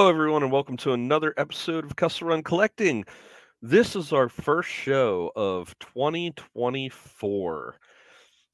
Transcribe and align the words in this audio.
Hello, 0.00 0.08
everyone, 0.08 0.42
and 0.42 0.50
welcome 0.50 0.78
to 0.78 0.94
another 0.94 1.34
episode 1.36 1.84
of 1.84 1.94
Kessel 1.94 2.28
Run 2.28 2.42
Collecting. 2.42 3.04
This 3.60 3.94
is 3.94 4.14
our 4.14 4.30
first 4.30 4.70
show 4.70 5.30
of 5.36 5.78
2024. 5.78 7.76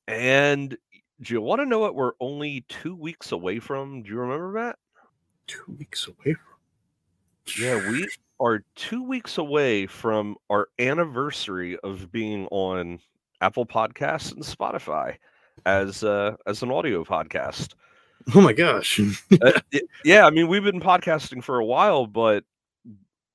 And 0.09 0.77
do 1.20 1.34
you 1.34 1.41
want 1.41 1.61
to 1.61 1.64
know 1.64 1.79
what 1.79 1.95
we're 1.95 2.14
only 2.19 2.64
two 2.69 2.96
weeks 2.96 3.30
away 3.30 3.61
from? 3.61 4.02
Do 4.02 4.11
you 4.11 4.19
remember 4.19 4.55
that? 4.55 4.77
Two 5.46 5.77
weeks 5.79 6.09
away 6.09 6.34
from? 6.34 7.62
Yeah, 7.62 7.91
we 7.92 8.09
are 8.41 8.65
two 8.74 9.05
weeks 9.05 9.38
away 9.38 9.87
from 9.87 10.34
our 10.51 10.66
anniversary 10.80 11.78
of 11.84 12.10
being 12.10 12.48
on 12.51 12.98
Apple 13.41 13.66
Podcasts 13.66 14.33
and 14.33 14.42
Spotify 14.42 15.16
as 15.65 16.02
uh, 16.02 16.34
as 16.45 16.65
an 16.65 16.73
audio 16.73 17.05
podcast. 17.05 17.74
Oh 18.35 18.41
my 18.41 18.53
gosh. 18.53 19.01
uh, 19.41 19.53
yeah, 20.05 20.27
I 20.27 20.30
mean, 20.30 20.48
we've 20.48 20.65
been 20.65 20.80
podcasting 20.80 21.45
for 21.45 21.61
a 21.61 21.65
while, 21.65 22.09
but 22.09 22.43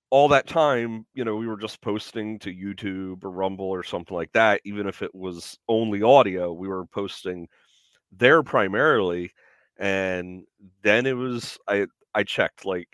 all 0.10 0.28
that 0.28 0.48
time, 0.48 1.06
you 1.14 1.24
know, 1.24 1.38
we 1.38 1.48
were 1.48 1.58
just 1.58 1.80
posting 1.80 2.38
to 2.40 2.54
YouTube 2.54 3.24
or 3.24 3.32
Rumble 3.32 3.70
or 3.70 3.84
something 3.84 4.16
like 4.16 4.34
that. 4.34 4.60
Even 4.66 4.88
if 4.88 5.02
it 5.02 5.16
was 5.16 5.58
only 5.70 6.02
audio, 6.02 6.52
we 6.52 6.68
were 6.68 6.86
posting 6.86 7.48
there 8.12 8.44
primarily. 8.44 9.32
And 9.78 10.44
then 10.84 11.06
it 11.06 11.16
was 11.16 11.58
I 11.68 11.88
I 12.14 12.24
checked 12.24 12.66
like 12.66 12.94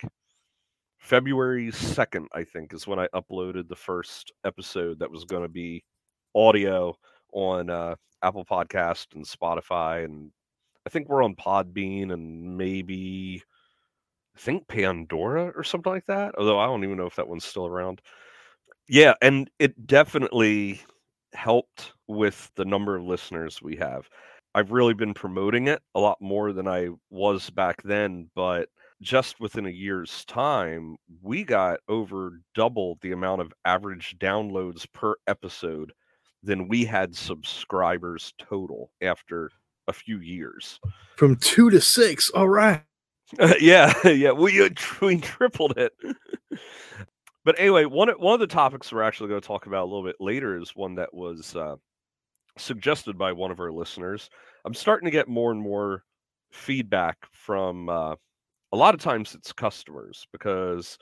February 0.99 1.71
2nd, 1.71 2.27
I 2.33 2.43
think, 2.43 2.73
is 2.73 2.85
when 2.85 2.99
I 2.99 3.07
uploaded 3.15 3.67
the 3.67 3.75
first 3.75 4.31
episode 4.45 4.99
that 4.99 5.09
was 5.09 5.23
going 5.23 5.43
to 5.43 5.49
be 5.49 5.83
audio 6.35 6.95
on 7.33 7.69
uh, 7.71 7.95
Apple 8.21 8.45
Podcast 8.45 9.07
and 9.15 9.25
Spotify 9.25 10.05
and 10.05 10.31
I 10.87 10.89
think 10.89 11.09
we're 11.09 11.21
on 11.21 11.35
Podbean 11.35 12.13
and 12.13 12.57
maybe 12.57 13.43
I 14.37 14.39
think 14.39 14.69
Pandora 14.69 15.51
or 15.53 15.61
something 15.61 15.91
like 15.91 16.05
that. 16.05 16.33
Although 16.37 16.59
I 16.59 16.65
don't 16.65 16.85
even 16.85 16.95
know 16.95 17.07
if 17.07 17.17
that 17.17 17.27
one's 17.27 17.43
still 17.43 17.67
around. 17.67 18.01
Yeah, 18.87 19.15
and 19.21 19.51
it 19.59 19.85
definitely 19.85 20.79
helped 21.33 21.91
with 22.07 22.49
the 22.55 22.63
number 22.63 22.95
of 22.95 23.03
listeners 23.03 23.61
we 23.61 23.75
have. 23.75 24.07
I've 24.55 24.71
really 24.71 24.93
been 24.93 25.13
promoting 25.13 25.67
it 25.67 25.81
a 25.93 25.99
lot 25.99 26.21
more 26.21 26.53
than 26.53 26.69
I 26.69 26.87
was 27.09 27.49
back 27.49 27.83
then, 27.83 28.29
but 28.33 28.69
just 29.01 29.41
within 29.41 29.65
a 29.65 29.69
year's 29.69 30.23
time, 30.23 30.95
we 31.21 31.43
got 31.43 31.81
over 31.89 32.39
double 32.55 32.97
the 33.01 33.11
amount 33.11 33.41
of 33.41 33.51
average 33.65 34.15
downloads 34.19 34.85
per 34.93 35.15
episode 35.27 35.91
than 36.43 36.69
we 36.69 36.85
had 36.85 37.13
subscribers 37.13 38.33
total 38.39 38.89
after 39.01 39.51
a 39.87 39.93
few 39.93 40.19
years. 40.19 40.79
From 41.15 41.35
two 41.37 41.69
to 41.69 41.81
six. 41.81 42.29
All 42.29 42.49
right. 42.49 42.83
Uh, 43.39 43.53
yeah, 43.59 43.93
yeah, 44.07 44.31
we, 44.31 44.63
uh, 44.63 44.69
we 45.01 45.17
tripled 45.19 45.77
it. 45.77 45.93
but 47.45 47.59
anyway, 47.59 47.85
one 47.85 48.09
one 48.19 48.33
of 48.33 48.39
the 48.39 48.47
topics 48.47 48.91
we're 48.91 49.03
actually 49.03 49.29
going 49.29 49.41
to 49.41 49.47
talk 49.47 49.65
about 49.65 49.83
a 49.83 49.89
little 49.89 50.03
bit 50.03 50.17
later 50.19 50.57
is 50.57 50.75
one 50.75 50.95
that 50.95 51.13
was 51.13 51.55
uh, 51.55 51.75
suggested 52.57 53.17
by 53.17 53.31
one 53.31 53.51
of 53.51 53.59
our 53.59 53.71
listeners. 53.71 54.29
I'm 54.65 54.73
starting 54.73 55.05
to 55.05 55.11
get 55.11 55.27
more 55.27 55.51
and 55.51 55.61
more 55.61 56.03
feedback 56.51 57.17
from 57.31 57.89
uh, 57.89 58.15
a 58.71 58.77
lot 58.77 58.93
of 58.93 59.01
times 59.01 59.35
it's 59.35 59.53
customers 59.53 60.25
because 60.31 60.97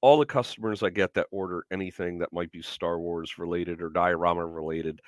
all 0.00 0.18
the 0.18 0.26
customers 0.26 0.82
I 0.82 0.90
get 0.90 1.14
that 1.14 1.26
order 1.30 1.64
anything 1.72 2.18
that 2.18 2.32
might 2.32 2.50
be 2.52 2.62
Star 2.62 2.98
Wars 2.98 3.38
related 3.38 3.80
or 3.80 3.88
diorama 3.88 4.46
related, 4.46 5.00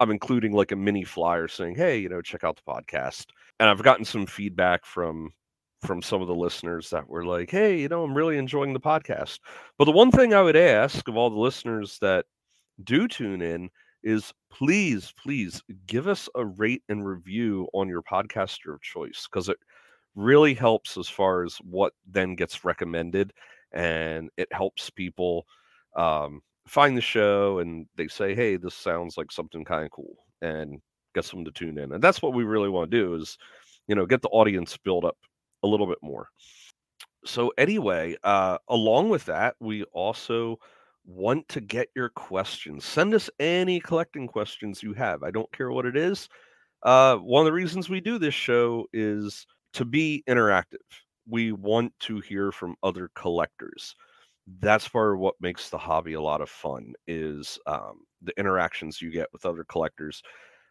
I'm 0.00 0.10
including 0.10 0.52
like 0.52 0.72
a 0.72 0.76
mini 0.76 1.04
flyer 1.04 1.48
saying, 1.48 1.76
"Hey, 1.76 1.98
you 1.98 2.08
know, 2.08 2.22
check 2.22 2.44
out 2.44 2.56
the 2.56 2.72
podcast." 2.72 3.26
And 3.60 3.68
I've 3.68 3.82
gotten 3.82 4.04
some 4.04 4.26
feedback 4.26 4.84
from 4.86 5.32
from 5.82 6.02
some 6.02 6.20
of 6.22 6.28
the 6.28 6.34
listeners 6.34 6.90
that 6.90 7.08
were 7.08 7.24
like, 7.24 7.50
"Hey, 7.50 7.80
you 7.80 7.88
know, 7.88 8.02
I'm 8.04 8.16
really 8.16 8.38
enjoying 8.38 8.72
the 8.72 8.80
podcast." 8.80 9.38
But 9.78 9.84
the 9.86 9.92
one 9.92 10.10
thing 10.10 10.34
I 10.34 10.42
would 10.42 10.56
ask 10.56 11.06
of 11.08 11.16
all 11.16 11.30
the 11.30 11.38
listeners 11.38 11.98
that 12.00 12.26
do 12.84 13.08
tune 13.08 13.42
in 13.42 13.70
is 14.02 14.32
please, 14.50 15.12
please 15.22 15.62
give 15.86 16.08
us 16.08 16.28
a 16.34 16.44
rate 16.44 16.82
and 16.88 17.06
review 17.06 17.68
on 17.74 17.88
your 17.88 18.02
podcaster 18.02 18.74
of 18.74 18.82
choice 18.82 19.28
because 19.30 19.48
it 19.48 19.58
really 20.14 20.54
helps 20.54 20.96
as 20.96 21.08
far 21.08 21.44
as 21.44 21.56
what 21.58 21.92
then 22.06 22.34
gets 22.34 22.64
recommended 22.64 23.32
and 23.72 24.30
it 24.36 24.48
helps 24.52 24.90
people 24.90 25.46
um, 25.96 26.42
find 26.70 26.96
the 26.96 27.02
show 27.02 27.58
and 27.58 27.86
they 27.96 28.06
say, 28.08 28.34
"Hey, 28.34 28.56
this 28.56 28.74
sounds 28.74 29.16
like 29.16 29.32
something 29.32 29.64
kind 29.64 29.84
of 29.84 29.90
cool," 29.90 30.16
and 30.40 30.80
gets 31.14 31.30
them 31.30 31.44
to 31.44 31.50
tune 31.50 31.78
in. 31.78 31.92
And 31.92 32.02
that's 32.02 32.22
what 32.22 32.32
we 32.32 32.44
really 32.44 32.68
want 32.68 32.90
to 32.90 32.96
do 32.96 33.14
is, 33.16 33.36
you 33.88 33.96
know, 33.96 34.06
get 34.06 34.22
the 34.22 34.28
audience 34.28 34.76
built 34.76 35.04
up 35.04 35.16
a 35.64 35.66
little 35.66 35.86
bit 35.88 35.98
more. 36.02 36.28
So 37.24 37.52
anyway, 37.58 38.16
uh, 38.22 38.58
along 38.68 39.10
with 39.10 39.24
that, 39.26 39.56
we 39.60 39.82
also 39.92 40.58
want 41.04 41.48
to 41.48 41.60
get 41.60 41.88
your 41.96 42.10
questions. 42.10 42.84
Send 42.84 43.14
us 43.14 43.28
any 43.40 43.80
collecting 43.80 44.28
questions 44.28 44.82
you 44.82 44.92
have. 44.94 45.24
I 45.24 45.32
don't 45.32 45.50
care 45.52 45.72
what 45.72 45.86
it 45.86 45.96
is. 45.96 46.28
Uh, 46.84 47.16
one 47.16 47.40
of 47.40 47.46
the 47.46 47.52
reasons 47.52 47.88
we 47.88 48.00
do 48.00 48.18
this 48.18 48.34
show 48.34 48.86
is 48.92 49.44
to 49.74 49.84
be 49.84 50.22
interactive. 50.28 50.86
We 51.28 51.52
want 51.52 51.92
to 52.00 52.20
hear 52.20 52.52
from 52.52 52.76
other 52.82 53.10
collectors 53.14 53.96
that's 54.60 54.88
part 54.88 55.14
of 55.14 55.20
what 55.20 55.34
makes 55.40 55.70
the 55.70 55.78
hobby 55.78 56.14
a 56.14 56.20
lot 56.20 56.40
of 56.40 56.50
fun 56.50 56.94
is 57.06 57.58
um, 57.66 58.00
the 58.22 58.32
interactions 58.38 59.00
you 59.00 59.10
get 59.10 59.28
with 59.32 59.46
other 59.46 59.64
collectors. 59.64 60.22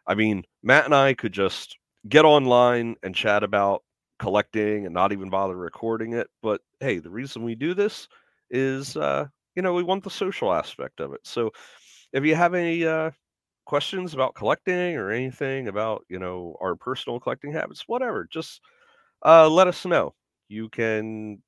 I 0.08 0.16
mean, 0.16 0.44
Matt 0.64 0.86
and 0.86 0.96
I 0.96 1.14
could 1.14 1.34
just 1.34 1.78
get 2.10 2.26
online 2.26 2.96
and 3.04 3.16
chat 3.16 3.44
about 3.44 3.84
collecting 4.20 4.86
and 4.86 4.94
not 4.94 5.12
even 5.14 5.30
bother 5.30 5.56
recording 5.58 6.14
it. 6.14 6.28
But 6.42 6.62
hey, 6.80 7.00
the 7.00 7.10
reason 7.12 7.44
we 7.44 7.56
do 7.56 7.74
this 7.74 8.08
is, 8.50 8.98
uh, 8.98 9.28
you 9.56 9.62
know, 9.62 9.74
we 9.74 9.84
want 9.84 10.04
the 10.04 10.10
social 10.10 10.54
aspect 10.54 11.00
of 11.00 11.14
it. 11.14 11.22
So 11.24 11.52
if 12.14 12.26
you 12.26 12.36
have 12.36 12.54
any 12.54 12.86
uh, 12.86 13.12
questions 13.66 14.14
about 14.14 14.36
collecting 14.36 14.96
or 14.98 15.12
anything 15.12 15.68
about, 15.68 16.04
you 16.10 16.20
know, 16.20 16.56
our 16.62 16.76
personal 16.76 17.20
collecting 17.20 17.52
habits, 17.54 17.84
whatever, 17.88 18.28
just 18.32 18.62
uh, 19.26 19.50
let 19.50 19.68
us 19.68 19.86
know. 19.86 20.14
You 20.48 20.70
can 20.70 21.42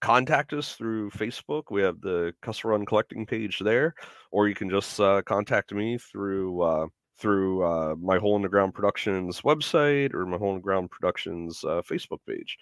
contact 0.00 0.52
us 0.52 0.74
through 0.74 1.10
Facebook. 1.10 1.64
We 1.70 1.82
have 1.82 2.00
the 2.00 2.32
Kessel 2.42 2.70
Run 2.70 2.86
Collecting 2.86 3.26
page 3.26 3.58
there, 3.58 3.94
or 4.30 4.48
you 4.48 4.54
can 4.54 4.70
just 4.70 5.00
uh, 5.00 5.22
contact 5.22 5.72
me 5.72 5.98
through 5.98 6.62
uh, 6.62 6.86
through 7.18 7.64
uh, 7.64 7.94
my 8.00 8.18
Hole 8.18 8.36
in 8.36 8.42
the 8.42 8.48
Ground 8.48 8.74
Productions 8.74 9.40
website 9.40 10.14
or 10.14 10.24
my 10.24 10.36
Hole 10.36 10.50
in 10.50 10.56
the 10.56 10.62
Ground 10.62 10.90
Productions 10.90 11.64
uh, 11.64 11.82
Facebook 11.82 12.20
page. 12.26 12.56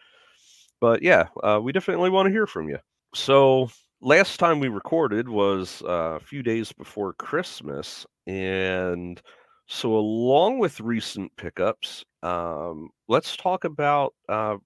But 0.80 1.02
yeah, 1.02 1.28
uh, 1.42 1.60
we 1.62 1.72
definitely 1.72 2.10
want 2.10 2.26
to 2.26 2.32
hear 2.32 2.47
from 2.47 2.69
you. 2.69 2.78
So 3.14 3.70
last 4.00 4.38
time 4.38 4.60
we 4.60 4.68
recorded 4.68 5.28
was 5.28 5.82
uh, 5.86 6.16
a 6.16 6.20
few 6.20 6.42
days 6.42 6.72
before 6.72 7.14
Christmas, 7.14 8.06
and 8.26 9.20
so 9.68 9.94
along 9.97 10.58
with 10.58 10.80
recent 10.80 11.32
pickups, 11.36 12.04
um, 12.22 12.88
let's 13.08 13.36
talk 13.36 13.64
about 13.64 14.14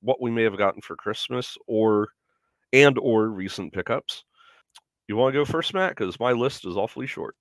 what 0.01 0.21
we 0.21 0.31
may 0.31 0.43
have 0.43 0.59
gotten 0.59 0.83
for 0.83 0.95
Christmas 0.95 1.57
or 1.67 2.09
and 2.73 2.99
or 2.99 3.29
recent 3.29 3.73
pickups. 3.73 4.25
You 5.09 5.17
want 5.17 5.35
to 5.35 5.41
go 5.41 5.45
first, 5.45 5.75
Matt? 5.75 5.97
Because 5.97 6.21
my 6.21 6.33
list 6.33 6.65
is 6.67 6.77
awfully 6.77 7.07
short. 7.07 7.37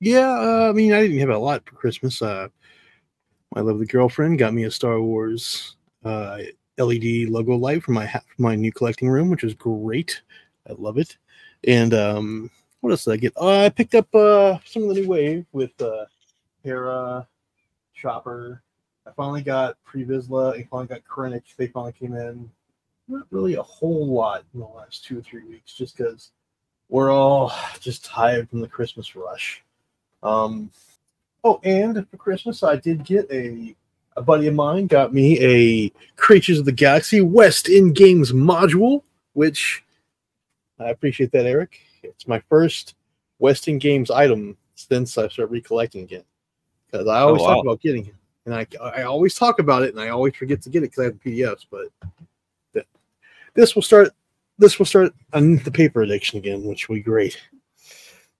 yeah, 0.00 0.30
uh, 0.30 0.68
I 0.68 0.72
mean, 0.72 0.92
I 0.92 1.02
didn't 1.02 1.20
have 1.20 1.28
a 1.28 1.38
lot 1.38 1.62
for 1.64 1.76
Christmas. 1.76 2.20
Uh, 2.20 2.48
my 3.54 3.60
lovely 3.60 3.86
girlfriend 3.86 4.38
got 4.38 4.54
me 4.54 4.64
a 4.64 4.70
Star 4.70 5.00
Wars 5.00 5.76
uh, 6.04 6.38
LED 6.78 7.28
logo 7.28 7.54
light 7.54 7.82
for 7.82 7.92
my 7.92 8.06
for 8.06 8.22
my 8.38 8.56
new 8.56 8.72
collecting 8.72 9.08
room, 9.08 9.30
which 9.30 9.44
is 9.44 9.54
great. 9.54 10.22
I 10.68 10.72
love 10.76 10.98
it. 10.98 11.16
And 11.66 11.94
um, 11.94 12.50
what 12.80 12.90
else 12.90 13.04
did 13.04 13.12
I 13.12 13.16
get? 13.18 13.32
Oh, 13.36 13.64
I 13.64 13.68
picked 13.68 13.94
up 13.94 14.12
uh, 14.14 14.58
some 14.64 14.82
of 14.82 14.88
the 14.88 15.02
new 15.02 15.08
wave 15.08 15.46
with 15.52 15.80
uh, 15.80 16.04
Hera, 16.64 17.26
Chopper. 17.94 18.62
I 19.06 19.10
finally 19.12 19.42
got 19.42 19.76
Pre-Vizsla. 19.84 20.54
I 20.54 20.66
finally 20.70 20.88
got 20.88 21.04
Krennic. 21.04 21.42
They 21.56 21.68
finally 21.68 21.92
came 21.92 22.14
in 22.14 22.50
not 23.08 23.26
really 23.30 23.54
a 23.54 23.62
whole 23.62 24.06
lot 24.06 24.44
in 24.54 24.60
the 24.60 24.66
last 24.66 25.04
two 25.04 25.18
or 25.18 25.22
three 25.22 25.44
weeks, 25.44 25.74
just 25.74 25.96
because 25.96 26.30
we're 26.88 27.12
all 27.12 27.52
just 27.80 28.04
tired 28.04 28.48
from 28.48 28.60
the 28.60 28.68
Christmas 28.68 29.16
rush. 29.16 29.62
Um, 30.22 30.70
oh, 31.42 31.60
and 31.64 32.08
for 32.08 32.16
Christmas, 32.16 32.62
I 32.62 32.76
did 32.76 33.04
get 33.04 33.30
a 33.30 33.74
a 34.16 34.22
buddy 34.22 34.46
of 34.46 34.54
mine 34.54 34.86
got 34.86 35.12
me 35.12 35.38
a 35.40 35.92
Creatures 36.16 36.60
of 36.60 36.64
the 36.64 36.72
Galaxy 36.72 37.20
West 37.20 37.68
End 37.68 37.96
Games 37.96 38.32
module, 38.32 39.02
which 39.32 39.82
I 40.78 40.90
appreciate 40.90 41.32
that, 41.32 41.46
Eric. 41.46 41.80
It's 42.02 42.28
my 42.28 42.40
first 42.48 42.94
West 43.38 43.68
End 43.68 43.80
Games 43.80 44.10
item 44.10 44.56
since 44.76 45.18
I 45.18 45.28
started 45.28 45.52
recollecting 45.52 46.02
again. 46.02 46.24
Because 46.90 47.08
I 47.08 47.20
always 47.20 47.42
oh, 47.42 47.44
wow. 47.44 47.54
talk 47.54 47.64
about 47.64 47.80
getting 47.80 48.06
it, 48.06 48.14
and 48.46 48.54
I 48.54 48.66
I 48.80 49.02
always 49.02 49.34
talk 49.34 49.58
about 49.58 49.82
it, 49.82 49.90
and 49.90 50.00
I 50.00 50.10
always 50.10 50.34
forget 50.36 50.62
to 50.62 50.70
get 50.70 50.84
it 50.84 50.90
because 50.90 51.00
I 51.00 51.04
have 51.04 51.18
the 51.20 51.42
PDFs. 51.42 51.66
But 51.68 51.88
this 53.54 53.74
will 53.74 53.82
start 53.82 54.10
this 54.58 54.78
will 54.78 54.86
start 54.86 55.12
on 55.32 55.56
the 55.58 55.70
paper 55.70 56.02
addiction 56.02 56.38
again, 56.38 56.64
which 56.64 56.88
will 56.88 56.96
be 56.96 57.02
great. 57.02 57.40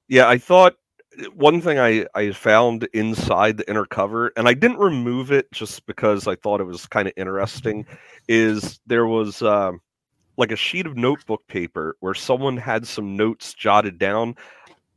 Yeah, 0.08 0.28
I 0.28 0.38
thought 0.38 0.76
one 1.34 1.60
thing 1.60 1.78
I, 1.78 2.06
I 2.14 2.32
found 2.32 2.88
inside 2.92 3.56
the 3.56 3.68
inner 3.68 3.84
cover, 3.84 4.32
and 4.36 4.48
I 4.48 4.54
didn't 4.54 4.78
remove 4.78 5.32
it 5.32 5.50
just 5.52 5.86
because 5.86 6.26
I 6.26 6.36
thought 6.36 6.60
it 6.60 6.64
was 6.64 6.86
kind 6.86 7.08
of 7.08 7.14
interesting, 7.16 7.86
is 8.28 8.80
there 8.86 9.06
was 9.06 9.42
uh, 9.42 9.72
like 10.36 10.52
a 10.52 10.56
sheet 10.56 10.86
of 10.86 10.96
notebook 10.96 11.46
paper 11.46 11.96
where 12.00 12.14
someone 12.14 12.56
had 12.56 12.86
some 12.86 13.16
notes 13.16 13.54
jotted 13.54 13.98
down. 13.98 14.34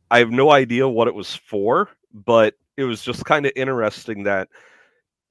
I 0.09 0.19
have 0.19 0.31
no 0.31 0.51
idea 0.51 0.87
what 0.87 1.07
it 1.07 1.15
was 1.15 1.35
for, 1.35 1.89
but 2.13 2.55
it 2.77 2.83
was 2.83 3.03
just 3.03 3.25
kind 3.25 3.45
of 3.45 3.51
interesting 3.55 4.23
that 4.23 4.49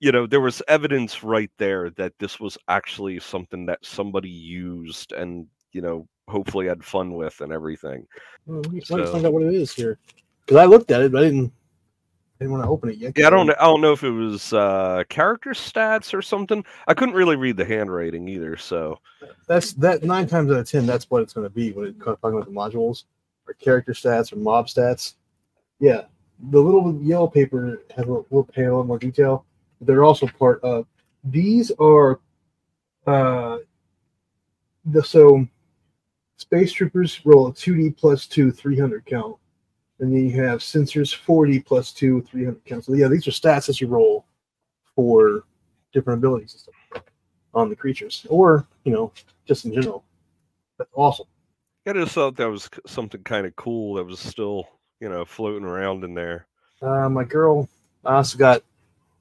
you 0.00 0.12
know 0.12 0.26
there 0.26 0.40
was 0.40 0.62
evidence 0.68 1.22
right 1.22 1.50
there 1.58 1.90
that 1.90 2.12
this 2.18 2.38
was 2.38 2.58
actually 2.68 3.18
something 3.20 3.66
that 3.66 3.84
somebody 3.84 4.28
used 4.30 5.12
and 5.12 5.46
you 5.72 5.80
know 5.80 6.06
hopefully 6.28 6.66
had 6.66 6.84
fun 6.84 7.12
with 7.14 7.40
and 7.40 7.52
everything. 7.52 8.06
Well, 8.46 8.60
let 8.62 8.72
me 8.72 8.80
So- 8.80 9.06
find 9.12 9.24
out 9.26 9.32
what 9.32 9.42
it 9.42 9.54
is 9.54 9.72
here. 9.72 9.98
Because 10.44 10.58
I 10.58 10.64
looked 10.64 10.90
at 10.90 11.00
it, 11.02 11.12
but 11.12 11.22
I 11.22 11.26
didn't. 11.26 11.52
I 12.38 12.44
didn't 12.44 12.52
want 12.52 12.64
to 12.64 12.68
open 12.68 12.90
it 12.90 12.98
yet. 12.98 13.14
Yeah, 13.16 13.28
I 13.28 13.30
don't. 13.30 13.48
I 13.50 13.64
don't 13.64 13.80
know 13.80 13.92
if 13.92 14.04
it 14.04 14.10
was 14.10 14.52
uh, 14.52 15.04
character 15.08 15.50
stats 15.50 16.12
or 16.12 16.20
something. 16.20 16.62
I 16.86 16.92
couldn't 16.92 17.14
really 17.14 17.34
read 17.36 17.56
the 17.56 17.64
handwriting 17.64 18.28
either. 18.28 18.56
So 18.58 18.98
That's 19.48 19.72
that 19.72 20.04
nine 20.04 20.26
times 20.26 20.50
out 20.52 20.58
of 20.58 20.68
ten. 20.68 20.84
That's 20.84 21.10
what 21.10 21.22
it's 21.22 21.32
going 21.32 21.46
to 21.46 21.52
be 21.54 21.72
when 21.72 21.86
it 21.86 21.98
comes 21.98 22.18
talking 22.20 22.38
about 22.38 22.44
the 22.44 22.52
modules 22.52 23.04
or 23.48 23.54
character 23.54 23.92
stats 23.92 24.32
or 24.32 24.36
mob 24.36 24.66
stats. 24.66 25.14
Yeah, 25.80 26.02
the 26.50 26.60
little 26.60 27.00
yellow 27.02 27.26
paper 27.26 27.82
has 27.96 28.04
a 28.06 28.10
little 28.12 28.44
pay 28.44 28.64
a 28.64 28.68
little 28.70 28.84
more 28.84 28.98
detail. 28.98 29.46
They're 29.80 30.04
also 30.04 30.26
part 30.26 30.62
of. 30.62 30.86
These 31.24 31.72
are 31.78 32.20
uh 33.06 33.58
the 34.86 35.02
so 35.02 35.46
space 36.36 36.72
troopers 36.72 37.24
roll 37.24 37.48
a 37.48 37.52
2d 37.52 37.96
plus 37.96 38.26
2 38.26 38.52
300 38.52 39.04
count. 39.06 39.36
And 39.98 40.12
then 40.12 40.26
you 40.28 40.42
have 40.42 40.60
sensors 40.60 41.14
40 41.14 41.60
plus 41.60 41.92
2 41.92 42.22
300 42.22 42.64
count. 42.64 42.84
So 42.84 42.94
yeah 42.94 43.08
these 43.08 43.26
are 43.26 43.32
stats 43.32 43.66
that 43.66 43.80
you 43.80 43.86
roll 43.88 44.26
for 44.94 45.44
different 45.92 46.18
abilities 46.18 46.52
and 46.52 46.60
stuff 46.60 47.04
on 47.54 47.68
the 47.70 47.76
creatures 47.76 48.26
or 48.28 48.66
you 48.84 48.92
know 48.92 49.12
just 49.46 49.64
in 49.64 49.74
general. 49.74 50.04
That's 50.78 50.90
awesome. 50.94 51.26
I 51.86 51.92
just 51.92 52.12
thought 52.12 52.36
that 52.36 52.50
was 52.50 52.68
something 52.86 53.22
kind 53.22 53.46
of 53.46 53.54
cool 53.56 53.94
that 53.94 54.04
was 54.04 54.20
still 54.20 54.68
you 55.00 55.08
know 55.08 55.24
floating 55.24 55.64
around 55.64 56.04
in 56.04 56.14
there. 56.14 56.46
uh, 56.82 57.08
my 57.08 57.24
girl 57.24 57.68
I 58.04 58.16
also 58.16 58.38
got 58.38 58.62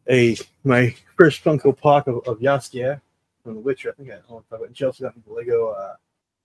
a 0.10 0.38
my 0.64 0.96
first 1.18 1.44
Funko 1.44 1.78
Pop 1.78 2.08
of, 2.08 2.28
of 2.28 2.40
Jaskier 2.40 3.02
from 3.44 3.56
The 3.56 3.60
Witcher. 3.62 3.92
I 3.92 3.94
think 3.94 4.10
I 4.12 4.16
don't 4.16 4.30
know 4.30 4.44
if 4.50 4.62
I 4.62 4.66
and 4.66 4.78
she 4.78 4.86
also 4.86 5.06
got 5.06 5.16
me 5.16 5.24
the 5.26 5.34
Lego 5.34 5.70
uh, 5.70 5.96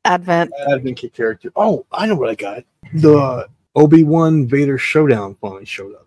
Advent. 0.05 0.53
Advent 0.71 0.97
Kit 0.97 1.12
character. 1.12 1.53
Oh, 1.57 1.87
I 1.93 2.07
know 2.07 2.17
what 2.17 2.31
I 2.31 2.35
got. 2.35 2.65
The 2.95 3.49
Obi 3.75 4.03
Wan 4.03 4.47
Vader 4.47 4.79
Showdown 4.79 5.37
finally 5.41 5.65
showed 5.65 5.95
up. 5.95 6.07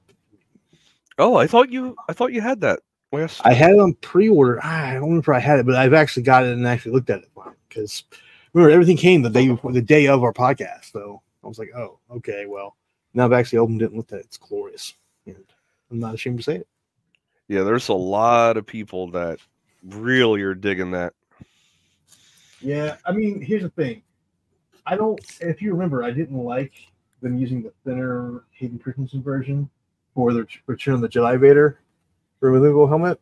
Oh, 1.18 1.36
I 1.36 1.48
thought 1.48 1.72
you. 1.72 1.96
I 2.10 2.14
thought 2.14 2.34
you 2.34 2.42
had 2.42 2.62
that 2.62 2.80
last. 3.12 3.42
I 3.46 3.54
had 3.54 3.72
it 3.72 3.80
on 3.80 3.94
pre-order. 3.96 4.60
Ah, 4.64 4.88
I 4.88 4.94
don't 4.94 5.04
remember 5.04 5.32
if 5.32 5.38
I 5.38 5.40
had 5.40 5.60
it, 5.60 5.66
but 5.66 5.76
I've 5.76 5.94
actually 5.94 6.24
got 6.24 6.44
it 6.44 6.54
and 6.54 6.68
actually 6.68 6.94
looked 6.94 7.10
at 7.10 7.20
it 7.20 7.30
because 7.70 8.04
remember 8.54 8.74
everything 8.74 8.98
came 8.98 9.22
the 9.22 9.30
day 9.30 9.48
before 9.48 9.72
the 9.72 9.82
day 9.82 10.08
of 10.08 10.24
our 10.24 10.34
podcast. 10.34 10.92
So 10.92 11.22
I 11.44 11.48
was 11.48 11.60
like, 11.60 11.72
oh, 11.76 12.00
okay, 12.12 12.46
well 12.48 12.76
now 13.14 13.26
I've 13.26 13.34
actually 13.34 13.60
opened 13.60 13.82
it 13.82 13.90
and 13.90 13.98
looked 13.98 14.12
at 14.12 14.20
it. 14.20 14.26
It's 14.26 14.38
glorious, 14.38 14.96
and 15.26 15.46
I'm 15.92 16.00
not 16.00 16.16
ashamed 16.16 16.40
to 16.40 16.44
say 16.44 16.56
it. 16.58 16.68
Yeah, 17.48 17.63
there's 17.63 17.90
a 17.90 17.94
lot 17.94 18.57
of 18.57 18.66
people 18.66 19.10
that 19.12 19.40
really 19.84 20.42
are 20.42 20.56
digging 20.56 20.92
that. 20.92 21.13
Yeah, 22.62 22.95
I 23.06 23.12
mean, 23.12 23.42
here's 23.42 23.63
the 23.63 23.69
thing. 23.69 24.01
I 24.86 24.95
don't. 24.95 25.19
If 25.42 25.62
you 25.62 25.72
remember, 25.72 26.04
I 26.04 26.12
didn't 26.12 26.44
like 26.44 26.74
them 27.22 27.38
using 27.38 27.63
the 27.63 27.74
thinner 27.86 28.44
Hayden 28.51 28.80
Christensen 28.80 29.22
version 29.22 29.69
for 30.13 30.34
the 30.34 30.45
Return 30.68 30.95
of 30.95 31.01
the 31.01 31.10
Jedi 31.10 31.40
Vader 31.40 31.80
removable 32.40 32.88
helmet, 32.88 33.19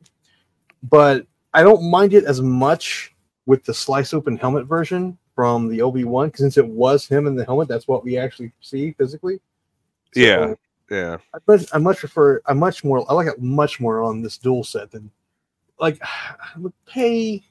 but 0.84 1.26
I 1.54 1.64
don't 1.64 1.90
mind 1.90 2.14
it 2.14 2.24
as 2.24 2.42
much 2.42 3.16
with 3.46 3.64
the 3.64 3.74
slice 3.74 4.14
open 4.14 4.38
helmet 4.38 4.66
version 4.66 5.18
from 5.36 5.68
the 5.68 5.82
Obi 5.82 6.04
Wan, 6.04 6.28
because 6.28 6.42
since 6.42 6.58
it 6.58 6.68
was 6.68 7.08
him 7.08 7.28
in 7.28 7.36
the 7.36 7.46
helmet, 7.46 7.68
that's 7.68 7.88
what 7.88 8.04
we 8.04 8.18
actually 8.18 8.52
see 8.62 8.94
physically. 8.94 9.40
So, 10.14 10.20
Yeah. 10.20 10.54
Yeah, 10.92 11.20
I 11.34 11.38
much, 11.48 11.66
I 11.72 11.78
much 11.78 12.00
prefer. 12.00 12.42
I 12.46 12.52
much 12.52 12.84
more. 12.84 13.10
I 13.10 13.14
like 13.14 13.28
it 13.28 13.42
much 13.42 13.80
more 13.80 14.04
on 14.04 14.22
this 14.22 14.38
dual 14.38 14.66
set 14.66 14.92
than 14.92 15.10
like 15.80 15.98
I 16.04 16.60
would 16.60 16.74
pay 16.86 17.42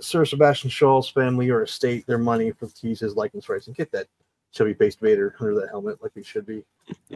Sir 0.00 0.24
Sebastian 0.24 0.70
Shaw's 0.70 1.08
family 1.08 1.50
or 1.50 1.62
estate 1.62 2.04
their 2.08 2.18
money 2.18 2.50
for 2.50 2.66
to 2.66 2.88
use 2.88 2.98
his 2.98 3.14
likeness 3.14 3.48
rights 3.48 3.68
and 3.68 3.76
get 3.76 3.92
that 3.92 4.08
chubby 4.50 4.74
faced 4.74 4.98
Vader 4.98 5.36
under 5.38 5.54
that 5.54 5.68
helmet 5.70 6.02
like 6.02 6.10
we 6.16 6.24
should 6.24 6.44
be. 6.44 6.64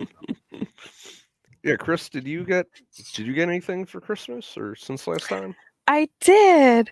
yeah. 1.64 1.74
Chris, 1.74 2.08
did 2.08 2.28
you 2.28 2.44
get? 2.44 2.68
Did 3.14 3.26
you 3.26 3.32
get 3.32 3.48
anything 3.48 3.84
for 3.84 4.00
Christmas 4.00 4.56
or 4.56 4.76
since 4.76 5.08
last 5.08 5.28
time? 5.28 5.56
I 5.88 6.08
did. 6.20 6.90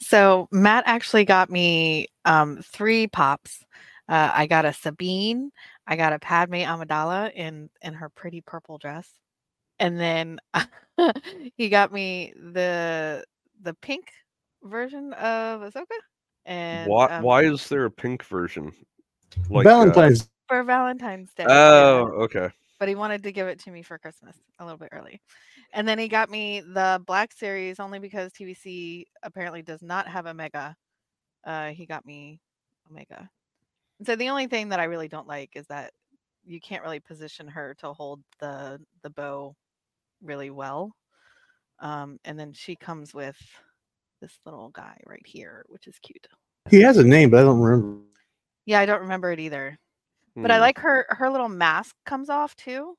So 0.00 0.48
Matt 0.50 0.82
actually 0.86 1.24
got 1.24 1.50
me 1.50 2.08
um, 2.24 2.58
three 2.64 3.06
pops. 3.06 3.64
Uh, 4.08 4.32
I 4.34 4.46
got 4.46 4.64
a 4.64 4.72
Sabine. 4.72 5.52
I 5.88 5.96
got 5.96 6.12
a 6.12 6.18
Padme 6.18 6.56
Amidala 6.56 7.32
in 7.32 7.70
in 7.80 7.94
her 7.94 8.10
pretty 8.10 8.42
purple 8.42 8.76
dress, 8.76 9.08
and 9.78 9.98
then 9.98 10.38
he 11.56 11.70
got 11.70 11.92
me 11.92 12.34
the 12.36 13.24
the 13.62 13.72
pink 13.74 14.12
version 14.62 15.14
of 15.14 15.62
Ahsoka. 15.62 15.86
And 16.44 16.90
why? 16.90 17.06
um, 17.06 17.22
why 17.22 17.44
is 17.44 17.68
there 17.68 17.86
a 17.86 17.90
pink 17.90 18.22
version? 18.24 18.70
uh, 19.50 19.62
Valentine's 19.62 20.28
for 20.46 20.62
Valentine's 20.62 21.32
Day? 21.32 21.46
oh, 21.48 22.10
okay. 22.24 22.50
but 22.78 22.88
he 22.88 22.94
wanted 22.94 23.22
to 23.22 23.32
give 23.32 23.48
it 23.48 23.58
to 23.60 23.70
me 23.70 23.82
for 23.82 23.98
Christmas 23.98 24.36
a 24.58 24.64
little 24.64 24.78
bit 24.78 24.90
early. 24.92 25.22
And 25.72 25.88
then 25.88 25.98
he 25.98 26.08
got 26.08 26.30
me 26.30 26.60
the 26.60 27.02
Black 27.06 27.32
Series 27.32 27.80
only 27.80 27.98
because 27.98 28.32
TVC 28.32 29.04
apparently 29.22 29.62
does 29.62 29.82
not 29.82 30.06
have 30.06 30.26
Omega. 30.26 30.76
Uh, 31.44 31.68
he 31.68 31.86
got 31.86 32.04
me 32.04 32.40
Omega. 32.90 33.30
So 34.04 34.16
the 34.16 34.28
only 34.28 34.46
thing 34.46 34.68
that 34.68 34.80
I 34.80 34.84
really 34.84 35.08
don't 35.08 35.26
like 35.26 35.56
is 35.56 35.66
that 35.68 35.92
you 36.44 36.60
can't 36.60 36.82
really 36.82 37.00
position 37.00 37.48
her 37.48 37.74
to 37.76 37.92
hold 37.92 38.22
the 38.38 38.80
the 39.02 39.10
bow 39.10 39.56
really 40.22 40.50
well. 40.50 40.94
Um, 41.80 42.18
and 42.24 42.38
then 42.40 42.52
she 42.54 42.76
comes 42.76 43.14
with 43.14 43.38
this 44.20 44.38
little 44.46 44.70
guy 44.70 44.98
right 45.06 45.26
here, 45.26 45.64
which 45.68 45.88
is 45.88 45.98
cute. 46.00 46.28
he 46.70 46.80
has 46.80 46.98
a 46.98 47.04
name, 47.04 47.30
but 47.30 47.40
I 47.40 47.42
don't 47.42 47.60
remember. 47.60 48.02
Yeah, 48.66 48.80
I 48.80 48.86
don't 48.86 49.00
remember 49.00 49.32
it 49.32 49.40
either. 49.40 49.78
but 50.42 50.50
I 50.52 50.58
Hmm. 50.58 50.60
like 50.60 50.78
her 50.80 51.06
her 51.10 51.30
little 51.30 51.48
mask 51.50 51.96
comes 52.06 52.30
off 52.30 52.56
too, 52.56 52.96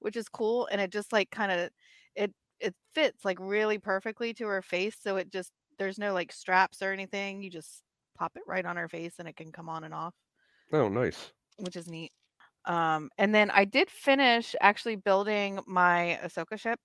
which 0.00 0.16
is 0.16 0.28
cool, 0.30 0.66
and 0.72 0.80
it 0.82 0.92
just 0.92 1.12
like 1.12 1.30
kind 1.32 1.52
of 1.52 1.70
it 2.16 2.34
it 2.60 2.74
fits 2.94 3.24
like 3.26 3.38
really 3.40 3.78
perfectly 3.80 4.34
to 4.36 4.46
her 4.48 4.62
face, 4.62 4.96
so 5.00 5.16
it 5.18 5.30
just 5.30 5.52
there's 5.78 5.98
no 5.98 6.14
like 6.14 6.32
straps 6.32 6.82
or 6.82 6.92
anything. 6.92 7.42
You 7.42 7.50
just 7.50 7.82
pop 8.16 8.36
it 8.36 8.44
right 8.46 8.66
on 8.66 8.76
her 8.78 8.88
face, 8.90 9.16
and 9.20 9.28
it 9.28 9.36
can 9.36 9.52
come 9.52 9.68
on 9.70 9.84
and 9.84 9.94
off, 9.94 10.14
Oh, 10.72 10.88
nice. 10.88 11.32
which 11.58 11.76
is 11.76 11.88
neat. 11.88 12.12
Um, 12.66 13.10
and 13.18 13.34
then 13.34 13.50
I 13.50 13.64
did 13.64 13.90
finish 13.90 14.54
actually 14.60 14.96
building 14.96 15.60
my 15.66 16.18
Ahsoka 16.24 16.58
ship 16.58 16.80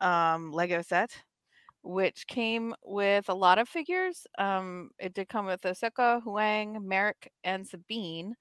um, 0.00 0.52
Lego 0.52 0.82
set, 0.82 1.10
which 1.82 2.26
came 2.26 2.74
with 2.84 3.28
a 3.28 3.34
lot 3.34 3.58
of 3.58 3.68
figures. 3.68 4.26
Um, 4.38 4.90
it 4.98 5.14
did 5.14 5.28
come 5.28 5.46
with 5.46 5.62
Ahsoka, 5.62 6.22
Huyang, 6.24 6.82
Marrok, 6.84 7.28
and 7.44 7.66
Sabine. 7.66 8.34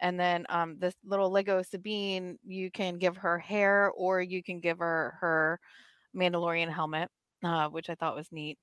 And 0.00 0.18
then 0.20 0.46
um, 0.50 0.78
this 0.78 0.94
little 1.04 1.30
Lego 1.30 1.62
Sabine, 1.62 2.38
you 2.44 2.70
can 2.70 2.98
give 2.98 3.16
her 3.18 3.38
hair 3.38 3.90
or 3.96 4.20
you 4.22 4.42
can 4.42 4.60
give 4.60 4.78
her 4.78 5.16
her 5.20 5.60
Mandalorian 6.16 6.70
helmet, 6.70 7.08
uh, 7.44 7.68
which 7.68 7.90
I 7.90 7.94
thought 7.96 8.16
was 8.16 8.32
neat. 8.32 8.58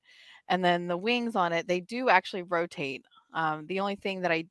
And 0.50 0.64
then 0.66 0.88
the 0.88 0.98
wings 0.98 1.36
on 1.36 1.54
it, 1.54 1.68
they 1.68 1.82
do 1.82 2.10
actually 2.10 2.44
rotate. 2.44 3.06
Um, 3.34 3.66
the 3.68 3.80
only 3.80 3.96
thing 3.96 4.22
that 4.22 4.32
I 4.32 4.46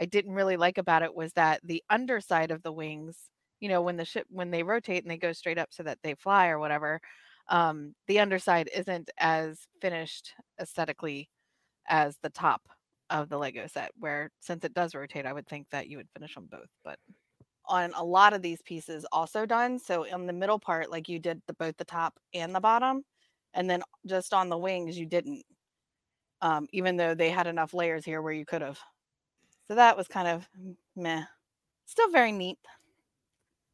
I 0.00 0.04
didn't 0.06 0.32
really 0.34 0.56
like 0.56 0.78
about 0.78 1.02
it 1.02 1.14
was 1.14 1.32
that 1.34 1.60
the 1.64 1.82
underside 1.90 2.50
of 2.50 2.62
the 2.62 2.72
wings, 2.72 3.16
you 3.60 3.68
know, 3.68 3.82
when 3.82 3.96
the 3.96 4.04
ship 4.04 4.26
when 4.30 4.50
they 4.50 4.62
rotate 4.62 5.02
and 5.04 5.10
they 5.10 5.18
go 5.18 5.32
straight 5.32 5.58
up 5.58 5.68
so 5.72 5.82
that 5.84 5.98
they 6.02 6.14
fly 6.14 6.48
or 6.48 6.58
whatever, 6.58 7.00
um, 7.48 7.94
the 8.08 8.20
underside 8.20 8.68
isn't 8.74 9.10
as 9.18 9.60
finished 9.80 10.32
aesthetically 10.60 11.28
as 11.88 12.16
the 12.22 12.30
top 12.30 12.62
of 13.10 13.28
the 13.28 13.38
Lego 13.38 13.66
set, 13.66 13.90
where 13.98 14.30
since 14.40 14.64
it 14.64 14.74
does 14.74 14.94
rotate, 14.94 15.26
I 15.26 15.32
would 15.32 15.48
think 15.48 15.68
that 15.70 15.88
you 15.88 15.96
would 15.98 16.08
finish 16.14 16.34
them 16.34 16.48
both. 16.50 16.68
But 16.84 16.98
on 17.66 17.92
a 17.94 18.04
lot 18.04 18.32
of 18.34 18.42
these 18.42 18.62
pieces, 18.62 19.06
also 19.12 19.46
done. 19.46 19.78
So 19.78 20.04
in 20.04 20.26
the 20.26 20.32
middle 20.32 20.58
part, 20.58 20.90
like 20.90 21.08
you 21.08 21.18
did 21.18 21.40
the 21.46 21.54
both 21.54 21.76
the 21.76 21.84
top 21.84 22.18
and 22.34 22.54
the 22.54 22.60
bottom, 22.60 23.04
and 23.54 23.68
then 23.70 23.82
just 24.06 24.34
on 24.34 24.48
the 24.48 24.58
wings, 24.58 24.98
you 24.98 25.06
didn't. 25.06 25.42
Um, 26.42 26.68
even 26.72 26.98
though 26.98 27.14
they 27.14 27.30
had 27.30 27.48
enough 27.48 27.74
layers 27.74 28.04
here 28.04 28.22
where 28.22 28.34
you 28.34 28.46
could 28.46 28.62
have. 28.62 28.80
So 29.68 29.76
that 29.76 29.96
was 29.96 30.08
kind 30.08 30.28
of 30.28 30.48
meh. 30.96 31.24
Still 31.86 32.10
very 32.10 32.32
neat. 32.32 32.58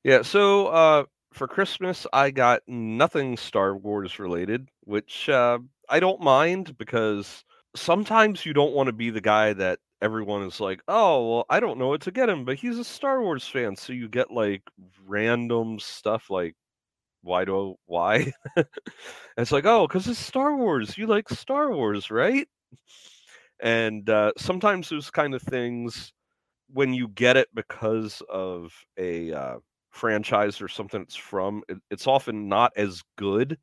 Yeah, 0.05 0.23
so 0.23 0.69
uh 0.69 1.05
for 1.33 1.47
Christmas 1.49 2.07
I 2.13 2.31
got 2.31 2.63
nothing 2.69 3.37
Star 3.37 3.77
Wars 3.77 4.19
related, 4.19 4.69
which 4.85 5.29
uh 5.29 5.59
I 5.89 6.01
don't 6.01 6.21
mind 6.21 6.77
because 6.79 7.45
sometimes 7.77 8.45
you 8.47 8.53
don't 8.53 8.75
want 8.75 8.89
to 8.89 8.93
be 8.93 9.11
the 9.11 9.21
guy 9.21 9.53
that 9.55 9.81
everyone 10.03 10.43
is 10.43 10.61
like, 10.61 10.83
"Oh, 10.89 11.31
well, 11.31 11.47
I 11.51 11.61
don't 11.61 11.79
know 11.79 11.89
what 11.89 12.03
to 12.03 12.11
get 12.13 12.29
him, 12.29 12.45
but 12.45 12.57
he's 12.59 12.79
a 12.79 12.85
Star 12.85 13.23
Wars 13.23 13.47
fan." 13.49 13.77
So 13.77 13.93
you 13.93 14.09
get 14.09 14.31
like 14.31 14.63
random 15.07 15.79
stuff 15.81 16.31
like 16.31 16.55
why 17.23 17.45
do 17.45 17.73
I, 17.73 17.75
why? 17.87 18.33
it's 19.39 19.53
like, 19.53 19.67
"Oh, 19.67 19.87
cuz 19.89 20.09
it's 20.09 20.19
Star 20.19 20.57
Wars. 20.57 20.97
You 20.99 21.07
like 21.07 21.29
Star 21.31 21.73
Wars, 21.73 22.11
right?" 22.11 22.49
And 23.61 24.09
uh, 24.09 24.33
sometimes 24.37 24.89
those 24.89 25.11
kind 25.11 25.35
of 25.35 25.43
things, 25.43 26.13
when 26.73 26.95
you 26.95 27.09
get 27.09 27.37
it 27.37 27.49
because 27.55 28.23
of 28.29 28.73
a 28.97 29.33
uh, 29.33 29.57
franchise 29.91 30.61
or 30.61 30.69
something 30.69 31.03
it's 31.03 31.17
from, 31.17 31.63
it, 31.69 31.79
it's 31.91 32.07
often 32.07 32.49
not 32.49 32.73
as 32.77 33.03
good 33.17 33.59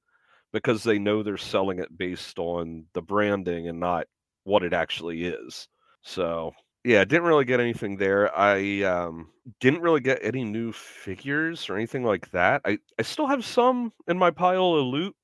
because 0.51 0.83
they 0.83 1.00
know 1.00 1.21
they're 1.21 1.38
selling 1.38 1.79
it 1.79 1.97
based 1.97 2.39
on 2.39 2.85
the 2.93 3.01
branding 3.01 3.67
and 3.67 3.79
not 3.79 4.07
what 4.43 4.63
it 4.63 4.74
actually 4.74 5.25
is. 5.25 5.67
So 6.01 6.51
yeah, 6.83 7.03
didn't 7.03 7.25
really 7.25 7.45
get 7.45 7.59
anything 7.59 7.97
there. 7.97 8.35
I 8.38 8.83
um, 8.83 9.29
didn't 9.59 9.81
really 9.81 10.01
get 10.01 10.19
any 10.21 10.43
new 10.43 10.71
figures 10.71 11.67
or 11.69 11.75
anything 11.75 12.03
like 12.03 12.29
that. 12.31 12.62
I, 12.63 12.77
I 13.00 13.01
still 13.01 13.27
have 13.27 13.43
some 13.43 13.91
in 14.07 14.17
my 14.19 14.29
pile 14.29 14.75
of 14.75 14.85
loot, 14.85 15.15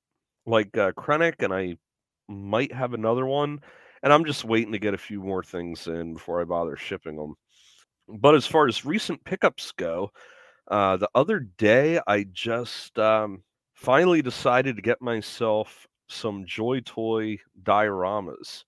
like 0.44 0.76
uh, 0.76 0.92
and 1.38 1.54
I 1.54 1.76
might 2.28 2.72
have 2.72 2.94
another 2.94 3.26
one. 3.26 3.60
And 4.02 4.12
I'm 4.12 4.24
just 4.24 4.44
waiting 4.44 4.72
to 4.72 4.78
get 4.78 4.94
a 4.94 4.98
few 4.98 5.20
more 5.22 5.42
things 5.42 5.86
in 5.86 6.14
before 6.14 6.40
I 6.40 6.44
bother 6.44 6.76
shipping 6.76 7.16
them. 7.16 7.34
But 8.08 8.34
as 8.34 8.46
far 8.46 8.66
as 8.66 8.84
recent 8.84 9.24
pickups 9.24 9.72
go, 9.72 10.10
uh, 10.68 10.96
the 10.96 11.08
other 11.14 11.40
day 11.40 12.00
I 12.06 12.24
just 12.32 12.98
um, 12.98 13.42
finally 13.74 14.22
decided 14.22 14.76
to 14.76 14.82
get 14.82 15.00
myself 15.00 15.86
some 16.08 16.44
Joy 16.46 16.80
Toy 16.80 17.38
dioramas. 17.62 18.64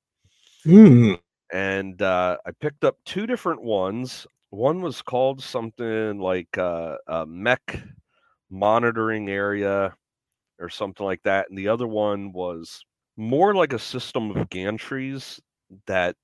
Hmm. 0.63 1.15
And 1.53 2.01
uh, 2.01 2.39
I 2.47 2.51
picked 2.53 2.85
up 2.85 2.97
two 3.05 3.27
different 3.27 3.63
ones. 3.63 4.27
One 4.51 4.81
was 4.81 5.03
called 5.03 5.43
something 5.43 6.19
like 6.19 6.57
uh, 6.57 6.97
a 7.07 7.27
mech 7.27 7.83
monitoring 8.51 9.29
area 9.29 9.95
or 10.59 10.69
something 10.69 11.05
like 11.05 11.23
that. 11.25 11.49
And 11.49 11.59
the 11.59 11.69
other 11.69 11.87
one 11.87 12.33
was 12.33 12.85
more 13.17 13.55
like 13.55 13.73
a 13.73 13.79
system 13.79 14.31
of 14.31 14.49
gantries 14.51 15.41
that 15.87 16.17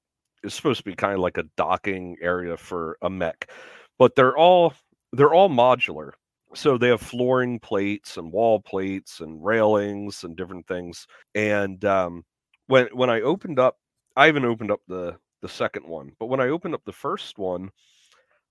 is 0.43 0.55
supposed 0.55 0.79
to 0.79 0.85
be 0.85 0.95
kind 0.95 1.15
of 1.15 1.21
like 1.21 1.39
a 1.39 1.45
docking 1.57 2.17
area 2.21 2.57
for 2.57 2.97
a 3.03 3.11
mech. 3.11 3.51
But 3.99 4.15
they're 4.17 4.37
all 4.37 4.75
they're 5.13 5.35
all 5.35 5.49
modular. 5.49 6.13
So 6.55 6.77
they 6.79 6.89
have 6.89 7.01
flooring 7.01 7.61
plates 7.61 8.17
and 8.17 8.33
wall 8.33 8.61
plates 8.61 9.21
and 9.21 9.45
railings 9.45 10.25
and 10.25 10.37
different 10.37 10.67
things. 10.67 11.07
And 11.35 11.85
um, 11.85 12.25
when 12.67 12.87
when 12.93 13.11
I 13.11 13.21
opened 13.21 13.59
up, 13.59 13.77
I 14.17 14.27
haven't 14.27 14.45
opened 14.45 14.71
up 14.71 14.81
the 14.89 15.17
the 15.43 15.49
second 15.49 15.87
one, 15.87 16.13
but 16.19 16.27
when 16.27 16.41
I 16.41 16.49
opened 16.49 16.75
up 16.75 16.85
the 16.85 16.93
first 16.93 17.39
one, 17.39 17.71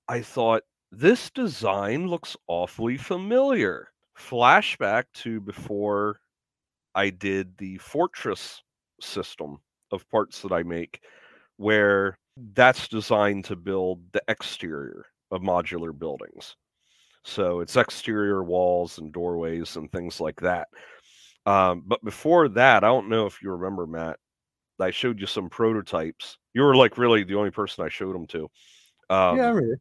I 0.08 0.22
thought 0.22 0.64
this 0.92 1.30
design 1.30 2.08
looks 2.08 2.36
awfully 2.48 2.98
familiar. 2.98 3.92
Flashback 4.18 5.06
to 5.16 5.40
before 5.40 6.20
I 7.00 7.12
did 7.12 7.58
the 7.58 7.78
Fortress 7.78 8.62
system 9.00 9.58
of 9.94 10.10
parts 10.10 10.42
that 10.42 10.52
I 10.52 10.64
make, 10.64 11.00
where 11.56 12.18
that's 12.54 12.90
designed 12.90 13.46
to 13.46 13.56
build 13.56 14.02
the 14.12 14.22
exterior 14.28 15.06
of 15.32 15.42
modular 15.42 15.98
buildings. 15.98 16.58
So 17.24 17.62
it's 17.62 17.78
exterior 17.78 18.44
walls 18.44 18.98
and 18.98 19.14
doorways 19.14 19.78
and 19.78 19.90
things 19.90 20.20
like 20.20 20.42
that. 20.42 20.68
Um, 21.46 21.84
but 21.86 22.04
before 22.04 22.50
that, 22.50 22.84
I 22.84 22.88
don't 22.88 23.08
know 23.08 23.26
if 23.26 23.42
you 23.42 23.52
remember, 23.52 23.88
Matt, 23.88 24.20
I 24.78 24.92
showed 24.92 25.22
you 25.22 25.26
some 25.26 25.50
prototypes. 25.50 26.38
You 26.54 26.64
were 26.64 26.76
like 26.76 26.98
really 26.98 27.24
the 27.24 27.36
only 27.36 27.52
person 27.52 27.86
I 27.86 27.90
showed 27.90 28.14
them 28.14 28.28
to. 28.28 28.44
Um, 29.10 29.38
yeah, 29.38 29.48
remember. 29.52 29.80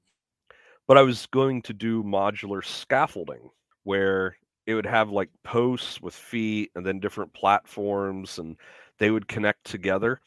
but 0.87 0.97
I 0.97 1.03
was 1.03 1.27
going 1.27 1.63
to 1.63 1.73
do 1.73 2.05
modular 2.05 2.65
scaffolding 2.65 3.51
where 3.83 4.37
it 4.69 4.75
would 4.75 4.87
have 4.87 5.11
like 5.11 5.31
posts 5.45 5.99
with 6.03 6.15
feet 6.15 6.71
and 6.77 6.85
then 6.85 7.01
different 7.01 7.33
platforms 7.33 8.39
and 8.39 8.55
they 8.99 9.11
would 9.11 9.27
connect 9.27 9.65
together. 9.65 10.21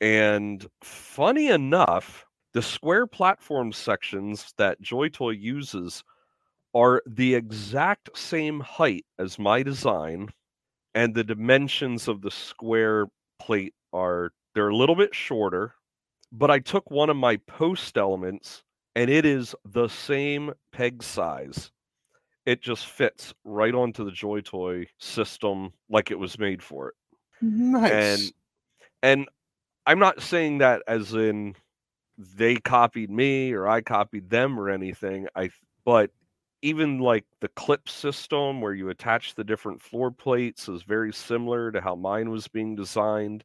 And 0.00 0.66
funny 0.82 1.48
enough, 1.48 2.24
the 2.54 2.62
square 2.62 3.06
platform 3.06 3.72
sections 3.72 4.54
that 4.56 4.80
JoyToy 4.80 5.38
uses 5.38 6.02
are 6.74 7.02
the 7.06 7.34
exact 7.34 8.16
same 8.16 8.60
height 8.60 9.04
as 9.18 9.38
my 9.38 9.62
design, 9.62 10.30
and 10.94 11.14
the 11.14 11.24
dimensions 11.24 12.08
of 12.08 12.22
the 12.22 12.30
square 12.30 13.08
plate 13.38 13.74
are 13.92 14.32
they're 14.54 14.70
a 14.70 14.76
little 14.76 14.96
bit 14.96 15.14
shorter. 15.14 15.74
But 16.32 16.50
I 16.50 16.60
took 16.60 16.90
one 16.90 17.10
of 17.10 17.16
my 17.16 17.36
post 17.46 17.98
elements, 17.98 18.62
and 18.94 19.10
it 19.10 19.26
is 19.26 19.54
the 19.66 19.88
same 19.88 20.54
peg 20.72 21.02
size. 21.02 21.70
It 22.46 22.62
just 22.62 22.86
fits 22.86 23.34
right 23.44 23.74
onto 23.74 24.04
the 24.04 24.12
JoyToy 24.12 24.86
system 24.98 25.72
like 25.90 26.10
it 26.10 26.18
was 26.18 26.38
made 26.38 26.62
for 26.62 26.88
it 26.88 26.94
Nice. 27.42 27.92
and 27.92 28.32
and 29.02 29.28
I'm 29.86 29.98
not 29.98 30.22
saying 30.22 30.58
that 30.58 30.82
as 30.88 31.12
in 31.12 31.54
they 32.18 32.56
copied 32.56 33.10
me 33.10 33.52
or 33.52 33.68
I 33.68 33.82
copied 33.82 34.30
them 34.30 34.58
or 34.58 34.70
anything. 34.70 35.26
I 35.36 35.50
but 35.84 36.10
even 36.62 36.98
like 36.98 37.24
the 37.40 37.48
clip 37.48 37.88
system 37.88 38.60
where 38.60 38.72
you 38.74 38.88
attach 38.88 39.34
the 39.34 39.44
different 39.44 39.80
floor 39.82 40.10
plates 40.10 40.68
is 40.68 40.82
very 40.82 41.12
similar 41.12 41.70
to 41.70 41.80
how 41.80 41.94
mine 41.94 42.30
was 42.30 42.48
being 42.48 42.74
designed. 42.74 43.44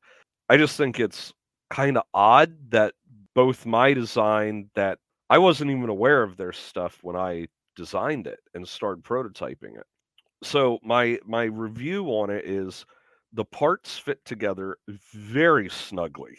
I 0.49 0.57
just 0.57 0.77
think 0.77 0.99
it's 0.99 1.33
kind 1.69 1.97
of 1.97 2.03
odd 2.13 2.53
that 2.71 2.93
both 3.35 3.65
my 3.65 3.93
design 3.93 4.69
that 4.75 4.99
I 5.29 5.37
wasn't 5.37 5.71
even 5.71 5.89
aware 5.89 6.23
of 6.23 6.37
their 6.37 6.53
stuff 6.53 6.99
when 7.01 7.15
I 7.15 7.47
designed 7.75 8.27
it 8.27 8.39
and 8.53 8.67
started 8.67 9.03
prototyping 9.03 9.77
it. 9.77 9.85
So 10.43 10.79
my 10.83 11.19
my 11.25 11.43
review 11.43 12.07
on 12.07 12.29
it 12.29 12.45
is 12.45 12.85
the 13.33 13.45
parts 13.45 13.97
fit 13.97 14.23
together 14.25 14.77
very 15.13 15.69
snugly. 15.69 16.37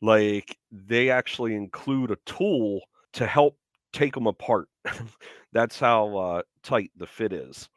Like 0.00 0.56
they 0.70 1.10
actually 1.10 1.54
include 1.54 2.10
a 2.10 2.18
tool 2.26 2.80
to 3.14 3.26
help 3.26 3.58
take 3.92 4.14
them 4.14 4.26
apart. 4.26 4.68
That's 5.52 5.80
how 5.80 6.16
uh, 6.16 6.42
tight 6.62 6.90
the 6.96 7.06
fit 7.06 7.32
is 7.32 7.68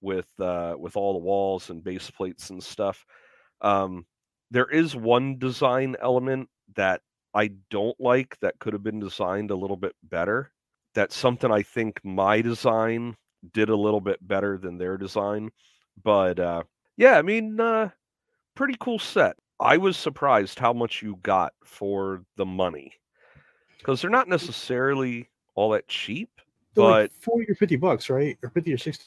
with 0.00 0.28
uh, 0.40 0.76
with 0.78 0.96
all 0.96 1.14
the 1.14 1.24
walls 1.24 1.70
and 1.70 1.82
base 1.84 2.10
plates 2.10 2.50
and 2.50 2.62
stuff. 2.62 3.04
Um, 3.60 4.06
there 4.50 4.68
is 4.70 4.94
one 4.96 5.38
design 5.38 5.96
element 6.00 6.48
that 6.76 7.00
I 7.34 7.50
don't 7.70 7.98
like 8.00 8.38
that 8.40 8.58
could 8.58 8.72
have 8.72 8.82
been 8.82 9.00
designed 9.00 9.50
a 9.50 9.56
little 9.56 9.76
bit 9.76 9.94
better. 10.02 10.52
That's 10.96 11.14
something 11.14 11.52
I 11.52 11.62
think 11.62 12.00
my 12.02 12.40
design 12.40 13.16
did 13.52 13.68
a 13.68 13.76
little 13.76 14.00
bit 14.00 14.26
better 14.26 14.56
than 14.56 14.78
their 14.78 14.96
design. 14.96 15.50
But 16.02 16.40
uh, 16.40 16.62
yeah, 16.96 17.18
I 17.18 17.22
mean, 17.22 17.60
uh, 17.60 17.90
pretty 18.54 18.76
cool 18.80 18.98
set. 18.98 19.36
I 19.60 19.76
was 19.76 19.98
surprised 19.98 20.58
how 20.58 20.72
much 20.72 21.02
you 21.02 21.18
got 21.22 21.52
for 21.64 22.24
the 22.36 22.46
money 22.46 22.94
because 23.78 24.00
they're 24.00 24.10
not 24.10 24.26
necessarily 24.26 25.28
all 25.54 25.70
that 25.70 25.86
cheap. 25.86 26.30
They're 26.74 26.84
but 26.84 27.02
like 27.02 27.12
40 27.12 27.52
or 27.52 27.54
50 27.54 27.76
bucks, 27.76 28.08
right? 28.08 28.38
Or 28.42 28.48
50 28.48 28.72
or 28.72 28.78
60. 28.78 29.04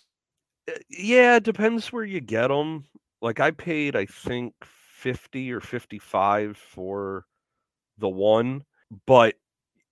Uh, 0.67 0.73
yeah, 0.89 1.37
it 1.37 1.43
depends 1.43 1.91
where 1.91 2.05
you 2.05 2.21
get 2.21 2.49
them. 2.49 2.85
Like 3.19 3.39
I 3.39 3.49
paid, 3.49 3.95
I 3.95 4.05
think 4.05 4.53
fifty 4.61 5.51
or 5.51 5.59
fifty-five 5.59 6.55
for 6.55 7.25
the 7.97 8.07
one, 8.07 8.63
but 9.07 9.35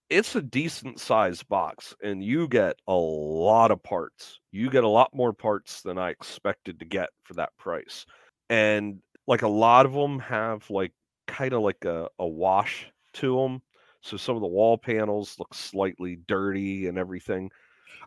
it's 0.09 0.35
a 0.35 0.41
decent 0.41 0.99
sized 0.99 1.47
box, 1.49 1.95
and 2.03 2.23
you 2.23 2.47
get 2.47 2.77
a 2.87 2.93
lot 2.93 3.71
of 3.71 3.83
parts. 3.83 4.39
You 4.51 4.69
get 4.69 4.83
a 4.83 4.89
lot 4.89 5.13
more 5.13 5.33
parts 5.33 5.81
than 5.81 5.97
I 5.97 6.09
expected 6.09 6.79
to 6.79 6.85
get 6.85 7.09
for 7.23 7.33
that 7.35 7.55
price, 7.57 8.05
and 8.49 8.99
like 9.27 9.41
a 9.41 9.47
lot 9.47 9.85
of 9.85 9.93
them 9.93 10.19
have 10.19 10.69
like 10.69 10.93
kind 11.27 11.53
of 11.53 11.61
like 11.61 11.83
a, 11.85 12.07
a 12.19 12.27
wash 12.27 12.87
to 13.13 13.35
them. 13.41 13.61
So 14.01 14.15
some 14.15 14.35
of 14.35 14.41
the 14.41 14.47
wall 14.47 14.77
panels 14.77 15.35
look 15.39 15.53
slightly 15.53 16.17
dirty 16.27 16.87
and 16.87 16.97
everything. 16.97 17.51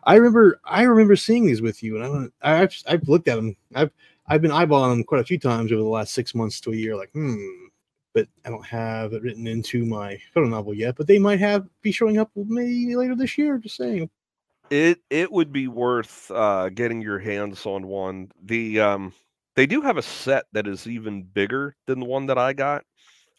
I 0.03 0.15
remember 0.15 0.59
I 0.65 0.83
remember 0.83 1.15
seeing 1.15 1.45
these 1.45 1.61
with 1.61 1.83
you, 1.83 2.01
and 2.01 2.31
i 2.41 2.61
I've, 2.61 2.75
I've 2.87 3.07
looked 3.07 3.27
at 3.27 3.35
them. 3.35 3.55
I've 3.75 3.91
I've 4.27 4.41
been 4.41 4.51
eyeballing 4.51 4.91
them 4.91 5.03
quite 5.03 5.21
a 5.21 5.25
few 5.25 5.37
times 5.39 5.71
over 5.71 5.81
the 5.81 5.87
last 5.87 6.13
six 6.13 6.33
months 6.33 6.59
to 6.61 6.71
a 6.71 6.75
year. 6.75 6.95
Like, 6.95 7.11
hmm, 7.11 7.35
but 8.13 8.27
I 8.45 8.49
don't 8.49 8.65
have 8.65 9.13
it 9.13 9.21
written 9.21 9.47
into 9.47 9.85
my 9.85 10.17
photo 10.33 10.47
novel 10.47 10.73
yet. 10.73 10.95
But 10.97 11.07
they 11.07 11.19
might 11.19 11.39
have 11.39 11.67
be 11.81 11.91
showing 11.91 12.17
up 12.17 12.31
maybe 12.35 12.95
later 12.95 13.15
this 13.15 13.37
year. 13.37 13.57
Just 13.57 13.77
saying. 13.77 14.09
It 14.69 14.99
it 15.09 15.31
would 15.31 15.51
be 15.51 15.67
worth 15.67 16.31
uh, 16.31 16.69
getting 16.69 17.01
your 17.01 17.19
hands 17.19 17.65
on 17.65 17.87
one. 17.87 18.31
The 18.43 18.79
um, 18.79 19.13
they 19.55 19.65
do 19.65 19.81
have 19.81 19.97
a 19.97 20.01
set 20.01 20.45
that 20.53 20.67
is 20.67 20.87
even 20.87 21.23
bigger 21.23 21.75
than 21.87 21.99
the 21.99 22.05
one 22.05 22.27
that 22.27 22.37
I 22.37 22.53
got, 22.53 22.85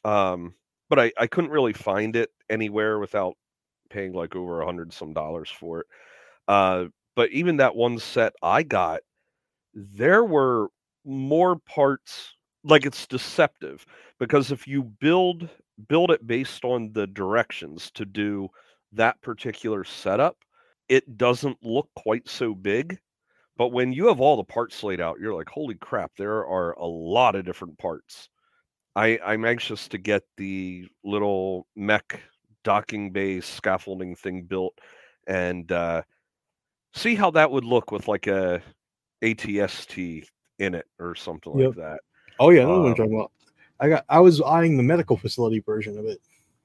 um, 0.04 0.54
but 0.90 0.98
I 0.98 1.12
I 1.18 1.26
couldn't 1.26 1.50
really 1.50 1.72
find 1.72 2.16
it 2.16 2.30
anywhere 2.50 2.98
without 2.98 3.36
paying 3.88 4.12
like 4.12 4.36
over 4.36 4.60
a 4.60 4.66
hundred 4.66 4.92
some 4.92 5.12
dollars 5.12 5.50
for 5.50 5.80
it. 5.80 5.86
Uh, 6.48 6.86
but 7.14 7.30
even 7.30 7.58
that 7.58 7.76
one 7.76 7.98
set 7.98 8.32
I 8.42 8.62
got, 8.62 9.00
there 9.74 10.24
were 10.24 10.68
more 11.04 11.56
parts. 11.56 12.34
Like 12.64 12.86
it's 12.86 13.06
deceptive 13.06 13.84
because 14.18 14.52
if 14.52 14.68
you 14.68 14.84
build 14.84 15.48
build 15.88 16.10
it 16.12 16.26
based 16.26 16.64
on 16.64 16.92
the 16.92 17.06
directions 17.08 17.90
to 17.92 18.04
do 18.04 18.48
that 18.92 19.20
particular 19.20 19.82
setup, 19.84 20.36
it 20.88 21.16
doesn't 21.16 21.58
look 21.62 21.88
quite 21.96 22.28
so 22.28 22.54
big. 22.54 22.98
But 23.56 23.68
when 23.68 23.92
you 23.92 24.08
have 24.08 24.20
all 24.20 24.36
the 24.36 24.44
parts 24.44 24.82
laid 24.84 25.00
out, 25.00 25.20
you're 25.20 25.34
like, 25.34 25.48
holy 25.48 25.76
crap, 25.76 26.12
there 26.16 26.46
are 26.46 26.72
a 26.74 26.86
lot 26.86 27.34
of 27.36 27.44
different 27.44 27.78
parts. 27.78 28.28
I 28.96 29.18
I'm 29.24 29.44
anxious 29.44 29.88
to 29.88 29.98
get 29.98 30.24
the 30.36 30.88
little 31.04 31.66
mech 31.76 32.20
docking 32.64 33.12
bay 33.12 33.40
scaffolding 33.40 34.16
thing 34.16 34.44
built 34.44 34.78
and 35.28 35.70
uh, 35.72 36.02
see 36.94 37.14
how 37.14 37.30
that 37.32 37.50
would 37.50 37.64
look 37.64 37.90
with 37.92 38.08
like 38.08 38.26
a 38.26 38.62
ATST 39.22 40.24
in 40.58 40.74
it 40.74 40.86
or 40.98 41.14
something 41.14 41.52
Yep. 41.52 41.72
like 41.72 41.74
that. 41.76 42.00
Oh 42.38 42.50
yeah, 42.50 42.60
that's 42.60 42.68
what 42.68 42.74
I'm 42.76 42.86
Um, 42.86 42.94
talking 42.94 43.14
about. 43.14 43.32
I 43.80 43.88
got 43.88 44.04
I 44.08 44.20
was 44.20 44.40
eyeing 44.40 44.76
the 44.76 44.82
medical 44.82 45.16
facility 45.16 45.60
version 45.60 45.98
of 45.98 46.06
it 46.06 46.20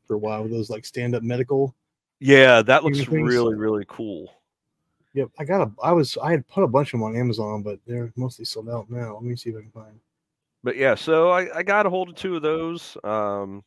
for 0.06 0.16
a 0.16 0.18
while 0.20 0.44
with 0.44 0.52
those 0.52 0.70
like 0.70 0.86
stand 0.86 1.16
up 1.16 1.24
medical. 1.24 1.76
Yeah, 2.20 2.62
that 2.64 2.84
looks 2.84 3.04
things- 3.04 3.12
really 3.30 3.56
really 3.56 3.86
cool. 3.88 4.34
Yep, 5.14 5.30
I 5.40 5.46
got 5.46 5.68
a 5.68 5.72
I 5.82 5.92
was 5.94 6.18
I 6.22 6.32
had 6.32 6.48
put 6.48 6.64
a 6.64 6.68
bunch 6.68 6.90
of 6.94 7.00
them 7.00 7.04
on 7.04 7.16
Amazon, 7.16 7.64
but 7.64 7.80
they're 7.88 8.12
mostly 8.16 8.46
sold 8.46 8.70
out 8.70 8.90
now. 8.90 9.16
Let 9.16 9.24
me 9.24 9.36
see 9.36 9.50
if 9.50 9.56
I 9.58 9.62
can 9.62 9.72
find. 9.72 10.00
But 10.64 10.76
yeah, 10.78 10.96
so 10.96 11.30
I, 11.30 11.58
I 11.58 11.64
got 11.64 11.86
a 11.86 11.90
hold 11.90 12.10
of 12.10 12.16
two 12.16 12.36
of 12.36 12.42
those. 12.42 12.98
Um, 13.04 13.64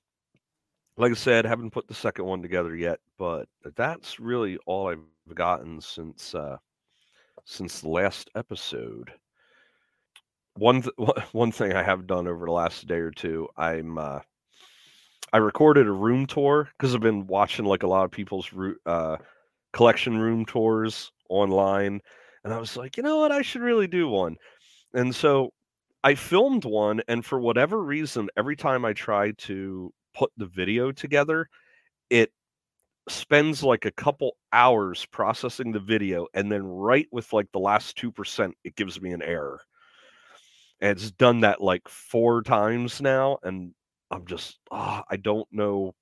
like 0.96 1.10
I 1.12 1.14
said, 1.14 1.44
haven't 1.44 1.70
put 1.70 1.88
the 1.88 1.94
second 1.94 2.24
one 2.26 2.42
together 2.42 2.76
yet, 2.76 3.00
but 3.16 3.48
that's 3.74 4.20
really 4.20 4.58
all 4.66 4.88
I've 4.88 5.34
gotten 5.34 5.80
since 5.80 6.34
uh, 6.34 6.58
since 7.44 7.80
the 7.80 7.88
last 7.88 8.30
episode. 8.34 9.10
One 10.68 10.82
one 11.32 11.52
thing 11.52 11.72
I 11.72 11.82
have 11.82 12.06
done 12.06 12.28
over 12.28 12.44
the 12.44 12.52
last 12.52 12.86
day 12.86 12.96
or 12.98 13.10
two, 13.10 13.48
I'm 13.56 13.96
uh, 13.98 14.20
I 15.32 15.38
recorded 15.38 15.86
a 15.86 15.92
room 15.92 16.26
tour 16.26 16.68
because 16.76 16.94
I've 16.94 17.00
been 17.00 17.26
watching 17.26 17.64
like 17.64 17.82
a 17.82 17.86
lot 17.86 18.04
of 18.04 18.10
people's 18.10 18.50
uh, 18.86 19.16
collection 19.72 20.18
room 20.18 20.46
tours 20.46 21.12
online, 21.28 22.00
and 22.44 22.54
I 22.54 22.58
was 22.58 22.76
like, 22.76 22.96
you 22.96 23.02
know 23.02 23.18
what, 23.18 23.32
I 23.32 23.42
should 23.42 23.62
really 23.62 23.86
do 23.88 24.08
one. 24.08 24.36
And 24.94 25.14
so 25.14 25.52
I 26.04 26.14
filmed 26.16 26.64
one, 26.64 27.02
and 27.08 27.24
for 27.24 27.40
whatever 27.40 27.82
reason, 27.82 28.28
every 28.36 28.56
time 28.56 28.84
I 28.84 28.94
try 28.94 29.32
to 29.32 29.92
put 30.14 30.32
the 30.38 30.46
video 30.46 30.92
together, 30.92 31.48
it 32.10 32.32
spends 33.08 33.62
like 33.64 33.86
a 33.86 33.92
couple 33.92 34.36
hours 34.52 35.06
processing 35.06 35.72
the 35.72 35.80
video, 35.80 36.26
and 36.34 36.52
then 36.52 36.64
right 36.64 37.08
with 37.12 37.32
like 37.32 37.52
the 37.52 37.60
last 37.60 37.96
2%, 37.96 38.56
it 38.64 38.76
gives 38.76 39.00
me 39.00 39.12
an 39.12 39.22
error. 39.22 39.60
And 40.80 40.92
it's 40.92 41.10
done 41.10 41.40
that 41.40 41.60
like 41.60 41.88
four 41.88 42.42
times 42.42 43.00
now, 43.00 43.38
and 43.42 43.74
I'm 44.10 44.26
just, 44.26 44.58
ah, 44.70 45.04
I 45.10 45.16
don't 45.16 45.46
know 45.52 45.94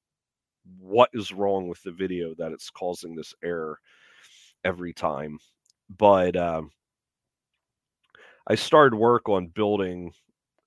what 0.79 1.11
is 1.13 1.33
wrong 1.33 1.69
with 1.69 1.83
the 1.83 1.93
video 1.93 2.35
that 2.39 2.53
it's 2.53 2.71
causing 2.71 3.15
this 3.15 3.35
error 3.43 3.79
every 4.65 4.93
time. 4.93 5.39
But 5.97 6.37
um, 6.37 6.71
I 8.47 8.55
started 8.55 8.97
work 8.97 9.29
on 9.29 9.49
building 9.49 10.13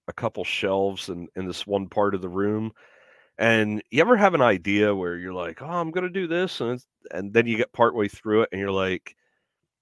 a 0.08 0.14
couple 0.14 0.44
shelves 0.44 1.10
in, 1.10 1.28
in 1.36 1.46
this 1.46 1.66
one 1.66 1.88
part 1.88 2.16
of 2.16 2.22
the 2.22 2.30
room. 2.30 2.72
And 3.38 3.82
you 3.92 4.02
ever 4.02 4.18
have 4.18 4.34
an 4.34 4.42
idea 4.42 4.94
where 4.94 5.18
you're 5.18 5.34
like, 5.34 5.62
oh, 5.62 5.66
I'm 5.66 5.92
going 5.92 6.04
to 6.04 6.10
do 6.10 6.28
this. 6.28 6.62
And, 6.62 6.84
and 7.12 7.34
then 7.34 7.48
you 7.48 7.58
get 7.58 7.74
partway 7.74 8.08
through 8.08 8.44
it 8.44 8.50
and 8.52 8.60
you're 8.60 8.72
like, 8.72 9.16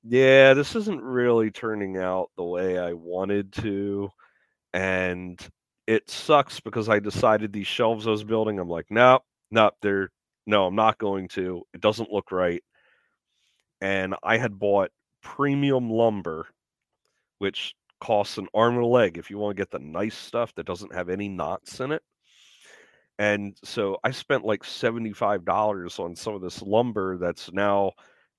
yeah, 0.03 0.53
this 0.53 0.75
isn't 0.75 1.01
really 1.01 1.51
turning 1.51 1.97
out 1.97 2.29
the 2.37 2.43
way 2.43 2.77
I 2.77 2.93
wanted 2.93 3.51
to. 3.53 4.09
And 4.73 5.39
it 5.87 6.09
sucks 6.09 6.59
because 6.59 6.89
I 6.89 6.99
decided 6.99 7.51
these 7.51 7.67
shelves 7.67 8.07
I 8.07 8.11
was 8.11 8.23
building, 8.23 8.59
I'm 8.59 8.69
like, 8.69 8.85
nope, 8.89 9.23
nope, 9.51 9.73
they're, 9.81 10.09
no, 10.45 10.67
I'm 10.67 10.75
not 10.75 10.97
going 10.99 11.27
to. 11.29 11.63
It 11.73 11.81
doesn't 11.81 12.11
look 12.11 12.31
right. 12.31 12.63
And 13.81 14.15
I 14.23 14.37
had 14.37 14.59
bought 14.59 14.91
premium 15.21 15.89
lumber, 15.89 16.47
which 17.39 17.73
costs 17.99 18.37
an 18.37 18.47
arm 18.53 18.75
and 18.75 18.83
a 18.83 18.87
leg 18.87 19.17
if 19.17 19.29
you 19.29 19.37
want 19.37 19.55
to 19.55 19.61
get 19.61 19.71
the 19.71 19.79
nice 19.79 20.15
stuff 20.15 20.53
that 20.55 20.65
doesn't 20.65 20.93
have 20.93 21.09
any 21.09 21.27
knots 21.27 21.79
in 21.79 21.91
it. 21.91 22.01
And 23.17 23.57
so 23.63 23.97
I 24.03 24.11
spent 24.11 24.45
like 24.45 24.63
$75 24.63 25.99
on 25.99 26.15
some 26.15 26.35
of 26.35 26.41
this 26.41 26.61
lumber 26.61 27.17
that's 27.17 27.51
now 27.51 27.91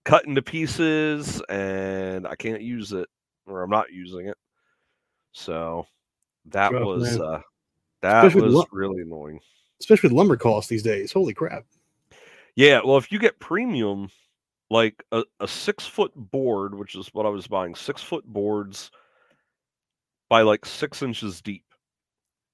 cut 0.04 0.26
into 0.26 0.42
pieces 0.42 1.42
and 1.48 2.26
I 2.26 2.34
can't 2.34 2.62
use 2.62 2.92
it 2.92 3.08
or 3.46 3.62
I'm 3.62 3.70
not 3.70 3.92
using 3.92 4.26
it. 4.28 4.36
So 5.32 5.86
that 6.46 6.72
Rough, 6.72 6.84
was 6.84 7.18
man. 7.18 7.22
uh 7.22 7.40
that 8.02 8.24
Especially 8.24 8.46
was 8.46 8.54
lu- 8.54 8.64
really 8.72 9.02
annoying. 9.02 9.40
Especially 9.80 10.08
with 10.08 10.16
lumber 10.16 10.36
costs 10.36 10.68
these 10.68 10.82
days. 10.82 11.12
Holy 11.12 11.34
crap! 11.34 11.64
Yeah, 12.56 12.80
well, 12.84 12.96
if 12.96 13.12
you 13.12 13.18
get 13.18 13.38
premium, 13.38 14.10
like 14.70 15.02
a, 15.12 15.24
a 15.40 15.48
six 15.48 15.86
foot 15.86 16.12
board, 16.14 16.74
which 16.74 16.94
is 16.94 17.08
what 17.12 17.26
I 17.26 17.30
was 17.30 17.46
buying, 17.46 17.74
six 17.74 18.02
foot 18.02 18.24
boards 18.24 18.90
by 20.28 20.42
like 20.42 20.64
six 20.64 21.02
inches 21.02 21.40
deep, 21.40 21.64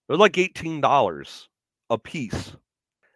they're 0.08 0.16
like 0.16 0.38
eighteen 0.38 0.80
dollars 0.80 1.48
a 1.90 1.98
piece. 1.98 2.56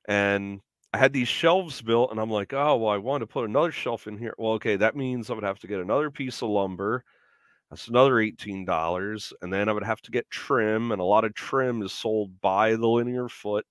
And 0.09 0.61
I 0.93 0.99
had 0.99 1.13
these 1.13 1.29
shelves 1.29 1.81
built, 1.83 2.11
and 2.11 2.21
I'm 2.21 2.31
like, 2.31 2.53
oh 2.53 2.77
well, 2.77 2.93
I 2.93 2.97
want 2.99 3.23
to 3.23 3.27
put 3.27 3.49
another 3.49 3.73
shelf 3.73 4.07
in 4.07 4.19
here. 4.19 4.35
Well, 4.39 4.53
okay, 4.55 4.77
that 4.77 4.97
means 4.97 5.31
I 5.31 5.35
would 5.35 5.45
have 5.45 5.59
to 5.61 5.67
get 5.69 5.81
another 5.81 6.11
piece 6.11 6.43
of 6.43 6.51
lumber. 6.51 7.05
That's 7.71 7.89
another 7.89 8.21
eighteen 8.21 8.65
dollars, 8.65 9.33
and 9.43 9.53
then 9.53 9.69
I 9.69 9.73
would 9.73 9.85
have 9.85 10.03
to 10.03 10.11
get 10.13 10.31
trim, 10.31 10.93
and 10.93 11.01
a 11.01 11.05
lot 11.05 11.25
of 11.25 11.35
trim 11.35 11.83
is 11.83 11.93
sold 11.93 12.41
by 12.41 12.77
the 12.77 12.89
linear 12.89 13.29
foot. 13.29 13.67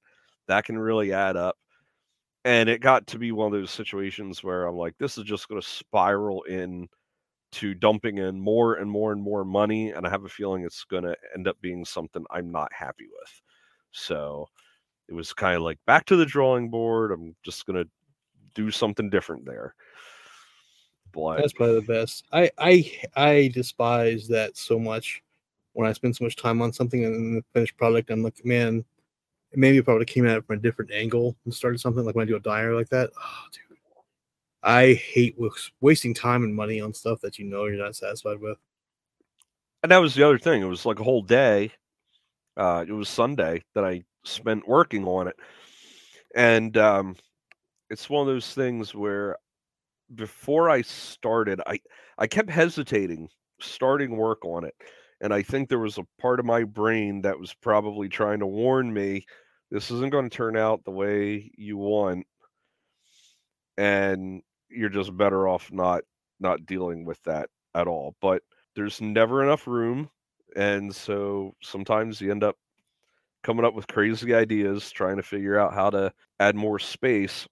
That 0.48 0.66
can 0.66 0.80
really 0.80 1.14
add 1.14 1.38
up 1.38 1.58
and 2.46 2.70
it 2.70 2.82
got 2.82 3.08
to 3.08 3.20
be 3.20 3.32
one 3.32 3.48
of 3.48 3.60
those 3.60 3.72
situations 3.72 4.44
where 4.44 4.66
I'm 4.66 4.76
like, 4.78 4.98
this 4.98 5.18
is 5.18 5.26
just 5.26 5.48
going 5.50 5.62
to 5.62 5.68
spiral 5.68 6.44
in 6.44 6.88
to 7.54 7.74
dumping 7.76 8.20
in 8.20 8.40
more 8.40 8.76
and 8.76 8.90
more 8.92 9.12
and 9.14 9.22
more 9.22 9.46
money, 9.46 9.92
and 9.92 10.06
I 10.08 10.10
have 10.10 10.26
a 10.26 10.30
feeling 10.30 10.64
it's 10.66 10.84
going 10.86 11.04
to 11.04 11.16
end 11.36 11.48
up 11.48 11.58
being 11.62 11.86
something 11.86 12.26
I'm 12.32 12.52
not 12.52 12.72
happy 12.74 13.06
with. 13.12 13.42
So 13.92 14.48
it 15.10 15.14
was 15.14 15.34
kind 15.34 15.58
of 15.58 15.64
like 15.64 15.80
back 15.86 16.06
to 16.06 16.16
the 16.16 16.26
drawing 16.26 16.70
board. 16.70 17.12
I'm 17.12 17.36
just 17.44 17.66
going 17.66 17.84
to 17.84 17.90
do 18.54 18.72
something 18.72 19.10
different 19.10 19.44
there. 19.46 19.74
But 21.12 21.38
That's 21.38 21.54
probably 21.54 21.80
the 21.80 21.88
best. 21.88 22.26
I 22.32 22.52
I 22.60 22.92
I 23.16 23.52
despise 23.54 24.28
that 24.28 24.56
so 24.56 24.78
much. 24.80 25.24
When 25.74 25.88
I 25.90 25.94
spend 25.94 26.16
so 26.16 26.24
much 26.24 26.36
time 26.36 26.62
on 26.62 26.72
something 26.72 27.04
and 27.04 27.16
then 27.16 27.34
the 27.36 27.44
finished 27.54 27.78
product, 27.78 28.12
I'm 28.12 28.22
like, 28.24 28.46
man, 28.46 28.86
maybe 29.54 29.78
it 29.78 29.86
probably 29.86 30.06
came 30.06 30.28
at 30.28 30.38
it 30.38 30.46
from 30.46 30.58
a 30.58 30.62
different 30.62 30.92
angle 30.92 31.36
and 31.46 31.54
started 31.54 31.80
something 31.80 32.06
like 32.06 32.16
when 32.16 32.28
I 32.28 32.30
do 32.30 32.36
a 32.36 32.40
diary 32.40 32.76
like 32.76 32.90
that. 32.90 33.10
Oh, 33.20 33.44
dude, 33.52 33.78
I 34.62 34.94
hate 34.94 35.40
was- 35.40 35.72
wasting 35.82 36.14
time 36.14 36.44
and 36.44 36.56
money 36.56 36.80
on 36.82 36.94
stuff 36.94 37.22
that 37.22 37.40
you 37.40 37.46
know 37.46 37.66
you're 37.66 37.84
not 37.84 37.96
satisfied 37.96 38.40
with. 38.40 38.58
and 39.82 39.92
that 39.92 39.98
was 39.98 40.14
the 40.14 40.24
other 40.26 40.38
thing. 40.38 40.62
It 40.62 40.66
was 40.66 40.86
like 40.86 41.00
a 41.00 41.04
whole 41.04 41.22
day. 41.24 41.72
Uh, 42.60 42.86
it 42.88 42.94
was 42.94 43.10
Sunday 43.10 43.64
that 43.76 43.86
I 43.86 44.04
spent 44.26 44.68
working 44.70 45.06
on 45.08 45.30
it, 45.30 45.38
and 46.36 46.78
um, 46.78 47.16
it's 47.90 48.10
one 48.10 48.28
of 48.28 48.34
those 48.34 48.54
things 48.54 48.96
where 48.96 49.38
before 50.16 50.70
I 50.70 50.82
started, 50.84 51.62
I 51.68 51.80
I 52.18 52.28
kept 52.28 52.50
hesitating 52.50 53.30
starting 53.62 54.18
work 54.18 54.46
on 54.46 54.66
it, 54.66 54.76
and 55.22 55.34
I 55.34 55.42
think 55.44 55.70
there 55.70 55.80
was 55.80 55.98
a 55.98 56.08
part 56.22 56.40
of 56.40 56.46
my 56.48 56.64
brain 56.66 57.22
that 57.24 57.40
was 57.40 57.54
probably 57.56 58.10
trying 58.10 58.40
to 58.40 58.48
warn 58.48 58.94
me, 58.94 59.26
this 59.72 59.92
isn't 59.92 60.12
going 60.12 60.30
to 60.30 60.36
turn 60.38 60.58
out 60.58 60.84
the 60.86 60.92
way 60.92 61.52
you 61.58 61.78
want, 61.78 62.26
and 63.78 64.42
you're 64.70 64.90
just 64.90 65.16
better 65.18 65.48
off 65.48 65.72
not 65.72 66.04
not 66.40 66.66
dealing 66.66 67.06
with 67.06 67.22
that 67.24 67.50
at 67.76 67.88
all. 67.88 68.16
But 68.22 68.44
there's 68.76 69.02
never 69.02 69.44
enough 69.44 69.68
room, 69.68 70.10
and 70.56 70.94
so 70.94 71.56
sometimes 71.62 72.22
you 72.22 72.32
end 72.32 72.44
up 72.44 72.58
coming 73.44 73.66
up 73.66 73.74
with 73.74 73.88
crazy 73.88 74.34
ideas, 74.34 74.92
trying 74.92 75.18
to 75.18 75.24
figure 75.24 75.58
out 75.58 75.74
how 75.74 75.90
to 75.90 76.12
add 76.40 76.56
more 76.56 76.80
space. 76.80 77.48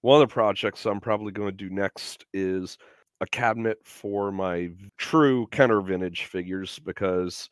One 0.00 0.20
of 0.20 0.28
the 0.28 0.32
projects 0.32 0.86
I'm 0.86 1.00
probably 1.00 1.32
going 1.32 1.50
to 1.50 1.56
do 1.56 1.70
next 1.70 2.24
is 2.32 2.78
a 3.20 3.26
cabinet 3.26 3.78
for 3.84 4.30
my 4.30 4.70
true 4.98 5.46
Kenner 5.48 5.80
vintage 5.80 6.24
figures 6.24 6.78
because 6.78 7.48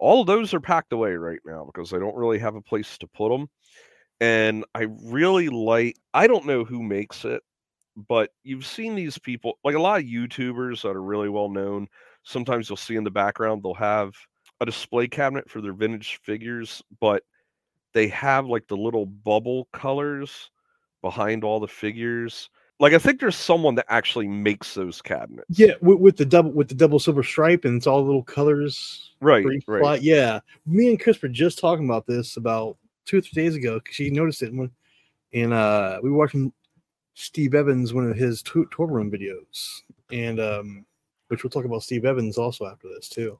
all 0.00 0.24
those 0.24 0.54
are 0.54 0.60
packed 0.60 0.92
away 0.92 1.14
right 1.14 1.40
now 1.44 1.64
because 1.64 1.92
I 1.92 1.98
don't 1.98 2.16
really 2.16 2.38
have 2.38 2.54
a 2.56 2.62
place 2.62 2.98
to 2.98 3.06
put 3.06 3.30
them. 3.30 3.48
And 4.20 4.64
I 4.74 4.86
really 5.02 5.48
like, 5.48 5.96
I 6.12 6.26
don't 6.26 6.46
know 6.46 6.64
who 6.64 6.82
makes 6.82 7.24
it, 7.24 7.42
but 8.08 8.30
you've 8.42 8.66
seen 8.66 8.94
these 8.94 9.18
people, 9.18 9.58
like 9.64 9.74
a 9.74 9.80
lot 9.80 10.00
of 10.00 10.06
YouTubers 10.06 10.82
that 10.82 10.96
are 10.96 11.02
really 11.02 11.28
well 11.28 11.48
known. 11.48 11.88
Sometimes 12.24 12.68
you'll 12.68 12.76
see 12.76 12.96
in 12.96 13.04
the 13.04 13.10
background, 13.10 13.62
they'll 13.62 13.74
have 13.74 14.14
a 14.60 14.66
display 14.66 15.06
cabinet 15.06 15.48
for 15.48 15.60
their 15.60 15.72
vintage 15.72 16.20
figures, 16.22 16.82
but 17.00 17.22
they 17.92 18.08
have 18.08 18.46
like 18.46 18.66
the 18.66 18.76
little 18.76 19.06
bubble 19.06 19.68
colors 19.72 20.50
behind 21.02 21.44
all 21.44 21.60
the 21.60 21.68
figures. 21.68 22.50
Like 22.80 22.92
I 22.92 22.98
think 22.98 23.20
there's 23.20 23.36
someone 23.36 23.76
that 23.76 23.86
actually 23.88 24.26
makes 24.26 24.74
those 24.74 25.00
cabinets. 25.00 25.46
Yeah, 25.50 25.74
with, 25.80 25.98
with 25.98 26.16
the 26.16 26.24
double 26.24 26.50
with 26.50 26.68
the 26.68 26.74
double 26.74 26.98
silver 26.98 27.22
stripe 27.22 27.64
and 27.64 27.76
it's 27.76 27.86
all 27.86 28.04
little 28.04 28.24
colors. 28.24 29.12
Right, 29.20 29.44
right. 29.66 29.80
plot. 29.80 30.02
Yeah, 30.02 30.40
me 30.66 30.88
and 30.88 31.00
Chris 31.00 31.22
were 31.22 31.28
just 31.28 31.58
talking 31.58 31.84
about 31.84 32.06
this 32.06 32.36
about 32.36 32.76
two 33.04 33.18
or 33.18 33.20
three 33.20 33.42
days 33.42 33.54
ago 33.54 33.78
because 33.78 33.94
she 33.94 34.10
noticed 34.10 34.42
it 34.42 34.52
when, 34.52 34.70
and 35.32 35.52
uh, 35.52 36.00
we 36.02 36.10
were 36.10 36.18
watching 36.18 36.52
Steve 37.14 37.54
Evans 37.54 37.94
one 37.94 38.10
of 38.10 38.16
his 38.16 38.42
tour, 38.42 38.66
tour 38.72 38.88
room 38.88 39.10
videos, 39.10 39.82
and 40.10 40.40
um, 40.40 40.84
which 41.34 41.44
we'll 41.44 41.50
talk 41.50 41.64
about 41.64 41.82
Steve 41.82 42.04
Evans 42.04 42.38
also 42.38 42.66
after 42.66 42.88
this 42.88 43.08
too. 43.08 43.38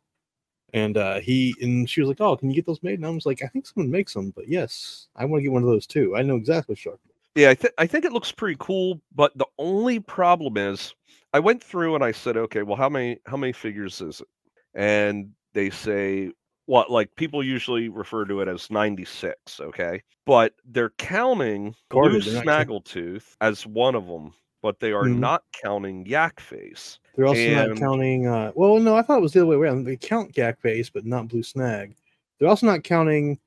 And 0.73 0.97
uh, 0.97 1.21
he 1.21 1.55
and 1.61 1.89
she 1.89 2.01
was 2.01 2.09
like, 2.09 2.21
"Oh, 2.21 2.37
can 2.37 2.51
you 2.51 2.57
get 2.57 2.67
those 2.67 2.83
made?" 2.83 2.99
And 2.99 3.07
I 3.07 3.11
was 3.11 3.27
like, 3.27 3.43
"I 3.43 3.47
think 3.47 3.67
someone 3.67 3.91
makes 3.91 4.13
them, 4.13 4.33
but 4.35 4.49
yes, 4.49 5.07
I 5.15 5.25
want 5.25 5.41
to 5.41 5.43
get 5.43 5.53
one 5.53 5.63
of 5.63 5.69
those 5.69 5.87
too. 5.87 6.17
I 6.17 6.23
know 6.23 6.37
exactly 6.37 6.77
what 6.85 6.95
about." 6.95 7.15
Yeah, 7.37 7.51
I 7.51 7.55
think 7.55 7.75
I 7.79 7.87
think 7.87 8.05
it 8.05 8.13
looks 8.13 8.33
pretty 8.33 8.57
cool, 8.59 9.01
but 9.15 9.37
the 9.37 9.47
only 9.59 10.01
problem 10.01 10.57
is 10.57 10.95
I 11.33 11.41
went 11.41 11.63
through 11.63 11.95
and 11.95 12.05
I 12.05 12.13
said, 12.13 12.37
okay, 12.37 12.63
well, 12.63 12.77
how 12.77 12.89
many 12.89 13.19
how 13.27 13.37
many 13.37 13.53
figures 13.53 14.01
is 14.01 14.21
it? 14.21 14.29
And 14.75 15.31
they 15.53 15.71
say 15.71 16.31
what 16.67 16.91
like 16.91 17.15
people 17.17 17.43
usually 17.43 17.89
refer 17.89 18.25
to 18.25 18.41
it 18.41 18.49
as 18.49 18.71
96, 18.71 19.61
okay? 19.61 20.03
But 20.27 20.55
they're 20.65 20.91
counting 20.91 21.75
Blue 21.91 22.19
not 22.19 22.23
count- 22.23 22.47
Snaggletooth 22.47 23.37
as 23.41 23.67
one 23.67 23.95
of 23.95 24.07
them, 24.07 24.33
but 24.65 24.81
they 24.81 24.93
are 24.93 25.05
Mhm. 25.05 25.19
not 25.19 25.45
counting 25.53 26.07
Yak 26.07 26.41
Face. 26.41 26.99
They're 27.15 27.27
also 27.27 27.51
not 27.51 27.77
counting. 27.77 28.27
Uh, 28.27 28.51
well, 28.55 28.81
no, 28.81 28.97
I 28.97 29.03
thought 29.03 29.19
it 29.19 29.21
was 29.21 29.35
the 29.35 29.41
other 29.41 29.47
way 29.49 29.57
around. 29.57 29.85
They 29.85 29.99
count 29.99 30.35
Yak 30.39 30.59
Face, 30.59 30.89
but 30.89 31.05
not 31.05 31.29
Blue 31.29 31.43
Snag. 31.43 31.95
They're 32.39 32.49
also 32.49 32.65
not 32.67 32.83
counting 32.83 33.39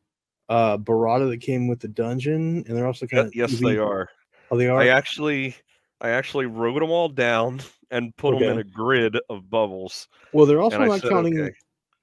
uh 0.48 0.78
Barada 0.78 1.28
that 1.28 1.42
came 1.42 1.68
with 1.68 1.80
the 1.80 1.88
dungeon, 1.88 2.64
and 2.68 2.78
they're 2.78 2.86
also 2.86 3.06
Ye- 3.06 3.10
counting. 3.10 3.32
yes, 3.34 3.60
they 3.60 3.80
are. 3.80 4.10
Oh, 4.52 4.58
they 4.58 4.68
are. 4.68 4.80
I 4.80 4.90
actually 4.90 5.56
I 6.02 6.10
actually 6.10 6.46
wrote 6.46 6.80
them 6.80 6.92
all 6.92 7.10
down 7.10 7.62
and 7.92 8.16
put 8.18 8.38
them 8.38 8.44
in 8.52 8.60
a 8.60 8.64
grid 8.64 9.18
of 9.28 9.50
bubbles. 9.50 10.08
well, 10.34 10.46
they're 10.46 10.62
also 10.62 10.78
and 10.80 10.88
not 10.88 11.02
said, 11.02 11.10
counting 11.10 11.40
okay. 11.40 11.56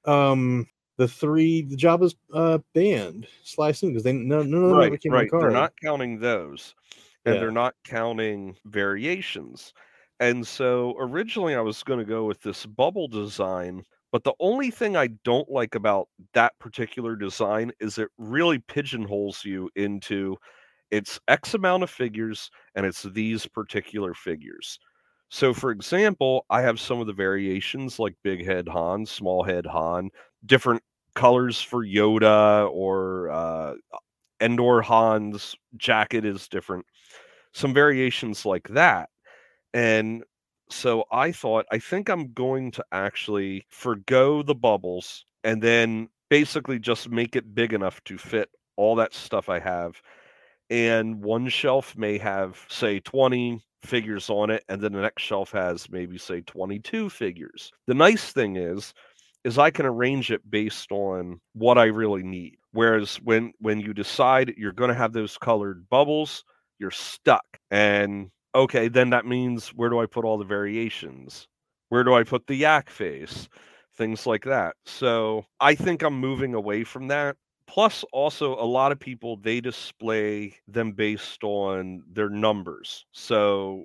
um 0.07 0.66
the 0.96 1.07
three 1.07 1.62
the 1.62 1.77
Jabba's 1.77 2.16
uh 2.33 2.59
band 2.74 3.29
Soon 3.44 3.90
because 3.90 4.03
they 4.03 4.12
no 4.12 4.40
of 4.40 4.50
them 4.50 4.64
ever 4.64 4.74
right, 4.74 5.00
came 5.00 5.12
right. 5.12 5.31
They're 5.31 5.53
not 5.53 5.72
counting 5.81 6.18
those, 6.18 6.74
and 7.24 7.40
Yeah. 7.40 7.40
they're 7.40 7.50
not 7.50 7.74
counting 7.84 8.56
variations. 8.66 9.72
And 10.20 10.46
so 10.46 10.94
originally 10.98 11.54
I 11.54 11.60
was 11.60 11.82
going 11.82 11.98
to 11.98 12.04
go 12.04 12.24
with 12.24 12.40
this 12.42 12.66
bubble 12.66 13.08
design, 13.08 13.84
but 14.12 14.24
the 14.24 14.34
only 14.40 14.70
thing 14.70 14.96
I 14.96 15.08
don't 15.24 15.50
like 15.50 15.74
about 15.74 16.08
that 16.34 16.58
particular 16.60 17.16
design 17.16 17.72
is 17.80 17.98
it 17.98 18.08
really 18.18 18.58
pigeonholes 18.60 19.44
you 19.44 19.70
into 19.76 20.37
it's 20.90 21.18
X 21.28 21.54
amount 21.54 21.82
of 21.82 21.90
figures 21.90 22.50
and 22.74 22.87
it's 22.87 23.02
these 23.04 23.46
particular 23.46 24.14
figures. 24.14 24.78
So, 25.30 25.52
for 25.54 25.70
example, 25.72 26.46
I 26.50 26.62
have 26.62 26.78
some 26.80 27.00
of 27.00 27.06
the 27.06 27.12
variations 27.12 27.98
like 27.98 28.14
Big 28.22 28.44
Head 28.44 28.68
Han, 28.68 29.06
Small 29.06 29.42
Head 29.42 29.66
Han, 29.66 30.10
different 30.46 30.82
colors 31.14 31.60
for 31.60 31.84
Yoda 31.84 32.70
or 32.70 33.30
uh, 33.30 33.74
Endor 34.40 34.82
Han's 34.82 35.54
jacket 35.76 36.24
is 36.24 36.48
different. 36.48 36.86
Some 37.52 37.72
variations 37.72 38.44
like 38.44 38.68
that. 38.68 39.10
And 39.72 40.24
so 40.70 41.04
I 41.12 41.32
thought, 41.32 41.66
I 41.70 41.78
think 41.78 42.08
I'm 42.08 42.32
going 42.32 42.70
to 42.72 42.84
actually 42.92 43.66
forgo 43.70 44.42
the 44.42 44.54
bubbles 44.54 45.24
and 45.42 45.62
then 45.62 46.08
basically 46.30 46.78
just 46.78 47.10
make 47.10 47.36
it 47.36 47.54
big 47.54 47.72
enough 47.72 48.02
to 48.04 48.18
fit 48.18 48.48
all 48.76 48.96
that 48.96 49.14
stuff 49.14 49.48
I 49.48 49.58
have. 49.58 50.00
And 50.70 51.22
one 51.22 51.48
shelf 51.48 51.96
may 51.96 52.18
have, 52.18 52.58
say, 52.68 52.98
20 53.00 53.60
figures 53.82 54.30
on 54.30 54.50
it, 54.50 54.64
and 54.68 54.80
then 54.80 54.92
the 54.92 55.02
next 55.02 55.22
shelf 55.22 55.52
has 55.52 55.90
maybe, 55.90 56.16
say, 56.16 56.40
22 56.40 57.10
figures. 57.10 57.70
The 57.86 57.94
nice 57.94 58.32
thing 58.32 58.56
is, 58.56 58.94
is 59.44 59.58
I 59.58 59.70
can 59.70 59.84
arrange 59.84 60.30
it 60.30 60.48
based 60.50 60.90
on 60.90 61.40
what 61.52 61.76
I 61.76 61.84
really 61.84 62.22
need. 62.22 62.56
Whereas 62.74 63.16
when 63.22 63.52
when 63.60 63.78
you 63.78 63.94
decide 63.94 64.54
you're 64.56 64.72
going 64.72 64.88
to 64.88 64.96
have 64.96 65.12
those 65.12 65.38
colored 65.38 65.88
bubbles, 65.88 66.44
you're 66.80 66.90
stuck. 66.90 67.46
And 67.70 68.30
okay, 68.52 68.88
then 68.88 69.10
that 69.10 69.26
means 69.26 69.68
where 69.68 69.90
do 69.90 70.00
I 70.00 70.06
put 70.06 70.24
all 70.24 70.38
the 70.38 70.44
variations? 70.44 71.46
Where 71.88 72.02
do 72.02 72.14
I 72.14 72.24
put 72.24 72.48
the 72.48 72.56
yak 72.56 72.90
face? 72.90 73.48
Things 73.96 74.26
like 74.26 74.44
that. 74.44 74.74
So 74.87 75.46
I 75.60 75.76
think 75.76 76.02
I'm 76.02 76.18
moving 76.18 76.54
away 76.54 76.82
from 76.82 77.06
that. 77.08 77.37
Plus, 77.68 78.04
also, 78.12 78.54
a 78.56 78.66
lot 78.66 78.90
of 78.90 78.98
people 78.98 79.37
they 79.37 79.60
display 79.60 80.56
them 80.66 80.92
based 80.92 81.44
on 81.44 82.02
their 82.10 82.28
numbers. 82.28 83.06
So 83.12 83.84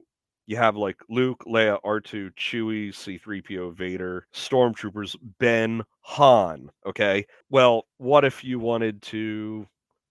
you 0.50 0.58
have 0.58 0.76
like 0.76 0.98
Luke, 1.10 1.44
Leia, 1.46 1.80
R2, 1.84 2.32
Chewie, 2.34 2.90
C3PO, 2.90 3.72
Vader, 3.72 4.26
Stormtroopers, 4.34 5.16
Ben, 5.38 5.84
Han. 6.02 6.72
Okay. 6.88 7.28
Well, 7.52 7.86
what 8.00 8.26
if 8.26 8.44
you 8.44 8.58
wanted 8.58 9.00
to 9.04 9.68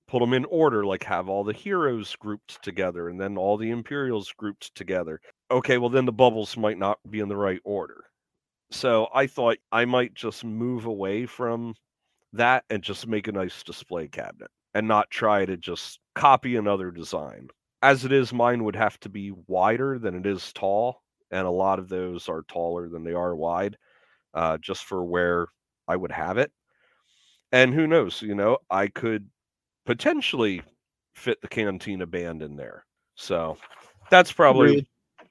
put 0.07 0.21
them 0.21 0.33
in 0.33 0.45
order, 0.45 0.87
like 0.87 1.03
have 1.03 1.29
all 1.29 1.43
the 1.43 1.53
heroes 1.53 2.15
grouped 2.15 2.63
together 2.63 3.09
and 3.09 3.21
then 3.21 3.37
all 3.37 3.57
the 3.57 3.71
Imperials 3.71 4.33
grouped 4.37 4.73
together? 4.77 5.21
Okay. 5.51 5.77
Well, 5.77 5.91
then 5.91 6.05
the 6.05 6.13
bubbles 6.13 6.57
might 6.57 6.79
not 6.79 7.01
be 7.11 7.19
in 7.19 7.29
the 7.29 7.37
right 7.37 7.61
order. 7.65 8.05
So 8.71 9.09
I 9.13 9.27
thought 9.27 9.59
I 9.73 9.87
might 9.87 10.15
just 10.15 10.45
move 10.45 10.85
away 10.85 11.27
from 11.27 11.75
that 12.33 12.63
and 12.71 12.81
just 12.81 13.09
make 13.09 13.27
a 13.27 13.33
nice 13.33 13.65
display 13.65 14.07
cabinet 14.07 14.53
and 14.73 14.87
not 14.87 15.11
try 15.11 15.47
to 15.47 15.57
just 15.57 15.99
copy 16.15 16.55
another 16.55 16.93
design 16.93 17.49
as 17.83 18.05
it 18.05 18.13
is, 18.13 18.33
mine 18.33 18.65
would 18.65 18.77
have 18.77 18.99
to 19.01 19.09
be 19.09 19.33
wider 19.47 19.99
than 19.99 20.15
it 20.15 20.27
is 20.27 20.53
tall, 20.53 21.03
and 21.31 21.47
a 21.47 21.51
lot 21.51 21.79
of 21.79 21.89
those 21.89 22.29
are 22.29 22.43
taller 22.49 22.89
than 22.89 23.05
they 23.05 23.13
are 23.13 23.37
wide, 23.37 23.77
uh, 24.35 24.59
just 24.59 24.85
for 24.85 25.05
where 25.05 25.49
I 25.87 25.97
would 25.97 26.13
have 26.13 26.39
it. 26.39 26.53
And 27.53 27.73
who 27.73 27.87
knows, 27.87 28.21
you 28.21 28.35
know, 28.35 28.59
I 28.71 28.89
could 28.89 29.29
potentially 29.87 30.63
fit 31.15 31.41
the 31.41 31.49
Cantina 31.49 32.07
band 32.07 32.43
in 32.43 32.57
there. 32.57 32.85
So 33.15 33.57
that's 34.11 34.33
probably 34.33 34.69
Agreed. 34.71 34.87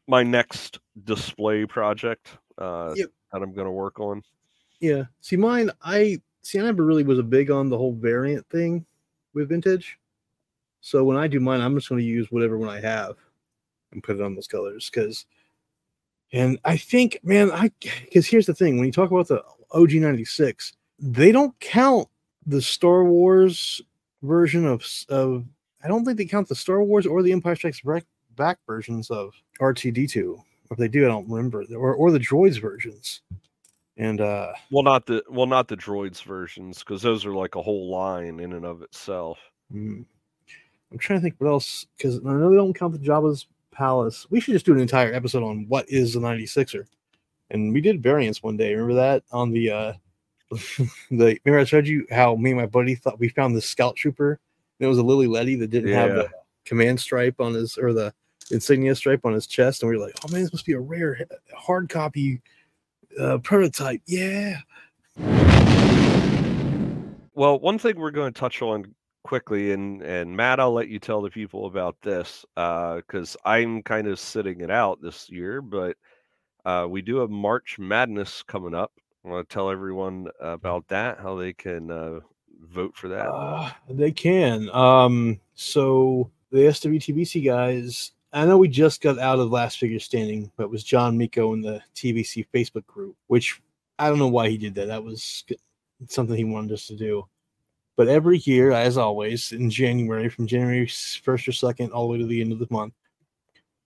my 0.07 0.23
next 0.23 0.79
display 1.03 1.65
project 1.65 2.37
uh, 2.57 2.93
Yep. 2.95 3.09
that 3.31 3.41
I'm 3.41 3.53
going 3.53 3.67
to 3.67 3.71
work 3.71 3.99
on. 3.99 4.23
Yeah. 4.79 5.03
See, 5.21 5.37
mine, 5.37 5.71
I 5.81 6.19
see. 6.41 6.59
I 6.59 6.63
never 6.63 6.85
really 6.85 7.03
was 7.03 7.19
a 7.19 7.23
big 7.23 7.51
on 7.51 7.69
the 7.69 7.77
whole 7.77 7.93
variant 7.93 8.47
thing 8.49 8.85
with 9.33 9.49
vintage. 9.49 9.99
So 10.81 11.03
when 11.03 11.17
I 11.17 11.27
do 11.27 11.39
mine, 11.39 11.61
I'm 11.61 11.75
just 11.75 11.89
going 11.89 12.01
to 12.01 12.07
use 12.07 12.31
whatever 12.31 12.57
one 12.57 12.69
I 12.69 12.79
have 12.79 13.15
and 13.91 14.03
put 14.03 14.17
it 14.17 14.21
on 14.21 14.35
those 14.35 14.47
colors 14.47 14.89
because. 14.89 15.25
And 16.33 16.59
I 16.65 16.75
think, 16.75 17.19
man, 17.23 17.51
I 17.51 17.71
because 18.03 18.27
here's 18.27 18.47
the 18.47 18.53
thing: 18.53 18.77
when 18.77 18.85
you 18.85 18.91
talk 18.91 19.11
about 19.11 19.29
the 19.29 19.41
OG 19.71 19.93
'96, 19.93 20.73
they 20.99 21.31
don't 21.31 21.57
count 21.61 22.09
the 22.45 22.61
Star 22.61 23.05
Wars 23.05 23.81
version 24.23 24.65
of 24.65 24.85
of. 25.09 25.45
I 25.83 25.87
don't 25.87 26.03
think 26.03 26.17
they 26.17 26.25
count 26.25 26.49
the 26.49 26.55
Star 26.55 26.83
Wars 26.83 27.05
or 27.05 27.23
the 27.23 27.31
Empire 27.31 27.55
Strikes 27.55 27.79
Back, 27.81 28.03
back 28.35 28.57
versions 28.67 29.09
of 29.09 29.33
R2D2. 29.61 30.37
If 30.69 30.77
they 30.77 30.89
do, 30.89 31.05
I 31.05 31.07
don't 31.07 31.29
remember, 31.29 31.63
or 31.73 31.93
or 31.95 32.11
the 32.11 32.19
droids 32.19 32.59
versions. 32.59 33.21
And 33.97 34.21
uh 34.21 34.51
Well, 34.69 34.83
not 34.83 35.05
the 35.05 35.23
well, 35.29 35.47
not 35.47 35.67
the 35.67 35.77
droids 35.77 36.21
versions 36.23 36.79
because 36.79 37.01
those 37.01 37.25
are 37.25 37.33
like 37.33 37.55
a 37.55 37.61
whole 37.61 37.89
line 37.89 38.39
in 38.39 38.53
and 38.53 38.65
of 38.65 38.81
itself. 38.81 39.39
Hmm. 39.71 40.01
I'm 40.91 40.97
trying 40.97 41.19
to 41.19 41.23
think 41.23 41.35
what 41.37 41.49
else 41.49 41.85
because 41.97 42.19
I 42.19 42.29
know 42.29 42.49
they 42.49 42.55
don't 42.55 42.73
count 42.73 42.93
the 42.93 42.99
Jabba's 42.99 43.47
palace. 43.71 44.25
We 44.29 44.39
should 44.39 44.53
just 44.53 44.65
do 44.65 44.73
an 44.73 44.79
entire 44.79 45.13
episode 45.13 45.43
on 45.43 45.65
what 45.67 45.89
is 45.89 46.13
the 46.13 46.19
96er. 46.19 46.85
And 47.49 47.73
we 47.73 47.81
did 47.81 48.03
variants 48.03 48.43
one 48.43 48.57
day. 48.57 48.73
Remember 48.73 48.95
that 48.95 49.23
on 49.31 49.51
the 49.51 49.71
uh 49.71 49.93
the 51.11 51.39
remember 51.43 51.59
I 51.59 51.65
showed 51.65 51.87
you 51.87 52.05
how 52.09 52.35
me 52.35 52.51
and 52.51 52.59
my 52.59 52.65
buddy 52.65 52.95
thought 52.95 53.19
we 53.19 53.29
found 53.29 53.55
the 53.55 53.61
scout 53.61 53.95
trooper 53.95 54.39
and 54.79 54.85
it 54.85 54.89
was 54.89 54.97
a 54.97 55.03
Lili 55.03 55.27
Ledy 55.27 55.55
that 55.55 55.69
didn't 55.69 55.93
have 55.93 56.13
the 56.13 56.29
command 56.65 56.99
stripe 56.99 57.39
on 57.39 57.53
his 57.53 57.77
or 57.77 57.93
the 57.93 58.13
insignia 58.51 58.95
stripe 58.95 59.25
on 59.25 59.33
his 59.33 59.47
chest, 59.47 59.81
and 59.81 59.89
we 59.89 59.97
were 59.97 60.05
like, 60.05 60.15
oh 60.23 60.31
man, 60.31 60.41
this 60.41 60.53
must 60.53 60.65
be 60.65 60.73
a 60.73 60.79
rare 60.79 61.25
hard 61.55 61.89
copy 61.89 62.41
uh 63.19 63.37
prototype. 63.39 64.01
Yeah. 64.05 64.57
Well, 67.33 67.59
one 67.59 67.77
thing 67.77 67.99
we're 67.99 68.11
going 68.11 68.33
to 68.33 68.39
touch 68.39 68.61
on 68.61 68.95
quickly, 69.27 69.73
and 69.73 70.01
and 70.01 70.35
Matt, 70.35 70.59
I'll 70.59 70.73
let 70.73 70.87
you 70.87 70.99
tell 70.99 71.21
the 71.21 71.29
people 71.29 71.65
about 71.65 72.01
this 72.01 72.45
because 72.55 73.37
I'm 73.45 73.83
kind 73.83 74.07
of 74.07 74.19
sitting 74.19 74.61
it 74.61 74.71
out 74.71 75.01
this 75.01 75.29
year, 75.29 75.61
but 75.61 75.97
uh, 76.65 76.87
we 76.89 77.01
do 77.01 77.17
have 77.17 77.29
March 77.29 77.77
Madness 77.77 78.41
coming 78.43 78.73
up. 78.73 78.91
I 79.25 79.29
want 79.29 79.47
to 79.47 79.53
tell 79.53 79.69
everyone 79.69 80.27
about 80.39 80.87
that, 80.87 81.19
how 81.19 81.35
they 81.35 81.51
can 81.53 81.91
uh, 81.91 82.19
vote 82.61 82.95
for 82.95 83.09
that. 83.09 83.27
Uh, 83.27 83.69
they 83.89 84.11
can. 84.11 84.69
Um, 84.69 85.39
so 85.55 86.31
the 86.51 86.59
SWTBC 86.59 87.45
guys, 87.45 88.11
I 88.31 88.45
know 88.45 88.57
we 88.57 88.69
just 88.69 89.01
got 89.01 89.19
out 89.19 89.39
of 89.39 89.51
last 89.51 89.79
figure 89.79 89.99
standing, 89.99 90.49
but 90.55 90.63
it 90.63 90.69
was 90.69 90.83
John 90.83 91.17
Miko 91.17 91.53
in 91.53 91.61
the 91.61 91.81
TBC 91.95 92.47
Facebook 92.53 92.85
group, 92.85 93.15
which 93.27 93.61
I 93.99 94.09
don't 94.09 94.19
know 94.19 94.27
why 94.27 94.49
he 94.49 94.57
did 94.57 94.75
that. 94.75 94.87
That 94.87 95.03
was 95.03 95.43
something 96.07 96.35
he 96.35 96.45
wanted 96.45 96.71
us 96.71 96.87
to 96.87 96.95
do. 96.95 97.27
But 97.97 98.07
every 98.07 98.37
year, 98.37 98.71
as 98.71 98.95
always, 98.97 99.51
in 99.51 99.71
January, 99.71 100.29
from 100.29 100.45
January 100.45 100.85
1st 100.85 101.25
or 101.25 101.73
2nd 101.73 101.91
all 101.91 102.07
the 102.07 102.13
way 102.13 102.19
to 102.19 102.27
the 102.27 102.39
end 102.39 102.53
of 102.53 102.59
the 102.59 102.67
month, 102.69 102.93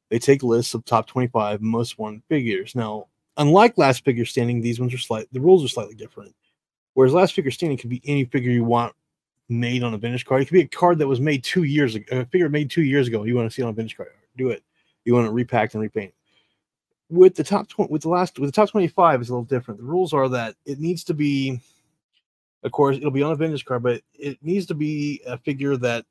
they 0.09 0.19
take 0.19 0.43
lists 0.43 0.73
of 0.73 0.83
top 0.83 1.07
25 1.07 1.61
most 1.61 1.97
wanted 1.97 2.21
figures. 2.27 2.75
Now, 2.75 3.07
unlike 3.37 3.77
last 3.77 4.03
figure 4.03 4.25
standing, 4.25 4.59
these 4.59 4.81
ones 4.81 4.93
are 4.93 4.97
slight, 4.97 5.27
the 5.31 5.39
rules 5.39 5.63
are 5.63 5.69
slightly 5.69 5.95
different. 5.95 6.35
Whereas 6.93 7.13
last 7.13 7.33
figure 7.33 7.51
standing 7.51 7.77
could 7.77 7.89
be 7.89 8.01
any 8.05 8.25
figure 8.25 8.51
you 8.51 8.65
want 8.65 8.93
made 9.47 9.81
on 9.81 9.93
a 9.93 9.97
vintage 9.97 10.25
card. 10.25 10.41
It 10.41 10.45
could 10.45 10.55
be 10.55 10.61
a 10.61 10.67
card 10.67 10.97
that 10.99 11.07
was 11.07 11.21
made 11.21 11.41
two 11.45 11.63
years 11.63 11.95
ago, 11.95 12.19
a 12.19 12.25
figure 12.25 12.49
made 12.49 12.69
two 12.69 12.83
years 12.83 13.07
ago. 13.07 13.23
You 13.23 13.35
want 13.35 13.49
to 13.49 13.55
see 13.55 13.61
on 13.61 13.69
a 13.69 13.73
vintage 13.73 13.95
card, 13.95 14.09
do 14.35 14.49
it. 14.49 14.61
You 15.05 15.13
want 15.13 15.25
to 15.27 15.31
repack 15.31 15.73
and 15.73 15.81
repaint. 15.81 16.13
With 17.09 17.35
the 17.35 17.43
top 17.45 17.69
twenty, 17.69 17.91
with 17.91 18.01
the 18.01 18.09
last, 18.09 18.39
with 18.39 18.49
the 18.49 18.55
top 18.55 18.69
twenty-five, 18.69 19.21
is 19.21 19.29
a 19.29 19.33
little 19.33 19.45
different. 19.45 19.79
The 19.79 19.85
rules 19.85 20.13
are 20.13 20.29
that 20.29 20.55
it 20.65 20.79
needs 20.79 21.03
to 21.05 21.13
be 21.13 21.61
Of 22.63 22.71
course, 22.71 22.97
it'll 22.97 23.11
be 23.11 23.23
on 23.23 23.31
a 23.31 23.35
vintage 23.35 23.65
card, 23.65 23.83
but 23.83 24.01
it 24.13 24.37
needs 24.41 24.65
to 24.67 24.75
be 24.75 25.21
a 25.25 25.37
figure 25.37 25.77
that 25.77 26.05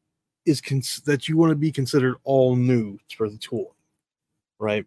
is 0.47 0.61
cons- 0.61 1.03
that 1.03 1.29
you 1.29 1.37
want 1.37 1.51
to 1.51 1.57
be 1.57 1.71
considered 1.71 2.17
all 2.25 2.57
new 2.57 2.99
for 3.17 3.29
the 3.29 3.39
tool, 3.39 3.77
right? 4.59 4.85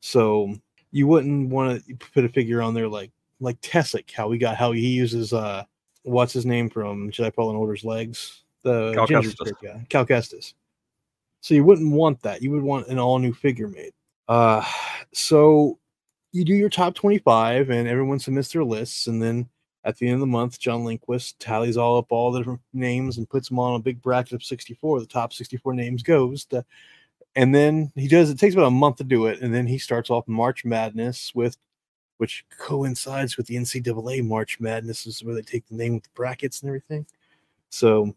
So 0.00 0.54
you 0.90 1.06
wouldn't 1.06 1.50
want 1.50 1.86
to 1.86 1.94
put 1.94 2.24
a 2.24 2.28
figure 2.28 2.62
on 2.62 2.74
there 2.74 2.88
like 2.88 3.10
like 3.40 3.60
Tessic, 3.60 4.10
how 4.10 4.28
we 4.28 4.38
got 4.38 4.56
how 4.56 4.72
he 4.72 4.88
uses 4.88 5.32
uh 5.32 5.64
what's 6.02 6.32
his 6.32 6.46
name 6.46 6.68
from 6.68 7.10
Jedi 7.10 7.34
Fallen 7.34 7.56
Order's 7.56 7.84
legs, 7.84 8.42
the 8.62 8.92
Cal 8.94 9.06
ginger 9.06 9.30
Kestis. 9.30 9.52
guy, 9.62 9.86
Cal 9.88 10.06
Kestis. 10.06 10.54
So 11.40 11.54
you 11.54 11.64
wouldn't 11.64 11.92
want 11.92 12.22
that. 12.22 12.42
You 12.42 12.50
would 12.52 12.62
want 12.62 12.88
an 12.88 12.98
all 12.98 13.18
new 13.18 13.32
figure 13.32 13.68
made. 13.68 13.92
Uh, 14.28 14.64
so 15.12 15.78
you 16.30 16.44
do 16.44 16.54
your 16.54 16.68
top 16.68 16.94
25 16.94 17.70
and 17.70 17.88
everyone 17.88 18.18
submits 18.18 18.52
their 18.52 18.64
lists 18.64 19.08
and 19.08 19.20
then 19.20 19.48
at 19.84 19.96
the 19.96 20.06
end 20.06 20.14
of 20.14 20.20
the 20.20 20.26
month 20.26 20.58
john 20.58 20.84
linquist 20.84 21.34
tallies 21.38 21.76
all 21.76 21.98
up 21.98 22.06
all 22.10 22.30
the 22.30 22.38
different 22.38 22.60
names 22.72 23.18
and 23.18 23.28
puts 23.28 23.48
them 23.48 23.58
on 23.58 23.74
a 23.74 23.82
big 23.82 24.00
bracket 24.02 24.32
of 24.32 24.42
64 24.42 25.00
the 25.00 25.06
top 25.06 25.32
64 25.32 25.74
names 25.74 26.02
goes 26.02 26.44
to, 26.46 26.64
and 27.36 27.54
then 27.54 27.92
he 27.94 28.08
does 28.08 28.30
it 28.30 28.38
takes 28.38 28.54
about 28.54 28.66
a 28.66 28.70
month 28.70 28.96
to 28.96 29.04
do 29.04 29.26
it 29.26 29.40
and 29.40 29.54
then 29.54 29.66
he 29.66 29.78
starts 29.78 30.10
off 30.10 30.26
march 30.28 30.64
madness 30.64 31.34
with 31.34 31.56
which 32.22 32.44
coincides 32.56 33.36
with 33.36 33.48
the 33.48 33.56
ncaa 33.56 34.24
march 34.24 34.60
madness 34.60 35.08
is 35.08 35.24
where 35.24 35.34
they 35.34 35.42
take 35.42 35.66
the 35.66 35.74
name 35.74 35.94
with 35.94 36.04
the 36.04 36.10
brackets 36.14 36.62
and 36.62 36.68
everything. 36.68 37.04
So 37.70 38.14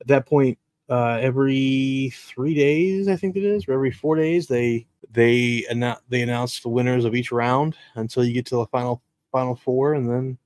at 0.00 0.08
that 0.08 0.26
point 0.26 0.58
uh, 0.88 1.18
every 1.20 2.12
three 2.12 2.54
days, 2.54 3.06
I 3.06 3.14
think 3.14 3.36
it 3.36 3.44
is, 3.44 3.68
or 3.68 3.72
every 3.74 3.92
four 3.92 4.16
days, 4.16 4.48
they 4.48 4.88
they 5.12 5.64
announce 5.70 6.00
they 6.08 6.22
announce 6.22 6.58
the 6.58 6.70
winners 6.70 7.04
of 7.04 7.14
each 7.14 7.30
round 7.30 7.76
until 7.94 8.24
you 8.24 8.34
get 8.34 8.46
to 8.46 8.56
the 8.56 8.66
final 8.66 9.00
final 9.30 9.54
four, 9.54 9.94
and 9.94 10.10
then 10.10 10.38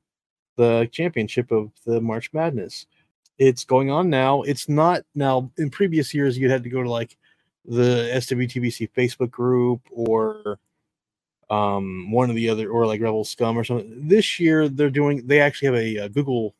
the 0.60 0.88
championship 0.92 1.50
of 1.50 1.72
the 1.86 2.02
March 2.02 2.30
Madness. 2.34 2.86
It's 3.38 3.64
going 3.64 3.90
on 3.90 4.10
now. 4.10 4.42
It's 4.42 4.68
not 4.68 5.02
now. 5.14 5.50
In 5.56 5.70
previous 5.70 6.12
years, 6.12 6.36
you 6.36 6.50
had 6.50 6.62
to 6.64 6.68
go 6.68 6.82
to 6.82 6.90
like 6.90 7.16
the 7.64 8.10
SWTBC 8.14 8.90
Facebook 8.96 9.30
group 9.30 9.80
or 9.90 10.58
um 11.48 12.12
one 12.12 12.30
of 12.30 12.36
the 12.36 12.48
other 12.50 12.70
or 12.70 12.86
like 12.86 13.00
Rebel 13.00 13.24
Scum 13.24 13.58
or 13.58 13.64
something. 13.64 14.06
This 14.06 14.38
year, 14.38 14.68
they're 14.68 14.90
doing. 14.90 15.26
They 15.26 15.40
actually 15.40 15.66
have 15.66 15.74
a, 15.76 15.96
a 16.04 16.08
Google 16.10 16.54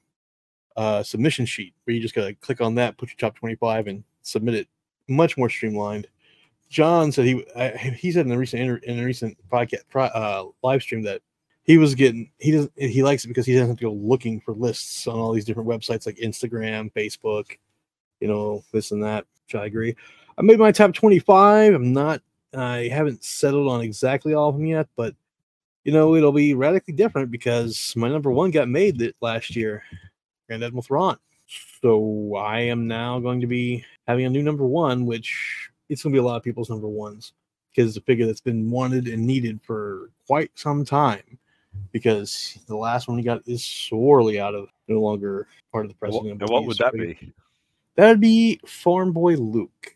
uh, 0.76 1.02
submission 1.02 1.44
sheet 1.44 1.74
where 1.84 1.94
you 1.94 2.00
just 2.00 2.14
gotta 2.14 2.34
click 2.34 2.62
on 2.62 2.76
that, 2.76 2.96
put 2.96 3.10
your 3.10 3.18
top 3.18 3.36
25, 3.36 3.86
and 3.88 4.04
submit 4.22 4.54
it. 4.54 4.68
Much 5.08 5.36
more 5.36 5.50
streamlined. 5.50 6.06
John 6.70 7.12
said 7.12 7.26
he 7.26 7.44
he 7.96 8.12
said 8.12 8.24
in 8.24 8.32
a 8.32 8.38
recent 8.38 8.82
in 8.84 8.98
a 8.98 9.04
recent 9.04 9.36
podcast 9.52 9.82
uh, 9.94 10.44
live 10.62 10.80
stream 10.82 11.02
that 11.02 11.20
he 11.62 11.78
was 11.78 11.94
getting 11.94 12.30
he 12.38 12.50
doesn't 12.50 12.72
he 12.76 13.02
likes 13.02 13.24
it 13.24 13.28
because 13.28 13.46
he 13.46 13.54
doesn't 13.54 13.68
have 13.68 13.78
to 13.78 13.84
go 13.84 13.92
looking 13.92 14.40
for 14.40 14.54
lists 14.54 15.06
on 15.06 15.18
all 15.18 15.32
these 15.32 15.44
different 15.44 15.68
websites 15.68 16.06
like 16.06 16.16
Instagram, 16.16 16.92
Facebook, 16.92 17.58
you 18.20 18.28
know 18.28 18.64
this 18.72 18.90
and 18.92 19.02
that. 19.02 19.26
Which 19.46 19.60
I 19.60 19.66
agree. 19.66 19.94
I 20.38 20.42
made 20.42 20.58
my 20.58 20.72
top 20.72 20.94
25. 20.94 21.74
I'm 21.74 21.92
not 21.92 22.22
I 22.56 22.88
haven't 22.88 23.24
settled 23.24 23.68
on 23.68 23.80
exactly 23.80 24.34
all 24.34 24.48
of 24.48 24.56
them 24.56 24.66
yet, 24.66 24.88
but 24.96 25.14
you 25.84 25.92
know 25.92 26.16
it'll 26.16 26.32
be 26.32 26.54
radically 26.54 26.94
different 26.94 27.30
because 27.30 27.94
my 27.96 28.08
number 28.08 28.30
one 28.30 28.50
got 28.50 28.68
made 28.68 29.14
last 29.20 29.54
year. 29.54 29.82
Grand 30.48 30.64
Admiral 30.64 30.82
Thrawn. 30.82 31.16
So 31.82 32.36
I 32.36 32.60
am 32.60 32.86
now 32.86 33.18
going 33.18 33.40
to 33.40 33.46
be 33.46 33.84
having 34.06 34.26
a 34.26 34.30
new 34.30 34.42
number 34.42 34.64
one, 34.64 35.06
which 35.06 35.70
it's 35.88 36.02
going 36.02 36.12
to 36.12 36.16
be 36.16 36.20
a 36.20 36.26
lot 36.26 36.36
of 36.36 36.42
people's 36.42 36.70
number 36.70 36.88
ones 36.88 37.32
because 37.70 37.88
it's 37.88 37.96
a 37.96 38.06
figure 38.06 38.26
that's 38.26 38.40
been 38.40 38.70
wanted 38.70 39.08
and 39.08 39.26
needed 39.26 39.60
for 39.62 40.10
quite 40.26 40.50
some 40.54 40.84
time. 40.84 41.38
Because 41.92 42.58
the 42.66 42.76
last 42.76 43.08
one 43.08 43.16
we 43.16 43.22
got 43.22 43.46
is 43.46 43.64
sorely 43.64 44.40
out 44.40 44.54
of 44.54 44.68
no 44.88 45.00
longer 45.00 45.46
part 45.72 45.86
of 45.86 45.90
the 45.92 45.96
what, 46.08 46.24
and 46.24 46.40
what 46.48 46.64
would 46.64 46.78
that 46.78 46.92
be? 46.92 47.32
That'd 47.96 48.20
be 48.20 48.60
Farm 48.66 49.12
Boy 49.12 49.34
Luke. 49.34 49.94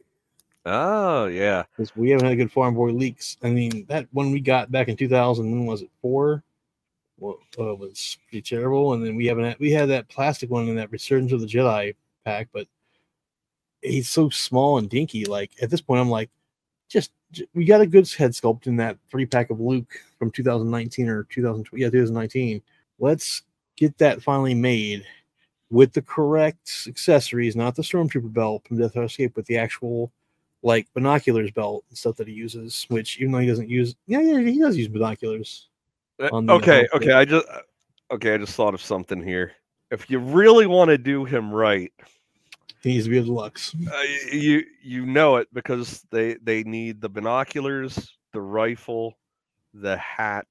Oh 0.67 1.27
yeah, 1.27 1.65
Because 1.71 1.95
we 1.95 2.11
haven't 2.11 2.25
had 2.25 2.33
a 2.33 2.37
good 2.37 2.53
Farm 2.53 2.75
Boy 2.75 2.91
leaks. 2.91 3.37
I 3.43 3.51
mean, 3.51 3.85
that 3.89 4.07
one 4.13 4.33
we 4.33 4.41
got 4.41 4.73
back 4.73 4.89
in 4.89 4.97
2000, 4.97 5.51
when 5.51 5.67
was 5.67 5.83
it? 5.83 5.91
Four? 6.01 6.43
Well, 7.19 7.39
uh, 7.59 7.75
was 7.75 8.19
pretty 8.29 8.43
terrible. 8.43 8.95
And 8.95 9.05
then 9.05 9.15
we 9.15 9.27
haven't 9.27 9.45
had, 9.45 9.59
we 9.59 9.71
had 9.71 9.91
that 9.91 10.09
plastic 10.09 10.51
one 10.51 10.69
in 10.69 10.77
that 10.77 10.91
Resurgence 10.91 11.33
of 11.33 11.41
the 11.41 11.47
Jedi 11.47 11.95
pack, 12.25 12.49
but 12.53 12.67
he's 13.83 14.09
so 14.09 14.31
small 14.31 14.79
and 14.79 14.89
dinky. 14.89 15.27
Like 15.27 15.53
at 15.61 15.71
this 15.71 15.81
point, 15.81 16.01
I'm 16.01 16.11
like, 16.11 16.31
just 16.89 17.11
we 17.55 17.65
got 17.65 17.81
a 17.81 17.87
good 17.87 18.11
head 18.13 18.33
sculpt 18.33 18.67
in 18.67 18.77
that 18.77 18.97
three 19.11 19.27
pack 19.27 19.51
of 19.51 19.61
Luke 19.61 19.93
from 20.19 20.31
2019 20.31 21.09
or 21.09 21.25
2020. 21.25 21.83
Yeah, 21.83 21.91
2019. 21.91 22.63
Let's 22.99 23.43
get 23.77 23.99
that 23.99 24.23
finally 24.23 24.55
made 24.55 25.05
with 25.71 25.93
the 25.93 26.03
correct 26.03 26.87
accessories, 26.87 27.57
not 27.57 27.75
the 27.75 27.83
Stormtrooper 27.83 28.33
belt 28.33 28.67
from 28.67 28.79
Death 28.79 28.93
Star 28.93 29.05
Escape, 29.05 29.33
but 29.35 29.47
the 29.47 29.59
actual 29.59 30.13
like 30.63 30.87
binoculars 30.95 31.51
belt 31.51 31.85
and 31.89 31.99
stuff 31.99 32.17
that 32.17 32.29
he 32.29 32.35
uses. 32.35 32.87
Which 32.89 33.19
even 33.19 33.33
though 33.33 33.41
he 33.41 33.47
doesn't 33.47 33.69
use, 33.69 33.95
yeah, 34.07 34.21
yeah, 34.21 34.41
he 34.41 34.59
does 34.59 34.77
use 34.77 34.89
binoculars. 34.89 35.69
Uh, 36.21 36.41
the 36.41 36.53
okay, 36.53 36.87
okay. 36.95 37.13
I 37.13 37.25
just 37.25 37.47
okay. 38.13 38.35
I 38.35 38.39
just 38.39 38.55
thought 38.55 38.75
of 38.75 38.83
something 38.83 39.23
here. 39.23 39.53
If 39.91 40.09
you 40.09 40.19
really 40.19 40.67
want 40.67 40.89
to 40.89 40.99
do 40.99 41.25
him 41.25 41.53
right, 41.53 41.93
He 42.83 42.91
needs 42.91 43.05
to 43.05 43.11
be 43.11 43.19
a 43.19 43.23
deluxe. 43.23 43.75
uh, 43.75 44.03
you 44.33 44.65
you 44.83 45.07
know 45.07 45.37
it 45.37 45.49
because 45.53 46.05
they 46.11 46.35
they 46.43 46.63
need 46.65 47.01
the 47.01 47.09
binoculars, 47.09 48.17
the 48.33 48.41
rifle, 48.41 49.19
the 49.73 49.97
hat. 49.97 50.47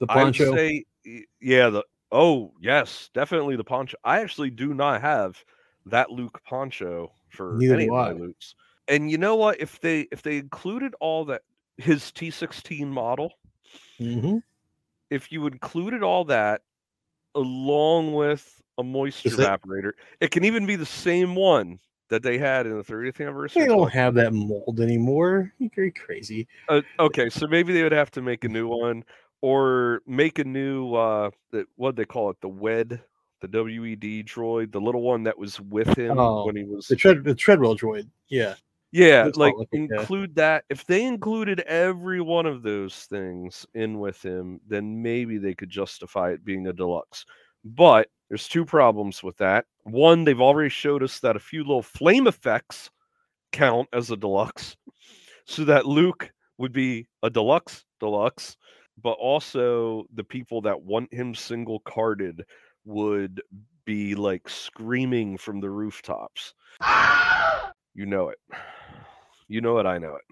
The 0.00 0.06
poncho. 0.06 0.54
say, 0.54 0.84
yeah. 1.40 1.70
The 1.70 1.84
oh 2.12 2.52
yes, 2.60 3.10
definitely 3.14 3.56
the 3.56 3.64
poncho. 3.64 3.96
I 4.04 4.20
actually 4.20 4.50
do 4.50 4.74
not 4.74 5.00
have 5.00 5.42
that 5.86 6.10
Luke 6.10 6.40
poncho 6.44 7.10
for 7.30 7.56
Neither 7.56 7.74
any 7.74 7.84
of 7.84 7.90
my. 7.90 8.12
Lukes. 8.12 8.54
And 8.86 9.10
you 9.10 9.18
know 9.18 9.36
what? 9.36 9.60
If 9.60 9.80
they 9.80 10.06
if 10.12 10.22
they 10.22 10.36
included 10.36 10.94
all 11.00 11.24
that 11.26 11.42
his 11.76 12.12
T 12.12 12.30
sixteen 12.30 12.90
model, 12.90 13.32
hmm 13.98 14.38
if 15.10 15.32
you 15.32 15.46
included 15.46 16.02
all 16.02 16.24
that 16.26 16.62
along 17.34 18.12
with 18.12 18.57
a 18.78 18.82
moisture 18.84 19.28
it- 19.28 19.34
evaporator, 19.34 19.92
it 20.20 20.30
can 20.30 20.44
even 20.44 20.64
be 20.66 20.76
the 20.76 20.86
same 20.86 21.34
one 21.34 21.78
that 22.08 22.22
they 22.22 22.38
had 22.38 22.66
in 22.66 22.76
the 22.76 22.82
30th 22.82 23.20
anniversary. 23.20 23.62
They 23.62 23.68
don't 23.68 23.92
have 23.92 24.14
that 24.14 24.32
mold 24.32 24.80
anymore. 24.80 25.52
You're 25.58 25.70
very 25.74 25.90
crazy. 25.92 26.48
Uh, 26.68 26.80
okay, 26.98 27.28
so 27.28 27.46
maybe 27.46 27.72
they 27.74 27.82
would 27.82 27.92
have 27.92 28.10
to 28.12 28.22
make 28.22 28.44
a 28.44 28.48
new 28.48 28.66
one 28.66 29.04
or 29.42 30.00
make 30.06 30.38
a 30.38 30.44
new 30.44 30.94
uh 30.94 31.30
what 31.76 31.96
they 31.96 32.04
call 32.06 32.30
it, 32.30 32.40
the 32.40 32.48
WED, 32.48 33.00
the 33.42 33.48
WED 33.48 34.24
droid, 34.26 34.72
the 34.72 34.80
little 34.80 35.02
one 35.02 35.22
that 35.24 35.38
was 35.38 35.60
with 35.60 35.96
him 35.98 36.18
Oh, 36.18 36.46
when 36.46 36.56
he 36.56 36.64
was 36.64 36.86
The 36.86 36.96
tread 36.96 37.24
the 37.24 37.34
treadwell 37.34 37.76
droid. 37.76 38.08
Yeah. 38.28 38.54
Yeah, 38.90 39.28
like 39.34 39.54
that. 39.54 39.68
include 39.72 40.34
that. 40.36 40.64
If 40.70 40.86
they 40.86 41.04
included 41.04 41.60
every 41.60 42.22
one 42.22 42.46
of 42.46 42.62
those 42.62 42.94
things 42.94 43.66
in 43.74 43.98
with 43.98 44.22
him, 44.24 44.60
then 44.66 45.02
maybe 45.02 45.36
they 45.36 45.54
could 45.54 45.68
justify 45.68 46.30
it 46.30 46.42
being 46.42 46.68
a 46.68 46.72
deluxe. 46.72 47.26
But 47.74 48.08
there's 48.28 48.48
two 48.48 48.64
problems 48.64 49.22
with 49.22 49.36
that. 49.38 49.66
One, 49.84 50.24
they've 50.24 50.40
already 50.40 50.70
showed 50.70 51.02
us 51.02 51.20
that 51.20 51.36
a 51.36 51.40
few 51.40 51.60
little 51.60 51.82
flame 51.82 52.26
effects 52.26 52.90
count 53.52 53.88
as 53.92 54.10
a 54.10 54.16
deluxe, 54.16 54.76
so 55.44 55.64
that 55.64 55.86
Luke 55.86 56.30
would 56.56 56.72
be 56.72 57.06
a 57.22 57.30
deluxe 57.30 57.84
deluxe, 58.00 58.56
but 59.02 59.12
also 59.12 60.06
the 60.14 60.24
people 60.24 60.60
that 60.62 60.80
want 60.80 61.12
him 61.12 61.34
single 61.34 61.80
carded 61.80 62.44
would 62.84 63.42
be 63.84 64.14
like 64.14 64.48
screaming 64.48 65.36
from 65.36 65.60
the 65.60 65.70
rooftops. 65.70 66.54
You 67.94 68.06
know 68.06 68.28
it. 68.28 68.38
You 69.50 69.62
know 69.62 69.78
it. 69.78 69.86
I 69.86 69.96
know 69.96 70.14
it. 70.14 70.22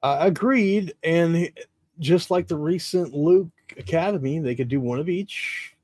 Uh, 0.00 0.18
agreed. 0.20 0.94
And 1.02 1.50
just 1.98 2.30
like 2.30 2.46
the 2.46 2.56
recent 2.56 3.12
Luke 3.12 3.50
Academy, 3.76 4.38
they 4.38 4.54
could 4.54 4.68
do 4.68 4.78
one 4.78 5.00
of 5.00 5.08
each. 5.08 5.74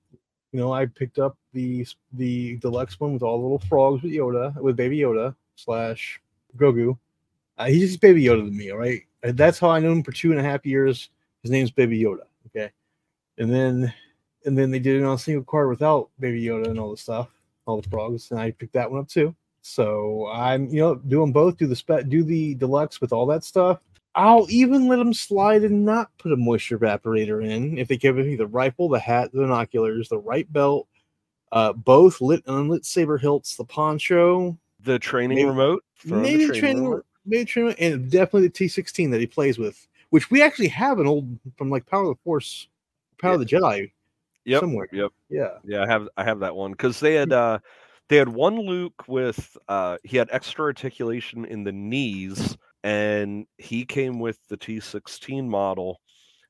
You 0.57 0.63
know, 0.63 0.73
I 0.73 0.87
picked 0.87 1.19
up 1.19 1.37
the 1.53 1.87
the 2.15 2.57
deluxe 2.57 2.99
one 2.99 3.13
with 3.13 3.23
all 3.23 3.37
the 3.37 3.43
little 3.43 3.59
frogs 3.69 4.03
with 4.03 4.11
Yoda, 4.13 4.59
with 4.59 4.75
Baby 4.75 5.01
Yoda 5.01 5.35
slash 5.55 6.19
Grogu. 6.57 6.97
Uh, 7.59 7.67
he's 7.67 7.91
just 7.91 8.01
Baby 8.01 8.25
Yoda 8.25 8.43
to 8.43 8.51
me, 8.51 8.71
all 8.71 8.79
right. 8.79 9.03
That's 9.23 9.59
how 9.59 9.69
I 9.69 9.81
knew 9.81 9.93
him 9.93 10.03
for 10.03 10.13
two 10.13 10.31
and 10.31 10.41
a 10.41 10.43
half 10.43 10.65
years. 10.65 11.11
His 11.43 11.51
name's 11.51 11.71
Baby 11.71 12.01
Yoda. 12.01 12.23
Okay, 12.47 12.73
and 13.37 13.53
then 13.53 13.93
and 14.47 14.57
then 14.57 14.71
they 14.71 14.79
did 14.79 14.97
it 14.97 15.05
on 15.05 15.17
a 15.17 15.19
single 15.19 15.45
card 15.45 15.69
without 15.69 16.09
Baby 16.21 16.43
Yoda 16.43 16.69
and 16.69 16.79
all 16.79 16.91
the 16.91 16.97
stuff, 16.97 17.29
all 17.67 17.83
the 17.83 17.91
frogs, 17.91 18.31
and 18.31 18.41
I 18.41 18.51
picked 18.51 18.73
that 18.73 18.91
one 18.91 19.01
up 19.01 19.09
too. 19.09 19.37
So 19.61 20.27
I'm, 20.29 20.69
you 20.69 20.81
know, 20.81 20.95
doing 20.95 21.33
both. 21.33 21.59
Do 21.59 21.67
the 21.67 21.77
spe- 21.77 22.09
do 22.09 22.25
the 22.25 22.55
deluxe 22.55 23.03
with 23.03 23.13
all 23.13 23.27
that 23.27 23.45
stuff. 23.45 23.81
I'll 24.17 24.47
even 24.51 24.89
let 24.89 24.97
them 24.97 25.13
slide 25.15 25.63
and 25.63 25.85
not 25.85 26.11
put 26.19 26.33
a 26.33 26.37
moisture 26.37 26.79
evaporator 26.79 27.45
in 27.49 27.77
if 27.79 27.87
they 27.89 27.97
give 27.99 28.17
me 28.17 28.35
the 28.35 28.47
rifle, 28.47 28.89
the 28.89 28.99
hat, 28.99 29.31
the 29.33 29.41
binoculars, 29.41 30.09
the 30.09 30.19
right 30.19 30.51
belt, 30.53 30.89
uh, 31.53 31.73
both 31.75 32.21
lit 32.23 32.43
and 32.47 32.57
unlit 32.57 32.85
saber 32.87 33.19
hilts, 33.19 33.57
the 33.57 33.65
poncho, 33.65 34.57
The 34.85 34.99
training 34.99 35.37
Maybe- 35.37 35.49
remote. 35.49 35.85
Throw 35.97 36.17
in 36.19 36.23
the 36.23 36.29
maybe 36.31 36.47
the 36.47 36.59
training, 36.59 36.85
remote. 36.85 37.07
maybe 37.27 37.45
training, 37.45 37.75
and 37.79 38.11
definitely 38.11 38.49
the 38.49 38.53
T16 38.55 39.11
that 39.11 39.21
he 39.21 39.27
plays 39.27 39.59
with, 39.59 39.87
which 40.11 40.31
we 40.31 40.43
actually 40.43 40.69
have 40.69 40.99
an 40.99 41.07
old 41.07 41.29
from 41.59 41.71
like 41.71 41.85
Power 41.87 42.03
of 42.03 42.09
the 42.17 42.23
Force, 42.25 42.69
Power 43.21 43.35
of 43.35 43.41
the 43.41 43.47
Jedi 43.47 43.91
Yep. 44.45 44.61
somewhere. 44.61 44.89
Yep. 44.93 45.11
Yeah. 45.29 45.59
Yeah, 45.65 45.83
I 45.83 45.87
have 45.87 46.09
I 46.17 46.25
have 46.25 46.41
that 46.41 46.55
one 46.57 46.73
because 46.73 47.01
they 47.01 47.15
had 47.15 47.33
uh 47.33 47.59
they 48.09 48.17
had 48.17 48.29
one 48.29 48.57
Luke 48.61 49.09
with 49.09 49.57
uh 49.69 49.99
he 50.05 50.17
had 50.17 50.29
extra 50.31 50.65
articulation 50.65 51.45
in 51.45 51.65
the 51.65 51.73
knees 51.73 52.57
and 52.87 53.47
he 53.59 53.85
came 53.85 54.21
with 54.21 54.39
the 54.47 54.57
T16 54.57 55.49
model 55.49 56.01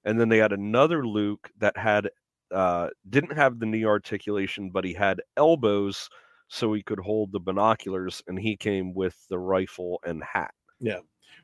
and 0.04 0.20
then 0.20 0.28
they 0.28 0.36
had 0.36 0.52
another 0.52 1.06
Luke 1.06 1.50
that 1.58 1.76
had 1.76 2.10
uh 2.52 2.88
didn't 3.08 3.36
have 3.36 3.58
the 3.58 3.66
knee 3.66 3.86
articulation 3.86 4.70
but 4.70 4.84
he 4.84 4.92
had 4.92 5.20
elbows 5.36 6.08
so 6.48 6.74
he 6.74 6.82
could 6.82 7.00
hold 7.00 7.32
the 7.32 7.40
binoculars 7.40 8.22
and 8.28 8.38
he 8.38 8.54
came 8.54 8.94
with 8.94 9.16
the 9.28 9.38
rifle 9.38 9.98
and 10.04 10.22
hat. 10.22 10.52
Yeah, 10.78 11.00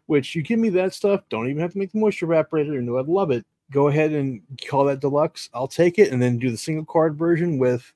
which 0.07 0.35
you 0.35 0.43
give 0.43 0.59
me 0.59 0.69
that 0.71 0.93
stuff, 0.93 1.23
don't 1.31 1.49
even 1.49 1.63
have 1.63 1.73
to 1.73 1.79
make 1.79 1.93
the 1.93 1.99
moisture 1.99 2.27
evaporator. 2.27 2.75
You 2.75 2.83
know 2.83 2.99
I'd 2.99 3.09
love 3.09 3.31
it. 3.31 3.47
Go 3.71 3.89
ahead 3.89 4.13
and 4.13 4.43
call 4.69 4.85
that 4.85 5.01
deluxe. 5.01 5.49
I'll 5.55 5.67
take 5.67 5.99
it, 5.99 6.13
and 6.13 6.21
then 6.21 6.39
do 6.39 6.51
the 6.51 6.59
single 6.59 6.85
card 6.85 7.17
version 7.17 7.59
with 7.59 7.91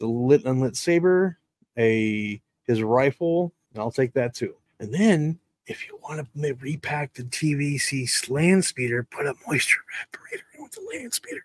the 0.00 0.06
lit 0.06 0.46
unlit 0.46 0.76
saber, 0.76 1.38
a 1.78 2.40
his 2.66 2.82
rifle, 2.82 3.52
and 3.74 3.82
I'll 3.82 3.90
take 3.90 4.14
that 4.14 4.34
too. 4.34 4.54
And 4.80 4.92
then 4.92 5.38
if 5.68 5.86
you 5.86 5.98
want 6.02 6.26
to 6.34 6.54
repack 6.54 7.14
the 7.14 7.22
TVC 7.24 8.30
land 8.30 8.64
speeder, 8.64 9.06
put 9.10 9.26
a 9.26 9.34
moisture 9.46 9.80
evaporator 10.02 10.42
in 10.56 10.62
with 10.62 10.72
the 10.72 10.80
land 10.92 11.12
speeder. 11.12 11.44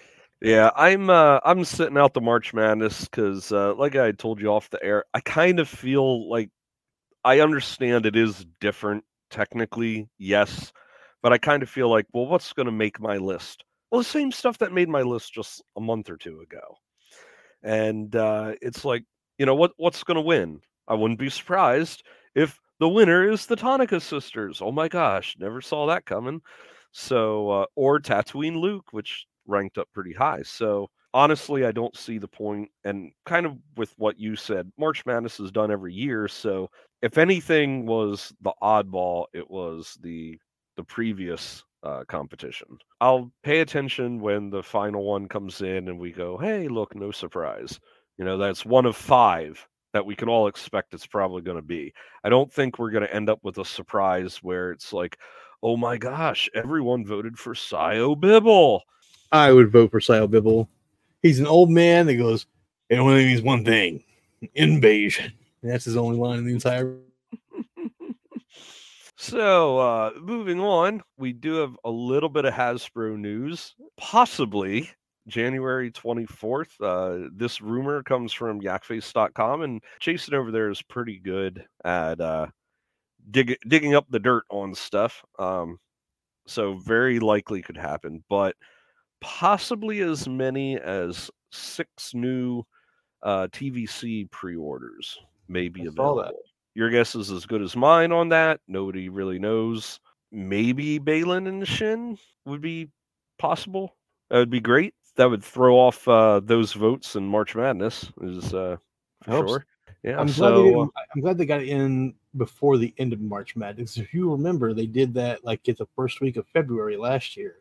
yeah, 0.40 0.70
I'm 0.74 1.10
uh 1.10 1.40
I'm 1.44 1.64
sitting 1.64 1.98
out 1.98 2.14
the 2.14 2.20
March 2.20 2.54
Madness 2.54 3.02
because 3.04 3.52
uh 3.52 3.74
like 3.74 3.96
I 3.96 4.12
told 4.12 4.40
you 4.40 4.48
off 4.48 4.70
the 4.70 4.82
air, 4.82 5.04
I 5.12 5.20
kind 5.20 5.60
of 5.60 5.68
feel 5.68 6.28
like 6.28 6.50
I 7.22 7.40
understand 7.40 8.06
it 8.06 8.16
is 8.16 8.46
different 8.60 9.04
technically, 9.30 10.08
yes, 10.18 10.72
but 11.22 11.32
I 11.32 11.38
kind 11.38 11.62
of 11.62 11.68
feel 11.68 11.88
like, 11.90 12.06
well, 12.12 12.26
what's 12.26 12.52
gonna 12.54 12.72
make 12.72 12.98
my 12.98 13.18
list? 13.18 13.62
Well, 13.90 14.00
the 14.00 14.04
same 14.04 14.32
stuff 14.32 14.58
that 14.58 14.72
made 14.72 14.88
my 14.88 15.02
list 15.02 15.34
just 15.34 15.62
a 15.76 15.80
month 15.80 16.08
or 16.10 16.16
two 16.16 16.40
ago. 16.40 16.78
And 17.62 18.16
uh 18.16 18.54
it's 18.62 18.86
like, 18.86 19.04
you 19.38 19.44
know, 19.44 19.54
what 19.54 19.72
what's 19.76 20.02
gonna 20.02 20.22
win? 20.22 20.62
I 20.88 20.94
wouldn't 20.94 21.18
be 21.20 21.30
surprised 21.30 22.02
if 22.34 22.60
the 22.80 22.88
winner 22.88 23.28
is 23.30 23.46
the 23.46 23.56
Tonnika 23.56 24.00
sisters. 24.00 24.60
Oh 24.60 24.72
my 24.72 24.88
gosh, 24.88 25.36
never 25.38 25.60
saw 25.60 25.86
that 25.86 26.06
coming. 26.06 26.40
So, 26.92 27.50
uh, 27.50 27.66
or 27.76 28.00
Tatooine 28.00 28.60
Luke, 28.60 28.92
which 28.92 29.26
ranked 29.46 29.78
up 29.78 29.88
pretty 29.92 30.12
high. 30.12 30.42
So, 30.42 30.90
honestly, 31.12 31.64
I 31.64 31.72
don't 31.72 31.96
see 31.96 32.18
the 32.18 32.28
point. 32.28 32.70
And 32.84 33.12
kind 33.26 33.46
of 33.46 33.56
with 33.76 33.94
what 33.96 34.18
you 34.18 34.36
said, 34.36 34.70
March 34.78 35.04
Madness 35.06 35.40
is 35.40 35.50
done 35.50 35.70
every 35.70 35.92
year. 35.94 36.28
So, 36.28 36.70
if 37.02 37.18
anything 37.18 37.86
was 37.86 38.32
the 38.42 38.52
oddball, 38.62 39.26
it 39.32 39.48
was 39.50 39.98
the 40.02 40.38
the 40.76 40.84
previous 40.84 41.62
uh, 41.84 42.04
competition. 42.08 42.78
I'll 43.00 43.30
pay 43.42 43.60
attention 43.60 44.20
when 44.20 44.50
the 44.50 44.62
final 44.62 45.04
one 45.04 45.28
comes 45.28 45.60
in 45.60 45.88
and 45.88 45.98
we 45.98 46.12
go, 46.12 46.36
hey, 46.38 46.66
look, 46.68 46.94
no 46.94 47.10
surprise. 47.10 47.78
You 48.18 48.24
know, 48.24 48.38
that's 48.38 48.64
one 48.64 48.86
of 48.86 48.96
five 48.96 49.66
that 49.94 50.04
we 50.04 50.16
can 50.16 50.28
all 50.28 50.48
expect 50.48 50.92
it's 50.92 51.06
probably 51.06 51.40
going 51.40 51.56
to 51.56 51.62
be. 51.62 51.94
I 52.24 52.28
don't 52.28 52.52
think 52.52 52.78
we're 52.78 52.90
going 52.90 53.06
to 53.06 53.14
end 53.14 53.30
up 53.30 53.38
with 53.42 53.58
a 53.58 53.64
surprise 53.64 54.38
where 54.42 54.72
it's 54.72 54.92
like, 54.92 55.18
oh 55.62 55.76
my 55.76 55.96
gosh, 55.96 56.50
everyone 56.52 57.06
voted 57.06 57.38
for 57.38 57.54
Sio 57.54 58.20
Bibble. 58.20 58.82
I 59.32 59.52
would 59.52 59.70
vote 59.70 59.92
for 59.92 60.00
Sio 60.00 60.28
Bibble. 60.28 60.68
He's 61.22 61.38
an 61.38 61.46
old 61.46 61.70
man 61.70 62.06
that 62.06 62.16
goes, 62.16 62.46
it 62.90 62.96
only 62.96 63.24
means 63.24 63.40
one 63.40 63.64
thing 63.64 64.02
invasion. 64.54 65.32
And 65.62 65.70
that's 65.70 65.86
his 65.86 65.96
only 65.96 66.18
line 66.18 66.38
in 66.38 66.44
the 66.44 66.52
entire. 66.52 66.98
So, 69.16 69.78
uh, 69.78 70.10
moving 70.20 70.60
on, 70.60 71.00
we 71.16 71.32
do 71.32 71.54
have 71.54 71.78
a 71.82 71.90
little 71.90 72.28
bit 72.28 72.44
of 72.44 72.52
Hasbro 72.52 73.16
news. 73.16 73.74
Possibly 73.96 74.90
January 75.26 75.90
24th. 75.90 76.70
Uh, 76.80 77.28
this 77.34 77.60
rumor 77.60 78.02
comes 78.02 78.32
from 78.32 78.60
yakface.com, 78.60 79.62
and 79.62 79.82
Jason 80.00 80.34
over 80.34 80.50
there 80.50 80.70
is 80.70 80.82
pretty 80.82 81.18
good 81.18 81.64
at 81.84 82.20
uh, 82.20 82.46
dig- 83.30 83.58
digging 83.68 83.94
up 83.94 84.06
the 84.10 84.18
dirt 84.18 84.44
on 84.50 84.74
stuff. 84.74 85.24
Um, 85.38 85.78
so, 86.46 86.74
very 86.74 87.20
likely 87.20 87.62
could 87.62 87.76
happen, 87.76 88.22
but 88.28 88.54
possibly 89.20 90.00
as 90.00 90.28
many 90.28 90.78
as 90.78 91.30
six 91.50 92.12
new 92.12 92.62
uh, 93.22 93.48
TVC 93.50 94.30
pre 94.30 94.56
orders 94.56 95.18
may 95.48 95.68
be 95.68 95.82
I 95.82 95.86
available. 95.86 96.38
Your 96.74 96.90
guess 96.90 97.14
is 97.14 97.30
as 97.30 97.46
good 97.46 97.62
as 97.62 97.76
mine 97.76 98.12
on 98.12 98.28
that. 98.30 98.60
Nobody 98.66 99.08
really 99.08 99.38
knows. 99.38 100.00
Maybe 100.32 100.98
Baylan 100.98 101.48
and 101.48 101.66
Shin 101.66 102.18
would 102.44 102.60
be 102.60 102.88
possible. 103.38 103.96
That 104.28 104.38
would 104.38 104.50
be 104.50 104.60
great. 104.60 104.94
That 105.16 105.30
would 105.30 105.44
throw 105.44 105.78
off 105.78 106.06
uh, 106.08 106.40
those 106.40 106.72
votes 106.72 107.16
in 107.16 107.26
March 107.26 107.54
Madness. 107.54 108.12
Is 108.20 108.52
uh, 108.52 108.76
for 109.22 109.30
so. 109.30 109.46
sure. 109.46 109.66
Yeah. 110.04 110.18
I'm 110.18 110.26
glad 110.26 110.50
they 110.50 110.72
so 110.72 110.82
uh, 110.82 110.86
I'm 111.14 111.20
glad 111.22 111.38
they 111.38 111.46
got 111.46 111.62
it 111.62 111.68
in 111.68 112.14
before 112.36 112.76
the 112.76 112.92
end 112.98 113.14
of 113.14 113.20
March 113.20 113.56
Madness. 113.56 113.96
If 113.96 114.12
you 114.12 114.30
remember, 114.30 114.74
they 114.74 114.86
did 114.86 115.14
that 115.14 115.44
like 115.44 115.66
at 115.68 115.78
the 115.78 115.86
first 115.96 116.20
week 116.20 116.36
of 116.36 116.46
February 116.48 116.98
last 116.98 117.38
year, 117.38 117.60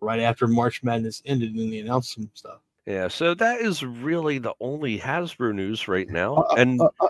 right 0.00 0.20
after 0.20 0.46
March 0.46 0.82
Madness 0.82 1.22
ended, 1.26 1.54
and 1.54 1.70
they 1.70 1.78
announced 1.78 2.14
some 2.14 2.30
stuff. 2.32 2.60
yeah. 2.86 3.08
So 3.08 3.34
that 3.34 3.60
is 3.60 3.84
really 3.84 4.38
the 4.38 4.54
only 4.60 4.98
Hasbro 4.98 5.54
news 5.54 5.86
right 5.86 6.08
now. 6.08 6.36
Uh, 6.36 6.54
and 6.56 6.80
uh, 6.80 6.88
uh, 7.00 7.08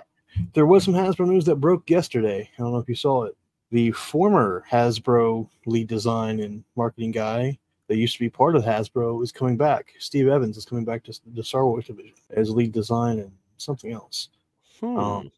there 0.55 0.67
was 0.67 0.83
some 0.83 0.95
Hasbro 0.95 1.29
news 1.29 1.45
that 1.45 1.57
broke 1.57 1.89
yesterday. 1.89 2.51
I 2.59 2.63
don't 2.63 2.73
know 2.73 2.79
if 2.79 2.89
you 2.89 2.97
saw 2.97 3.25
it. 3.25 3.37
The 3.71 3.93
former 3.93 4.65
Hasbro 4.69 5.49
lead 5.67 5.87
design 5.87 6.41
and 6.41 6.65
marketing 6.75 7.13
guy 7.13 7.59
that 7.89 7.97
used 7.97 8.15
to 8.15 8.21
be 8.21 8.31
part 8.31 8.57
of 8.57 8.65
Hasbro 8.65 9.23
is 9.23 9.33
coming 9.33 9.57
back. 9.57 9.93
Steve 9.99 10.29
Evans 10.29 10.57
is 10.57 10.65
coming 10.65 10.85
back 10.85 11.03
to 11.05 11.21
the 11.35 11.45
Star 11.45 11.67
Wars 11.67 11.87
division 11.87 12.15
as 12.31 12.51
lead 12.51 12.73
design 12.73 13.19
and 13.19 13.31
something 13.59 13.93
else. 13.93 14.29
hmm, 14.81 14.99
Um, 14.99 15.31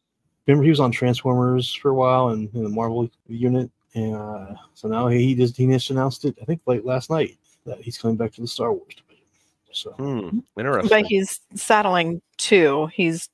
remember 0.45 0.63
he 0.63 0.69
was 0.69 0.79
on 0.79 0.91
Transformers 0.91 1.73
for 1.73 1.89
a 1.89 1.93
while 1.93 2.29
and 2.29 2.53
in 2.55 2.63
the 2.63 2.69
Marvel 2.69 3.09
unit, 3.27 3.69
and 3.95 4.15
uh, 4.15 4.55
so 4.73 4.87
now 4.87 5.07
he 5.07 5.35
just 5.35 5.57
he 5.57 5.67
just 5.67 5.89
announced 5.89 6.25
it. 6.25 6.37
I 6.41 6.45
think 6.45 6.61
late 6.65 6.85
last 6.85 7.09
night 7.09 7.37
that 7.65 7.81
he's 7.81 7.97
coming 7.97 8.17
back 8.17 8.31
to 8.33 8.41
the 8.41 8.47
Star 8.47 8.71
Wars 8.71 8.95
division. 8.95 9.25
So 9.71 9.91
hmm, 9.91 10.39
interesting. 10.57 10.89
But 10.89 11.05
he's 11.05 11.41
saddling 11.55 12.21
two. 12.37 12.87
He's 12.93 13.29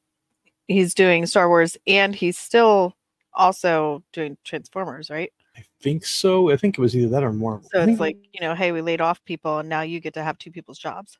he's 0.67 0.93
doing 0.93 1.25
Star 1.25 1.47
Wars 1.47 1.77
and 1.87 2.15
he's 2.15 2.37
still 2.37 2.95
also 3.33 4.03
doing 4.11 4.37
Transformers, 4.43 5.09
right? 5.09 5.31
I 5.55 5.63
think 5.81 6.05
so. 6.05 6.51
I 6.51 6.57
think 6.57 6.77
it 6.77 6.81
was 6.81 6.95
either 6.95 7.09
that 7.09 7.23
or 7.23 7.33
more. 7.33 7.61
So 7.71 7.81
it's 7.81 7.99
like, 7.99 8.17
you 8.33 8.41
know, 8.41 8.55
hey, 8.55 8.71
we 8.71 8.81
laid 8.81 9.01
off 9.01 9.23
people 9.25 9.59
and 9.59 9.69
now 9.69 9.81
you 9.81 9.99
get 9.99 10.13
to 10.15 10.23
have 10.23 10.37
two 10.37 10.51
people's 10.51 10.79
jobs. 10.79 11.17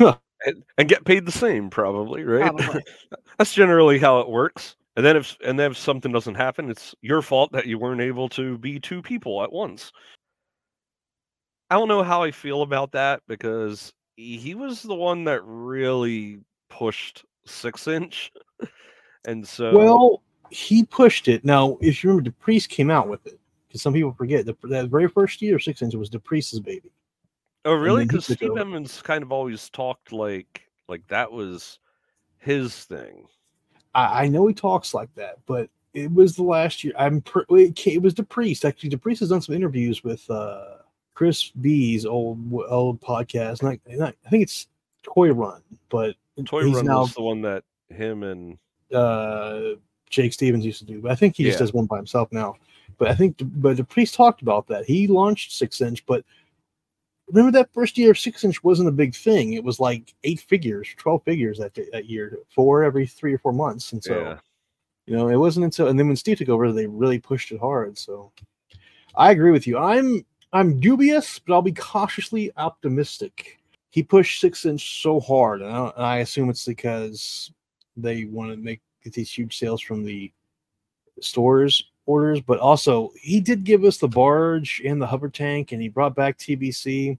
and, 0.00 0.62
and 0.78 0.88
get 0.88 1.04
paid 1.04 1.26
the 1.26 1.32
same, 1.32 1.70
probably, 1.70 2.24
right? 2.24 2.54
Probably. 2.54 2.82
That's 3.38 3.52
generally 3.52 3.98
how 3.98 4.20
it 4.20 4.28
works. 4.28 4.76
And 4.96 5.06
then 5.06 5.16
if 5.16 5.36
and 5.44 5.58
then 5.58 5.70
if 5.70 5.78
something 5.78 6.12
doesn't 6.12 6.34
happen, 6.34 6.70
it's 6.70 6.94
your 7.00 7.22
fault 7.22 7.52
that 7.52 7.66
you 7.66 7.78
weren't 7.78 8.02
able 8.02 8.28
to 8.30 8.58
be 8.58 8.78
two 8.78 9.00
people 9.00 9.42
at 9.42 9.50
once. 9.50 9.90
I 11.70 11.76
don't 11.76 11.88
know 11.88 12.02
how 12.02 12.22
I 12.22 12.30
feel 12.30 12.60
about 12.60 12.92
that 12.92 13.22
because 13.26 13.92
he 14.16 14.36
he 14.36 14.54
was 14.54 14.82
the 14.82 14.94
one 14.94 15.24
that 15.24 15.40
really 15.44 16.40
pushed 16.68 17.24
six 17.46 17.88
inch, 17.88 18.30
and 19.24 19.48
so 19.48 19.74
well, 19.74 20.22
he 20.50 20.84
pushed 20.84 21.26
it. 21.26 21.42
Now, 21.42 21.78
if 21.80 22.04
you 22.04 22.10
remember, 22.10 22.30
DePriest 22.30 22.68
came 22.68 22.90
out 22.90 23.08
with 23.08 23.26
it 23.26 23.40
because 23.72 23.80
some 23.80 23.94
people 23.94 24.12
forget 24.12 24.44
that 24.44 24.60
that 24.64 24.88
very 24.90 25.08
first 25.08 25.40
year, 25.40 25.58
six 25.58 25.80
inch 25.80 25.94
was 25.94 26.10
DePriest's 26.10 26.60
baby. 26.60 26.92
oh 27.64 27.72
really? 27.72 28.04
Because 28.04 28.26
Steve. 28.26 28.58
Evans 28.58 29.00
kind 29.00 29.22
of 29.22 29.32
always 29.32 29.70
talked 29.70 30.12
like 30.12 30.68
like 30.88 31.06
that 31.08 31.32
was 31.32 31.78
his 32.38 32.74
thing. 32.84 33.26
I, 33.94 34.24
I 34.24 34.28
know 34.28 34.46
he 34.46 34.52
talks 34.52 34.92
like 34.92 35.14
that, 35.14 35.38
but 35.46 35.70
it 35.94 36.12
was 36.12 36.36
the 36.36 36.42
last 36.42 36.84
year. 36.84 36.92
I'm 36.98 37.22
pr- 37.22 37.40
it, 37.50 37.86
it 37.86 38.02
was 38.02 38.12
DePriest 38.12 38.66
actually. 38.66 38.90
DePriest 38.90 39.20
has 39.20 39.30
done 39.30 39.40
some 39.40 39.54
interviews 39.54 40.04
with 40.04 40.28
uh, 40.30 40.76
Chris 41.14 41.48
B's 41.50 42.04
old 42.04 42.38
old 42.68 43.00
podcast. 43.00 43.62
Not, 43.62 43.78
not, 43.88 44.14
I 44.26 44.28
think 44.28 44.42
it's 44.42 44.66
Toy 45.02 45.32
Run, 45.32 45.62
but 45.88 46.14
Toy 46.44 46.64
he's 46.66 46.76
Run 46.76 46.84
now 46.86 47.00
was 47.00 47.14
the 47.14 47.22
one 47.22 47.40
that 47.42 47.64
him 47.88 48.22
and 48.22 48.58
uh, 48.94 49.76
Jake 50.10 50.32
Stevens 50.34 50.66
used 50.66 50.80
to 50.80 50.84
do. 50.84 51.00
But 51.00 51.12
I 51.12 51.14
think 51.14 51.36
he 51.36 51.44
just 51.44 51.56
Yeah. 51.56 51.60
does 51.60 51.72
one 51.72 51.86
by 51.86 51.96
himself 51.96 52.30
now. 52.32 52.56
But 53.02 53.10
I 53.10 53.14
think, 53.16 53.38
but 53.40 53.78
DePriest 53.78 54.14
talked 54.14 54.42
about 54.42 54.68
that. 54.68 54.84
He 54.84 55.08
launched 55.08 55.50
six 55.50 55.80
inch, 55.80 56.06
but 56.06 56.24
remember 57.26 57.50
that 57.50 57.74
first 57.74 57.98
year, 57.98 58.14
six 58.14 58.44
inch 58.44 58.62
wasn't 58.62 58.90
a 58.90 58.92
big 58.92 59.12
thing. 59.12 59.54
It 59.54 59.64
was 59.64 59.80
like 59.80 60.14
eight 60.22 60.38
figures, 60.38 60.86
twelve 60.98 61.24
figures 61.24 61.58
that 61.58 61.76
that 61.90 62.08
year, 62.08 62.38
four 62.54 62.84
every 62.84 63.08
three 63.08 63.34
or 63.34 63.38
four 63.38 63.52
months, 63.52 63.90
and 63.90 64.04
so 64.04 64.20
yeah. 64.20 64.38
you 65.06 65.16
know 65.16 65.26
it 65.26 65.34
wasn't 65.34 65.64
until 65.64 65.88
and 65.88 65.98
then 65.98 66.06
when 66.06 66.14
Steve 66.14 66.38
took 66.38 66.48
over, 66.48 66.70
they 66.70 66.86
really 66.86 67.18
pushed 67.18 67.50
it 67.50 67.58
hard. 67.58 67.98
So 67.98 68.30
I 69.16 69.32
agree 69.32 69.50
with 69.50 69.66
you. 69.66 69.78
I'm 69.78 70.24
I'm 70.52 70.78
dubious, 70.78 71.40
but 71.40 71.54
I'll 71.54 71.60
be 71.60 71.72
cautiously 71.72 72.52
optimistic. 72.56 73.58
He 73.90 74.04
pushed 74.04 74.40
six 74.40 74.64
inch 74.64 75.02
so 75.02 75.18
hard, 75.18 75.60
and 75.60 75.72
I, 75.72 75.92
and 75.96 76.06
I 76.06 76.16
assume 76.18 76.50
it's 76.50 76.66
because 76.66 77.50
they 77.96 78.26
want 78.26 78.52
to 78.52 78.56
make 78.56 78.80
these 79.02 79.32
huge 79.32 79.58
sales 79.58 79.80
from 79.82 80.04
the 80.04 80.32
stores 81.20 81.82
orders, 82.06 82.40
but 82.40 82.58
also 82.58 83.10
he 83.20 83.40
did 83.40 83.64
give 83.64 83.84
us 83.84 83.98
the 83.98 84.08
barge 84.08 84.82
and 84.84 85.00
the 85.00 85.06
hover 85.06 85.28
tank, 85.28 85.72
and 85.72 85.80
he 85.82 85.88
brought 85.88 86.14
back 86.14 86.38
TVC. 86.38 87.18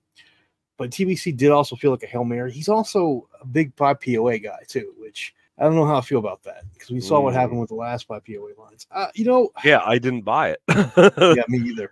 but 0.78 0.90
TVC 0.90 1.36
did 1.38 1.52
also 1.52 1.76
feel 1.76 1.92
like 1.92 2.04
a 2.04 2.08
hail 2.08 2.24
mary. 2.26 2.52
He's 2.52 2.68
also 2.70 3.28
a 3.40 3.46
big 3.46 3.74
five 3.76 4.00
POA 4.02 4.40
guy 4.40 4.60
too, 4.68 4.94
which 4.98 5.34
I 5.58 5.64
don't 5.64 5.76
know 5.76 5.86
how 5.86 5.98
I 5.98 6.02
feel 6.02 6.18
about 6.20 6.42
that 6.44 6.64
because 6.74 6.90
we 6.90 7.00
saw 7.00 7.22
what 7.22 7.34
Mm. 7.34 7.38
happened 7.38 7.60
with 7.60 7.70
the 7.70 7.76
last 7.76 8.08
five 8.08 8.24
POA 8.26 8.50
lines. 8.60 8.88
Uh, 8.92 9.08
you 9.14 9.24
know, 9.24 9.52
Yeah, 9.64 9.82
I 9.86 10.00
didn't 10.00 10.24
buy 10.24 10.50
it. 10.50 10.62
yeah, 11.38 11.44
me 11.48 11.60
either. 11.70 11.92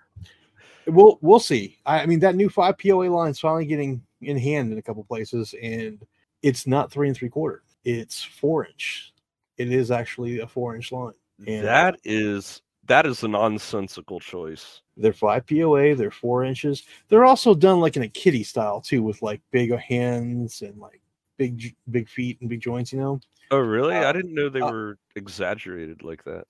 We'll 0.88 1.20
we'll 1.22 1.40
see. 1.40 1.78
I, 1.86 2.00
I 2.02 2.06
mean, 2.08 2.20
that 2.22 2.36
new 2.36 2.50
five 2.50 2.78
POA 2.80 3.06
line 3.10 3.30
is 3.30 3.40
finally 3.40 3.66
getting 3.66 4.02
in 4.22 4.38
hand 4.38 4.72
in 4.72 4.80
a 4.80 4.82
couple 4.82 5.04
places, 5.04 5.54
and 5.62 6.04
it's 6.42 6.66
not 6.66 6.92
three 6.92 7.08
and 7.08 7.16
three 7.16 7.30
quarter; 7.30 7.62
it's 7.86 8.22
four 8.24 8.66
inch. 8.66 9.14
It 9.58 9.72
is 9.72 9.92
actually 9.92 10.40
a 10.40 10.48
four 10.48 10.76
inch 10.76 10.92
line. 10.92 11.14
And- 11.48 11.64
that 11.66 11.98
is 12.04 12.64
that 12.86 13.06
is 13.06 13.24
a 13.24 13.28
nonsensical 13.28 14.20
choice. 14.20 14.82
They're 14.98 15.14
five 15.14 15.46
POA. 15.48 15.96
They're 15.96 16.12
four 16.12 16.44
inches. 16.44 16.84
They're 17.08 17.26
also 17.26 17.54
done 17.54 17.80
like 17.80 17.96
in 17.96 18.04
a 18.04 18.08
kitty 18.08 18.44
style 18.44 18.82
too, 18.82 19.04
with 19.04 19.22
like 19.22 19.42
big 19.52 19.74
hands 19.78 20.62
and 20.62 20.78
like 20.80 21.02
big 21.38 21.76
big 21.90 22.10
feet 22.10 22.40
and 22.42 22.50
big 22.50 22.62
joints. 22.62 22.92
You 22.94 23.00
know. 23.00 23.20
Oh, 23.52 23.60
really? 23.60 23.96
Uh, 23.96 24.10
I 24.10 24.14
didn't 24.14 24.34
know 24.34 24.50
they 24.50 24.62
uh, 24.62 24.72
were 24.72 24.98
exaggerated 25.16 26.04
like 26.04 26.24
that. 26.24 26.46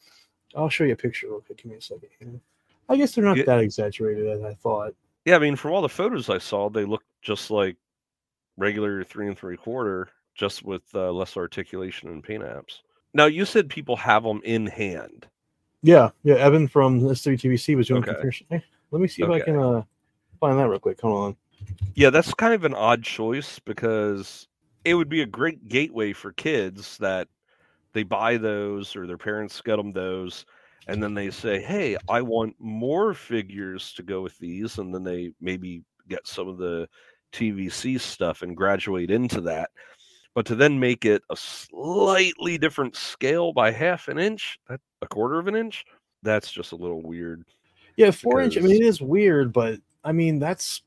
I'll 0.55 0.69
show 0.69 0.83
you 0.83 0.93
a 0.93 0.97
picture. 0.97 1.27
real 1.27 1.41
quick. 1.41 1.57
Give 1.57 1.71
me 1.71 1.77
a 1.77 1.81
second. 1.81 2.09
here. 2.19 2.39
I 2.89 2.97
guess 2.97 3.15
they're 3.15 3.23
not 3.23 3.37
that 3.45 3.59
exaggerated 3.59 4.27
as 4.27 4.43
I 4.43 4.53
thought. 4.53 4.93
Yeah, 5.25 5.35
I 5.35 5.39
mean, 5.39 5.55
from 5.55 5.71
all 5.71 5.81
the 5.81 5.89
photos 5.89 6.29
I 6.29 6.39
saw, 6.39 6.69
they 6.69 6.83
looked 6.83 7.05
just 7.21 7.51
like 7.51 7.77
regular 8.57 9.03
three 9.03 9.27
and 9.27 9.37
three 9.37 9.57
quarter, 9.57 10.09
just 10.35 10.63
with 10.63 10.83
uh, 10.93 11.11
less 11.11 11.37
articulation 11.37 12.09
and 12.09 12.23
paint 12.23 12.43
apps. 12.43 12.79
Now, 13.13 13.25
you 13.25 13.45
said 13.45 13.69
people 13.69 13.95
have 13.97 14.23
them 14.23 14.41
in 14.43 14.67
hand. 14.67 15.27
Yeah, 15.83 16.09
yeah. 16.23 16.35
Evan 16.35 16.67
from 16.67 17.01
S3TVC 17.01 17.75
was 17.75 17.87
doing 17.87 18.03
Okay. 18.03 18.11
comparison. 18.13 18.47
eh, 18.51 18.59
Let 18.91 19.01
me 19.01 19.07
see 19.07 19.23
if 19.23 19.29
I 19.29 19.39
can 19.39 19.57
uh, 19.57 19.83
find 20.39 20.57
that 20.59 20.69
real 20.69 20.79
quick. 20.79 21.01
Hold 21.01 21.23
on. 21.23 21.37
Yeah, 21.95 22.09
that's 22.09 22.33
kind 22.33 22.53
of 22.53 22.63
an 22.65 22.73
odd 22.73 23.03
choice 23.03 23.59
because 23.59 24.47
it 24.85 24.93
would 24.95 25.09
be 25.09 25.21
a 25.21 25.25
great 25.25 25.67
gateway 25.67 26.13
for 26.13 26.31
kids 26.33 26.97
that 26.99 27.27
they 27.93 28.03
buy 28.03 28.37
those 28.37 28.95
or 28.95 29.05
their 29.05 29.17
parents 29.17 29.61
get 29.61 29.75
them 29.77 29.91
those 29.91 30.45
and 30.87 31.01
then 31.01 31.13
they 31.13 31.29
say, 31.29 31.61
"Hey, 31.61 31.95
I 32.09 32.21
want 32.21 32.55
more 32.57 33.13
figures 33.13 33.93
to 33.93 34.03
go 34.03 34.21
with 34.21 34.35
these," 34.39 34.79
and 34.79 34.93
then 34.93 35.03
they 35.03 35.31
maybe 35.39 35.83
get 36.09 36.25
some 36.25 36.47
of 36.47 36.57
the 36.57 36.89
TVC 37.31 37.99
stuff 37.99 38.41
and 38.41 38.57
graduate 38.57 39.11
into 39.11 39.41
that. 39.41 39.69
But 40.33 40.45
to 40.45 40.55
then 40.55 40.79
make 40.79 41.03
it 41.05 41.21
a 41.29 41.35
slightly 41.35 42.57
different 42.57 42.95
scale 42.95 43.51
by 43.51 43.71
half 43.71 44.07
an 44.07 44.17
inch, 44.17 44.57
a 44.69 45.07
quarter 45.07 45.39
of 45.39 45.47
an 45.47 45.55
inch, 45.55 45.83
that's 46.23 46.51
just 46.51 46.71
a 46.71 46.75
little 46.75 47.01
weird. 47.01 47.43
Yeah, 47.97 48.11
four 48.11 48.41
inch. 48.41 48.57
I 48.57 48.61
mean, 48.61 48.71
it 48.71 48.85
is 48.85 49.01
weird, 49.01 49.51
but 49.51 49.79
I 50.03 50.11
mean 50.11 50.39
that's, 50.39 50.81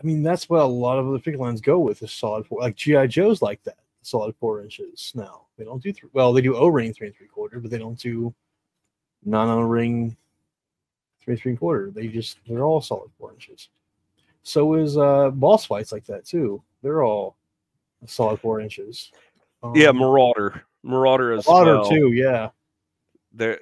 I 0.00 0.06
mean 0.06 0.22
that's 0.22 0.48
what 0.48 0.60
a 0.60 0.64
lot 0.64 0.98
of 0.98 1.08
other 1.08 1.18
figure 1.18 1.40
lines 1.40 1.60
go 1.60 1.78
with 1.80 2.02
is 2.02 2.12
solid 2.12 2.46
four. 2.46 2.60
Like 2.60 2.76
GI 2.76 3.08
Joe's 3.08 3.42
like 3.42 3.62
that, 3.64 3.78
solid 4.02 4.34
four 4.36 4.62
inches. 4.62 5.12
Now 5.14 5.46
they 5.56 5.64
don't 5.64 5.82
do 5.82 5.92
three. 5.92 6.10
Well, 6.12 6.32
they 6.32 6.40
do 6.40 6.56
O 6.56 6.68
ring 6.68 6.92
three 6.92 7.08
and 7.08 7.16
three 7.16 7.26
quarter, 7.26 7.58
but 7.58 7.70
they 7.70 7.78
don't 7.78 7.98
do 7.98 8.32
non 9.24 9.48
O 9.48 9.60
ring 9.62 10.16
three 11.20 11.34
and 11.34 11.40
three 11.40 11.56
quarter. 11.56 11.90
They 11.90 12.06
just 12.06 12.38
they're 12.46 12.64
all 12.64 12.80
solid 12.80 13.10
four 13.18 13.32
inches. 13.32 13.70
So 14.44 14.74
is 14.74 14.96
uh 14.96 15.30
boss 15.30 15.66
fights 15.66 15.90
like 15.90 16.06
that 16.06 16.24
too. 16.24 16.62
They're 16.82 17.02
all 17.02 17.36
solid 18.06 18.40
four 18.40 18.60
inches. 18.60 19.10
yeah, 19.74 19.88
Um, 19.88 19.96
Marauder, 19.98 20.62
Marauder 20.82 21.32
as 21.32 21.46
Otter 21.48 21.78
well. 21.78 21.90
too. 21.90 22.12
Yeah. 22.12 22.50
there 23.32 23.58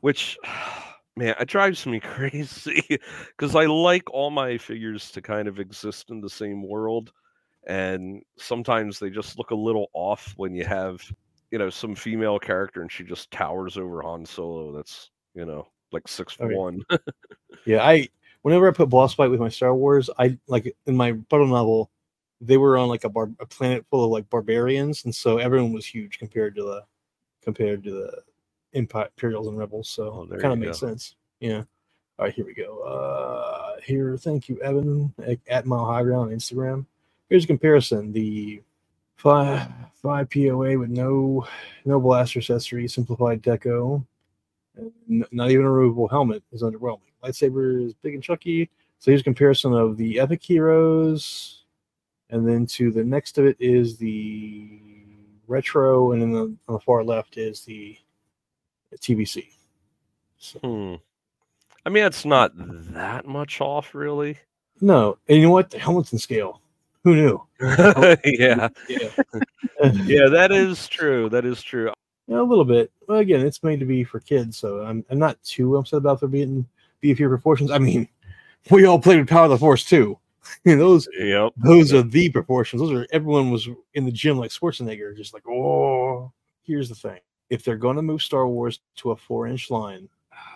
which 0.00 0.38
man 1.16 1.34
it 1.38 1.48
drives 1.48 1.86
me 1.86 2.00
crazy 2.14 2.82
because 3.28 3.54
i 3.54 3.64
like 3.66 4.10
all 4.12 4.30
my 4.30 4.58
figures 4.58 5.10
to 5.12 5.22
kind 5.22 5.46
of 5.48 5.60
exist 5.60 6.10
in 6.10 6.20
the 6.20 6.28
same 6.30 6.66
world 6.66 7.12
and 7.66 8.22
sometimes 8.36 8.98
they 8.98 9.08
just 9.10 9.38
look 9.38 9.50
a 9.50 9.54
little 9.54 9.88
off 9.94 10.34
when 10.36 10.54
you 10.54 10.64
have 10.64 11.00
you 11.50 11.58
know 11.58 11.70
some 11.70 11.94
female 11.94 12.38
character 12.38 12.82
and 12.82 12.90
she 12.90 13.04
just 13.04 13.30
towers 13.30 13.76
over 13.76 14.02
han 14.02 14.26
solo 14.26 14.72
that's 14.72 15.10
you 15.34 15.44
know 15.44 15.66
like 15.92 16.06
six 16.08 16.36
yeah. 16.40 16.46
one 16.46 16.80
Yeah, 17.66 17.82
I 17.86 18.08
whenever 18.42 18.68
I 18.68 18.72
put 18.72 18.88
boss 18.90 19.14
fight 19.14 19.30
with 19.30 19.40
my 19.40 19.48
Star 19.48 19.74
Wars, 19.74 20.10
I 20.18 20.36
like 20.48 20.76
in 20.86 20.96
my 20.96 21.12
bottle 21.12 21.46
novel, 21.46 21.90
they 22.46 22.58
were 22.58 22.78
on 22.78 22.88
like 22.88 23.04
a 23.04 23.10
bar 23.10 23.30
a 23.40 23.46
planet 23.46 23.86
full 23.90 24.04
of 24.04 24.12
like 24.12 24.30
barbarians, 24.30 25.04
and 25.06 25.14
so 25.14 25.38
everyone 25.38 25.72
was 25.74 25.86
huge 25.86 26.18
compared 26.18 26.56
to 26.56 26.64
the 26.64 26.84
compared 27.42 27.84
to 27.84 27.92
the 27.92 28.22
Imperials 28.74 29.48
and 29.48 29.58
Rebels. 29.58 29.88
So 29.90 30.24
Oh, 30.30 30.36
it 30.36 30.40
kind 30.40 30.52
of 30.54 30.60
makes 30.60 30.78
go. 30.78 30.80
sense. 30.80 31.16
Yeah. 31.40 31.64
All 32.18 32.26
right, 32.26 32.34
here 32.34 32.46
we 32.46 32.54
go. 32.54 32.80
Uh 32.82 33.80
here, 33.84 34.16
thank 34.18 34.48
you, 34.48 34.60
Evan 34.62 35.14
at, 35.26 35.38
at 35.48 35.66
Mile 35.66 35.86
High 35.86 36.04
Ground 36.04 36.32
on 36.32 36.38
Instagram. 36.38 36.86
Here's 37.30 37.44
a 37.44 37.48
comparison: 37.48 38.12
the 38.12 38.62
five 39.16 39.68
five 40.02 40.30
POA 40.30 40.78
with 40.78 40.90
no 40.90 41.46
no 41.86 42.00
blaster 42.00 42.40
accessory, 42.40 42.88
simplified 42.88 43.42
deco, 43.42 44.04
N- 44.78 45.24
not 45.32 45.50
even 45.52 45.66
a 45.66 45.70
removable 45.72 46.08
helmet 46.08 46.42
is 46.52 46.62
underwhelming. 46.62 47.00
Lightsaber 47.24 47.86
is 47.86 47.94
big 48.02 48.14
and 48.14 48.24
chunky. 48.24 48.70
So 49.00 49.10
here's 49.10 49.22
a 49.22 49.24
comparison 49.24 49.74
of 49.74 49.96
the 49.98 50.20
Epic 50.20 50.42
Heroes, 50.42 51.63
and 52.30 52.46
then 52.46 52.66
to 52.66 52.90
the 52.90 53.04
next 53.04 53.38
of 53.38 53.46
it 53.46 53.56
is 53.60 53.96
the 53.96 54.80
retro, 55.46 56.12
and 56.12 56.22
then 56.22 56.32
the, 56.32 56.56
on 56.68 56.74
the 56.74 56.80
far 56.80 57.04
left 57.04 57.36
is 57.36 57.64
the 57.64 57.98
TVC. 58.96 59.48
So, 60.38 60.58
hmm. 60.58 60.94
i 61.86 61.88
mean 61.88 62.04
it's 62.04 62.26
not 62.26 62.52
that 62.54 63.26
much 63.26 63.62
off 63.62 63.94
really 63.94 64.38
no, 64.80 65.18
and 65.28 65.38
you 65.38 65.44
know 65.44 65.50
what? 65.50 65.70
The 65.70 65.78
in 66.12 66.18
scale. 66.18 66.60
Who 67.04 67.14
knew? 67.14 67.42
yeah 68.24 68.68
Yeah, 68.88 69.08
yeah 70.04 70.28
that 70.28 70.48
is 70.52 70.88
true 70.88 71.28
that 71.28 71.44
is 71.44 71.62
true 71.62 71.92
a 72.28 72.34
little 72.42 72.64
bit. 72.64 72.90
Well, 73.06 73.18
again, 73.18 73.46
it's 73.46 73.62
made 73.62 73.80
to 73.80 73.86
be 73.86 74.04
for 74.04 74.20
kids, 74.20 74.56
so 74.56 74.80
I'm 74.80 75.04
I'm 75.10 75.18
not 75.18 75.42
too 75.42 75.76
upset 75.76 75.98
about 75.98 76.20
there 76.20 76.28
being 76.28 76.66
beefier 77.02 77.28
proportions. 77.28 77.70
I 77.70 77.78
mean, 77.78 78.08
we 78.70 78.86
all 78.86 78.98
played 78.98 79.20
with 79.20 79.28
Power 79.28 79.44
of 79.44 79.50
the 79.50 79.58
Force 79.58 79.84
too. 79.84 80.18
Those 80.64 81.08
yep 81.18 81.52
those 81.56 81.92
are 81.92 82.02
the 82.02 82.28
proportions. 82.30 82.80
Those 82.80 82.92
are 82.92 83.06
everyone 83.12 83.50
was 83.50 83.68
in 83.94 84.04
the 84.04 84.12
gym 84.12 84.38
like 84.38 84.50
Schwarzenegger, 84.50 85.16
just 85.16 85.34
like, 85.34 85.46
oh. 85.48 86.32
Here's 86.62 86.88
the 86.88 86.94
thing: 86.94 87.20
if 87.50 87.62
they're 87.62 87.76
going 87.76 87.96
to 87.96 88.02
move 88.02 88.22
Star 88.22 88.48
Wars 88.48 88.80
to 88.96 89.10
a 89.10 89.16
four-inch 89.16 89.70
line, 89.70 90.08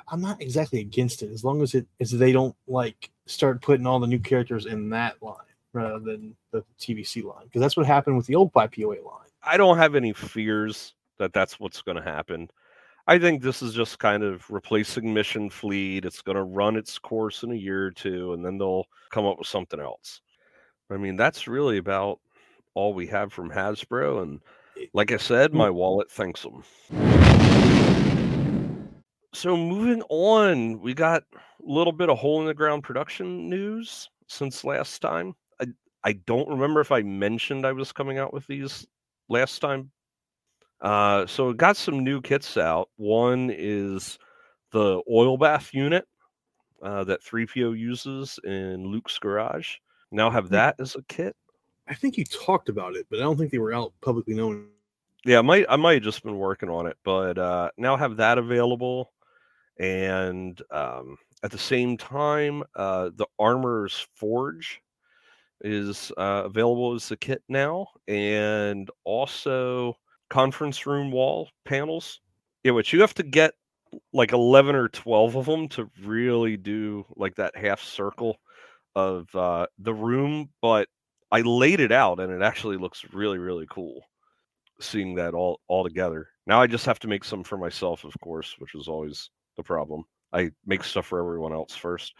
I'm 0.08 0.20
not 0.20 0.40
exactly 0.40 0.80
against 0.80 1.22
it 1.22 1.30
as 1.30 1.44
long 1.44 1.62
as 1.62 1.74
it 1.74 1.86
as 2.00 2.10
they 2.10 2.32
don't 2.32 2.56
like 2.66 3.10
start 3.26 3.60
putting 3.60 3.86
all 3.86 4.00
the 4.00 4.06
new 4.06 4.18
characters 4.18 4.66
in 4.66 4.88
that 4.90 5.22
line 5.22 5.36
rather 5.72 5.98
than 5.98 6.34
the 6.50 6.64
TVC 6.80 7.22
line 7.24 7.44
because 7.44 7.60
that's 7.60 7.76
what 7.76 7.86
happened 7.86 8.16
with 8.16 8.26
the 8.26 8.34
old 8.34 8.52
5 8.52 8.72
POA 8.72 8.86
line. 8.86 9.28
I 9.42 9.56
don't 9.56 9.76
have 9.76 9.94
any 9.94 10.12
fears 10.12 10.94
that 11.18 11.32
that's 11.32 11.60
what's 11.60 11.82
going 11.82 11.96
to 11.96 12.02
happen. 12.02 12.50
I 13.08 13.18
think 13.18 13.42
this 13.42 13.62
is 13.62 13.72
just 13.72 13.98
kind 13.98 14.22
of 14.22 14.48
replacing 14.50 15.14
Mission 15.14 15.48
Fleet. 15.48 16.04
It's 16.04 16.20
going 16.20 16.36
to 16.36 16.42
run 16.42 16.76
its 16.76 16.98
course 16.98 17.42
in 17.42 17.50
a 17.52 17.54
year 17.54 17.86
or 17.86 17.90
two, 17.90 18.34
and 18.34 18.44
then 18.44 18.58
they'll 18.58 18.84
come 19.10 19.24
up 19.24 19.38
with 19.38 19.46
something 19.46 19.80
else. 19.80 20.20
I 20.90 20.98
mean, 20.98 21.16
that's 21.16 21.48
really 21.48 21.78
about 21.78 22.20
all 22.74 22.92
we 22.92 23.06
have 23.06 23.32
from 23.32 23.50
Hasbro. 23.50 24.22
And 24.22 24.40
like 24.92 25.10
I 25.10 25.16
said, 25.16 25.52
hmm. 25.52 25.56
my 25.56 25.70
wallet 25.70 26.10
thanks 26.10 26.42
them. 26.42 26.62
So 29.32 29.56
moving 29.56 30.02
on, 30.10 30.78
we 30.78 30.92
got 30.92 31.22
a 31.34 31.38
little 31.62 31.94
bit 31.94 32.10
of 32.10 32.18
hole 32.18 32.42
in 32.42 32.46
the 32.46 32.52
ground 32.52 32.82
production 32.82 33.48
news 33.48 34.10
since 34.26 34.64
last 34.64 35.00
time. 35.00 35.34
I 35.62 35.66
I 36.04 36.12
don't 36.12 36.48
remember 36.48 36.82
if 36.82 36.92
I 36.92 37.00
mentioned 37.00 37.66
I 37.66 37.72
was 37.72 37.90
coming 37.90 38.18
out 38.18 38.34
with 38.34 38.46
these 38.46 38.86
last 39.30 39.60
time. 39.60 39.90
Uh, 40.80 41.26
so 41.26 41.50
it 41.50 41.56
got 41.56 41.76
some 41.76 42.04
new 42.04 42.20
kits 42.20 42.56
out. 42.56 42.88
One 42.96 43.50
is 43.52 44.18
the 44.70 45.02
oil 45.10 45.36
bath 45.36 45.74
unit 45.74 46.06
uh, 46.82 47.04
that 47.04 47.22
3PO 47.22 47.78
uses 47.78 48.38
in 48.44 48.86
Luke's 48.86 49.18
garage. 49.18 49.76
Now 50.10 50.30
have 50.30 50.50
that 50.50 50.76
as 50.78 50.94
a 50.94 51.02
kit. 51.08 51.36
I 51.88 51.94
think 51.94 52.16
you 52.16 52.24
talked 52.24 52.68
about 52.68 52.96
it, 52.96 53.06
but 53.10 53.18
I 53.18 53.22
don't 53.22 53.36
think 53.36 53.50
they 53.50 53.58
were 53.58 53.72
out 53.72 53.92
publicly 54.02 54.34
known. 54.34 54.68
Yeah, 55.24 55.38
I 55.38 55.42
might 55.42 55.66
I 55.68 55.76
might 55.76 55.94
have 55.94 56.02
just 56.02 56.22
been 56.22 56.38
working 56.38 56.68
on 56.68 56.86
it, 56.86 56.96
but 57.02 57.38
uh, 57.38 57.70
now 57.76 57.96
have 57.96 58.16
that 58.18 58.38
available, 58.38 59.10
and 59.78 60.60
um, 60.70 61.16
at 61.42 61.50
the 61.50 61.58
same 61.58 61.96
time, 61.96 62.62
uh, 62.76 63.10
the 63.14 63.26
Armor's 63.38 64.06
Forge 64.14 64.80
is 65.62 66.12
uh, 66.16 66.42
available 66.44 66.94
as 66.94 67.10
a 67.10 67.16
kit 67.16 67.42
now, 67.48 67.88
and 68.06 68.90
also 69.04 69.96
conference 70.30 70.86
room 70.86 71.10
wall 71.10 71.48
panels. 71.64 72.20
Yeah, 72.64 72.72
which 72.72 72.92
you 72.92 73.00
have 73.00 73.14
to 73.14 73.22
get 73.22 73.54
like 74.12 74.32
eleven 74.32 74.74
or 74.74 74.88
twelve 74.88 75.36
of 75.36 75.46
them 75.46 75.68
to 75.68 75.90
really 76.04 76.56
do 76.56 77.06
like 77.16 77.36
that 77.36 77.56
half 77.56 77.82
circle 77.82 78.38
of 78.94 79.34
uh, 79.34 79.66
the 79.78 79.94
room, 79.94 80.50
but 80.60 80.88
I 81.30 81.42
laid 81.42 81.80
it 81.80 81.92
out 81.92 82.20
and 82.20 82.32
it 82.32 82.42
actually 82.42 82.76
looks 82.76 83.04
really 83.12 83.38
really 83.38 83.66
cool 83.70 84.02
seeing 84.80 85.14
that 85.16 85.34
all 85.34 85.60
all 85.68 85.84
together. 85.84 86.28
Now 86.46 86.60
I 86.60 86.66
just 86.66 86.86
have 86.86 86.98
to 87.00 87.08
make 87.08 87.24
some 87.24 87.44
for 87.44 87.58
myself, 87.58 88.04
of 88.04 88.14
course, 88.20 88.54
which 88.58 88.74
is 88.74 88.88
always 88.88 89.30
the 89.56 89.62
problem. 89.62 90.04
I 90.32 90.50
make 90.66 90.84
stuff 90.84 91.06
for 91.06 91.18
everyone 91.18 91.52
else 91.52 91.74
first. 91.74 92.14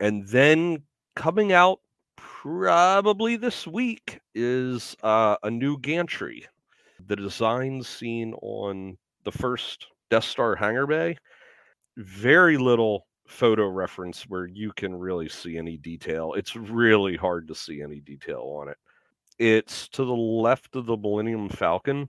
And 0.00 0.26
then 0.28 0.82
coming 1.16 1.52
out 1.52 1.80
probably 2.16 3.36
this 3.36 3.66
week 3.66 4.20
is 4.34 4.96
uh, 5.02 5.36
a 5.42 5.50
new 5.50 5.78
gantry. 5.78 6.46
The 7.06 7.16
design 7.16 7.82
seen 7.82 8.34
on 8.42 8.96
the 9.24 9.32
first 9.32 9.86
Death 10.10 10.24
Star 10.24 10.56
hangar 10.56 10.86
bay. 10.86 11.16
Very 11.96 12.56
little 12.56 13.06
photo 13.26 13.68
reference 13.68 14.22
where 14.28 14.46
you 14.46 14.72
can 14.72 14.94
really 14.94 15.28
see 15.28 15.58
any 15.58 15.76
detail. 15.76 16.32
It's 16.34 16.56
really 16.56 17.16
hard 17.16 17.46
to 17.48 17.54
see 17.54 17.82
any 17.82 18.00
detail 18.00 18.40
on 18.60 18.68
it. 18.68 18.76
It's 19.38 19.88
to 19.90 20.04
the 20.04 20.12
left 20.14 20.74
of 20.76 20.86
the 20.86 20.96
Millennium 20.96 21.48
Falcon 21.48 22.08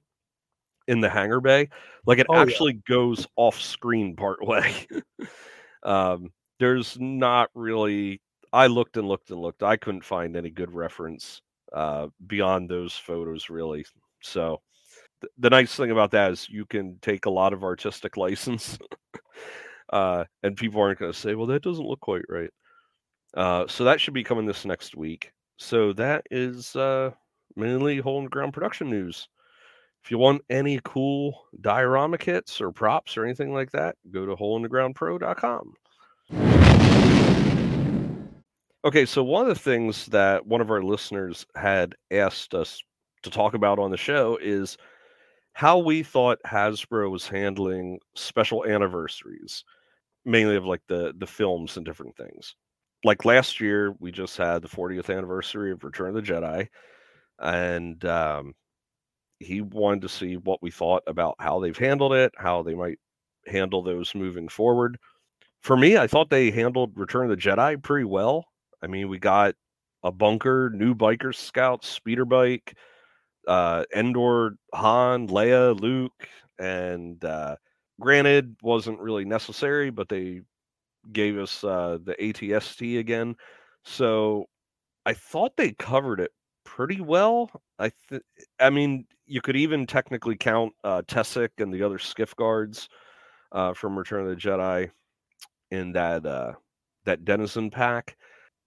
in 0.87 0.99
the 1.01 1.09
hangar 1.09 1.41
bay. 1.41 1.69
Like 2.05 2.19
it 2.19 2.25
Oh, 2.29 2.35
yeah. 2.35 2.41
actually 2.41 2.73
goes 2.87 3.27
off 3.35 3.59
screen 3.59 4.15
part 4.15 4.45
way. 4.45 4.87
um, 5.83 6.31
there's 6.59 6.97
not 6.99 7.49
really. 7.53 8.21
I 8.51 8.67
looked 8.67 8.97
and 8.97 9.07
looked 9.07 9.29
and 9.29 9.39
looked. 9.39 9.61
I 9.61 9.77
couldn't 9.77 10.03
find 10.03 10.35
any 10.35 10.49
good 10.49 10.73
reference 10.73 11.41
uh, 11.73 12.07
beyond 12.25 12.69
those 12.69 12.93
photos, 12.95 13.49
really. 13.49 13.85
So 14.21 14.61
th- 15.21 15.31
the 15.37 15.49
nice 15.49 15.75
thing 15.75 15.91
about 15.91 16.11
that 16.11 16.31
is 16.31 16.49
you 16.49 16.65
can 16.65 16.97
take 17.01 17.25
a 17.25 17.29
lot 17.29 17.53
of 17.53 17.63
artistic 17.63 18.17
license, 18.17 18.77
uh, 19.93 20.25
and 20.43 20.57
people 20.57 20.81
aren't 20.81 20.99
going 20.99 21.11
to 21.11 21.17
say, 21.17 21.35
"Well, 21.35 21.47
that 21.47 21.63
doesn't 21.63 21.85
look 21.85 21.99
quite 21.99 22.25
right." 22.29 22.51
Uh, 23.35 23.67
so 23.67 23.83
that 23.83 24.01
should 24.01 24.13
be 24.13 24.23
coming 24.23 24.45
this 24.45 24.65
next 24.65 24.95
week. 24.95 25.31
So 25.57 25.93
that 25.93 26.25
is 26.31 26.75
uh, 26.75 27.11
mainly 27.55 27.99
hole 27.99 28.17
in 28.19 28.23
the 28.23 28.29
ground 28.29 28.53
production 28.53 28.89
news. 28.89 29.27
If 30.03 30.11
you 30.11 30.17
want 30.17 30.41
any 30.49 30.79
cool 30.83 31.45
diorama 31.61 32.17
kits 32.17 32.61
or 32.61 32.71
props 32.71 33.17
or 33.17 33.25
anything 33.25 33.53
like 33.53 33.71
that, 33.71 33.95
go 34.11 34.25
to 34.25 34.35
holeinthegroundpro.com. 34.35 35.73
Okay, 38.85 39.05
so 39.05 39.23
one 39.23 39.41
of 39.41 39.49
the 39.49 39.61
things 39.61 40.05
that 40.07 40.45
one 40.45 40.61
of 40.61 40.71
our 40.71 40.81
listeners 40.81 41.45
had 41.55 41.95
asked 42.11 42.53
us 42.53 42.81
to 43.23 43.29
talk 43.29 43.53
about 43.53 43.77
on 43.77 43.91
the 43.91 43.97
show 43.97 44.39
is 44.41 44.77
how 45.59 45.77
we 45.77 46.03
thought 46.03 46.39
Hasbro 46.45 47.11
was 47.11 47.27
handling 47.27 47.99
special 48.15 48.65
anniversaries, 48.65 49.65
mainly 50.23 50.55
of 50.55 50.63
like 50.63 50.79
the 50.87 51.13
the 51.17 51.27
films 51.27 51.75
and 51.75 51.85
different 51.85 52.15
things. 52.15 52.55
Like 53.03 53.25
last 53.25 53.59
year, 53.59 53.93
we 53.99 54.09
just 54.09 54.37
had 54.37 54.61
the 54.61 54.69
40th 54.69 55.13
anniversary 55.13 55.73
of 55.73 55.83
Return 55.83 56.15
of 56.15 56.15
the 56.15 56.31
Jedi, 56.31 56.69
and 57.39 58.05
um, 58.05 58.53
he 59.39 59.59
wanted 59.59 60.03
to 60.03 60.07
see 60.07 60.37
what 60.37 60.63
we 60.63 60.71
thought 60.71 61.03
about 61.07 61.35
how 61.39 61.59
they've 61.59 61.77
handled 61.77 62.13
it, 62.13 62.31
how 62.37 62.63
they 62.63 62.73
might 62.73 62.99
handle 63.45 63.83
those 63.83 64.15
moving 64.15 64.47
forward. 64.47 64.97
For 65.59 65.75
me, 65.75 65.97
I 65.97 66.07
thought 66.07 66.29
they 66.29 66.51
handled 66.51 66.93
Return 66.95 67.29
of 67.29 67.31
the 67.31 67.49
Jedi 67.49 67.83
pretty 67.83 68.05
well. 68.05 68.45
I 68.81 68.87
mean, 68.87 69.09
we 69.09 69.19
got 69.19 69.55
a 70.03 70.11
bunker, 70.13 70.71
new 70.73 70.95
biker 70.95 71.35
scouts, 71.35 71.89
speeder 71.89 72.23
bike, 72.23 72.77
uh, 73.47 73.83
Endor, 73.95 74.55
Han, 74.73 75.27
Leia, 75.27 75.79
Luke, 75.79 76.27
and 76.59 77.23
uh, 77.23 77.55
granted, 77.99 78.55
wasn't 78.61 78.99
really 78.99 79.25
necessary, 79.25 79.89
but 79.89 80.09
they 80.09 80.41
gave 81.11 81.37
us 81.37 81.63
uh, 81.63 81.97
the 82.03 82.15
ATST 82.15 82.99
again. 82.99 83.35
So 83.83 84.45
I 85.05 85.13
thought 85.13 85.55
they 85.57 85.71
covered 85.71 86.19
it 86.19 86.31
pretty 86.65 87.01
well. 87.01 87.49
I 87.79 87.91
th- 88.09 88.21
I 88.59 88.69
mean, 88.69 89.05
you 89.25 89.41
could 89.41 89.55
even 89.55 89.87
technically 89.87 90.35
count 90.35 90.73
uh, 90.83 91.01
Tessek 91.07 91.49
and 91.59 91.73
the 91.73 91.83
other 91.83 91.99
skiff 91.99 92.35
guards 92.35 92.89
uh, 93.51 93.73
from 93.73 93.97
Return 93.97 94.21
of 94.23 94.29
the 94.29 94.35
Jedi 94.35 94.91
in 95.71 95.93
that 95.93 96.25
uh, 96.25 96.53
that 97.05 97.25
Denizen 97.25 97.71
pack, 97.71 98.17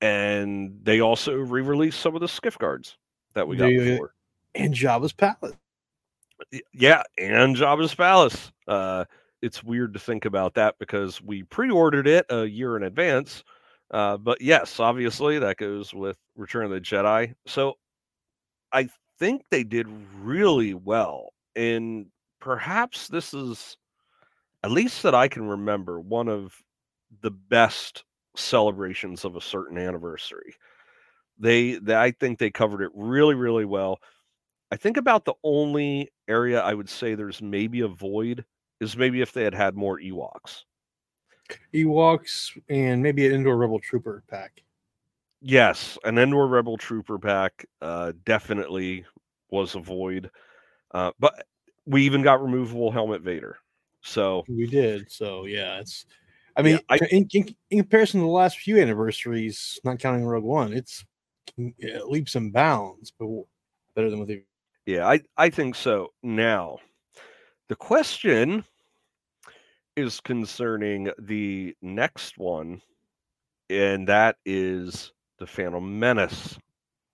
and 0.00 0.78
they 0.82 1.00
also 1.00 1.34
re-released 1.34 2.00
some 2.00 2.14
of 2.14 2.20
the 2.20 2.28
skiff 2.28 2.58
guards 2.58 2.96
that 3.34 3.46
we 3.46 3.56
got 3.56 3.66
They- 3.66 3.76
before. 3.78 4.14
And 4.54 4.74
Jabba's 4.74 5.12
Palace. 5.12 5.56
Yeah, 6.72 7.02
and 7.18 7.56
Jabba's 7.56 7.94
Palace. 7.94 8.52
Uh, 8.66 9.04
it's 9.42 9.62
weird 9.62 9.94
to 9.94 10.00
think 10.00 10.24
about 10.24 10.54
that 10.54 10.74
because 10.78 11.20
we 11.22 11.42
pre-ordered 11.44 12.06
it 12.06 12.26
a 12.30 12.44
year 12.44 12.76
in 12.76 12.82
advance. 12.82 13.44
Uh, 13.90 14.16
but 14.16 14.40
yes, 14.40 14.80
obviously 14.80 15.38
that 15.38 15.56
goes 15.56 15.92
with 15.92 16.16
Return 16.36 16.64
of 16.64 16.70
the 16.70 16.80
Jedi. 16.80 17.34
So 17.46 17.74
I 18.72 18.88
think 19.18 19.42
they 19.50 19.64
did 19.64 19.86
really 20.20 20.74
well, 20.74 21.32
and 21.54 22.06
perhaps 22.40 23.08
this 23.08 23.34
is, 23.34 23.76
at 24.64 24.70
least 24.70 25.02
that 25.02 25.14
I 25.14 25.28
can 25.28 25.46
remember, 25.46 26.00
one 26.00 26.28
of 26.28 26.54
the 27.20 27.30
best 27.30 28.04
celebrations 28.34 29.24
of 29.24 29.36
a 29.36 29.40
certain 29.40 29.76
anniversary. 29.76 30.54
They, 31.38 31.74
they 31.74 31.94
I 31.94 32.12
think 32.12 32.38
they 32.38 32.50
covered 32.50 32.82
it 32.82 32.90
really, 32.94 33.34
really 33.34 33.66
well. 33.66 33.98
I 34.72 34.76
think 34.76 34.96
about 34.96 35.26
the 35.26 35.34
only 35.44 36.10
area 36.28 36.62
I 36.62 36.72
would 36.72 36.88
say 36.88 37.14
there's 37.14 37.42
maybe 37.42 37.82
a 37.82 37.88
void 37.88 38.42
is 38.80 38.96
maybe 38.96 39.20
if 39.20 39.30
they 39.30 39.44
had 39.44 39.52
had 39.52 39.76
more 39.76 40.00
Ewoks. 40.00 40.62
Ewoks 41.74 42.58
and 42.70 43.02
maybe 43.02 43.26
an 43.26 43.34
Endor 43.34 43.54
rebel 43.58 43.78
trooper 43.78 44.24
pack. 44.28 44.62
Yes, 45.42 45.98
an 46.04 46.16
Endor 46.18 46.46
Rebel 46.46 46.78
Trooper 46.78 47.18
pack 47.18 47.66
uh, 47.82 48.12
definitely 48.24 49.04
was 49.50 49.74
a 49.74 49.80
void, 49.80 50.30
uh, 50.94 51.10
but 51.18 51.44
we 51.84 52.04
even 52.04 52.22
got 52.22 52.40
removable 52.40 52.90
helmet 52.92 53.20
Vader. 53.22 53.58
So 54.00 54.44
We 54.48 54.66
did. 54.66 55.10
So 55.12 55.44
yeah, 55.44 55.80
it's 55.80 56.06
I 56.56 56.62
Yeah, 56.62 56.76
mean 56.76 56.80
I- 56.88 57.00
in, 57.10 57.28
in, 57.34 57.54
in 57.70 57.78
comparison 57.80 58.20
to 58.20 58.24
the 58.26 58.32
last 58.32 58.58
few 58.60 58.80
anniversaries, 58.80 59.78
not 59.84 59.98
counting 59.98 60.24
Rogue 60.24 60.44
One, 60.44 60.72
it's 60.72 61.04
yeah, 61.58 61.98
leaps 62.06 62.36
and 62.36 62.52
bounds, 62.52 63.12
but 63.18 63.28
better 63.96 64.08
than 64.08 64.20
what 64.20 64.28
they 64.28 64.44
yeah, 64.86 65.06
I 65.08 65.20
I 65.36 65.50
think 65.50 65.74
so. 65.74 66.12
Now, 66.22 66.78
the 67.68 67.76
question 67.76 68.64
is 69.96 70.20
concerning 70.20 71.10
the 71.18 71.76
next 71.82 72.38
one, 72.38 72.80
and 73.70 74.08
that 74.08 74.36
is 74.44 75.12
the 75.38 75.46
Phantom 75.46 75.98
Menace. 75.98 76.58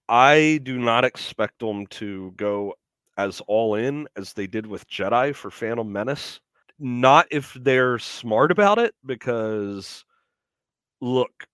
I 0.08 0.60
do 0.62 0.78
not 0.78 1.04
expect 1.04 1.58
them 1.58 1.86
to 1.88 2.32
go 2.36 2.74
as 3.18 3.42
all 3.46 3.74
in 3.74 4.06
as 4.16 4.32
they 4.32 4.46
did 4.46 4.66
with 4.66 4.88
Jedi 4.88 5.34
for 5.34 5.50
Phantom 5.50 5.90
Menace. 5.90 6.40
Not 6.78 7.26
if 7.30 7.54
they're 7.60 7.98
smart 7.98 8.52
about 8.52 8.78
it, 8.78 8.94
because 9.04 10.04
look, 11.00 11.46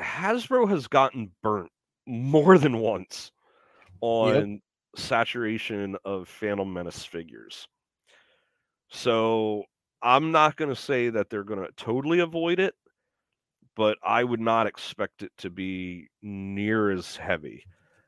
Hasbro 0.00 0.68
has 0.70 0.88
gotten 0.88 1.30
burnt 1.42 1.70
more 2.06 2.58
than 2.58 2.78
once 2.78 3.30
on 4.00 4.60
saturation 4.96 5.96
of 6.04 6.28
Phantom 6.28 6.70
Menace 6.72 7.04
figures. 7.04 7.66
So 8.90 9.64
I'm 10.02 10.32
not 10.32 10.56
going 10.56 10.70
to 10.70 10.76
say 10.80 11.10
that 11.10 11.30
they're 11.30 11.44
going 11.44 11.64
to 11.64 11.72
totally 11.76 12.20
avoid 12.20 12.58
it, 12.58 12.74
but 13.76 13.98
I 14.02 14.24
would 14.24 14.40
not 14.40 14.66
expect 14.66 15.22
it 15.22 15.32
to 15.38 15.50
be 15.50 16.08
near 16.22 16.90
as 16.90 17.16
heavy. 17.16 17.64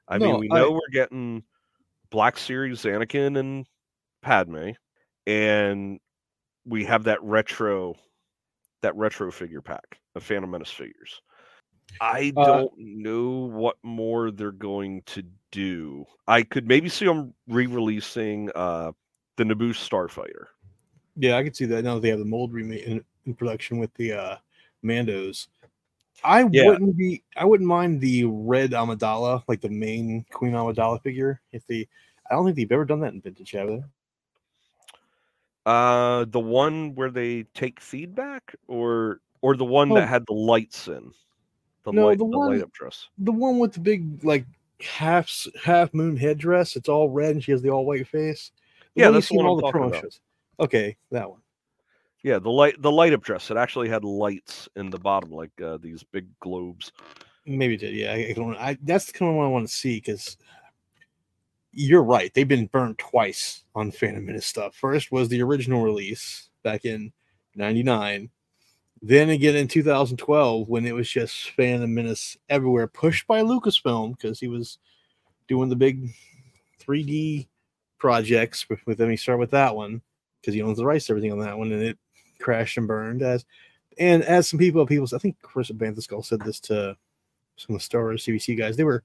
I 0.09 0.19
mean, 0.19 0.33
No, 0.33 0.39
we 0.39 0.51
I- 0.51 0.59
know 0.59 0.73
we're 0.73 0.81
getting 0.93 1.45
Black 2.11 2.37
Series 2.37 2.83
Anakin 2.83 3.39
and 3.39 3.67
Padme, 4.23 4.71
and 5.27 6.01
we 6.65 6.85
have 6.85 7.05
that 7.05 7.23
retro, 7.23 7.95
that 8.83 8.97
retro 8.97 9.31
figure 9.31 9.63
pack 9.63 10.01
of 10.15 10.23
Phantom 10.23 10.51
Menace 10.51 10.71
figures. 10.71 11.21
I 12.01 12.33
Uh, 12.37 12.45
don't 12.47 12.73
know 12.79 13.31
what 13.31 13.77
more 13.83 14.31
they're 14.31 14.53
going 14.53 15.03
to 15.07 15.23
do. 15.51 16.07
I 16.27 16.43
could 16.43 16.67
maybe 16.67 16.89
see 16.89 17.05
them 17.05 17.35
re-releasing 17.49 18.51
uh, 18.55 18.93
the 19.37 19.45
Naboo 19.45 19.71
Starfighter. 19.71 20.47
Yeah, 21.17 21.37
I 21.37 21.43
could 21.43 21.55
see 21.55 21.67
that 21.67 21.85
now 21.85 21.95
that 21.95 22.01
they 22.01 22.09
have 22.09 22.19
the 22.19 22.25
mold 22.25 22.53
remake 22.53 22.85
in, 22.85 23.05
in 23.27 23.35
production 23.35 23.79
with 23.79 23.93
the 23.95 24.13
uh 24.13 24.37
Mandos. 24.85 25.49
I 26.25 26.45
Yeah. 26.51 26.69
wouldn't 26.69 26.97
be 26.97 27.23
I 27.37 27.45
wouldn't 27.45 27.69
mind 27.69 28.01
the 28.01 28.25
red 28.25 28.71
Amidala, 28.71 29.43
like 29.47 29.61
the 29.61 29.69
main 29.69 30.25
Queen 30.33 30.53
Amidala 30.53 31.03
figure. 31.03 31.41
If 31.53 31.67
they 31.67 31.87
I 32.31 32.35
don't 32.35 32.45
think 32.45 32.57
they've 32.57 32.73
ever 32.73 32.85
done 32.85 33.01
that 33.01 33.13
in 33.13 33.21
vintage, 33.21 33.51
have 33.53 33.69
they? 33.69 33.83
Uh, 35.67 36.25
the 36.29 36.41
one 36.41 36.95
where 36.95 37.11
they 37.11 37.45
take 37.55 37.79
feedback, 37.79 38.55
or 38.67 39.21
or 39.43 39.55
the 39.57 39.65
one 39.65 39.91
Oh. 39.91 39.95
that 39.95 40.09
had 40.09 40.25
the 40.27 40.35
lights 40.35 40.89
in, 40.89 41.13
the 41.85 41.93
No, 41.93 42.07
light, 42.07 42.19
the 42.19 42.25
the, 42.25 42.39
one- 42.39 42.51
light 42.51 42.63
up 42.63 42.73
dress. 42.73 43.09
The 43.19 43.33
one 43.33 43.59
with 43.59 43.73
the 43.73 43.81
big 43.81 44.25
like 44.25 44.47
half 44.81 45.31
half 45.63 45.93
moon 45.95 46.17
headdress. 46.17 46.77
It's 46.77 46.89
all 46.89 47.09
red 47.09 47.31
and 47.33 47.43
she 47.45 47.53
has 47.53 47.63
the 47.63 47.71
all 47.71 47.85
white 47.87 48.07
face. 48.09 48.51
The 48.95 49.03
Yeah, 49.03 49.11
that's 49.11 49.29
the 49.29 49.37
one 49.37 49.47
all 49.47 49.55
I'm 49.55 49.65
the 49.65 49.73
talking 49.73 49.99
about. 49.99 50.19
Okay, 50.61 50.97
that 51.11 51.29
one. 51.29 51.41
Yeah, 52.23 52.39
the 52.39 52.51
light, 52.51 52.81
the 52.81 52.93
light 52.93 53.13
up 53.13 53.23
dress. 53.23 53.51
It 53.51 53.57
actually 53.57 53.89
had 53.89 54.05
lights 54.05 54.69
in 54.77 54.91
the 54.91 54.99
bottom, 54.99 55.33
like 55.33 55.51
uh, 55.61 55.79
these 55.79 56.05
big 56.05 56.27
globes. 56.39 56.93
Maybe 57.47 57.75
it 57.75 57.79
did. 57.81 57.95
Yeah, 57.97 58.13
I, 58.13 58.29
I 58.31 58.33
don't. 58.35 58.57
I 58.57 58.79
that's 58.83 59.07
the 59.07 59.13
kind 59.13 59.31
of 59.31 59.37
one 59.37 59.47
I 59.47 59.51
want 59.51 59.67
to 59.67 59.73
see 59.75 59.97
because 59.97 60.37
you're 61.73 62.05
right. 62.05 62.33
They've 62.33 62.47
been 62.47 62.67
burned 62.67 62.99
twice 62.99 63.65
on 63.75 63.91
Phantom 63.91 64.25
Menace 64.25 64.47
stuff. 64.47 64.77
First 64.77 65.11
was 65.11 65.29
the 65.29 65.43
original 65.43 65.83
release 65.83 66.51
back 66.63 66.85
in 66.85 67.13
'99. 67.57 68.31
Then 69.03 69.31
again 69.31 69.57
in 69.57 69.67
2012, 69.67 70.69
when 70.69 70.87
it 70.87 70.95
was 70.95 71.11
just 71.11 71.51
Phantom 71.51 71.93
Menace 71.93 72.37
everywhere, 72.49 72.87
pushed 72.87 73.27
by 73.27 73.43
Lucasfilm 73.43 74.17
because 74.17 74.39
he 74.39 74.47
was 74.47 74.79
doing 75.49 75.69
the 75.69 75.77
big 75.77 76.15
3D 76.81 77.49
projects 77.99 78.67
with, 78.69 78.99
them. 78.99 79.11
He 79.11 79.17
started 79.17 79.41
with 79.41 79.51
that 79.51 79.75
one 79.75 80.03
because 80.41 80.55
he 80.55 80.63
owns 80.63 80.79
the 80.79 80.87
rights 80.87 81.07
to 81.07 81.13
everything 81.13 81.33
on 81.33 81.41
that 81.41 81.59
one, 81.59 81.73
and 81.73 81.83
it 81.83 81.99
crashed 82.39 82.79
and 82.79 82.87
burned. 82.87 83.23
As 83.23 83.45
and 83.99 84.23
as 84.23 84.49
some 84.49 84.59
people, 84.59 84.87
people, 84.87 85.09
I 85.13 85.19
think 85.19 85.37
Chris 85.43 85.71
Bantha 85.73 86.03
Skull 86.03 86.23
said 86.23 86.41
this 86.41 86.61
to 86.61 86.97
some 87.57 87.75
of 87.75 87.81
the 87.81 87.85
Star 87.85 88.03
Wars 88.03 88.25
CBC 88.25 88.57
guys. 88.57 88.77
They 88.77 88.85
were 88.85 89.03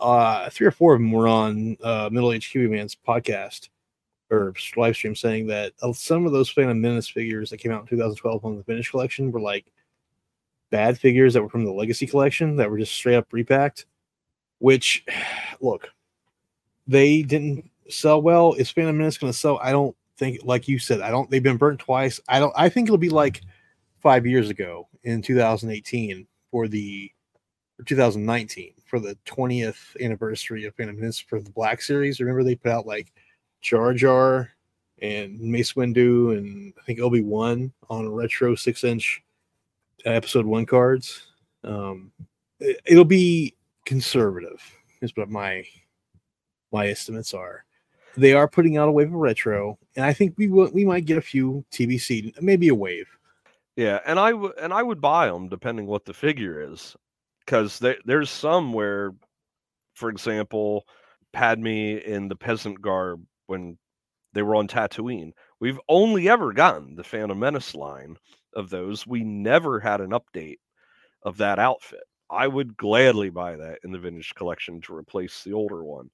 uh, 0.00 0.50
three 0.50 0.66
or 0.66 0.72
four 0.72 0.94
of 0.94 1.00
them 1.00 1.12
were 1.12 1.28
on 1.28 1.76
uh, 1.84 2.08
Middle 2.10 2.32
Age 2.32 2.46
Huey 2.46 2.66
Man's 2.66 2.96
podcast 2.96 3.68
or 4.30 4.54
live 4.76 4.94
stream 4.94 5.14
saying 5.14 5.46
that 5.46 5.72
uh, 5.82 5.92
some 5.92 6.26
of 6.26 6.32
those 6.32 6.50
Phantom 6.50 6.78
Menace 6.80 7.08
figures 7.08 7.50
that 7.50 7.58
came 7.58 7.72
out 7.72 7.82
in 7.82 7.86
2012 7.86 8.44
on 8.44 8.56
the 8.56 8.62
Vintage 8.62 8.90
collection 8.90 9.32
were 9.32 9.40
like 9.40 9.72
bad 10.70 10.98
figures 10.98 11.34
that 11.34 11.42
were 11.42 11.48
from 11.48 11.64
the 11.64 11.72
Legacy 11.72 12.06
collection 12.06 12.56
that 12.56 12.70
were 12.70 12.78
just 12.78 12.92
straight 12.92 13.16
up 13.16 13.32
repacked. 13.32 13.86
Which, 14.58 15.04
look, 15.60 15.88
they 16.86 17.22
didn't 17.22 17.70
sell 17.88 18.20
well. 18.20 18.54
Is 18.54 18.70
Phantom 18.70 18.96
Menace 18.96 19.18
going 19.18 19.32
to 19.32 19.38
sell? 19.38 19.58
I 19.62 19.72
don't 19.72 19.96
think, 20.16 20.40
like 20.44 20.68
you 20.68 20.78
said, 20.78 21.00
I 21.00 21.10
don't. 21.10 21.30
They've 21.30 21.42
been 21.42 21.56
burnt 21.56 21.80
twice. 21.80 22.20
I 22.28 22.38
don't. 22.38 22.52
I 22.56 22.68
think 22.68 22.88
it'll 22.88 22.98
be 22.98 23.10
like 23.10 23.42
five 24.00 24.26
years 24.26 24.50
ago 24.50 24.88
in 25.04 25.22
2018 25.22 26.26
for 26.50 26.68
the 26.68 27.10
or 27.78 27.84
2019 27.84 28.74
for 28.84 28.98
the 28.98 29.16
20th 29.26 30.00
anniversary 30.00 30.64
of 30.64 30.74
Phantom 30.74 30.98
Menace 30.98 31.20
for 31.20 31.40
the 31.40 31.50
Black 31.50 31.80
Series. 31.80 32.20
Remember 32.20 32.42
they 32.42 32.56
put 32.56 32.72
out 32.72 32.86
like 32.86 33.12
Jar 33.60 33.94
Jar 33.94 34.50
and 35.00 35.38
Mace 35.40 35.74
Windu 35.74 36.36
and 36.36 36.72
I 36.80 36.84
think 36.84 37.00
Obi 37.00 37.22
Wan 37.22 37.72
on 37.88 38.08
retro 38.08 38.54
six 38.54 38.84
inch 38.84 39.22
episode 40.04 40.46
one 40.46 40.66
cards. 40.66 41.26
Um, 41.64 42.12
it, 42.60 42.96
will 42.96 43.04
be 43.04 43.54
conservative, 43.84 44.62
is 45.00 45.16
what 45.16 45.28
my 45.28 45.64
my 46.72 46.88
estimates 46.88 47.34
are. 47.34 47.64
They 48.16 48.32
are 48.32 48.48
putting 48.48 48.76
out 48.76 48.88
a 48.88 48.92
wave 48.92 49.08
of 49.08 49.14
retro, 49.14 49.78
and 49.96 50.04
I 50.04 50.12
think 50.12 50.34
we 50.36 50.48
will, 50.48 50.70
we 50.72 50.84
might 50.84 51.04
get 51.04 51.18
a 51.18 51.22
few 51.22 51.64
TVC, 51.70 52.40
maybe 52.42 52.68
a 52.68 52.74
wave. 52.74 53.06
Yeah, 53.76 54.00
and 54.06 54.18
I 54.18 54.32
w- 54.32 54.54
and 54.60 54.72
I 54.72 54.82
would 54.82 55.00
buy 55.00 55.28
them 55.28 55.48
depending 55.48 55.86
what 55.86 56.04
the 56.04 56.14
figure 56.14 56.60
is, 56.60 56.96
because 57.44 57.78
there, 57.78 57.96
there's 58.04 58.30
some 58.30 58.72
where, 58.72 59.14
for 59.94 60.08
example, 60.10 60.86
Padme 61.32 61.66
in 61.66 62.28
the 62.28 62.36
peasant 62.36 62.80
garb 62.80 63.24
when 63.48 63.76
they 64.32 64.42
were 64.42 64.54
on 64.54 64.68
Tatooine. 64.68 65.32
We've 65.58 65.80
only 65.88 66.28
ever 66.28 66.52
gotten 66.52 66.94
the 66.94 67.04
Phantom 67.04 67.38
Menace 67.38 67.74
line 67.74 68.16
of 68.54 68.70
those. 68.70 69.06
We 69.06 69.24
never 69.24 69.80
had 69.80 70.00
an 70.00 70.10
update 70.10 70.58
of 71.22 71.38
that 71.38 71.58
outfit. 71.58 72.04
I 72.30 72.46
would 72.46 72.76
gladly 72.76 73.30
buy 73.30 73.56
that 73.56 73.78
in 73.84 73.90
the 73.90 73.98
vintage 73.98 74.34
collection 74.34 74.80
to 74.82 74.94
replace 74.94 75.42
the 75.42 75.54
older 75.54 75.82
one. 75.82 76.10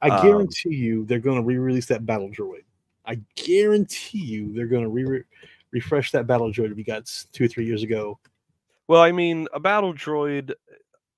I 0.00 0.08
um, 0.08 0.26
guarantee 0.26 0.74
you 0.74 1.04
they're 1.04 1.18
going 1.18 1.36
to 1.36 1.44
re-release 1.44 1.86
that 1.86 2.06
battle 2.06 2.30
droid. 2.30 2.64
I 3.04 3.20
guarantee 3.36 4.18
you 4.18 4.52
they're 4.52 4.66
going 4.66 4.84
to 4.84 4.88
re- 4.88 5.24
refresh 5.70 6.10
that 6.12 6.26
battle 6.26 6.50
droid 6.50 6.74
we 6.74 6.84
got 6.84 7.10
two 7.32 7.44
or 7.44 7.48
three 7.48 7.66
years 7.66 7.82
ago. 7.82 8.18
Well, 8.86 9.02
I 9.02 9.12
mean, 9.12 9.46
a 9.52 9.60
battle 9.60 9.92
droid, 9.92 10.52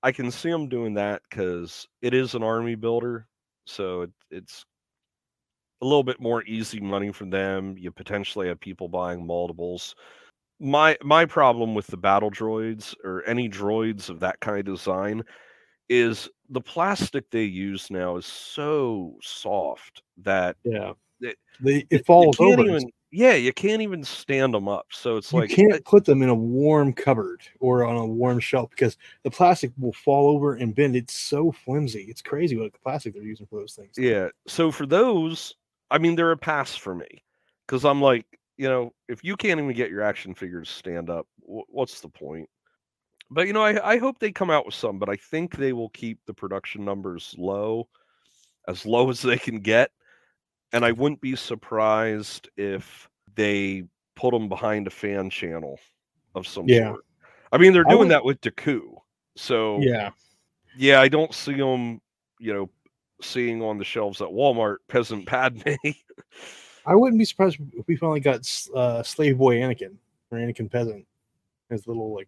I 0.03 0.11
can 0.11 0.31
see 0.31 0.49
them 0.49 0.67
doing 0.67 0.95
that 0.95 1.21
because 1.29 1.87
it 2.01 2.13
is 2.13 2.35
an 2.35 2.43
army 2.43 2.75
builder, 2.75 3.27
so 3.65 4.01
it, 4.01 4.11
it's 4.29 4.65
a 5.81 5.85
little 5.85 6.03
bit 6.03 6.19
more 6.19 6.43
easy 6.43 6.79
money 6.79 7.11
for 7.11 7.25
them. 7.25 7.75
You 7.77 7.91
potentially 7.91 8.47
have 8.47 8.59
people 8.59 8.87
buying 8.87 9.25
multiples. 9.25 9.95
My 10.59 10.97
my 11.03 11.25
problem 11.25 11.73
with 11.73 11.87
the 11.87 11.97
battle 11.97 12.29
droids 12.29 12.93
or 13.03 13.23
any 13.25 13.49
droids 13.49 14.09
of 14.09 14.19
that 14.19 14.39
kind 14.39 14.59
of 14.59 14.65
design 14.65 15.23
is 15.89 16.29
the 16.49 16.61
plastic 16.61 17.29
they 17.31 17.43
use 17.43 17.89
now 17.89 18.17
is 18.17 18.25
so 18.25 19.15
soft 19.21 20.03
that 20.17 20.55
yeah 20.63 20.93
it, 21.21 21.37
they, 21.59 21.85
it 21.89 22.05
falls 22.05 22.39
over. 22.39 22.61
Even, 22.61 22.91
yeah, 23.11 23.33
you 23.33 23.53
can't 23.53 23.81
even 23.81 24.03
stand 24.03 24.53
them 24.53 24.67
up. 24.67 24.87
So 24.91 25.17
it's 25.17 25.31
you 25.31 25.39
like 25.39 25.49
you 25.49 25.67
can't 25.67 25.83
put 25.85 26.05
them 26.05 26.21
in 26.21 26.29
a 26.29 26.35
warm 26.35 26.93
cupboard 26.93 27.41
or 27.59 27.85
on 27.85 27.97
a 27.97 28.05
warm 28.05 28.39
shelf 28.39 28.69
because 28.69 28.97
the 29.23 29.31
plastic 29.31 29.71
will 29.77 29.93
fall 29.93 30.29
over 30.29 30.55
and 30.55 30.73
bend. 30.73 30.95
It's 30.95 31.13
so 31.13 31.51
flimsy. 31.51 32.05
It's 32.09 32.21
crazy 32.21 32.57
what 32.57 32.71
the 32.71 32.79
plastic 32.79 33.13
they're 33.13 33.23
using 33.23 33.47
for 33.47 33.59
those 33.59 33.73
things. 33.73 33.97
Yeah. 33.97 34.29
So 34.47 34.71
for 34.71 34.85
those, 34.85 35.55
I 35.91 35.97
mean, 35.97 36.15
they're 36.15 36.31
a 36.31 36.37
pass 36.37 36.75
for 36.75 36.95
me 36.95 37.23
because 37.67 37.85
I'm 37.85 38.01
like, 38.01 38.25
you 38.57 38.67
know, 38.67 38.93
if 39.09 39.23
you 39.23 39.35
can't 39.35 39.59
even 39.59 39.73
get 39.73 39.91
your 39.91 40.01
action 40.01 40.33
figures 40.33 40.69
stand 40.69 41.09
up, 41.09 41.27
what's 41.41 41.99
the 41.99 42.09
point? 42.09 42.49
But 43.29 43.47
you 43.47 43.53
know, 43.53 43.63
I, 43.63 43.93
I 43.93 43.97
hope 43.97 44.19
they 44.19 44.31
come 44.31 44.49
out 44.49 44.65
with 44.65 44.75
some, 44.75 44.99
but 44.99 45.09
I 45.09 45.15
think 45.15 45.55
they 45.55 45.73
will 45.73 45.89
keep 45.89 46.19
the 46.25 46.33
production 46.33 46.83
numbers 46.83 47.35
low, 47.37 47.87
as 48.67 48.85
low 48.85 49.09
as 49.11 49.21
they 49.21 49.37
can 49.37 49.59
get, 49.59 49.91
and 50.73 50.85
I 50.85 50.91
wouldn't 50.91 51.21
be 51.21 51.35
surprised 51.35 52.49
if 52.57 53.09
they 53.35 53.83
put 54.15 54.31
them 54.31 54.49
behind 54.49 54.87
a 54.87 54.91
fan 54.91 55.29
channel 55.29 55.79
of 56.35 56.47
some 56.47 56.65
yeah. 56.67 56.91
sort. 56.91 57.05
I 57.51 57.57
mean, 57.57 57.73
they're 57.73 57.83
doing 57.83 57.99
would... 57.99 58.11
that 58.11 58.23
with 58.23 58.39
Dooku, 58.41 58.95
so 59.35 59.79
yeah, 59.79 60.11
yeah, 60.77 61.01
I 61.01 61.07
don't 61.07 61.33
see 61.33 61.55
them, 61.55 62.01
you 62.39 62.53
know, 62.53 62.69
seeing 63.21 63.61
on 63.61 63.77
the 63.77 63.83
shelves 63.83 64.21
at 64.21 64.27
Walmart 64.27 64.77
peasant 64.87 65.25
Padme. 65.25 65.61
I 66.85 66.95
wouldn't 66.95 67.19
be 67.19 67.25
surprised 67.25 67.57
if 67.73 67.87
we 67.87 67.95
finally 67.95 68.19
got 68.19 68.41
uh, 68.75 69.03
Slave 69.03 69.37
Boy 69.37 69.57
Anakin 69.57 69.95
or 70.31 70.37
Anakin 70.37 70.71
Peasant. 70.71 71.05
His 71.69 71.87
little 71.87 72.13
like, 72.13 72.27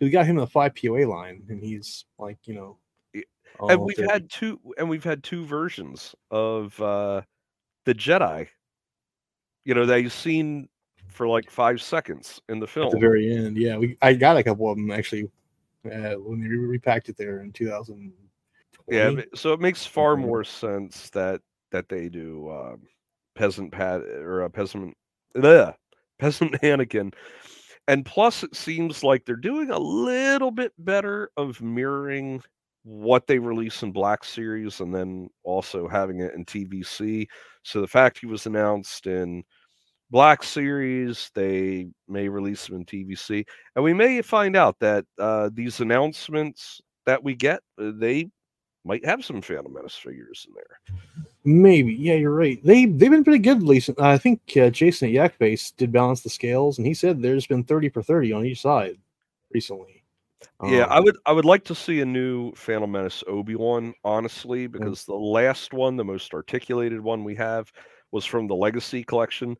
we 0.00 0.10
got 0.10 0.24
him 0.24 0.36
in 0.36 0.40
the 0.40 0.46
five 0.46 0.74
POA 0.74 1.06
line, 1.06 1.44
and 1.48 1.62
he's 1.62 2.04
like, 2.18 2.38
you 2.44 2.54
know, 2.54 2.76
and 3.60 3.80
we've 3.80 3.96
30. 3.96 4.10
had 4.10 4.30
two, 4.30 4.58
and 4.78 4.88
we've 4.88 5.04
had 5.04 5.22
two 5.22 5.44
versions 5.44 6.14
of 6.30 6.80
uh 6.80 7.22
the 7.84 7.94
Jedi. 7.94 8.48
You 9.64 9.74
know, 9.74 9.86
that 9.86 10.02
you've 10.02 10.12
seen 10.12 10.68
for 11.06 11.28
like 11.28 11.50
five 11.50 11.80
seconds 11.80 12.40
in 12.48 12.58
the 12.58 12.66
film. 12.66 12.86
At 12.86 12.92
the 12.92 12.98
very 12.98 13.32
end, 13.32 13.56
yeah, 13.56 13.76
we 13.76 13.96
I 14.02 14.14
got 14.14 14.36
a 14.36 14.42
couple 14.42 14.70
of 14.70 14.76
them 14.76 14.90
actually 14.90 15.30
uh, 15.84 16.14
when 16.14 16.40
they 16.40 16.48
repacked 16.48 17.08
it 17.08 17.16
there 17.16 17.40
in 17.40 17.52
2000 17.52 18.12
yeah, 18.92 19.22
so 19.34 19.52
it 19.52 19.60
makes 19.60 19.86
far 19.86 20.16
more 20.16 20.44
sense 20.44 21.10
that 21.10 21.40
that 21.70 21.88
they 21.88 22.08
do 22.08 22.50
um, 22.50 22.82
peasant 23.34 23.72
pat 23.72 24.00
or 24.02 24.42
a 24.42 24.50
peasant 24.50 24.94
bleh, 25.34 25.74
peasant 26.18 26.52
Anakin, 26.62 27.12
and 27.88 28.04
plus 28.04 28.42
it 28.42 28.54
seems 28.54 29.02
like 29.02 29.24
they're 29.24 29.36
doing 29.36 29.70
a 29.70 29.78
little 29.78 30.50
bit 30.50 30.72
better 30.78 31.30
of 31.36 31.60
mirroring 31.60 32.42
what 32.84 33.26
they 33.26 33.38
release 33.38 33.82
in 33.82 33.92
Black 33.92 34.24
Series 34.24 34.80
and 34.80 34.94
then 34.94 35.28
also 35.44 35.88
having 35.88 36.20
it 36.20 36.34
in 36.34 36.44
TVC. 36.44 37.26
So 37.62 37.80
the 37.80 37.86
fact 37.86 38.18
he 38.18 38.26
was 38.26 38.46
announced 38.46 39.06
in 39.06 39.44
Black 40.10 40.42
Series, 40.42 41.30
they 41.34 41.86
may 42.08 42.28
release 42.28 42.68
him 42.68 42.76
in 42.76 42.84
TVC, 42.84 43.44
and 43.74 43.84
we 43.84 43.94
may 43.94 44.20
find 44.20 44.56
out 44.56 44.76
that 44.80 45.04
uh, 45.18 45.48
these 45.54 45.80
announcements 45.80 46.80
that 47.06 47.22
we 47.22 47.34
get, 47.34 47.60
uh, 47.80 47.92
they 47.96 48.28
might 48.84 49.04
have 49.04 49.24
some 49.24 49.40
Phantom 49.40 49.72
Menace 49.72 49.94
figures 49.94 50.46
in 50.48 50.54
there. 50.54 50.98
Maybe, 51.44 51.94
yeah, 51.94 52.14
you're 52.14 52.34
right. 52.34 52.62
They 52.64 52.86
they've 52.86 53.10
been 53.10 53.24
pretty 53.24 53.38
good 53.38 53.66
recently. 53.66 54.04
I 54.04 54.18
think 54.18 54.40
uh, 54.56 54.70
Jason 54.70 55.14
at 55.14 55.14
Yakface 55.14 55.76
did 55.76 55.92
balance 55.92 56.22
the 56.22 56.30
scales, 56.30 56.78
and 56.78 56.86
he 56.86 56.94
said 56.94 57.20
there's 57.20 57.46
been 57.46 57.64
thirty 57.64 57.88
for 57.88 58.02
thirty 58.02 58.32
on 58.32 58.44
each 58.44 58.60
side 58.60 58.98
recently. 59.52 60.02
Yeah, 60.64 60.84
um, 60.84 60.92
I 60.92 61.00
would 61.00 61.16
I 61.26 61.32
would 61.32 61.44
like 61.44 61.64
to 61.64 61.74
see 61.74 62.00
a 62.00 62.04
new 62.04 62.52
Phantom 62.54 62.90
Menace 62.90 63.24
Obi 63.26 63.54
Wan, 63.54 63.94
honestly, 64.04 64.66
because 64.66 65.06
yeah. 65.08 65.14
the 65.14 65.18
last 65.18 65.72
one, 65.72 65.96
the 65.96 66.04
most 66.04 66.34
articulated 66.34 67.00
one 67.00 67.24
we 67.24 67.34
have, 67.36 67.72
was 68.10 68.24
from 68.24 68.46
the 68.46 68.54
Legacy 68.54 69.02
collection, 69.04 69.56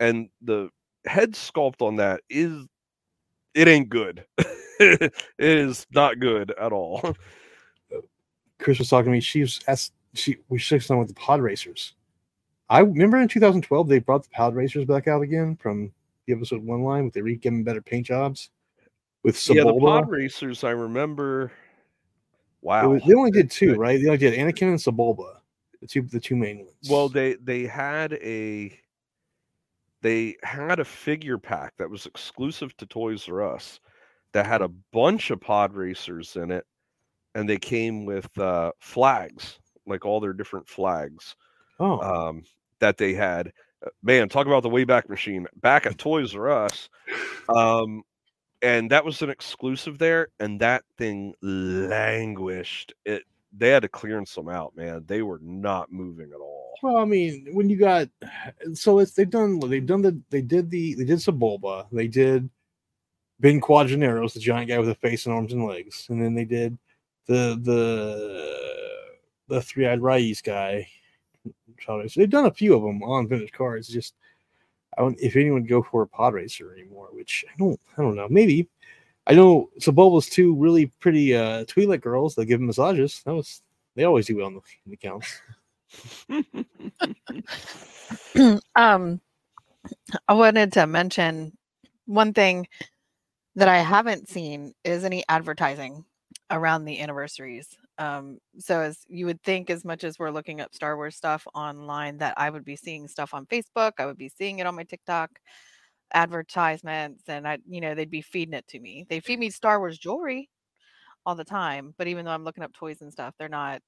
and 0.00 0.28
the 0.42 0.70
head 1.06 1.32
sculpt 1.32 1.82
on 1.82 1.96
that 1.96 2.20
is 2.30 2.66
it 3.54 3.68
ain't 3.68 3.88
good. 3.88 4.24
it 4.78 5.12
is 5.38 5.86
not 5.92 6.20
good 6.20 6.52
at 6.60 6.72
all. 6.72 7.16
Chris 8.58 8.78
was 8.78 8.88
talking 8.88 9.06
to 9.06 9.10
me. 9.12 9.20
She 9.20 9.42
was 9.42 9.60
asked, 9.66 9.92
she 10.14 10.36
we 10.48 10.58
should 10.58 10.82
have 10.82 10.98
with 10.98 11.08
the 11.08 11.14
pod 11.14 11.40
racers. 11.40 11.94
I 12.68 12.80
remember 12.80 13.18
in 13.18 13.28
2012 13.28 13.88
they 13.88 13.98
brought 13.98 14.24
the 14.24 14.30
pod 14.30 14.54
racers 14.54 14.84
back 14.84 15.06
out 15.08 15.22
again 15.22 15.56
from 15.56 15.92
the 16.26 16.32
episode 16.34 16.64
one 16.64 16.82
line 16.82 17.04
with 17.04 17.14
they 17.14 17.22
re 17.22 17.36
giving 17.36 17.64
better 17.64 17.82
paint 17.82 18.06
jobs 18.06 18.50
with 19.22 19.36
Sebulba. 19.36 19.54
Yeah, 19.56 19.64
the 19.64 19.80
pod 19.80 20.10
racers. 20.10 20.64
I 20.64 20.70
remember. 20.70 21.52
Wow, 22.62 22.90
was, 22.90 23.02
they 23.04 23.14
only 23.14 23.30
did 23.30 23.50
two, 23.50 23.74
right? 23.74 24.00
They 24.00 24.06
only 24.06 24.18
did 24.18 24.34
Anakin 24.34 24.68
and 24.68 24.78
Sebulba, 24.78 25.36
the 25.80 25.86
two 25.86 26.02
the 26.02 26.18
two 26.18 26.34
main 26.34 26.58
ones. 26.58 26.88
Well, 26.90 27.08
they 27.08 27.34
they 27.34 27.64
had 27.64 28.14
a 28.14 28.76
they 30.02 30.36
had 30.42 30.80
a 30.80 30.84
figure 30.84 31.38
pack 31.38 31.76
that 31.76 31.90
was 31.90 32.06
exclusive 32.06 32.76
to 32.78 32.86
Toys 32.86 33.28
R 33.28 33.42
Us 33.54 33.80
that 34.32 34.46
had 34.46 34.62
a 34.62 34.68
bunch 34.92 35.30
of 35.30 35.40
pod 35.40 35.74
racers 35.74 36.36
in 36.36 36.50
it 36.50 36.66
and 37.36 37.46
they 37.46 37.58
came 37.58 38.06
with 38.06 38.36
uh, 38.38 38.72
flags, 38.80 39.58
like 39.86 40.06
all 40.06 40.20
their 40.20 40.32
different 40.32 40.66
flags 40.66 41.36
oh. 41.78 42.00
um, 42.00 42.42
that 42.78 42.96
they 42.96 43.12
had. 43.12 43.52
man, 44.02 44.28
talk 44.30 44.46
about 44.46 44.62
the 44.62 44.70
Wayback 44.70 45.10
Machine 45.10 45.46
back 45.60 45.84
at 45.84 45.98
Toys 45.98 46.34
R 46.34 46.48
Us. 46.48 46.88
Um, 47.54 48.02
and 48.62 48.90
that 48.90 49.04
was 49.04 49.20
an 49.20 49.28
exclusive 49.28 49.98
there, 49.98 50.28
and 50.40 50.60
that 50.60 50.82
thing 50.96 51.34
languished. 51.42 52.94
It 53.04 53.24
they 53.56 53.68
had 53.68 53.82
to 53.82 53.88
clearance 53.88 54.34
them 54.34 54.48
out, 54.48 54.74
man. 54.74 55.04
They 55.06 55.20
were 55.20 55.40
not 55.42 55.92
moving 55.92 56.30
at 56.34 56.40
all. 56.40 56.74
Well, 56.82 56.96
I 56.96 57.04
mean, 57.04 57.48
when 57.52 57.68
you 57.68 57.76
got 57.76 58.08
so 58.72 58.98
it's 58.98 59.12
they've 59.12 59.28
done 59.28 59.60
they've 59.60 59.84
done 59.84 60.00
the 60.00 60.18
they 60.30 60.40
did 60.40 60.70
the 60.70 60.94
they 60.94 61.04
did 61.04 61.18
Sebulba, 61.18 61.86
they 61.92 62.08
did 62.08 62.48
Ben 63.40 63.60
Quadinaros, 63.60 64.32
the 64.32 64.40
giant 64.40 64.70
guy 64.70 64.78
with 64.78 64.88
a 64.88 64.94
face 64.94 65.26
and 65.26 65.34
arms 65.34 65.52
and 65.52 65.66
legs, 65.66 66.06
and 66.08 66.22
then 66.22 66.34
they 66.34 66.46
did 66.46 66.78
the 67.26 67.58
the 67.62 68.56
the 69.48 69.62
three 69.62 69.86
eyed 69.86 70.00
Rais 70.00 70.42
guy. 70.42 70.88
They've 72.16 72.30
done 72.30 72.46
a 72.46 72.54
few 72.54 72.74
of 72.74 72.82
them 72.82 73.02
on 73.02 73.28
vintage 73.28 73.52
cars. 73.52 73.86
It's 73.86 73.94
just 73.94 74.14
I 74.96 75.02
don't 75.02 75.18
if 75.20 75.36
anyone 75.36 75.62
would 75.62 75.68
go 75.68 75.82
for 75.82 76.02
a 76.02 76.08
pod 76.08 76.34
racer 76.34 76.72
anymore, 76.72 77.08
which 77.12 77.44
I 77.48 77.52
don't 77.58 77.80
I 77.96 78.02
don't 78.02 78.16
know. 78.16 78.28
Maybe 78.28 78.68
I 79.26 79.34
know 79.34 79.70
So 79.78 79.92
Sebulba's 79.92 80.28
two 80.28 80.54
really 80.56 80.86
pretty 81.00 81.34
uh 81.34 81.64
Twi'lek 81.64 82.00
girls 82.00 82.34
that 82.34 82.46
give 82.46 82.60
him 82.60 82.66
massages. 82.66 83.22
That 83.24 83.34
was 83.34 83.62
they 83.94 84.04
always 84.04 84.26
do 84.26 84.36
well 84.36 84.46
on 84.46 84.54
the, 84.54 84.60
in 84.84 84.90
the 84.90 84.96
counts. 84.96 85.40
um, 88.76 89.20
I 90.28 90.34
wanted 90.34 90.72
to 90.74 90.86
mention 90.86 91.56
one 92.06 92.32
thing 92.32 92.68
that 93.54 93.68
I 93.68 93.78
haven't 93.78 94.28
seen 94.28 94.74
is 94.84 95.04
any 95.04 95.24
advertising 95.28 96.04
around 96.50 96.84
the 96.84 97.00
anniversaries. 97.00 97.68
Um, 97.98 98.38
so 98.58 98.80
as 98.80 98.98
you 99.08 99.26
would 99.26 99.42
think, 99.42 99.70
as 99.70 99.84
much 99.84 100.04
as 100.04 100.18
we're 100.18 100.30
looking 100.30 100.60
up 100.60 100.74
Star 100.74 100.96
Wars 100.96 101.16
stuff 101.16 101.46
online, 101.54 102.18
that 102.18 102.34
I 102.36 102.50
would 102.50 102.64
be 102.64 102.76
seeing 102.76 103.08
stuff 103.08 103.34
on 103.34 103.46
Facebook, 103.46 103.92
I 103.98 104.06
would 104.06 104.18
be 104.18 104.28
seeing 104.28 104.58
it 104.58 104.66
on 104.66 104.74
my 104.74 104.84
TikTok 104.84 105.30
advertisements, 106.12 107.24
and 107.28 107.48
I, 107.48 107.58
you 107.68 107.80
know, 107.80 107.94
they'd 107.94 108.10
be 108.10 108.22
feeding 108.22 108.54
it 108.54 108.66
to 108.68 108.78
me. 108.78 109.06
They 109.08 109.20
feed 109.20 109.38
me 109.38 109.50
Star 109.50 109.78
Wars 109.78 109.98
jewelry 109.98 110.48
all 111.24 111.34
the 111.34 111.44
time, 111.44 111.94
but 111.98 112.06
even 112.06 112.24
though 112.24 112.30
I'm 112.30 112.44
looking 112.44 112.64
up 112.64 112.72
toys 112.72 113.00
and 113.00 113.12
stuff, 113.12 113.34
they're 113.38 113.48
not. 113.48 113.80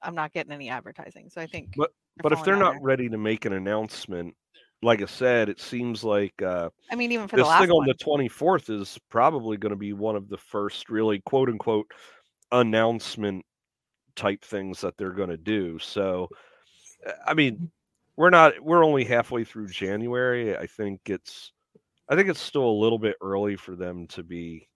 I'm 0.00 0.14
not 0.14 0.32
getting 0.32 0.52
any 0.52 0.68
advertising. 0.68 1.28
So 1.28 1.40
I 1.40 1.46
think. 1.46 1.74
But 1.76 1.90
but 2.22 2.32
if 2.32 2.44
they're 2.44 2.56
not 2.56 2.80
ready 2.80 3.08
to 3.08 3.18
make 3.18 3.44
an 3.46 3.52
announcement, 3.52 4.34
like 4.82 5.02
I 5.02 5.06
said, 5.06 5.48
it 5.48 5.60
seems 5.60 6.04
like 6.04 6.40
uh, 6.42 6.70
I 6.90 6.94
mean, 6.94 7.12
even 7.12 7.28
for 7.28 7.36
this 7.36 7.44
the 7.44 7.48
last 7.48 7.62
thing 7.62 7.70
on 7.70 7.86
the 7.86 7.94
24th 7.94 8.70
is 8.70 8.98
probably 9.10 9.56
going 9.56 9.70
to 9.70 9.76
be 9.76 9.92
one 9.92 10.16
of 10.16 10.28
the 10.28 10.36
first 10.36 10.88
really 10.88 11.20
quote 11.20 11.48
unquote 11.48 11.90
announcement 12.52 13.44
type 14.14 14.44
things 14.44 14.80
that 14.80 14.96
they're 14.96 15.12
going 15.12 15.30
to 15.30 15.36
do. 15.36 15.78
So, 15.78 16.28
uh, 17.06 17.12
I 17.26 17.34
mean, 17.34 17.70
we're 18.16 18.30
not 18.30 18.60
we're 18.60 18.84
only 18.84 19.04
halfway 19.04 19.44
through 19.44 19.68
January. 19.68 20.56
I 20.56 20.66
think 20.66 21.00
it's 21.06 21.52
I 22.08 22.16
think 22.16 22.28
it's 22.28 22.40
still 22.40 22.64
a 22.64 22.80
little 22.80 22.98
bit 22.98 23.16
early 23.20 23.56
for 23.56 23.76
them 23.76 24.06
to 24.08 24.22
be 24.22 24.68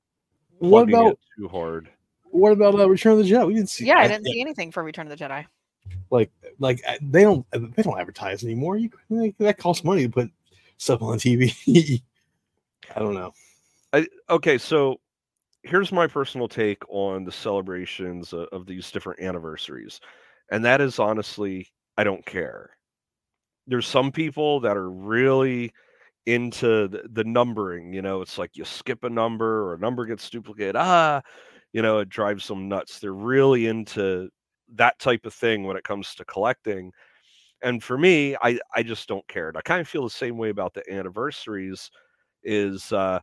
What 0.59 0.89
about 0.89 1.13
it 1.13 1.19
too 1.39 1.49
hard. 1.49 1.89
what 2.25 2.53
about 2.53 2.75
uh, 2.75 2.89
Return 2.89 3.13
of 3.13 3.19
the 3.19 3.25
Jedi? 3.25 3.47
We 3.47 3.55
didn't 3.55 3.71
see. 3.71 3.87
yeah, 3.87 3.99
I 3.99 4.09
didn't 4.09 4.27
see 4.27 4.41
anything 4.41 4.73
for 4.73 4.83
Return 4.83 5.11
of 5.11 5.17
the 5.17 5.25
Jedi. 5.25 5.47
Like 6.11 6.31
like 6.59 6.81
uh, 6.87 6.97
they 7.01 7.23
don't 7.23 7.47
they 7.51 7.83
don't 7.83 7.99
advertise 7.99 8.45
anymore. 8.45 8.77
You 8.77 8.91
that 9.39 9.59
costs 9.59 9.85
money 9.85 10.03
to 10.03 10.09
put 10.09 10.31
stuff 10.77 11.03
on 11.03 11.19
TV. 11.19 11.53
I 12.95 12.99
don't 12.99 13.15
know. 13.15 13.33
I, 13.93 14.07
okay, 14.31 14.59
so 14.59 15.01
here's 15.63 15.93
my 15.93 16.07
personal 16.07 16.49
take 16.49 16.83
on 16.89 17.25
the 17.25 17.33
celebrations 17.33 18.33
of, 18.33 18.49
of 18.53 18.67
these 18.67 18.91
different 18.91 19.21
anniversaries, 19.21 20.01
and 20.51 20.65
that 20.65 20.81
is 20.81 20.99
honestly, 20.99 21.69
I 21.97 22.05
don't 22.05 22.25
care. 22.27 22.71
There's 23.67 23.87
some 23.87 24.11
people 24.11 24.61
that 24.61 24.77
are 24.77 24.91
really 24.91 25.73
into 26.27 26.89
the, 26.89 27.09
the 27.13 27.25
numbering. 27.25 27.93
You 27.93 28.03
know, 28.03 28.21
it's 28.21 28.39
like 28.39 28.57
you 28.57 28.65
skip 28.65 29.05
a 29.05 29.11
number 29.11 29.63
or 29.65 29.75
a 29.75 29.79
number 29.79 30.05
gets 30.07 30.29
duplicated. 30.31 30.77
Ah, 30.77 31.23
you 31.73 31.83
know, 31.83 31.99
it 32.01 32.09
drives 32.09 32.47
them 32.47 32.69
nuts. 32.69 32.99
They're 32.99 33.13
really 33.13 33.67
into 33.67 34.29
that 34.77 34.99
type 34.99 35.27
of 35.27 35.35
thing 35.35 35.65
when 35.65 35.77
it 35.77 35.85
comes 35.85 36.15
to 36.17 36.25
collecting. 36.25 36.93
And 37.63 37.83
for 37.83 37.99
me, 37.99 38.37
I 38.43 38.59
I 38.75 38.83
just 38.83 39.09
don't 39.09 39.27
care. 39.29 39.49
And 39.49 39.57
I 39.59 39.63
kind 39.63 39.81
of 39.81 39.89
feel 39.89 40.05
the 40.05 40.11
same 40.11 40.39
way 40.39 40.51
about 40.51 40.75
the 40.75 40.85
anniversaries. 40.93 41.91
Is 42.45 42.93
uh, 42.93 43.21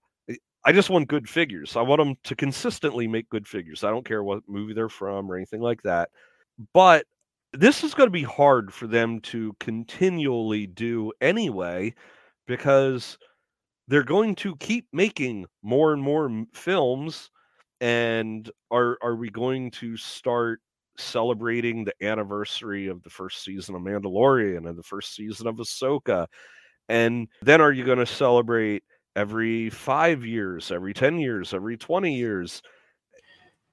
I 0.65 0.71
just 0.73 0.89
want 0.89 1.07
good 1.07 1.29
figures. 1.29 1.75
I 1.75 1.81
want 1.81 1.99
them 1.99 2.15
to 2.25 2.35
consistently 2.35 3.07
make 3.07 3.29
good 3.29 3.47
figures. 3.47 3.83
I 3.83 3.91
don't 3.91 4.05
care 4.05 4.23
what 4.23 4.43
movie 4.47 4.73
they're 4.73 4.89
from 4.89 5.31
or 5.31 5.35
anything 5.35 5.61
like 5.61 5.81
that. 5.83 6.09
But 6.73 7.05
this 7.53 7.83
is 7.83 7.93
going 7.93 8.07
to 8.07 8.11
be 8.11 8.23
hard 8.23 8.73
for 8.73 8.87
them 8.87 9.21
to 9.21 9.55
continually 9.59 10.67
do 10.67 11.11
anyway 11.21 11.93
because 12.47 13.17
they're 13.87 14.03
going 14.03 14.35
to 14.35 14.55
keep 14.57 14.87
making 14.93 15.45
more 15.63 15.93
and 15.93 16.01
more 16.01 16.45
films 16.53 17.31
and 17.81 18.49
are 18.71 18.97
are 19.01 19.15
we 19.15 19.29
going 19.29 19.71
to 19.71 19.97
start 19.97 20.61
celebrating 20.99 21.83
the 21.83 21.93
anniversary 22.05 22.87
of 22.87 23.01
the 23.03 23.09
first 23.09 23.43
season 23.43 23.75
of 23.75 23.81
Mandalorian 23.81 24.67
and 24.67 24.77
the 24.77 24.83
first 24.83 25.15
season 25.15 25.47
of 25.47 25.55
Ahsoka 25.55 26.27
and 26.87 27.27
then 27.41 27.61
are 27.61 27.71
you 27.71 27.85
going 27.85 27.99
to 27.99 28.05
celebrate 28.05 28.83
every 29.15 29.69
5 29.69 30.25
years 30.25 30.71
every 30.71 30.93
10 30.93 31.19
years 31.19 31.53
every 31.53 31.77
20 31.77 32.15
years? 32.15 32.61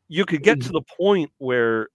You 0.08 0.24
could 0.24 0.42
get 0.42 0.60
to 0.60 0.68
mm-hmm. 0.68 0.74
the 0.74 0.82
point 0.96 1.30
where 1.38 1.88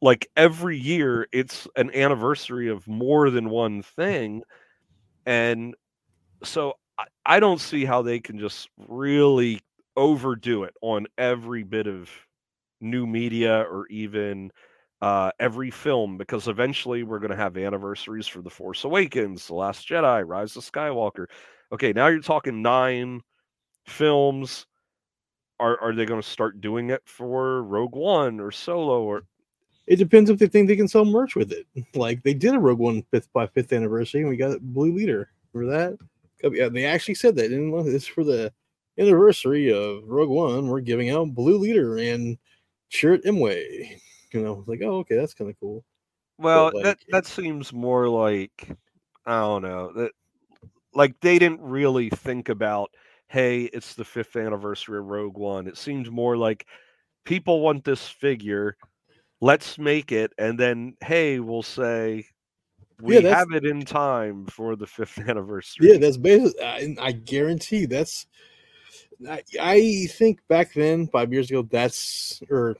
like 0.00 0.28
every 0.36 0.78
year 0.78 1.26
it's 1.32 1.66
an 1.76 1.94
anniversary 1.94 2.68
of 2.68 2.86
more 2.86 3.30
than 3.30 3.48
one 3.48 3.82
thing 3.82 4.42
and 5.26 5.74
so 6.42 6.74
I, 6.98 7.04
I 7.24 7.40
don't 7.40 7.60
see 7.60 7.84
how 7.84 8.02
they 8.02 8.20
can 8.20 8.38
just 8.38 8.68
really 8.88 9.60
overdo 9.96 10.64
it 10.64 10.74
on 10.82 11.06
every 11.16 11.62
bit 11.62 11.86
of 11.86 12.10
new 12.82 13.06
media 13.06 13.62
or 13.70 13.86
even 13.88 14.50
uh, 15.00 15.30
every 15.40 15.70
film 15.70 16.16
because 16.18 16.48
eventually 16.48 17.02
we're 17.02 17.18
going 17.18 17.30
to 17.30 17.36
have 17.36 17.56
anniversaries 17.56 18.26
for 18.26 18.42
the 18.42 18.50
force 18.50 18.84
awakens 18.84 19.46
the 19.46 19.54
last 19.54 19.88
jedi 19.88 20.22
rise 20.26 20.56
of 20.56 20.62
skywalker 20.62 21.26
okay 21.72 21.92
now 21.92 22.06
you're 22.06 22.20
talking 22.20 22.62
nine 22.62 23.20
films 23.86 24.66
are, 25.58 25.80
are 25.80 25.94
they 25.94 26.04
going 26.04 26.20
to 26.20 26.28
start 26.28 26.60
doing 26.60 26.90
it 26.90 27.02
for 27.04 27.62
rogue 27.64 27.96
one 27.96 28.38
or 28.40 28.50
solo 28.52 29.02
or 29.02 29.22
It 29.86 29.96
depends 29.96 30.30
if 30.30 30.38
they 30.38 30.46
think 30.46 30.68
they 30.68 30.76
can 30.76 30.88
sell 30.88 31.04
merch 31.04 31.34
with 31.34 31.52
it. 31.52 31.66
Like 31.94 32.22
they 32.22 32.34
did 32.34 32.54
a 32.54 32.58
Rogue 32.58 32.78
One 32.78 33.02
fifth 33.10 33.32
by 33.32 33.46
fifth 33.46 33.72
anniversary, 33.72 34.20
and 34.20 34.30
we 34.30 34.36
got 34.36 34.60
Blue 34.60 34.94
Leader. 34.94 35.30
Remember 35.52 35.98
that? 36.42 36.52
Yeah, 36.52 36.68
they 36.68 36.84
actually 36.84 37.16
said 37.16 37.36
that. 37.36 37.50
And 37.50 37.74
it's 37.88 38.06
for 38.06 38.24
the 38.24 38.52
anniversary 38.98 39.72
of 39.72 40.04
Rogue 40.06 40.30
One. 40.30 40.68
We're 40.68 40.80
giving 40.80 41.10
out 41.10 41.34
Blue 41.34 41.58
Leader 41.58 41.98
and 41.98 42.38
Chirrut 42.92 43.24
Îmwe. 43.24 43.98
You 44.32 44.42
know, 44.42 44.64
like, 44.66 44.80
oh, 44.82 44.98
okay, 44.98 45.16
that's 45.16 45.34
kind 45.34 45.50
of 45.50 45.58
cool. 45.60 45.84
Well, 46.38 46.70
like, 46.74 46.84
that 46.84 46.98
that 47.10 47.26
seems 47.26 47.72
more 47.72 48.08
like 48.08 48.68
I 49.26 49.40
don't 49.40 49.62
know 49.62 49.92
that 49.94 50.12
like 50.94 51.18
they 51.20 51.38
didn't 51.38 51.60
really 51.60 52.10
think 52.10 52.48
about 52.48 52.90
hey, 53.28 53.62
it's 53.72 53.94
the 53.94 54.04
fifth 54.04 54.36
anniversary 54.36 54.98
of 54.98 55.06
Rogue 55.06 55.38
One. 55.38 55.66
It 55.66 55.78
seems 55.78 56.10
more 56.10 56.36
like 56.36 56.66
people 57.24 57.60
want 57.60 57.82
this 57.84 58.06
figure, 58.08 58.76
let's 59.40 59.78
make 59.78 60.12
it, 60.12 60.32
and 60.38 60.58
then 60.58 60.94
hey, 61.02 61.40
we'll 61.40 61.62
say 61.62 62.26
we 63.00 63.14
that's- 63.16 63.34
have 63.34 63.52
it 63.52 63.64
in 63.64 63.84
time 63.84 64.46
for 64.46 64.76
the 64.76 64.86
fifth 64.86 65.18
anniversary. 65.28 65.92
Yeah, 65.92 65.98
that's 65.98 66.16
basically. 66.16 66.62
I, 66.62 66.94
I 67.00 67.12
guarantee 67.12 67.86
that's. 67.86 68.26
I, 69.28 69.42
I 69.60 70.06
think 70.12 70.40
back 70.48 70.72
then, 70.72 71.06
five 71.08 71.32
years 71.32 71.50
ago, 71.50 71.62
that's 71.62 72.42
or 72.50 72.76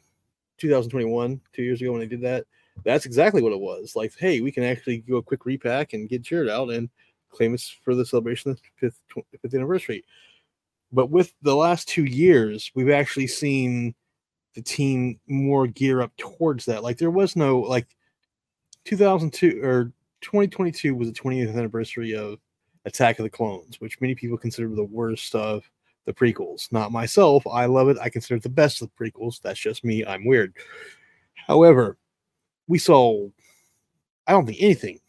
2021, 0.59 1.41
two 1.53 1.63
years 1.63 1.81
ago 1.81 1.93
when 1.93 2.01
they 2.01 2.07
did 2.07 2.23
that, 2.23 2.47
that's 2.85 3.07
exactly 3.07 3.43
what 3.43 3.53
it 3.53 3.61
was. 3.61 3.97
Like, 3.97 4.13
hey, 4.19 4.41
we 4.41 4.53
can 4.53 4.65
actually 4.65 4.99
do 4.99 5.17
a 5.17 5.23
quick 5.23 5.45
repack 5.45 5.93
and 5.93 6.09
get 6.09 6.23
Chirrut 6.23 6.51
out 6.51 6.71
and 6.71 6.89
claim 7.31 7.55
it's 7.55 7.69
for 7.69 7.95
the 7.95 8.05
celebration 8.05 8.51
of 8.51 8.59
the 8.59 8.63
fifth, 8.77 9.01
fifth 9.41 9.55
anniversary. 9.55 10.05
But 10.93 11.11
with 11.11 11.33
the 11.43 11.57
last 11.57 11.89
two 11.89 12.05
years, 12.05 12.71
we've 12.75 12.91
actually 12.91 13.27
seen 13.27 13.95
the 14.55 14.63
team 14.63 15.19
more 15.27 15.67
gear 15.67 16.03
up 16.03 16.13
towards 16.17 16.67
that. 16.67 16.83
Like, 16.83 16.99
there 16.99 17.11
was 17.11 17.37
no 17.37 17.61
like 17.61 17.87
2002 18.85 19.63
or 19.63 19.93
2022 20.21 20.95
was 20.95 21.09
the 21.09 21.15
20th 21.19 21.55
anniversary 21.57 22.15
of 22.15 22.39
Attack 22.85 23.19
of 23.19 23.25
the 23.25 23.31
Clones, 23.31 23.81
which 23.81 24.01
many 24.01 24.15
people 24.15 24.37
consider 24.37 24.69
the 24.69 24.85
worst 24.85 25.35
of 25.35 25.69
the 26.05 26.13
prequels. 26.13 26.71
Not 26.73 26.93
myself. 26.93 27.47
I 27.47 27.67
love 27.67 27.89
it. 27.89 27.99
I 28.01 28.09
consider 28.09 28.37
it 28.37 28.43
the 28.43 28.49
best 28.49 28.83
of 28.83 28.91
the 28.91 29.05
prequels. 29.05 29.41
That's 29.41 29.61
just 29.61 29.85
me. 29.85 30.05
I'm 30.05 30.25
weird. 30.25 30.55
However, 31.47 31.97
we 32.67 32.79
saw, 32.79 33.29
I 34.27 34.33
don't 34.33 34.47
think 34.47 34.61
anything 34.61 35.01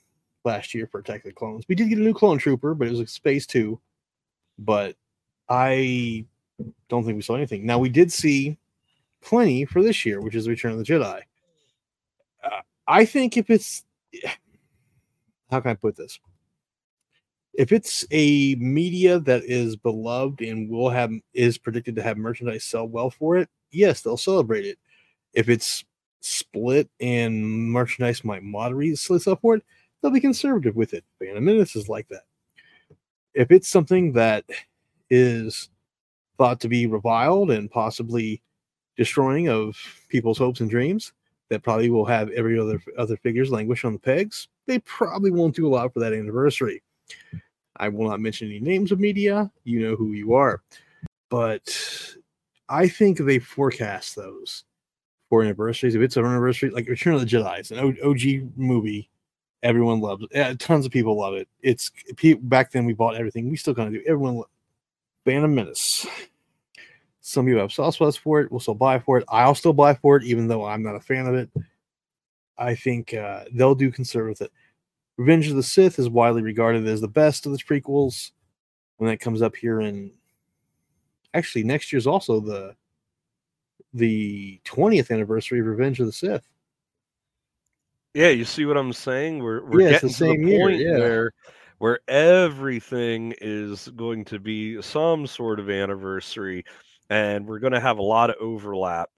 last 0.44 0.74
year 0.74 0.88
for 0.88 1.00
Attack 1.00 1.22
of 1.22 1.30
the 1.30 1.34
Clones. 1.34 1.66
We 1.68 1.76
did 1.76 1.90
get 1.90 1.98
a 1.98 2.02
new 2.02 2.14
clone 2.14 2.38
trooper, 2.38 2.74
but 2.74 2.88
it 2.88 2.92
was 2.92 3.00
like 3.00 3.10
Phase 3.10 3.48
2. 3.48 3.80
But 4.60 4.96
I 5.50 6.26
don't 6.90 7.04
think 7.04 7.16
we 7.16 7.22
saw 7.22 7.36
anything. 7.36 7.66
Now, 7.66 7.80
we 7.80 7.90
did 7.90 8.12
see 8.12 8.58
plenty 9.22 9.66
for 9.66 9.82
this 9.82 10.06
year, 10.06 10.22
which 10.22 10.36
is 10.36 10.48
Return 10.48 10.74
of 10.74 10.78
the 10.78 10.84
Jedi. 10.84 11.22
Uh, 12.44 12.62
I 12.88 13.06
think 13.06 13.38
if 13.38 13.50
it's, 13.50 13.84
how 15.50 15.60
can 15.60 15.72
I 15.72 15.76
put 15.76 15.96
this? 15.96 16.20
If 17.54 17.72
it's 17.72 18.06
a 18.12 18.56
media 18.56 19.20
that 19.20 19.44
is 19.44 19.76
beloved 19.76 20.42
and 20.42 20.70
will 20.70 20.90
have 20.90 21.12
is 21.34 21.58
predicted 21.58 21.96
to 21.96 22.04
have 22.04 22.18
merchandise 22.18 22.64
sell 22.64 22.88
well 22.88 23.10
for 23.10 23.38
it, 23.38 23.50
yes, 23.72 24.02
they'll 24.02 24.18
celebrate 24.18 24.66
it. 24.66 24.80
If 25.34 25.50
it's 25.50 25.86
split 26.22 26.90
and 27.00 27.44
merchandise 27.72 28.24
might 28.24 28.44
moderately 28.44 28.96
for 28.96 29.56
it, 29.56 29.64
they'll 30.02 30.12
be 30.12 30.20
conservative 30.20 30.76
with 30.76 30.94
it. 30.94 31.04
Phantom 31.20 31.44
Menace 31.44 31.76
is 31.76 31.90
like 31.90 32.08
that. 32.10 32.24
If 33.34 33.52
it's 33.52 33.70
something 33.70 34.14
that 34.14 34.46
is 35.10 35.70
thought 36.38 36.60
to 36.62 36.70
be 36.70 36.88
reviled 36.88 37.52
and 37.52 37.70
possibly 37.70 38.42
destroying 38.98 39.50
of 39.50 39.76
people's 40.10 40.38
hopes 40.38 40.60
and 40.60 40.70
dreams, 40.70 41.14
that 41.50 41.64
probably 41.64 41.90
will 41.90 42.06
have 42.06 42.30
every 42.32 42.60
other 42.60 42.82
other 42.98 43.18
figures 43.18 43.52
languish 43.52 43.86
on 43.86 43.94
the 43.94 44.00
pegs. 44.00 44.48
They 44.66 44.80
probably 44.80 45.30
won't 45.30 45.56
do 45.56 45.68
a 45.68 45.70
lot 45.70 45.94
for 45.94 46.00
that 46.00 46.14
anniversary. 46.14 46.82
I 47.78 47.90
will 47.90 48.10
not 48.10 48.20
mention 48.20 48.48
any 48.48 48.60
names 48.60 48.92
of 48.92 49.00
media. 49.00 49.52
You 49.64 49.82
know 49.82 49.96
who 49.96 50.12
you 50.12 50.34
are. 50.34 50.62
But 51.30 52.16
I 52.70 52.88
think 52.88 53.18
they 53.18 53.40
forecast 53.40 54.16
those 54.16 54.64
for 55.30 55.42
anniversaries. 55.42 55.96
If 55.96 56.02
it's 56.02 56.18
an 56.18 56.26
anniversary, 56.26 56.70
like 56.70 56.88
Return 56.88 57.16
of 57.16 57.22
the 57.22 57.26
Jedi, 57.26 57.60
it's 57.60 57.72
an 57.72 57.98
OG 58.04 58.58
movie. 58.58 59.10
Everyone 59.64 60.02
loves 60.02 60.24
it. 60.24 60.30
Yeah, 60.34 60.54
tons 60.54 60.86
of 60.86 60.92
people 60.92 61.18
love 61.18 61.34
it. 61.34 61.48
It's 61.62 61.92
back 62.42 62.72
then 62.72 62.86
we 62.86 62.94
bought 62.94 63.16
everything. 63.16 63.50
We 63.50 63.58
still 63.58 63.74
kind 63.74 63.88
of 63.88 63.94
do. 63.94 64.08
Everyone 64.08 64.36
loves 64.36 64.50
Phantom 65.26 65.54
Menace. 65.54 66.06
Some 67.22 67.46
people 67.46 67.62
have 67.62 67.72
soft 67.72 67.96
spots 67.96 68.18
for 68.18 68.42
it. 68.42 68.52
We'll 68.52 68.60
still 68.60 68.76
buy 68.76 69.00
for 69.00 69.18
it. 69.18 69.24
I'll 69.30 69.56
still 69.56 69.72
buy 69.72 69.94
for 69.94 70.18
it, 70.18 70.24
even 70.24 70.48
though 70.48 70.66
I'm 70.66 70.84
not 70.84 70.96
a 70.96 71.00
fan 71.00 71.26
of 71.26 71.36
it. 71.36 71.50
I 72.58 72.76
think 72.76 73.14
uh, 73.14 73.46
they'll 73.54 73.76
do 73.76 73.92
conservative. 73.92 74.50
Revenge 75.18 75.48
of 75.48 75.56
the 75.56 75.64
Sith 75.64 76.00
is 76.00 76.10
widely 76.10 76.42
regarded 76.42 76.88
as 76.88 77.02
the 77.02 77.08
best 77.08 77.46
of 77.46 77.52
the 77.52 77.60
prequels. 77.60 78.32
When 78.98 79.10
that 79.10 79.20
comes 79.20 79.42
up 79.42 79.56
here 79.56 79.82
in 79.82 80.12
actually 81.34 81.64
next 81.64 81.92
year's 81.92 82.08
also 82.08 82.40
the 82.40 82.76
the 83.94 84.60
20th 84.66 85.12
anniversary 85.12 85.60
of 85.60 85.66
Revenge 85.66 86.00
of 86.00 86.06
the 86.06 86.12
Sith. 86.12 86.48
Yeah, 88.14 88.30
you 88.30 88.46
see 88.46 88.66
what 88.66 88.78
I'm 88.78 88.94
saying? 88.94 89.40
We're 89.40 89.66
we're 89.66 89.82
yeah, 89.82 89.90
getting 89.92 90.10
the 90.10 90.16
to 90.16 90.24
the 90.26 90.58
point 90.58 90.78
year, 90.78 90.94
yeah. 90.94 90.98
where 91.00 91.34
where 91.80 92.00
everything 92.08 93.34
is 93.42 93.90
going 93.90 94.24
to 94.26 94.40
be 94.40 94.82
some 94.82 95.28
sort 95.28 95.60
of 95.60 95.70
anniversary 95.70 96.64
and 97.10 97.46
we're 97.46 97.60
going 97.60 97.74
to 97.74 97.80
have 97.80 97.98
a 97.98 98.04
lot 98.04 98.30
of 98.30 98.36
overlap. 98.40 99.10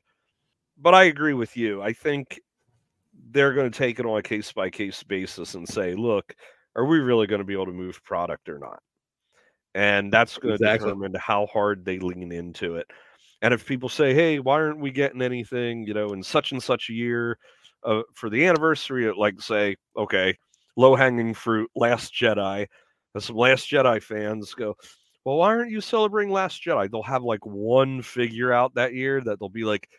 But 0.77 0.93
I 0.93 1.03
agree 1.03 1.33
with 1.33 1.55
you. 1.55 1.81
I 1.81 1.93
think 1.93 2.41
they're 3.31 3.53
going 3.53 3.69
to 3.69 3.77
take 3.77 3.99
it 3.99 4.05
on 4.05 4.17
a 4.17 4.21
case 4.21 4.51
by 4.51 4.69
case 4.69 5.03
basis 5.03 5.55
and 5.55 5.67
say, 5.67 5.95
look, 5.95 6.35
are 6.75 6.85
we 6.85 6.99
really 6.99 7.27
going 7.27 7.39
to 7.39 7.45
be 7.45 7.53
able 7.53 7.65
to 7.65 7.71
move 7.71 8.03
product 8.03 8.49
or 8.49 8.59
not? 8.59 8.79
And 9.73 10.11
that's 10.11 10.37
going 10.37 10.57
to 10.57 10.63
exactly. 10.63 10.89
determine 10.89 11.15
how 11.15 11.47
hard 11.47 11.83
they 11.85 11.99
lean 11.99 12.31
into 12.31 12.75
it. 12.75 12.87
And 13.41 13.53
if 13.53 13.65
people 13.65 13.89
say, 13.89 14.13
hey, 14.13 14.39
why 14.39 14.55
aren't 14.55 14.79
we 14.79 14.91
getting 14.91 15.21
anything, 15.21 15.85
you 15.85 15.93
know, 15.93 16.13
in 16.13 16.23
such 16.23 16.51
and 16.51 16.63
such 16.63 16.89
a 16.89 16.93
year 16.93 17.37
uh, 17.83 18.01
for 18.13 18.29
the 18.29 18.45
anniversary, 18.45 19.11
like 19.15 19.41
say, 19.41 19.75
okay, 19.97 20.37
low 20.77 20.95
hanging 20.95 21.33
fruit, 21.33 21.69
Last 21.75 22.13
Jedi, 22.13 22.67
and 23.13 23.23
some 23.23 23.35
Last 23.35 23.69
Jedi 23.69 24.01
fans 24.01 24.53
go, 24.53 24.75
well, 25.25 25.37
why 25.37 25.47
aren't 25.47 25.71
you 25.71 25.81
celebrating 25.81 26.31
Last 26.31 26.63
Jedi? 26.63 26.89
They'll 26.89 27.03
have 27.03 27.23
like 27.23 27.45
one 27.45 28.01
figure 28.01 28.53
out 28.53 28.75
that 28.75 28.93
year 28.93 29.21
that 29.21 29.39
they'll 29.39 29.49
be 29.49 29.65
like, 29.65 29.89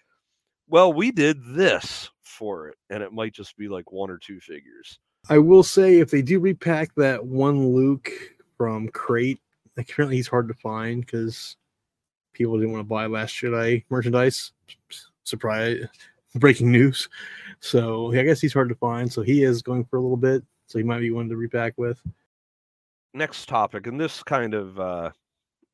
well, 0.69 0.93
we 0.93 1.11
did 1.11 1.39
this 1.45 2.11
for 2.37 2.69
it, 2.69 2.77
and 2.91 3.03
it 3.03 3.13
might 3.13 3.33
just 3.33 3.57
be 3.57 3.69
like 3.69 3.91
one 3.91 4.11
or 4.11 4.19
two 4.19 4.41
figures. 4.41 4.99
I 5.29 5.39
will 5.39 5.63
say 5.63 5.99
if 5.99 6.11
they 6.11 6.23
do 6.23 6.39
repack 6.39 6.95
that 6.97 7.25
one 7.25 7.69
Luke 7.69 8.11
from 8.57 8.89
Crait, 8.89 9.41
like 9.77 9.89
currently 9.89 10.17
he's 10.17 10.29
hard 10.29 10.49
to 10.49 10.55
find 10.55 11.01
because 11.05 11.57
people 12.33 12.57
didn't 12.57 12.73
want 12.73 12.83
to 12.83 12.89
buy 12.89 13.07
Last 13.07 13.35
Jedi 13.35 13.85
merchandise. 13.89 14.53
Surprise! 15.25 15.85
Breaking 16.37 16.71
news. 16.71 17.09
So 17.61 18.13
I 18.13 18.23
guess 18.23 18.41
he's 18.41 18.53
hard 18.53 18.69
to 18.69 18.75
find. 18.75 19.11
So 19.11 19.23
he 19.23 19.43
is 19.43 19.63
going 19.63 19.85
for 19.87 19.97
a 19.97 20.03
little 20.03 20.19
bit. 20.19 20.45
So 20.67 20.79
he 20.79 20.85
might 20.85 21.01
be 21.01 21.11
one 21.11 21.29
to 21.29 21.37
repack 21.37 21.75
with. 21.77 21.99
Next 23.15 23.49
topic, 23.49 23.87
and 23.87 23.99
this 23.99 24.23
kind 24.23 24.53
of, 24.53 24.79
uh, 24.79 25.11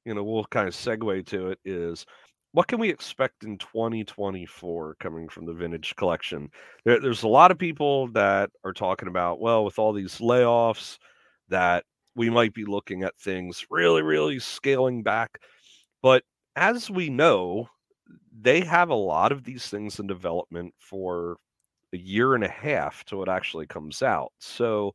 you 0.04 0.14
know, 0.14 0.22
we'll 0.22 0.44
kind 0.44 0.68
of 0.68 0.74
segue 0.74 1.26
to 1.26 1.48
it 1.48 1.58
is 1.64 2.06
what 2.52 2.68
can 2.68 2.78
we 2.78 2.90
expect 2.90 3.44
in 3.44 3.56
2024 3.58 4.96
coming 5.00 5.28
from 5.28 5.46
the 5.46 5.54
vintage 5.54 5.96
collection? 5.96 6.50
There, 6.84 7.00
there's 7.00 7.22
a 7.22 7.28
lot 7.28 7.50
of 7.50 7.58
people 7.58 8.08
that 8.08 8.50
are 8.64 8.74
talking 8.74 9.08
about, 9.08 9.40
well, 9.40 9.64
with 9.64 9.78
all 9.78 9.92
these 9.92 10.18
layoffs, 10.18 10.98
that 11.48 11.84
we 12.14 12.28
might 12.28 12.52
be 12.52 12.64
looking 12.64 13.02
at 13.02 13.18
things 13.18 13.64
really, 13.70 14.02
really 14.02 14.38
scaling 14.38 15.02
back. 15.02 15.40
But 16.02 16.24
as 16.54 16.90
we 16.90 17.08
know, 17.08 17.68
they 18.38 18.60
have 18.60 18.90
a 18.90 18.94
lot 18.94 19.32
of 19.32 19.44
these 19.44 19.68
things 19.68 19.98
in 19.98 20.06
development 20.06 20.74
for 20.78 21.38
a 21.94 21.98
year 21.98 22.34
and 22.34 22.44
a 22.44 22.48
half 22.48 23.04
till 23.04 23.22
it 23.22 23.28
actually 23.28 23.66
comes 23.66 24.02
out. 24.02 24.32
So, 24.38 24.92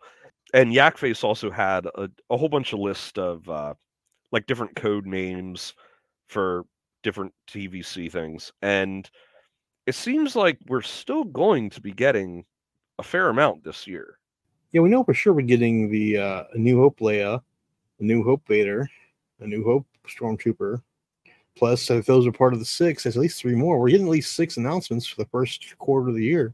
and 0.53 0.71
Yakface 0.71 1.23
also 1.23 1.49
had 1.49 1.87
a, 1.87 2.09
a 2.29 2.37
whole 2.37 2.49
bunch 2.49 2.73
of 2.73 2.79
list 2.79 3.17
of 3.17 3.47
uh, 3.49 3.73
like 4.31 4.45
different 4.45 4.75
code 4.75 5.07
names 5.07 5.73
for 6.27 6.65
different 7.07 7.33
TVC 7.47 8.11
things. 8.11 8.51
And 8.61 9.09
it 9.85 9.95
seems 9.95 10.35
like 10.35 10.57
we're 10.67 10.81
still 10.81 11.23
going 11.23 11.69
to 11.69 11.79
be 11.79 11.93
getting 11.93 12.43
a 12.99 13.03
fair 13.03 13.29
amount 13.29 13.63
this 13.63 13.87
year. 13.87 14.19
Yeah, 14.73 14.81
we 14.81 14.89
know 14.89 15.05
for 15.05 15.13
sure 15.13 15.31
we're 15.31 15.43
getting 15.43 15.89
the 15.89 16.17
uh, 16.17 16.43
a 16.53 16.57
New 16.57 16.81
Hope 16.81 16.99
Leia, 16.99 17.41
a 17.99 18.03
New 18.03 18.25
Hope 18.25 18.45
Vader, 18.45 18.89
a 19.39 19.47
New 19.47 19.63
Hope 19.63 19.87
Stormtrooper. 20.05 20.81
Plus, 21.55 21.89
if 21.89 22.05
those 22.05 22.27
are 22.27 22.31
part 22.33 22.51
of 22.51 22.59
the 22.59 22.65
six, 22.65 23.03
there's 23.03 23.15
at 23.15 23.21
least 23.21 23.39
three 23.39 23.55
more. 23.55 23.79
We're 23.79 23.89
getting 23.91 24.07
at 24.07 24.11
least 24.11 24.35
six 24.35 24.57
announcements 24.57 25.07
for 25.07 25.15
the 25.15 25.29
first 25.29 25.77
quarter 25.79 26.09
of 26.09 26.15
the 26.15 26.25
year. 26.25 26.53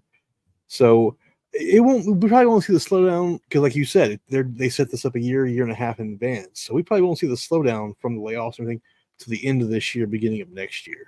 So 0.67 1.17
it 1.51 1.83
won't. 1.83 2.05
We 2.05 2.29
probably 2.29 2.45
won't 2.45 2.63
see 2.63 2.73
the 2.73 2.79
slowdown 2.79 3.39
because, 3.49 3.61
like 3.63 3.75
you 3.75 3.85
said, 3.85 4.19
they 4.29 4.43
they 4.43 4.69
set 4.69 4.91
this 4.91 5.03
up 5.03 5.15
a 5.15 5.19
year, 5.19 5.47
year 5.47 5.63
and 5.63 5.71
a 5.71 5.75
half 5.75 5.99
in 5.99 6.13
advance. 6.13 6.61
So 6.61 6.75
we 6.75 6.83
probably 6.83 7.01
won't 7.01 7.17
see 7.17 7.27
the 7.27 7.33
slowdown 7.33 7.95
from 7.99 8.15
the 8.15 8.21
layoffs 8.21 8.59
or 8.59 8.63
everything 8.63 8.81
to 9.19 9.29
the 9.29 9.45
end 9.45 9.61
of 9.61 9.69
this 9.69 9.95
year, 9.95 10.07
beginning 10.07 10.41
of 10.41 10.49
next 10.49 10.87
year. 10.87 11.07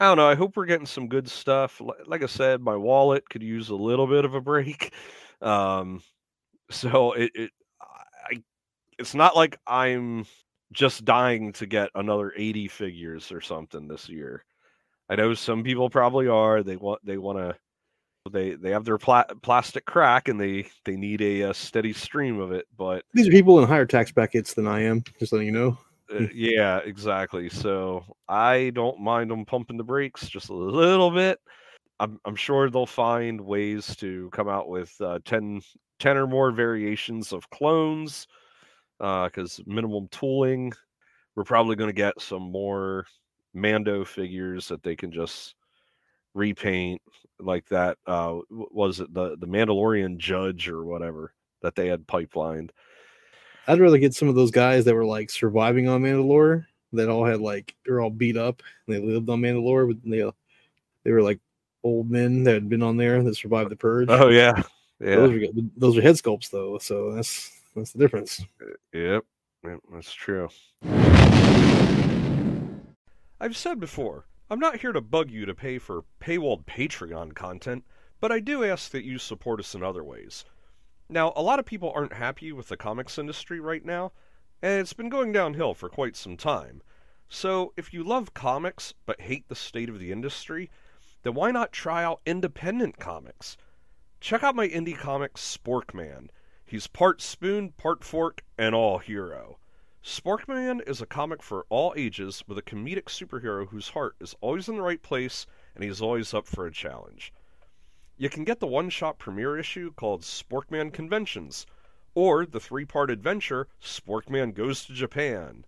I 0.00 0.06
don't 0.06 0.16
know. 0.16 0.28
I 0.28 0.34
hope 0.34 0.56
we're 0.56 0.66
getting 0.66 0.86
some 0.86 1.08
good 1.08 1.28
stuff. 1.28 1.80
Like 2.06 2.22
I 2.22 2.26
said, 2.26 2.60
my 2.60 2.76
wallet 2.76 3.28
could 3.28 3.42
use 3.42 3.68
a 3.68 3.76
little 3.76 4.06
bit 4.06 4.24
of 4.24 4.34
a 4.34 4.40
break. 4.40 4.92
Um, 5.42 6.00
so 6.70 7.12
it, 7.12 7.30
it 7.34 7.50
I, 7.82 8.42
it's 8.98 9.14
not 9.14 9.36
like 9.36 9.58
I'm 9.66 10.24
just 10.72 11.04
dying 11.04 11.52
to 11.54 11.66
get 11.66 11.90
another 11.94 12.32
80 12.34 12.68
figures 12.68 13.30
or 13.30 13.42
something 13.42 13.86
this 13.86 14.08
year. 14.08 14.44
I 15.10 15.16
know 15.16 15.34
some 15.34 15.62
people 15.62 15.90
probably 15.90 16.28
are. 16.28 16.62
They 16.62 16.76
want 16.76 17.04
they 17.04 17.18
want 17.18 17.38
to 17.38 17.56
they 18.30 18.54
they 18.54 18.70
have 18.70 18.84
their 18.84 18.98
pla- 18.98 19.26
plastic 19.42 19.84
crack 19.84 20.28
and 20.28 20.40
they 20.40 20.66
they 20.84 20.96
need 20.96 21.20
a, 21.20 21.42
a, 21.42 21.54
steady 21.54 21.92
stream 21.92 22.40
of 22.40 22.52
it. 22.52 22.66
But 22.76 23.04
these 23.12 23.28
are 23.28 23.32
people 23.32 23.58
in 23.60 23.68
higher 23.68 23.86
tax 23.86 24.12
brackets 24.12 24.54
than 24.54 24.66
I 24.66 24.82
am. 24.82 25.02
Just 25.18 25.32
letting 25.32 25.46
you 25.46 25.52
know. 25.52 25.78
Uh, 26.12 26.26
yeah, 26.34 26.78
exactly. 26.84 27.48
So 27.48 28.04
I 28.28 28.70
don't 28.74 29.00
mind 29.00 29.30
them 29.30 29.44
pumping 29.44 29.76
the 29.76 29.84
brakes 29.84 30.28
just 30.28 30.50
a 30.50 30.54
little 30.54 31.10
bit. 31.10 31.38
I'm, 32.00 32.18
I'm 32.24 32.36
sure 32.36 32.70
they'll 32.70 32.86
find 32.86 33.40
ways 33.40 33.96
to 33.96 34.28
come 34.32 34.48
out 34.48 34.68
with 34.68 34.94
uh, 35.00 35.20
10, 35.24 35.62
10 35.98 36.16
or 36.16 36.26
more 36.26 36.50
variations 36.50 37.32
of 37.32 37.48
clones 37.50 38.26
because 38.98 39.60
uh, 39.60 39.62
minimum 39.66 40.08
tooling. 40.10 40.72
We're 41.36 41.44
probably 41.44 41.76
going 41.76 41.88
to 41.90 41.94
get 41.94 42.20
some 42.20 42.42
more 42.42 43.06
Mando 43.54 44.04
figures 44.04 44.68
that 44.68 44.82
they 44.82 44.96
can 44.96 45.12
just 45.12 45.54
repaint 46.34 47.00
like 47.40 47.66
that. 47.68 47.98
Uh, 48.06 48.38
was 48.50 49.00
it 49.00 49.12
the 49.14 49.36
the 49.38 49.46
Mandalorian 49.46 50.18
Judge 50.18 50.68
or 50.68 50.84
whatever 50.84 51.32
that 51.62 51.74
they 51.74 51.88
had 51.88 52.06
pipelined? 52.06 52.70
I'd 53.66 53.80
rather 53.80 53.98
get 53.98 54.14
some 54.14 54.28
of 54.28 54.34
those 54.34 54.50
guys 54.50 54.84
that 54.84 54.94
were 54.94 55.04
like 55.04 55.30
surviving 55.30 55.88
on 55.88 56.02
Mandalore 56.02 56.66
that 56.92 57.08
all 57.08 57.24
had 57.24 57.40
like 57.40 57.74
they're 57.84 58.00
all 58.00 58.10
beat 58.10 58.36
up 58.36 58.62
and 58.86 58.94
they 58.94 59.00
lived 59.00 59.28
on 59.28 59.40
Mandalore, 59.40 59.88
but 59.88 59.98
they 60.08 60.30
they 61.04 61.12
were 61.12 61.22
like 61.22 61.40
old 61.82 62.10
men 62.10 62.44
that 62.44 62.54
had 62.54 62.68
been 62.68 62.82
on 62.82 62.96
there 62.96 63.22
that 63.22 63.36
survived 63.36 63.70
the 63.70 63.76
purge. 63.76 64.08
Oh 64.10 64.28
yeah, 64.28 64.62
yeah. 65.00 65.16
Those 65.16 65.30
are 65.30 65.46
those 65.76 65.96
are 65.98 66.02
head 66.02 66.16
sculpts 66.16 66.50
though, 66.50 66.78
so 66.78 67.12
that's 67.12 67.60
that's 67.74 67.92
the 67.92 67.98
difference. 67.98 68.44
Uh, 68.60 68.66
yep, 68.92 69.24
yep 69.64 69.80
that's 69.92 70.12
true. 70.12 70.48
I've 73.40 73.56
said 73.56 73.80
before, 73.80 74.26
I'm 74.48 74.60
not 74.60 74.80
here 74.80 74.92
to 74.92 75.00
bug 75.00 75.30
you 75.30 75.44
to 75.46 75.54
pay 75.54 75.78
for 75.78 76.04
paywalled 76.20 76.64
Patreon 76.64 77.34
content, 77.34 77.84
but 78.20 78.30
I 78.32 78.40
do 78.40 78.64
ask 78.64 78.90
that 78.92 79.04
you 79.04 79.18
support 79.18 79.60
us 79.60 79.74
in 79.74 79.82
other 79.82 80.04
ways. 80.04 80.44
Now, 81.14 81.32
a 81.36 81.42
lot 81.42 81.60
of 81.60 81.64
people 81.64 81.92
aren't 81.94 82.14
happy 82.14 82.50
with 82.50 82.66
the 82.66 82.76
comics 82.76 83.20
industry 83.20 83.60
right 83.60 83.84
now, 83.84 84.10
and 84.60 84.80
it's 84.80 84.94
been 84.94 85.08
going 85.08 85.30
downhill 85.30 85.72
for 85.72 85.88
quite 85.88 86.16
some 86.16 86.36
time. 86.36 86.82
So, 87.28 87.72
if 87.76 87.94
you 87.94 88.02
love 88.02 88.34
comics 88.34 88.94
but 89.06 89.20
hate 89.20 89.46
the 89.46 89.54
state 89.54 89.88
of 89.88 90.00
the 90.00 90.10
industry, 90.10 90.72
then 91.22 91.34
why 91.34 91.52
not 91.52 91.70
try 91.70 92.02
out 92.02 92.20
independent 92.26 92.98
comics? 92.98 93.56
Check 94.18 94.42
out 94.42 94.56
my 94.56 94.66
indie 94.66 94.98
comic 94.98 95.34
Sporkman. 95.34 96.30
He's 96.64 96.88
part 96.88 97.22
spoon, 97.22 97.70
part 97.70 98.02
fork, 98.02 98.42
and 98.58 98.74
all 98.74 98.98
hero. 98.98 99.60
Sporkman 100.02 100.80
is 100.84 101.00
a 101.00 101.06
comic 101.06 101.44
for 101.44 101.64
all 101.68 101.94
ages 101.96 102.42
with 102.48 102.58
a 102.58 102.62
comedic 102.62 103.04
superhero 103.04 103.68
whose 103.68 103.90
heart 103.90 104.16
is 104.18 104.34
always 104.40 104.68
in 104.68 104.74
the 104.74 104.82
right 104.82 105.00
place 105.00 105.46
and 105.76 105.84
he's 105.84 106.02
always 106.02 106.34
up 106.34 106.48
for 106.48 106.66
a 106.66 106.72
challenge. 106.72 107.32
You 108.16 108.30
can 108.30 108.44
get 108.44 108.60
the 108.60 108.66
one 108.66 108.90
shot 108.90 109.18
premiere 109.18 109.58
issue 109.58 109.92
called 109.92 110.22
Sporkman 110.22 110.92
Conventions, 110.92 111.66
or 112.14 112.46
the 112.46 112.60
three 112.60 112.84
part 112.84 113.10
adventure 113.10 113.66
Sporkman 113.82 114.54
Goes 114.54 114.84
to 114.84 114.92
Japan. 114.92 115.64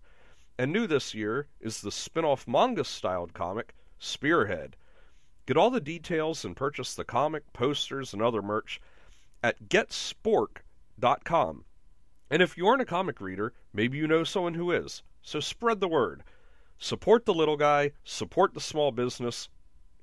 And 0.57 0.71
new 0.71 0.87
this 0.87 1.13
year 1.13 1.47
is 1.59 1.81
the 1.81 1.91
spin 1.91 2.23
off 2.23 2.47
manga 2.47 2.85
styled 2.85 3.33
comic 3.33 3.75
Spearhead. 3.99 4.77
Get 5.45 5.57
all 5.57 5.69
the 5.69 5.81
details 5.81 6.45
and 6.45 6.55
purchase 6.55 6.95
the 6.95 7.03
comic, 7.03 7.51
posters, 7.51 8.13
and 8.13 8.21
other 8.21 8.41
merch 8.41 8.79
at 9.43 9.67
getspork.com. 9.67 11.65
And 12.29 12.41
if 12.41 12.57
you 12.57 12.67
aren't 12.67 12.81
a 12.81 12.85
comic 12.85 13.19
reader, 13.19 13.53
maybe 13.73 13.97
you 13.97 14.07
know 14.07 14.23
someone 14.23 14.53
who 14.53 14.71
is. 14.71 15.03
So 15.21 15.39
spread 15.39 15.79
the 15.79 15.87
word. 15.87 16.23
Support 16.77 17.25
the 17.25 17.33
little 17.33 17.57
guy, 17.57 17.91
support 18.03 18.53
the 18.53 18.61
small 18.61 18.91
business, 18.91 19.49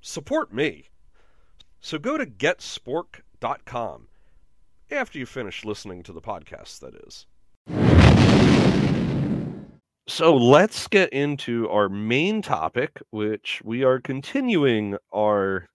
support 0.01 0.53
me. 0.53 0.89
So 1.85 1.99
go 1.99 2.17
to 2.17 2.25
getspork.com 2.25 4.07
after 4.89 5.19
you 5.19 5.27
finish 5.27 5.63
listening 5.63 6.01
to 6.01 6.13
the 6.13 6.19
podcast, 6.19 6.79
that 6.79 6.95
is. 6.95 7.27
So 10.07 10.35
let's 10.35 10.87
get 10.87 11.13
into 11.13 11.69
our 11.69 11.87
main 11.87 12.41
topic, 12.41 13.03
which 13.11 13.61
we 13.63 13.83
are 13.83 13.99
continuing 13.99 14.97
our 15.13 15.67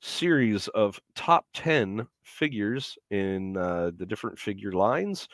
series 0.00 0.68
of 0.68 0.98
top 1.14 1.44
10 1.52 2.08
figures 2.22 2.96
in 3.10 3.58
uh, 3.58 3.90
the 3.94 4.06
different 4.06 4.38
figure 4.38 4.72
lines, 4.72 5.28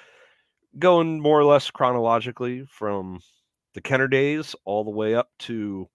going 0.80 1.20
more 1.20 1.38
or 1.38 1.44
less 1.44 1.70
chronologically 1.70 2.64
from 2.68 3.20
the 3.74 3.80
Kenner 3.80 4.08
days 4.08 4.56
all 4.64 4.82
the 4.82 4.90
way 4.90 5.14
up 5.14 5.28
to 5.38 5.88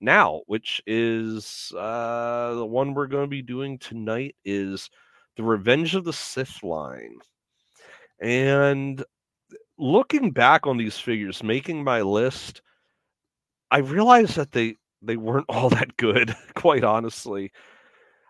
now, 0.00 0.42
which 0.46 0.82
is 0.86 1.72
uh, 1.76 2.54
the 2.54 2.66
one 2.66 2.94
we're 2.94 3.06
going 3.06 3.24
to 3.24 3.28
be 3.28 3.42
doing 3.42 3.78
tonight 3.78 4.36
is 4.44 4.90
the 5.36 5.42
Revenge 5.42 5.94
of 5.94 6.04
the 6.04 6.12
Sith 6.12 6.62
line. 6.62 7.18
And 8.20 9.04
looking 9.78 10.30
back 10.30 10.66
on 10.66 10.76
these 10.76 10.98
figures, 10.98 11.42
making 11.42 11.82
my 11.82 12.02
list, 12.02 12.62
I 13.70 13.78
realized 13.78 14.36
that 14.36 14.52
they 14.52 14.76
they 15.02 15.16
weren't 15.16 15.46
all 15.48 15.68
that 15.70 15.96
good, 15.96 16.34
quite 16.54 16.84
honestly. 16.84 17.52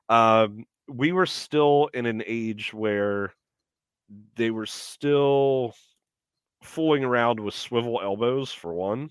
Um, 0.09 0.65
we 0.89 1.13
were 1.13 1.27
still 1.27 1.89
in 1.95 2.07
an 2.07 2.23
age 2.27 2.75
where 2.75 3.33
they 4.37 4.51
were 4.51 4.67
still 4.67 5.75
fooling 6.63 7.05
around 7.05 7.41
with 7.41 7.55
swivel 7.55 8.01
elbows 8.03 8.53
for 8.53 8.73
one 8.73 9.11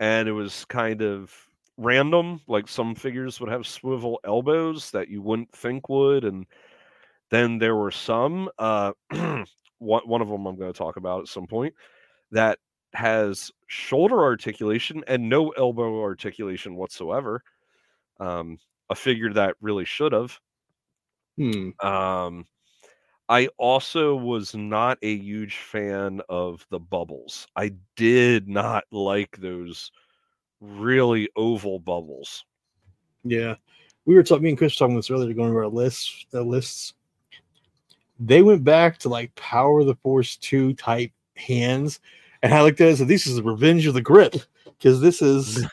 and 0.00 0.28
it 0.28 0.32
was 0.32 0.66
kind 0.66 1.02
of 1.02 1.48
random 1.78 2.40
like 2.48 2.68
some 2.68 2.94
figures 2.94 3.40
would 3.40 3.50
have 3.50 3.66
swivel 3.66 4.20
elbows 4.24 4.92
that 4.92 5.08
you 5.08 5.22
wouldn't 5.22 5.52
think 5.52 5.88
would 5.90 6.24
and 6.24 6.46
then 7.30 7.58
there 7.58 7.76
were 7.76 7.90
some 7.90 8.50
uh 8.58 8.92
one, 9.78 10.02
one 10.08 10.22
of 10.22 10.28
them 10.28 10.46
i'm 10.46 10.56
going 10.56 10.72
to 10.72 10.78
talk 10.78 10.96
about 10.96 11.20
at 11.22 11.28
some 11.28 11.46
point 11.46 11.74
that 12.30 12.58
has 12.94 13.50
shoulder 13.68 14.22
articulation 14.22 15.04
and 15.06 15.28
no 15.28 15.50
elbow 15.50 16.00
articulation 16.02 16.76
whatsoever 16.76 17.42
um 18.20 18.58
a 18.90 18.94
figure 18.94 19.32
that 19.32 19.56
really 19.60 19.84
should 19.86 20.12
have 20.12 20.40
Hmm. 21.36 21.70
um 21.82 22.46
I 23.30 23.46
also 23.58 24.16
was 24.16 24.56
not 24.56 24.98
a 25.02 25.16
huge 25.16 25.58
fan 25.58 26.20
of 26.28 26.66
the 26.70 26.80
bubbles. 26.80 27.46
I 27.54 27.72
did 27.94 28.48
not 28.48 28.82
like 28.90 29.36
those 29.36 29.92
really 30.60 31.30
oval 31.36 31.78
bubbles. 31.78 32.44
Yeah, 33.22 33.54
we 34.04 34.16
were 34.16 34.24
talking. 34.24 34.42
Me 34.42 34.48
and 34.50 34.58
Chris 34.58 34.74
were 34.74 34.84
talking 34.84 34.96
this 34.96 35.12
earlier, 35.12 35.32
going 35.32 35.50
over 35.50 35.62
our 35.62 35.70
lists. 35.70 36.26
The 36.32 36.42
lists. 36.42 36.94
They 38.18 38.42
went 38.42 38.64
back 38.64 38.98
to 38.98 39.08
like 39.08 39.32
Power 39.36 39.78
of 39.78 39.86
the 39.86 39.94
Force 39.94 40.36
two 40.36 40.74
type 40.74 41.12
hands, 41.36 42.00
and 42.42 42.52
I 42.52 42.62
looked 42.64 42.80
at 42.80 42.86
it 42.86 42.90
and 42.90 42.98
said, 42.98 43.08
"This 43.08 43.28
is 43.28 43.36
the 43.36 43.44
Revenge 43.44 43.86
of 43.86 43.94
the 43.94 44.02
Grip," 44.02 44.34
because 44.64 45.00
this 45.00 45.22
is 45.22 45.64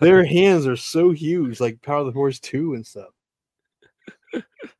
their 0.00 0.22
hands 0.26 0.66
are 0.66 0.76
so 0.76 1.12
huge, 1.12 1.60
like 1.60 1.80
Power 1.80 2.00
of 2.00 2.06
the 2.06 2.12
Force 2.12 2.38
two 2.38 2.74
and 2.74 2.86
stuff. 2.86 3.08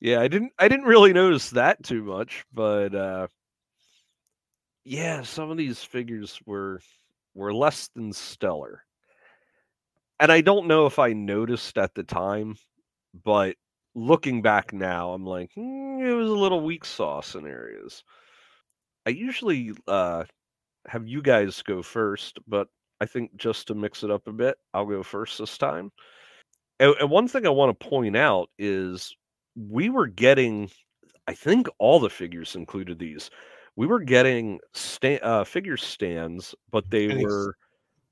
Yeah, 0.00 0.20
I 0.20 0.28
didn't 0.28 0.52
I 0.58 0.68
didn't 0.68 0.86
really 0.86 1.12
notice 1.12 1.50
that 1.50 1.82
too 1.82 2.02
much, 2.04 2.44
but 2.52 2.94
uh 2.94 3.28
yeah, 4.84 5.22
some 5.22 5.50
of 5.50 5.56
these 5.56 5.82
figures 5.84 6.40
were 6.46 6.80
were 7.34 7.54
less 7.54 7.88
than 7.88 8.12
stellar. 8.12 8.84
And 10.20 10.30
I 10.32 10.40
don't 10.42 10.66
know 10.68 10.86
if 10.86 10.98
I 11.00 11.12
noticed 11.12 11.76
at 11.78 11.94
the 11.94 12.04
time, 12.04 12.56
but 13.24 13.56
looking 13.94 14.42
back 14.42 14.72
now, 14.72 15.12
I'm 15.12 15.24
like, 15.26 15.52
"Mm, 15.56 16.00
it 16.06 16.14
was 16.14 16.30
a 16.30 16.34
little 16.36 16.60
weak 16.62 16.84
sauce 16.84 17.34
in 17.34 17.46
areas. 17.46 18.04
I 19.06 19.10
usually 19.10 19.72
uh 19.86 20.24
have 20.88 21.08
you 21.08 21.22
guys 21.22 21.62
go 21.62 21.82
first, 21.82 22.38
but 22.48 22.68
I 23.00 23.06
think 23.06 23.36
just 23.36 23.68
to 23.68 23.74
mix 23.76 24.04
it 24.04 24.10
up 24.10 24.26
a 24.28 24.32
bit, 24.32 24.58
I'll 24.74 24.86
go 24.86 25.02
first 25.02 25.38
this 25.38 25.58
time. 25.58 25.92
And, 26.80 26.94
and 27.00 27.10
one 27.10 27.28
thing 27.28 27.46
I 27.46 27.50
want 27.50 27.78
to 27.78 27.88
point 27.88 28.16
out 28.16 28.50
is 28.58 29.14
we 29.58 29.90
were 29.90 30.06
getting, 30.06 30.70
I 31.26 31.34
think 31.34 31.68
all 31.78 31.98
the 31.98 32.10
figures 32.10 32.54
included 32.54 32.98
these. 32.98 33.30
We 33.76 33.86
were 33.86 34.00
getting 34.00 34.60
sta- 34.72 35.20
uh, 35.22 35.44
figure 35.44 35.76
stands, 35.76 36.54
but 36.70 36.90
they 36.90 37.10
And 37.10 37.22
were 37.22 37.56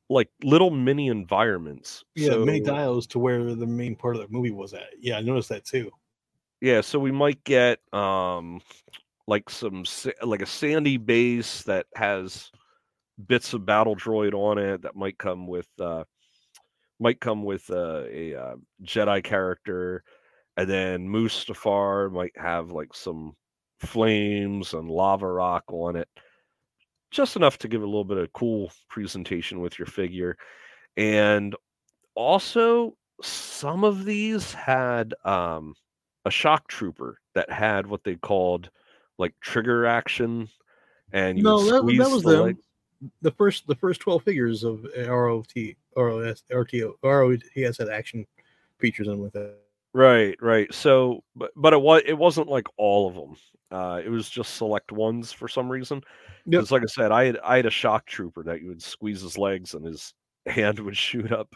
like 0.08 0.28
little 0.42 0.70
mini 0.70 1.08
environments. 1.08 2.04
Yeah, 2.14 2.30
So- 2.30 2.44
dials 2.60 3.06
to 3.08 3.18
where 3.18 3.54
the 3.54 3.66
main 3.66 3.96
part 3.96 4.16
of 4.16 4.22
the 4.22 4.28
movie 4.28 4.50
was 4.50 4.74
at. 4.74 4.90
Yeah, 5.00 5.18
I 5.18 5.20
noticed 5.20 5.48
that 5.50 5.64
too. 5.64 5.90
Yeah, 6.60 6.80
so 6.80 6.98
we 6.98 7.12
might 7.12 7.42
get 7.44 7.80
um 7.92 8.60
like 9.26 9.50
some 9.50 9.84
like 10.22 10.40
a 10.42 10.46
sandy 10.46 10.96
base 10.96 11.62
that 11.64 11.86
has 11.96 12.50
bits 13.26 13.52
of 13.52 13.66
battle 13.66 13.96
droid 13.96 14.32
on 14.34 14.58
it 14.58 14.82
that 14.82 14.94
might 14.96 15.18
come 15.18 15.46
with 15.46 15.68
uh 15.80 16.04
might 16.98 17.20
come 17.20 17.44
with 17.44 17.68
uh, 17.70 18.04
a 18.08 18.34
uh, 18.34 18.54
Jedi 18.82 19.22
character 19.22 20.02
and 20.56 20.68
then 20.68 21.08
Mustafar 21.08 22.10
might 22.10 22.36
have 22.36 22.70
like 22.70 22.94
some 22.94 23.34
flames 23.78 24.72
and 24.72 24.90
lava 24.90 25.30
rock 25.30 25.64
on 25.68 25.96
it. 25.96 26.08
Just 27.10 27.36
enough 27.36 27.58
to 27.58 27.68
give 27.68 27.82
a 27.82 27.86
little 27.86 28.04
bit 28.04 28.18
of 28.18 28.32
cool 28.32 28.72
presentation 28.88 29.60
with 29.60 29.78
your 29.78 29.86
figure. 29.86 30.36
And 30.96 31.54
also 32.14 32.96
some 33.22 33.84
of 33.84 34.04
these 34.04 34.52
had 34.52 35.14
um 35.24 35.74
a 36.24 36.30
shock 36.30 36.68
trooper 36.68 37.18
that 37.34 37.50
had 37.50 37.86
what 37.86 38.02
they 38.04 38.16
called 38.16 38.70
like 39.18 39.34
trigger 39.40 39.86
action 39.86 40.48
and 41.12 41.38
you 41.38 41.44
No, 41.44 41.64
that, 41.64 41.86
that 41.98 42.10
was 42.10 42.22
the 42.22 42.56
The 43.22 43.30
first, 43.30 43.66
the 43.66 43.74
first 43.74 44.00
twelve 44.00 44.22
figures 44.22 44.64
of 44.64 44.84
ROT, 44.96 45.52
ROS, 45.96 46.42
RTO, 46.50 46.94
ROTS 47.02 47.78
had 47.78 47.88
action 47.88 48.26
features 48.78 49.08
in 49.08 49.18
with 49.18 49.36
it. 49.36 49.65
Right, 49.96 50.36
right. 50.42 50.72
So, 50.74 51.24
but 51.34 51.52
but 51.56 51.72
it 51.72 51.80
was 51.80 52.02
it 52.04 52.18
wasn't 52.18 52.48
like 52.48 52.66
all 52.76 53.08
of 53.08 53.14
them. 53.14 53.36
Uh, 53.70 54.02
it 54.04 54.10
was 54.10 54.28
just 54.28 54.56
select 54.56 54.92
ones 54.92 55.32
for 55.32 55.48
some 55.48 55.72
reason. 55.72 56.02
Yep. 56.44 56.50
Because, 56.50 56.70
like 56.70 56.82
I 56.82 56.86
said, 56.86 57.12
I 57.12 57.24
had 57.24 57.38
I 57.42 57.56
had 57.56 57.64
a 57.64 57.70
shock 57.70 58.04
trooper 58.04 58.42
that 58.42 58.60
you 58.60 58.68
would 58.68 58.82
squeeze 58.82 59.22
his 59.22 59.38
legs 59.38 59.72
and 59.72 59.86
his 59.86 60.12
hand 60.46 60.80
would 60.80 60.98
shoot 60.98 61.32
up. 61.32 61.48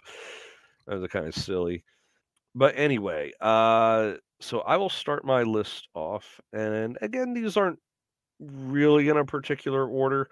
That 0.86 1.00
was 1.00 1.10
kind 1.10 1.26
of 1.26 1.34
silly. 1.34 1.84
But 2.54 2.78
anyway, 2.78 3.32
uh, 3.42 4.14
so 4.40 4.60
I 4.60 4.78
will 4.78 4.88
start 4.88 5.22
my 5.22 5.42
list 5.42 5.88
off, 5.92 6.40
and 6.54 6.96
again, 7.02 7.34
these 7.34 7.58
aren't 7.58 7.78
really 8.38 9.10
in 9.10 9.18
a 9.18 9.24
particular 9.26 9.86
order, 9.86 10.30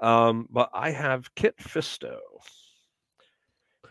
um, 0.00 0.46
but 0.50 0.68
I 0.74 0.90
have 0.90 1.34
Kit 1.34 1.56
Fisto 1.56 2.18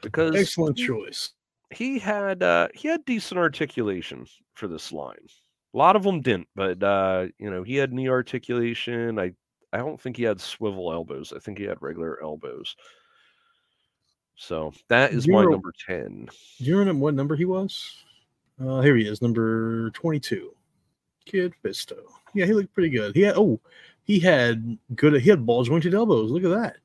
because 0.04 0.36
Excellent 0.36 0.78
choice. 0.78 1.32
He 1.72 2.00
had 2.00 2.44
uh 2.44 2.70
he 2.74 2.88
had 2.88 3.06
decent 3.06 3.40
articulation 3.40 4.26
for 4.54 4.68
this 4.68 4.92
line. 4.92 5.18
A 5.74 5.78
lot 5.78 5.96
of 5.96 6.04
them 6.04 6.22
didn't, 6.22 6.48
but 6.56 6.82
uh, 6.82 7.28
you 7.38 7.50
know, 7.50 7.64
he 7.64 7.76
had 7.76 7.92
knee 7.92 8.08
articulation. 8.08 9.20
I 9.20 9.34
I 9.74 9.80
don't 9.80 10.00
think 10.00 10.16
he 10.16 10.24
had 10.24 10.40
swivel 10.40 10.92
elbows. 10.92 11.34
I 11.36 11.40
think 11.40 11.58
he 11.58 11.66
had 11.66 11.82
regular 11.82 12.22
elbows. 12.24 12.76
So 14.38 14.74
that 14.90 15.14
is 15.14 15.28
my 15.28 15.44
number 15.44 15.74
10. 15.86 16.30
Do 16.60 16.64
you 16.64 16.78
remember 16.78 17.04
what 17.04 17.14
number 17.14 17.36
he 17.36 17.46
was? 17.46 18.04
Uh, 18.62 18.82
here 18.82 18.96
he 18.96 19.08
is, 19.08 19.22
number 19.22 19.90
twenty-two. 19.92 20.54
Kit 21.26 21.54
Fisto. 21.64 21.98
Yeah, 22.34 22.46
he 22.46 22.54
looked 22.54 22.74
pretty 22.74 22.90
good. 22.90 23.16
He 23.16 23.22
had 23.22 23.36
oh, 23.36 23.60
he 24.04 24.20
had 24.20 24.78
good. 24.96 25.20
He 25.22 25.30
had 25.30 25.46
ball 25.46 25.64
jointed 25.64 25.94
elbows. 25.94 26.32
Look 26.32 26.44
at 26.44 26.52
that. 26.52 26.78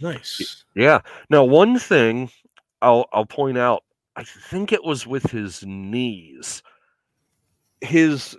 Nice. 0.00 0.64
Yeah. 0.74 1.00
Now, 1.30 1.44
one 1.44 1.78
thing 1.78 2.30
I'll 2.86 3.06
I'll 3.12 3.26
point 3.26 3.58
out, 3.58 3.82
I 4.16 4.22
think 4.24 4.72
it 4.72 4.84
was 4.84 5.06
with 5.06 5.24
his 5.30 5.64
knees. 5.66 6.62
His 7.80 8.36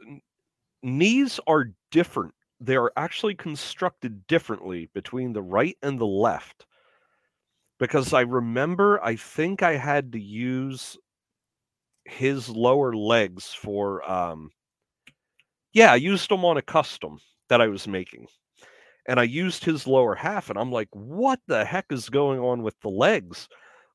knees 0.84 1.40
are 1.48 1.72
different. 1.92 2.34
They 2.60 2.76
are 2.78 2.92
actually 2.98 3.36
constructed 3.36 4.26
differently 4.28 4.90
between 4.94 5.34
the 5.34 5.44
right 5.44 5.78
and 5.84 6.00
the 6.00 6.08
left. 6.08 6.66
Because 7.80 8.14
I 8.14 8.22
remember, 8.22 9.04
I 9.04 9.16
think 9.16 9.64
I 9.64 9.76
had 9.78 10.12
to 10.14 10.20
use 10.20 10.98
his 12.06 12.50
lower 12.50 12.94
legs 12.96 13.54
for, 13.54 14.10
um, 14.10 14.50
yeah, 15.74 15.92
I 15.92 15.96
used 15.96 16.30
them 16.30 16.46
on 16.46 16.58
a 16.58 16.62
custom 16.62 17.20
that 17.50 17.62
I 17.62 17.68
was 17.68 17.88
making. 17.88 18.28
And 19.08 19.20
I 19.20 19.24
used 19.24 19.64
his 19.66 19.88
lower 19.88 20.16
half, 20.16 20.50
and 20.50 20.60
I'm 20.60 20.72
like, 20.72 20.90
what 20.92 21.40
the 21.48 21.66
heck 21.66 21.86
is 21.92 22.10
going 22.10 22.40
on 22.40 22.64
with 22.64 22.80
the 22.82 22.90
legs? 22.90 23.48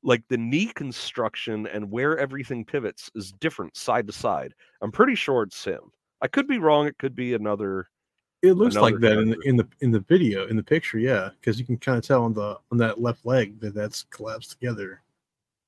Like 0.03 0.23
the 0.29 0.37
knee 0.37 0.67
construction 0.67 1.67
and 1.69 1.91
where 1.91 2.19
everything 2.19 2.65
pivots 2.65 3.11
is 3.15 3.33
different 3.33 3.77
side 3.77 4.07
to 4.09 4.13
side. 4.13 4.53
I'm 4.81 4.91
pretty 4.91 5.15
sure 5.15 5.45
it's 5.45 5.65
him. 5.65 5.93
I 6.21 6.29
could 6.29 6.47
be 6.47 6.59
wrong. 6.59 6.87
It 6.87 6.99
could 6.99 7.15
be 7.15 7.35
another. 7.35 7.89
It 8.43 8.55
looks 8.55 8.75
like 8.75 8.99
that 8.99 9.19
in 9.19 9.31
the, 9.31 9.39
in 9.45 9.57
the 9.57 9.69
in 9.81 9.93
the 9.93 10.01
video 10.01 10.49
in 10.49 10.57
the 10.57 10.63
picture, 10.63 10.99
yeah, 10.99 11.31
because 11.39 11.61
you 11.61 11.65
can 11.65 11.77
kind 11.77 11.97
of 11.97 12.05
tell 12.05 12.25
on 12.25 12.35
the 12.35 12.59
on 12.73 12.79
that 12.79 13.01
left 13.01 13.25
leg 13.25 13.61
that 13.61 13.75
that's 13.75 14.05
collapsed 14.11 14.51
together. 14.51 15.03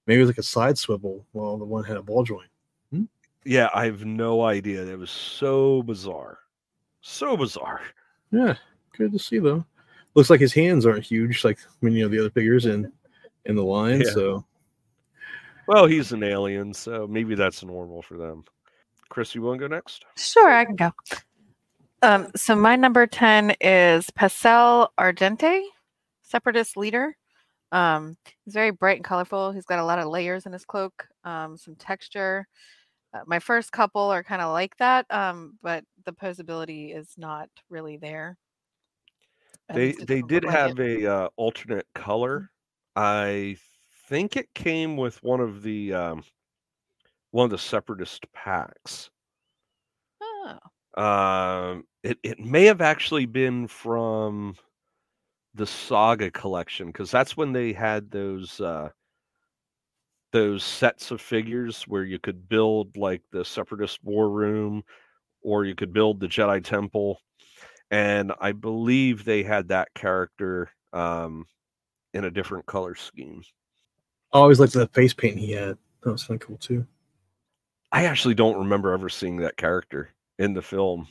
Maybe 0.07 0.23
it's 0.23 0.29
like 0.29 0.39
a 0.39 0.43
side 0.43 0.77
swivel 0.77 1.25
while 1.33 1.57
the 1.57 1.65
one 1.65 1.85
had 1.85 1.97
a 1.97 2.03
ball 2.03 2.25
joint. 2.25 2.51
Hmm? 2.91 3.05
Yeah, 3.45 3.69
I 3.75 3.85
have 3.85 4.05
no 4.05 4.43
idea. 4.43 4.85
It 4.85 4.99
was 4.99 5.11
so 5.11 5.83
bizarre. 5.85 6.39
So 7.01 7.37
bizarre. 7.37 7.83
Yeah, 8.33 8.57
good 8.97 9.13
to 9.13 9.19
see 9.19 9.39
though. 9.39 9.65
Looks 10.15 10.31
like 10.31 10.41
his 10.41 10.53
hands 10.53 10.87
aren't 10.87 11.05
huge 11.05 11.45
like 11.45 11.59
many 11.81 12.01
of 12.01 12.11
the 12.11 12.19
other 12.19 12.31
figures 12.31 12.67
in 12.67 12.93
in 13.47 13.57
the 13.57 13.65
line. 13.65 14.01
Yeah. 14.01 14.11
So 14.13 14.45
Well, 15.67 15.87
he's 15.87 16.13
an 16.13 16.23
alien, 16.23 16.75
so 16.75 17.07
maybe 17.07 17.35
that's 17.35 17.65
normal 17.65 18.03
for 18.03 18.17
them. 18.17 18.45
Chris, 19.09 19.35
you 19.35 19.43
want 19.43 19.61
to 19.61 19.69
go 19.69 19.75
next? 19.75 20.05
Sure, 20.17 20.51
I 20.51 20.65
can 20.65 20.77
go. 20.77 20.91
Um, 22.03 22.31
so 22.37 22.55
my 22.55 22.77
number 22.77 23.07
10 23.07 23.55
is 23.61 24.11
Passel 24.11 24.93
Argente, 24.99 25.63
separatist 26.23 26.77
leader. 26.77 27.17
Um, 27.73 28.17
he's 28.45 28.55
very 28.55 28.71
bright 28.71 28.97
and 28.97 29.05
colorful. 29.05 29.53
He's 29.53 29.65
got 29.65 29.79
a 29.79 29.85
lot 29.85 29.99
of 29.99 30.09
layers 30.09 30.47
in 30.47 30.53
his 30.53 30.65
cloak, 30.65 31.07
um, 31.25 31.57
some 31.57 31.75
texture. 31.77 32.47
Uh, 33.15 33.21
my 33.27 33.39
first 33.39 33.73
couple 33.73 34.03
are 34.03 34.23
kind 34.23 34.43
of 34.43 34.53
like 34.53 34.77
that, 34.77 35.07
um, 35.11 35.59
but 35.63 35.85
the 36.05 36.13
posability 36.13 36.97
is 36.97 37.15
not 37.17 37.49
really 37.71 37.97
there. 37.97 38.37
They 39.73 39.93
they 39.93 40.21
did 40.23 40.45
like 40.45 40.55
have 40.55 40.79
it. 40.79 41.05
a 41.05 41.13
uh, 41.13 41.29
alternate 41.37 41.87
color. 41.95 42.51
I 42.97 43.57
think 44.09 44.37
it 44.37 44.53
came 44.55 44.97
with 44.97 45.23
one 45.23 45.41
of 45.41 45.63
the 45.63 45.95
um, 45.95 46.25
one 47.33 47.45
of 47.45 47.51
the 47.51 47.59
separatist 47.59 48.25
packs. 48.33 49.11
Oh, 50.21 50.59
Um, 50.97 51.85
it 52.03 52.19
it 52.23 52.39
may 52.39 52.65
have 52.65 52.81
actually 52.81 53.27
been 53.27 53.67
from 53.67 54.57
the 55.55 55.67
Saga 55.67 56.31
collection 56.31 56.89
because 56.89 57.11
that's 57.11 57.37
when 57.37 57.53
they 57.53 57.73
had 57.73 58.11
those 58.11 58.61
uh, 58.61 58.91
those 60.33 60.65
sets 60.65 61.11
of 61.11 61.21
figures 61.21 61.85
where 61.85 62.05
you 62.05 62.19
could 62.19 62.49
build 62.49 62.97
like 62.97 63.23
the 63.31 63.45
Separatist 63.45 64.01
War 64.03 64.29
Room, 64.29 64.83
or 65.43 65.65
you 65.65 65.75
could 65.75 65.93
build 65.93 66.21
the 66.21 66.29
Jedi 66.29 66.65
Temple, 66.65 67.21
and 67.91 68.33
I 68.41 68.53
believe 68.53 69.25
they 69.25 69.43
had 69.43 69.69
that 69.69 69.95
character 69.95 70.71
um, 70.93 71.47
in 72.15 72.25
a 72.25 72.31
different 72.31 72.65
color 72.67 72.95
scheme. 72.95 73.43
I 74.33 74.39
always 74.39 74.59
liked 74.59 74.73
the 74.73 74.89
face 74.89 75.13
paint 75.13 75.39
he 75.39 75.53
had. 75.53 75.77
That 76.03 76.13
was 76.13 76.25
kind 76.25 76.41
of 76.41 76.47
cool 76.47 76.57
too. 76.57 76.87
I 77.93 78.07
actually 78.07 78.35
don't 78.35 78.59
remember 78.59 78.93
ever 78.93 79.09
seeing 79.09 79.37
that 79.37 79.57
character 79.57 80.11
in 80.39 80.55
the 80.55 80.63
film. 80.63 81.07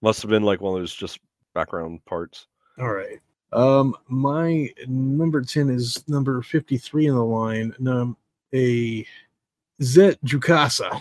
Must 0.00 0.22
have 0.22 0.30
been 0.30 0.42
like 0.42 0.60
one 0.60 0.74
of 0.74 0.80
those 0.80 0.94
just 0.94 1.20
background 1.54 2.04
parts. 2.04 2.46
All 2.78 2.92
right. 2.92 3.18
Um, 3.52 3.94
my 4.08 4.70
number 4.86 5.42
ten 5.42 5.70
is 5.70 6.06
number 6.08 6.42
fifty-three 6.42 7.06
in 7.06 7.14
the 7.14 7.24
line. 7.24 7.74
Um, 7.86 8.16
a 8.54 9.06
Zett 9.82 10.22
Jukassa, 10.24 11.00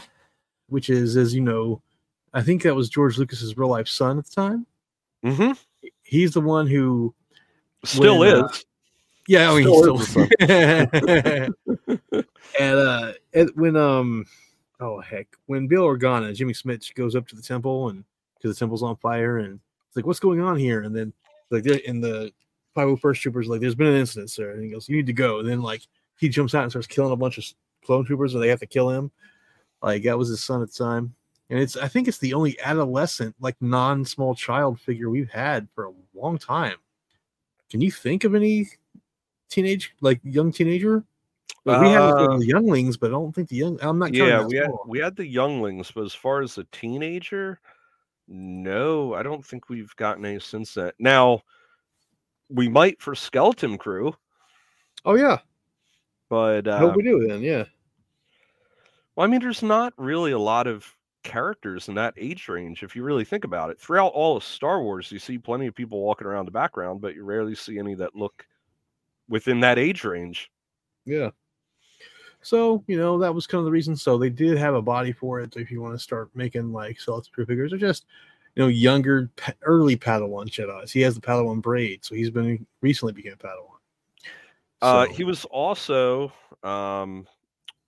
which 0.69 0.89
is, 0.89 1.17
as 1.17 1.33
you 1.33 1.41
know, 1.41 1.81
I 2.33 2.41
think 2.41 2.61
that 2.63 2.75
was 2.75 2.89
George 2.89 3.17
Lucas's 3.17 3.57
real 3.57 3.69
life 3.69 3.87
son 3.87 4.17
at 4.17 4.25
the 4.25 4.31
time. 4.31 4.65
Mm-hmm. 5.25 5.89
He's 6.03 6.33
the 6.33 6.41
one 6.41 6.67
who, 6.67 7.13
Still 7.83 8.19
When, 8.19 8.35
uh, 8.35 8.45
is. 8.47 8.65
Yeah, 9.27 9.51
I 9.51 9.55
mean, 9.55 9.67
Still 9.67 9.97
he's 9.97 10.07
still 10.09 10.27
and 12.59 12.75
uh, 12.75 13.13
and 13.33 13.51
when 13.55 13.75
um, 13.75 14.25
oh 14.79 14.99
heck, 14.99 15.27
when 15.47 15.67
Bail 15.67 15.83
Organa, 15.83 16.33
Jimmy 16.33 16.53
Smits 16.53 16.93
goes 16.93 17.15
up 17.15 17.27
to 17.27 17.35
the 17.35 17.41
temple 17.41 17.89
and 17.89 18.03
because 18.35 18.55
the 18.55 18.59
temple's 18.59 18.83
on 18.83 18.95
fire, 18.97 19.39
and 19.39 19.59
it's 19.87 19.95
like, 19.95 20.05
what's 20.05 20.19
going 20.19 20.41
on 20.41 20.57
here? 20.57 20.83
And 20.83 20.95
then 20.95 21.13
like 21.49 21.63
they're 21.63 21.79
in 21.79 22.01
the 22.01 22.31
501st 22.75 23.19
troopers 23.19 23.47
like 23.47 23.61
there's 23.61 23.75
been 23.75 23.87
an 23.87 23.95
incident 23.95 24.29
sir. 24.29 24.51
And 24.51 24.63
he 24.63 24.69
goes 24.69 24.87
you 24.87 24.95
need 24.95 25.07
to 25.07 25.13
go. 25.13 25.39
And 25.39 25.49
then 25.49 25.61
like 25.61 25.81
he 26.17 26.29
jumps 26.29 26.53
out 26.53 26.63
and 26.63 26.71
starts 26.71 26.87
killing 26.87 27.11
a 27.11 27.17
bunch 27.17 27.37
of 27.37 27.45
clone 27.83 28.05
troopers 28.05 28.33
and 28.33 28.43
they 28.43 28.49
have 28.49 28.59
to 28.59 28.67
kill 28.67 28.89
him. 28.89 29.11
Like 29.81 30.03
that 30.03 30.17
was 30.17 30.29
his 30.29 30.43
son 30.43 30.61
at 30.61 30.71
the 30.71 30.83
time. 30.83 31.15
And 31.49 31.59
it's 31.59 31.77
i 31.77 31.87
think 31.87 32.07
it's 32.07 32.17
the 32.17 32.33
only 32.33 32.59
adolescent 32.59 33.35
like 33.39 33.55
non-small 33.61 34.35
child 34.35 34.79
figure 34.79 35.09
we've 35.09 35.29
had 35.29 35.67
for 35.73 35.85
a 35.85 35.93
long 36.13 36.37
time. 36.37 36.75
Can 37.69 37.81
you 37.81 37.91
think 37.91 38.23
of 38.23 38.35
any 38.35 38.67
teenage 39.49 39.93
like 40.01 40.19
young 40.23 40.51
teenager? 40.51 41.03
Like, 41.65 41.81
we 41.81 41.89
have 41.89 42.15
Uh, 42.15 42.37
the 42.37 42.45
younglings 42.45 42.95
but 42.95 43.07
i 43.07 43.11
don't 43.11 43.35
think 43.35 43.49
the 43.49 43.57
young 43.57 43.77
i'm 43.81 43.99
not 43.99 44.13
Yeah, 44.13 44.45
we 44.45 44.55
had 44.55 44.71
we 44.85 44.99
had 44.99 45.17
the 45.17 45.27
younglings, 45.27 45.91
but 45.91 46.05
as 46.05 46.13
far 46.13 46.41
as 46.41 46.57
a 46.57 46.63
teenager, 46.71 47.59
no, 48.29 49.13
I 49.13 49.21
don't 49.21 49.45
think 49.45 49.67
we've 49.67 49.93
gotten 49.97 50.23
any 50.25 50.39
since 50.39 50.73
that. 50.75 50.95
Now, 50.97 51.41
we 52.49 52.69
might 52.69 53.01
for 53.01 53.15
Skeleton 53.15 53.77
Crew, 53.77 54.15
oh 55.03 55.15
yeah. 55.15 55.39
But 56.29 56.69
i 56.69 56.71
uh, 56.71 56.79
hope 56.79 56.95
we 56.95 57.03
do 57.03 57.27
then 57.27 57.41
yeah. 57.41 57.65
well, 59.15 59.27
I 59.27 59.29
mean, 59.29 59.41
there's 59.41 59.63
not 59.63 59.93
really 59.97 60.31
a 60.31 60.39
lot 60.39 60.67
of 60.67 60.89
characters 61.23 61.89
in 61.89 61.95
that 61.95 62.13
age 62.15 62.47
range 62.47 62.83
if 62.83 62.95
you 62.95 63.03
really 63.03 63.25
think 63.25 63.43
about 63.43 63.69
it. 63.71 63.79
Throughout 63.79 64.13
all 64.13 64.37
of 64.37 64.43
Star 64.45 64.81
Wars, 64.81 65.11
you 65.11 65.19
see 65.19 65.37
plenty 65.37 65.67
of 65.67 65.75
people 65.75 66.01
walking 66.01 66.27
around 66.27 66.45
the 66.45 66.51
background, 66.51 67.01
but 67.01 67.13
you 67.13 67.25
rarely 67.25 67.55
see 67.55 67.77
any 67.77 67.93
that 67.95 68.15
look 68.15 68.45
within 69.29 69.59
that 69.61 69.79
age 69.79 70.03
range. 70.03 70.51
Yeah. 71.05 71.31
So, 72.41 72.83
you 72.87 72.97
know, 72.97 73.17
that 73.19 73.33
was 73.33 73.47
kind 73.47 73.59
of 73.59 73.65
the 73.65 73.71
reason. 73.71 73.95
So 73.95 74.17
they 74.17 74.29
did 74.29 74.57
have 74.57 74.75
a 74.75 74.81
body 74.81 75.11
for 75.11 75.39
it. 75.39 75.55
If 75.57 75.71
you 75.71 75.81
want 75.81 75.95
to 75.95 75.99
start 75.99 76.29
making 76.33 76.71
like 76.71 76.99
Proof 77.31 77.47
figures 77.47 77.73
or 77.73 77.77
just, 77.77 78.05
you 78.55 78.63
know, 78.63 78.69
younger, 78.69 79.29
early 79.63 79.97
Padawan 79.97 80.47
Jedi's. 80.47 80.91
He 80.91 81.01
has 81.01 81.15
the 81.15 81.21
Padawan 81.21 81.61
braid. 81.61 82.05
So 82.05 82.15
he's 82.15 82.29
been 82.29 82.65
recently 82.81 83.13
became 83.13 83.33
a 83.33 83.35
Padawan. 83.35 83.77
Uh, 84.81 85.07
he 85.07 85.23
was 85.23 85.45
also 85.45 86.31
um, 86.63 87.27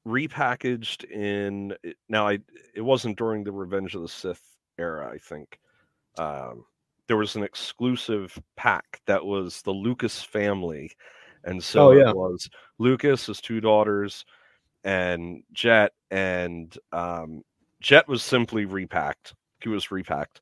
repackaged 0.07 1.09
in 1.09 1.75
now. 2.07 2.27
I 2.27 2.39
it 2.73 2.81
wasn't 2.81 3.17
during 3.17 3.43
the 3.43 3.51
Revenge 3.51 3.93
of 3.95 4.01
the 4.01 4.07
Sith 4.07 4.41
era. 4.79 5.07
I 5.13 5.19
think 5.19 5.59
um, 6.17 6.65
there 7.07 7.17
was 7.17 7.35
an 7.35 7.43
exclusive 7.43 8.37
pack 8.55 9.01
that 9.05 9.23
was 9.23 9.61
the 9.61 9.71
Lucas 9.71 10.23
family, 10.23 10.91
and 11.43 11.63
so 11.63 11.89
Oh, 11.89 11.91
yeah. 11.91 12.09
it 12.09 12.15
was 12.15 12.49
Lucas, 12.77 13.25
his 13.27 13.41
two 13.41 13.61
daughters, 13.61 14.25
and 14.83 15.43
Jett. 15.53 15.93
And 16.11 16.75
um, 16.91 17.43
Jett 17.81 18.07
was 18.07 18.23
simply 18.23 18.65
repacked. 18.65 19.33
He 19.61 19.69
was 19.69 19.91
repacked 19.91 20.41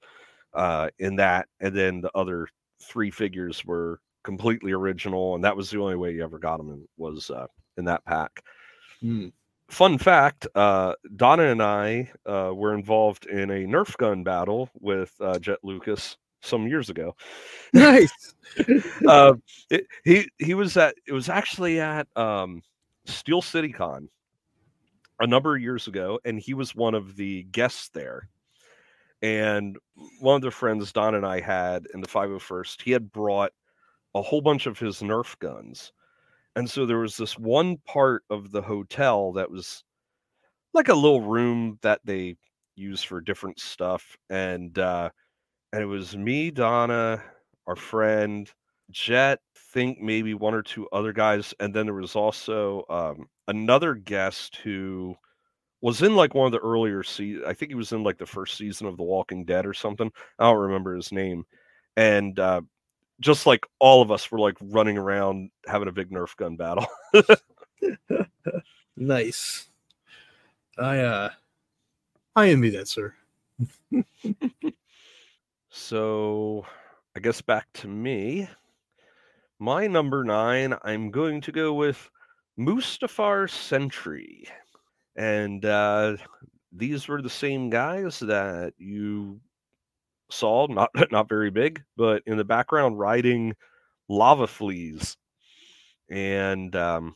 uh, 0.54 0.90
in 1.00 1.16
that, 1.18 1.48
and 1.60 1.76
then 1.76 2.02
the 2.02 2.12
other 2.16 2.48
three 2.82 3.12
figures 3.12 3.66
were 3.66 4.00
completely 4.24 4.72
original, 4.72 5.36
and 5.36 5.44
that 5.44 5.56
was 5.56 5.70
the 5.70 5.80
only 5.80 5.96
way 5.96 6.14
you 6.14 6.24
ever 6.24 6.40
got 6.40 6.58
them 6.58 6.70
in, 6.70 6.88
was 6.98 7.30
uh, 7.30 7.48
in 7.78 7.86
that 7.86 8.04
pack. 8.06 8.44
Hmm. 9.02 9.28
Fun 9.70 9.98
fact: 9.98 10.48
uh, 10.56 10.94
Donna 11.16 11.44
and 11.44 11.62
I 11.62 12.10
uh, 12.26 12.52
were 12.54 12.74
involved 12.74 13.26
in 13.26 13.50
a 13.50 13.66
Nerf 13.66 13.98
gun 13.98 14.24
battle 14.24 14.70
with 14.80 15.14
uh, 15.20 15.40
Jett 15.40 15.60
Lucas 15.64 16.18
some 16.42 16.68
years 16.68 16.90
ago. 16.90 17.16
nice. 17.74 18.34
uh, 19.08 19.34
it, 19.70 19.86
he 20.04 20.30
he 20.40 20.54
was 20.54 20.78
at 20.78 20.96
it 21.06 21.12
was 21.12 21.30
actually 21.30 21.80
at 21.80 22.08
um, 22.16 22.62
Steel 23.06 23.42
City 23.42 23.72
Con 23.72 24.10
a 25.20 25.28
number 25.28 25.56
of 25.56 25.62
years 25.62 25.88
ago, 25.88 26.20
and 26.26 26.40
he 26.40 26.54
was 26.54 26.76
one 26.76 26.94
of 26.94 27.16
the 27.16 27.44
guests 27.52 27.90
there. 27.90 28.30
And 29.22 29.78
one 30.20 30.36
of 30.36 30.42
the 30.44 30.52
friends 30.52 30.92
Don 30.94 31.16
and 31.16 31.26
I 31.26 31.40
had 31.40 31.88
in 31.94 32.02
the 32.02 32.08
501st, 32.08 32.82
he 32.84 32.92
had 32.92 33.12
brought 33.12 33.52
a 34.14 34.22
whole 34.22 34.42
bunch 34.42 34.68
of 34.68 34.78
his 34.78 35.02
Nerf 35.02 35.38
guns. 35.40 35.92
And 36.56 36.70
so 36.70 36.86
there 36.86 37.00
was 37.00 37.18
this 37.18 37.38
one 37.38 37.78
part 37.86 38.24
of 38.30 38.52
the 38.52 38.62
hotel 38.62 39.32
that 39.34 39.50
was 39.50 39.84
like 40.74 40.90
a 40.90 40.94
little 40.94 41.22
room 41.22 41.80
that 41.82 42.02
they 42.04 42.38
use 42.76 43.02
for 43.04 43.22
different 43.22 43.60
stuff. 43.60 44.18
And 44.30 44.78
uh 44.78 45.10
and 45.74 45.82
it 45.82 45.86
was 45.86 46.16
me, 46.16 46.52
Donna, 46.52 47.24
our 47.66 47.76
friend, 47.76 48.52
Jett, 48.92 49.40
think 49.74 50.00
maybe 50.00 50.34
one 50.34 50.54
or 50.54 50.62
two 50.64 50.88
other 50.92 51.14
guys, 51.14 51.54
and 51.60 51.74
then 51.74 51.86
there 51.86 51.94
was 51.94 52.16
also 52.16 52.86
um, 52.90 53.28
another 53.48 53.94
guest 53.94 54.58
who 54.58 55.16
was 55.82 56.02
in 56.02 56.16
like 56.16 56.34
one 56.34 56.48
of 56.48 56.52
the 56.52 56.60
earlier 56.60 57.04
se 57.04 57.38
I 57.46 57.54
think 57.54 57.70
he 57.70 57.76
was 57.76 57.92
in 57.92 58.04
like 58.04 58.18
the 58.18 58.26
first 58.26 58.58
season 58.58 58.88
of 58.88 58.98
The 58.98 59.04
Walking 59.04 59.46
Dead 59.46 59.66
or 59.66 59.74
something. 59.74 60.12
I 60.40 60.46
don't 60.46 60.58
remember 60.58 60.96
his 60.96 61.12
name. 61.12 61.46
And 61.96 62.40
uh, 62.40 62.62
just 63.20 63.46
like 63.46 63.66
all 63.80 64.02
of 64.02 64.12
us 64.12 64.32
were 64.32 64.40
like 64.40 64.58
running 64.62 64.98
around 64.98 65.52
having 65.68 65.88
a 65.88 65.92
big 65.92 66.10
Nerf 66.12 66.36
gun 66.38 66.56
battle. 66.56 66.88
nice. 68.96 69.70
I 70.80 71.00
uh 71.00 71.30
I 72.36 72.50
envy 72.50 72.70
that, 72.72 72.88
sir. 72.88 73.14
so 75.78 76.66
I 77.16 77.20
guess 77.20 77.42
back 77.42 77.68
to 77.76 77.88
me. 77.88 78.50
My 79.60 79.88
number 79.88 80.24
nine, 80.24 80.76
I'm 80.84 81.12
going 81.12 81.42
to 81.42 81.52
go 81.52 81.74
with 81.74 82.10
Mustafar 82.60 83.50
Sentry. 83.50 84.48
And 85.16 85.64
uh, 85.64 86.18
these 86.72 87.08
were 87.08 87.22
the 87.22 87.30
same 87.30 87.70
guys 87.70 88.20
that 88.20 88.74
you 88.78 89.40
saw, 90.30 90.68
not 90.68 90.90
not 91.12 91.30
very 91.30 91.52
big, 91.52 91.84
but 91.96 92.24
in 92.26 92.38
the 92.38 92.44
background 92.44 93.00
riding 93.00 93.54
lava 94.10 94.48
fleas. 94.48 95.16
And 96.10 96.76
um, 96.76 97.16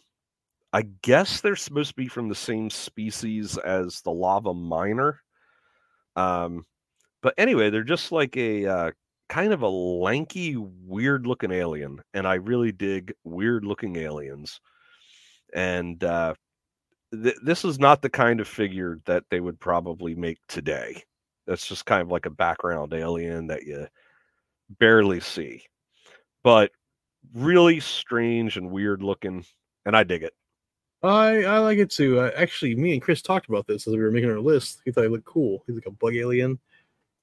I 0.71 0.83
guess 1.01 1.41
they're 1.41 1.55
supposed 1.55 1.89
to 1.89 1.95
be 1.95 2.07
from 2.07 2.29
the 2.29 2.35
same 2.35 2.69
species 2.69 3.57
as 3.57 4.01
the 4.01 4.11
lava 4.11 4.53
miner. 4.53 5.19
Um, 6.15 6.65
but 7.21 7.33
anyway, 7.37 7.69
they're 7.69 7.83
just 7.83 8.11
like 8.11 8.35
a 8.37 8.65
uh, 8.65 8.91
kind 9.29 9.53
of 9.53 9.61
a 9.61 9.69
lanky, 9.69 10.57
weird 10.57 11.25
looking 11.25 11.51
alien. 11.51 12.01
And 12.13 12.27
I 12.27 12.35
really 12.35 12.71
dig 12.71 13.13
weird 13.23 13.63
looking 13.63 13.95
aliens. 13.95 14.59
And 15.53 16.03
uh, 16.03 16.33
th- 17.13 17.37
this 17.43 17.63
is 17.63 17.79
not 17.79 18.01
the 18.01 18.09
kind 18.09 18.39
of 18.39 18.47
figure 18.47 18.99
that 19.05 19.23
they 19.29 19.39
would 19.39 19.59
probably 19.59 20.15
make 20.15 20.39
today. 20.47 21.03
That's 21.47 21.67
just 21.67 21.85
kind 21.85 22.01
of 22.01 22.09
like 22.09 22.25
a 22.25 22.31
background 22.31 22.93
alien 22.93 23.47
that 23.47 23.63
you 23.63 23.87
barely 24.79 25.19
see, 25.19 25.63
but 26.43 26.71
really 27.33 27.79
strange 27.79 28.57
and 28.57 28.71
weird 28.71 29.01
looking, 29.01 29.45
and 29.85 29.95
I 29.95 30.03
dig 30.03 30.23
it. 30.23 30.33
I 31.03 31.43
I 31.43 31.57
like 31.57 31.79
it 31.79 31.89
too. 31.89 32.19
Uh, 32.19 32.31
actually, 32.37 32.75
me 32.75 32.93
and 32.93 33.01
Chris 33.01 33.21
talked 33.21 33.49
about 33.49 33.65
this 33.65 33.87
as 33.87 33.93
we 33.93 33.99
were 33.99 34.11
making 34.11 34.29
our 34.29 34.39
list. 34.39 34.81
He 34.85 34.91
thought 34.91 35.03
he 35.03 35.09
looked 35.09 35.25
cool. 35.25 35.63
He's 35.65 35.75
like 35.75 35.87
a 35.87 35.91
bug 35.91 36.15
alien. 36.15 36.59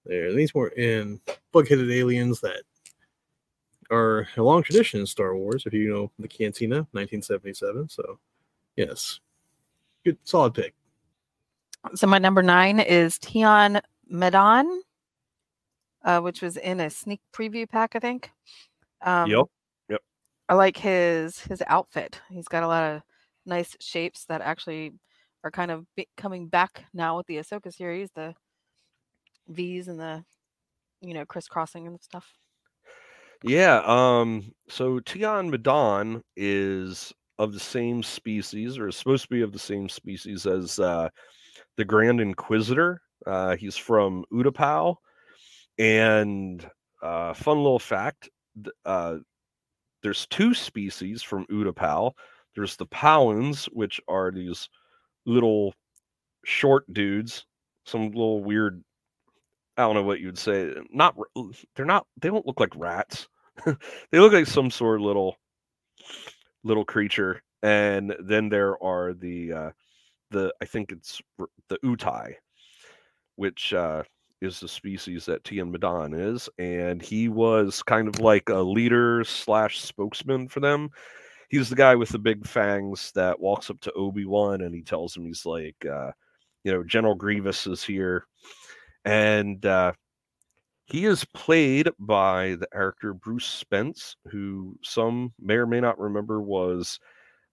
There, 0.05 0.33
these 0.33 0.55
were 0.55 0.69
in 0.69 1.21
bug-headed 1.53 1.91
aliens 1.91 2.41
that 2.41 2.63
are 3.91 4.27
a 4.37 4.43
long 4.43 4.63
tradition 4.63 5.01
in 5.01 5.07
Star 5.07 5.37
Wars. 5.37 5.65
If 5.67 5.73
you 5.73 5.93
know 5.93 6.11
the 6.19 6.29
Cantina, 6.29 6.87
1977. 6.93 7.89
So, 7.89 8.19
yes, 8.77 9.21
good 10.05 10.19
solid 10.25 10.55
pick. 10.55 10.75
So 11.95 12.07
my 12.07 12.19
number 12.19 12.43
nine 12.43 12.81
is 12.81 13.19
Tion 13.23 13.81
Medon, 14.11 14.81
uh, 16.05 16.21
which 16.21 16.43
was 16.43 16.57
in 16.57 16.81
a 16.81 16.91
sneak 16.91 17.21
preview 17.33 17.69
pack, 17.69 17.95
I 17.95 17.99
think. 17.99 18.31
Um, 19.03 19.31
Yep. 19.31 19.45
Yep. 19.91 20.01
I 20.49 20.55
like 20.55 20.77
his 20.77 21.39
his 21.41 21.63
outfit. 21.67 22.21
He's 22.31 22.49
got 22.49 22.63
a 22.63 22.69
lot 22.69 22.83
of 22.83 23.03
nice 23.47 23.77
shapes 23.81 24.25
that 24.27 24.41
actually 24.41 24.93
are 25.45 25.51
kind 25.51 25.71
of 25.71 25.87
be- 25.95 26.09
coming 26.17 26.49
back 26.49 26.85
now 26.93 27.17
with 27.17 27.27
the 27.27 27.37
Ahsoka 27.37 27.73
series, 27.73 28.11
the 28.15 28.35
V's 29.49 29.89
and 29.89 29.99
the 29.99 30.25
you 31.01 31.15
know 31.15 31.25
crisscrossing 31.25 31.87
and 31.87 32.01
stuff. 32.01 32.27
Yeah. 33.43 33.83
Um. 33.85 34.53
So 34.69 35.01
Tion 35.07 35.51
Medon 35.51 36.23
is 36.37 37.13
of 37.39 37.53
the 37.53 37.61
same 37.61 38.03
species, 38.03 38.79
or 38.79 38.89
is 38.89 38.97
supposed 38.97 39.23
to 39.23 39.29
be 39.29 39.43
of 39.43 39.53
the 39.53 39.59
same 39.59 39.89
species 39.89 40.45
as 40.47 40.79
uh, 40.81 41.09
the 41.77 41.85
Grand 41.85 42.21
Inquisitor. 42.21 43.01
Uh, 43.27 43.57
he's 43.57 43.77
from 43.77 44.25
Utapau, 44.33 44.97
and 45.79 46.69
uh, 47.03 47.33
fun 47.35 47.59
little 47.59 47.79
fact: 47.79 48.29
uh, 48.85 49.17
there's 50.03 50.27
two 50.27 50.55
species 50.55 51.23
from 51.23 51.47
Utapau. 51.47 52.13
There's 52.55 52.77
the 52.77 52.87
Pau'ans, 52.87 53.67
which 53.67 54.01
are 54.09 54.33
these 54.33 54.69
little 55.27 55.75
short 56.45 56.93
dudes, 56.93 57.47
some 57.87 58.09
little 58.09 58.43
weird. 58.43 58.83
I 59.79 59.83
don't 59.83 59.95
know 59.95 60.03
what 60.03 60.21
you'd 60.21 60.37
say. 60.37 60.75
Not 60.91 61.17
they're 61.77 61.87
not. 61.87 62.07
They 62.21 62.29
don't 62.29 62.47
look 62.47 62.59
like 62.59 62.75
rats. 62.77 63.29
they 63.65 64.19
look 64.19 64.33
like 64.33 64.47
some 64.47 64.71
sort 64.71 65.01
of 65.01 65.07
little 65.07 65.37
little 66.65 66.85
creature. 66.85 67.43
And 67.63 68.15
then 68.21 68.49
there 68.49 68.83
are 68.83 69.15
the 69.15 69.53
uh, 69.53 69.71
the 70.31 70.53
I 70.61 70.65
think 70.65 70.91
it's 70.91 71.23
the 71.69 71.79
Utai, 71.85 72.35
which 73.37 73.73
uh, 73.73 74.03
is 74.41 74.59
the 74.59 74.69
species 74.69 75.27
that 75.27 75.47
Tion 75.47 75.73
Medon 75.73 76.13
is, 76.13 76.49
and 76.59 77.01
he 77.01 77.29
was 77.29 77.83
kind 77.83 78.09
of 78.09 78.21
like 78.21 78.49
a 78.49 78.59
leader 78.59 79.23
slash 79.25 79.81
spokesman 79.81 80.49
for 80.49 80.59
them. 80.61 80.91
He's 81.51 81.71
the 81.71 81.77
guy 81.77 81.95
with 81.95 82.11
the 82.11 82.19
big 82.19 82.47
fangs 82.47 83.13
that 83.15 83.41
walks 83.41 83.71
up 83.71 83.81
to 83.81 83.93
Obi 83.93 84.27
Wan 84.27 84.61
and 84.61 84.75
he 84.75 84.83
tells 84.83 85.17
him 85.17 85.25
he's 85.25 85.47
like, 85.47 85.77
uh, 85.91 86.11
you 86.63 86.73
know, 86.73 86.83
General 86.83 87.15
Grievous 87.15 87.67
is 87.67 87.83
here, 87.83 88.27
and 89.05 89.65
uh, 89.65 89.93
he 90.87 91.05
is 91.05 91.25
played 91.35 91.89
by 91.99 92.57
the 92.59 92.69
actor 92.75 93.13
Bruce 93.15 93.47
Spence, 93.47 94.17
who 94.31 94.79
some 94.83 95.33
may 95.41 95.55
or 95.55 95.67
may 95.67 95.81
not 95.81 95.99
remember 95.99 96.41
was 96.41 96.99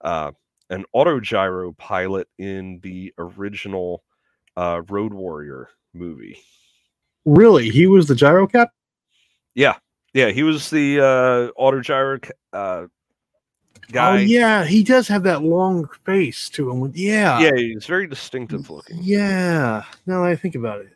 uh, 0.01 0.31
an 0.69 0.85
autogyro 0.95 1.77
pilot 1.77 2.27
in 2.37 2.79
the 2.81 3.13
original 3.17 4.03
uh, 4.55 4.81
Road 4.89 5.13
Warrior 5.13 5.69
movie. 5.93 6.37
Really, 7.25 7.69
he 7.69 7.87
was 7.87 8.07
the 8.07 8.15
gyro 8.15 8.47
cap. 8.47 8.69
Yeah, 9.53 9.77
yeah, 10.13 10.29
he 10.29 10.43
was 10.43 10.69
the 10.69 10.99
uh, 10.99 11.61
autogyro 11.61 12.29
uh, 12.53 12.85
guy. 13.91 14.17
Oh 14.17 14.19
yeah, 14.19 14.63
he 14.63 14.83
does 14.83 15.07
have 15.07 15.23
that 15.23 15.43
long 15.43 15.89
face 16.05 16.49
to 16.51 16.71
him. 16.71 16.91
Yeah, 16.95 17.39
yeah, 17.39 17.55
he's 17.55 17.85
very 17.85 18.07
distinctive 18.07 18.69
looking. 18.69 18.99
Yeah. 19.01 19.83
Now 20.05 20.23
I 20.23 20.35
think 20.35 20.55
about 20.55 20.81
it, 20.81 20.94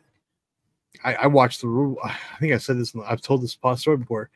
I, 1.04 1.14
I 1.14 1.26
watched 1.26 1.60
the. 1.62 1.96
I 2.04 2.16
think 2.38 2.52
I 2.52 2.58
said 2.58 2.78
this. 2.78 2.92
the- 2.92 3.02
I've 3.02 3.22
told 3.22 3.42
this 3.42 3.58
story 3.76 3.96
before. 3.96 4.30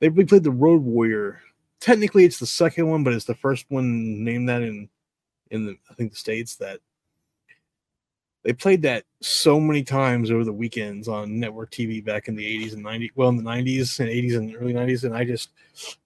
They 0.00 0.10
replayed 0.10 0.44
the 0.44 0.50
Road 0.50 0.82
Warrior. 0.82 1.40
Technically, 1.80 2.24
it's 2.24 2.38
the 2.38 2.46
second 2.46 2.88
one, 2.88 3.04
but 3.04 3.12
it's 3.12 3.24
the 3.24 3.34
first 3.34 3.66
one 3.68 4.24
named 4.24 4.48
that 4.48 4.62
in 4.62 4.88
in 5.50 5.66
the 5.66 5.76
I 5.90 5.94
think 5.94 6.12
the 6.12 6.18
states 6.18 6.56
that 6.56 6.80
they 8.44 8.52
played 8.52 8.82
that 8.82 9.04
so 9.20 9.60
many 9.60 9.82
times 9.82 10.30
over 10.30 10.44
the 10.44 10.52
weekends 10.52 11.08
on 11.08 11.38
network 11.38 11.70
TV 11.70 12.04
back 12.04 12.28
in 12.28 12.36
the 12.36 12.44
80s 12.66 12.72
and 12.72 12.84
90s. 12.84 13.10
Well, 13.14 13.28
in 13.28 13.36
the 13.36 13.42
90s 13.42 14.00
and 14.00 14.08
80s 14.08 14.36
and 14.36 14.56
early 14.56 14.72
90s, 14.72 15.04
and 15.04 15.14
I 15.14 15.24
just 15.24 15.50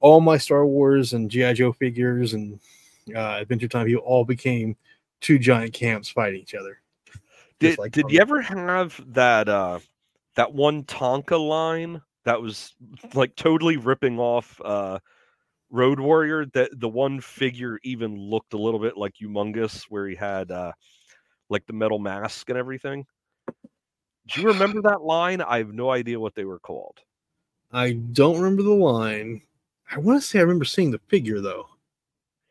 all 0.00 0.20
my 0.20 0.38
Star 0.38 0.66
Wars 0.66 1.12
and 1.12 1.30
GI 1.30 1.54
Joe 1.54 1.72
figures 1.72 2.34
and 2.34 2.58
uh, 3.14 3.38
Adventure 3.40 3.68
Time, 3.68 3.88
you 3.88 3.98
all 3.98 4.24
became 4.24 4.76
two 5.20 5.38
giant 5.38 5.72
camps 5.72 6.08
fighting 6.08 6.40
each 6.40 6.54
other. 6.54 6.81
Did 7.58 7.78
like 7.78 7.92
did 7.92 8.10
you 8.10 8.20
ever 8.20 8.40
have 8.40 9.00
that 9.14 9.48
uh 9.48 9.78
that 10.36 10.52
one 10.52 10.84
Tonka 10.84 11.38
line 11.38 12.00
that 12.24 12.40
was 12.40 12.74
like 13.14 13.34
totally 13.36 13.76
ripping 13.76 14.18
off 14.18 14.60
uh 14.64 14.98
Road 15.70 16.00
Warrior 16.00 16.46
that 16.46 16.78
the 16.78 16.88
one 16.88 17.20
figure 17.20 17.78
even 17.82 18.16
looked 18.16 18.52
a 18.52 18.58
little 18.58 18.80
bit 18.80 18.96
like 18.96 19.14
Humungus 19.20 19.84
where 19.88 20.06
he 20.06 20.14
had 20.14 20.50
uh 20.50 20.72
like 21.48 21.66
the 21.66 21.72
metal 21.72 21.98
mask 21.98 22.48
and 22.48 22.58
everything? 22.58 23.06
Do 24.26 24.40
you 24.40 24.48
remember 24.48 24.82
that 24.82 25.02
line? 25.02 25.40
I 25.40 25.58
have 25.58 25.72
no 25.72 25.90
idea 25.90 26.20
what 26.20 26.34
they 26.34 26.44
were 26.44 26.60
called. 26.60 26.98
I 27.72 27.92
don't 27.92 28.36
remember 28.36 28.62
the 28.62 28.70
line. 28.74 29.42
I 29.90 29.98
want 29.98 30.20
to 30.20 30.26
say 30.26 30.38
I 30.38 30.42
remember 30.42 30.64
seeing 30.64 30.90
the 30.90 31.00
figure 31.08 31.40
though, 31.40 31.68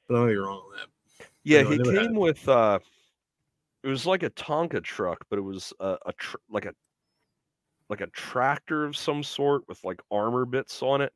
but 0.08 0.22
I 0.22 0.28
be 0.28 0.36
wrong 0.36 0.58
on 0.58 0.76
that. 0.78 1.26
Yeah, 1.44 1.64
he 1.64 1.78
came 1.78 2.16
with 2.16 2.48
uh 2.48 2.80
it 3.84 3.88
was 3.88 4.06
like 4.06 4.24
a 4.24 4.30
Tonka 4.32 4.84
truck, 4.84 5.26
but 5.30 5.40
it 5.40 5.44
was 5.44 5.74
a, 5.80 5.98
a 6.06 6.14
tr- 6.14 6.38
like 6.50 6.66
a 6.66 6.74
like 7.90 8.02
a 8.02 8.08
tractor 8.08 8.86
of 8.86 8.96
some 8.96 9.24
sort 9.24 9.64
with 9.68 9.84
like 9.84 10.02
armor 10.12 10.46
bits 10.46 10.82
on 10.82 11.02
it. 11.02 11.14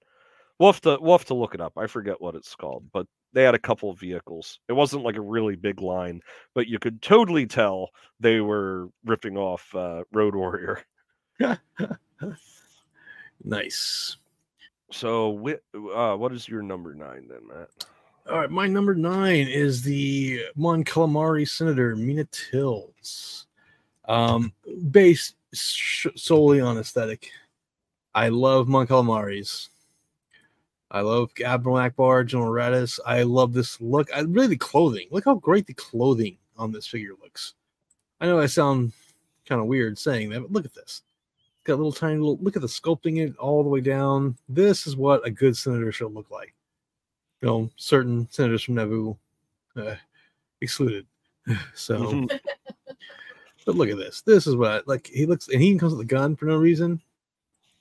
We'll 0.59 0.71
have 0.71 0.81
to 0.81 0.97
we'll 0.99 1.17
have 1.17 1.25
to 1.25 1.33
look 1.33 1.53
it 1.53 1.61
up. 1.61 1.73
I 1.77 1.87
forget 1.87 2.21
what 2.21 2.35
it's 2.35 2.55
called, 2.55 2.85
but 2.91 3.07
they 3.33 3.43
had 3.43 3.55
a 3.55 3.59
couple 3.59 3.89
of 3.89 3.99
vehicles. 3.99 4.59
It 4.69 4.73
wasn't 4.73 5.03
like 5.03 5.17
a 5.17 5.21
really 5.21 5.55
big 5.55 5.81
line, 5.81 6.21
but 6.53 6.67
you 6.67 6.79
could 6.79 7.01
totally 7.01 7.45
tell 7.45 7.89
they 8.19 8.39
were 8.39 8.89
ripping 9.03 9.37
off 9.37 9.73
uh, 9.75 10.03
Road 10.11 10.35
Warrior. 10.35 10.81
Nice. 13.43 14.17
So, 14.91 15.37
uh, 15.93 16.15
what 16.15 16.31
is 16.31 16.47
your 16.47 16.61
number 16.61 16.93
nine 16.93 17.27
then, 17.27 17.47
Matt? 17.47 17.69
All 18.27 18.39
right, 18.39 18.49
my 18.49 18.65
number 18.65 18.95
nine 18.95 19.47
is 19.47 19.83
the 19.83 20.45
Mon 20.55 20.83
Calamari 20.83 21.47
Senator 21.47 21.95
Meena 21.95 22.27
Tills, 22.31 23.45
um, 24.05 24.51
based 24.89 25.35
sh- 25.53 26.07
solely 26.15 26.59
on 26.59 26.79
aesthetic. 26.79 27.29
I 28.15 28.29
love 28.29 28.67
Mon 28.67 28.87
Calamaris. 28.87 29.69
I 30.89 31.01
love 31.01 31.29
Admiral 31.45 31.75
Ackbar, 31.75 32.25
General 32.25 32.51
Raddus. 32.51 32.99
I 33.05 33.21
love 33.21 33.53
this 33.53 33.79
look. 33.79 34.09
I 34.11 34.21
really 34.21 34.47
the 34.47 34.57
clothing. 34.57 35.07
Look 35.11 35.25
how 35.25 35.35
great 35.35 35.67
the 35.67 35.75
clothing 35.75 36.37
on 36.57 36.71
this 36.71 36.87
figure 36.87 37.13
looks. 37.21 37.53
I 38.19 38.25
know 38.25 38.39
I 38.39 38.47
sound 38.47 38.91
kind 39.47 39.61
of 39.61 39.67
weird 39.67 39.99
saying 39.99 40.31
that, 40.31 40.41
but 40.41 40.51
look 40.51 40.65
at 40.65 40.73
this. 40.73 41.03
It's 41.57 41.63
got 41.63 41.75
a 41.75 41.75
little 41.75 41.91
tiny 41.91 42.17
little. 42.17 42.39
Look 42.41 42.55
at 42.55 42.63
the 42.63 42.67
sculpting 42.67 43.19
it 43.19 43.37
all 43.37 43.61
the 43.61 43.69
way 43.69 43.81
down. 43.81 44.35
This 44.49 44.87
is 44.87 44.95
what 44.95 45.23
a 45.27 45.29
good 45.29 45.55
senator 45.55 45.91
should 45.91 46.11
look 46.11 46.31
like. 46.31 46.55
You 47.41 47.47
know, 47.47 47.69
certain 47.75 48.27
senators 48.31 48.63
from 48.63 48.75
Naboo 48.75 49.17
uh, 49.75 49.95
excluded. 50.61 51.05
So, 51.75 51.99
Mhm. 51.99 52.39
but 53.65 53.75
look 53.75 53.89
at 53.89 53.97
this. 53.97 54.21
This 54.21 54.47
is 54.47 54.55
what 54.55 54.71
I, 54.71 54.81
like 54.87 55.05
he 55.07 55.25
looks, 55.27 55.47
and 55.47 55.61
he 55.61 55.67
even 55.67 55.79
comes 55.79 55.93
with 55.93 56.01
a 56.01 56.05
gun 56.05 56.35
for 56.35 56.45
no 56.45 56.55
reason. 56.55 56.99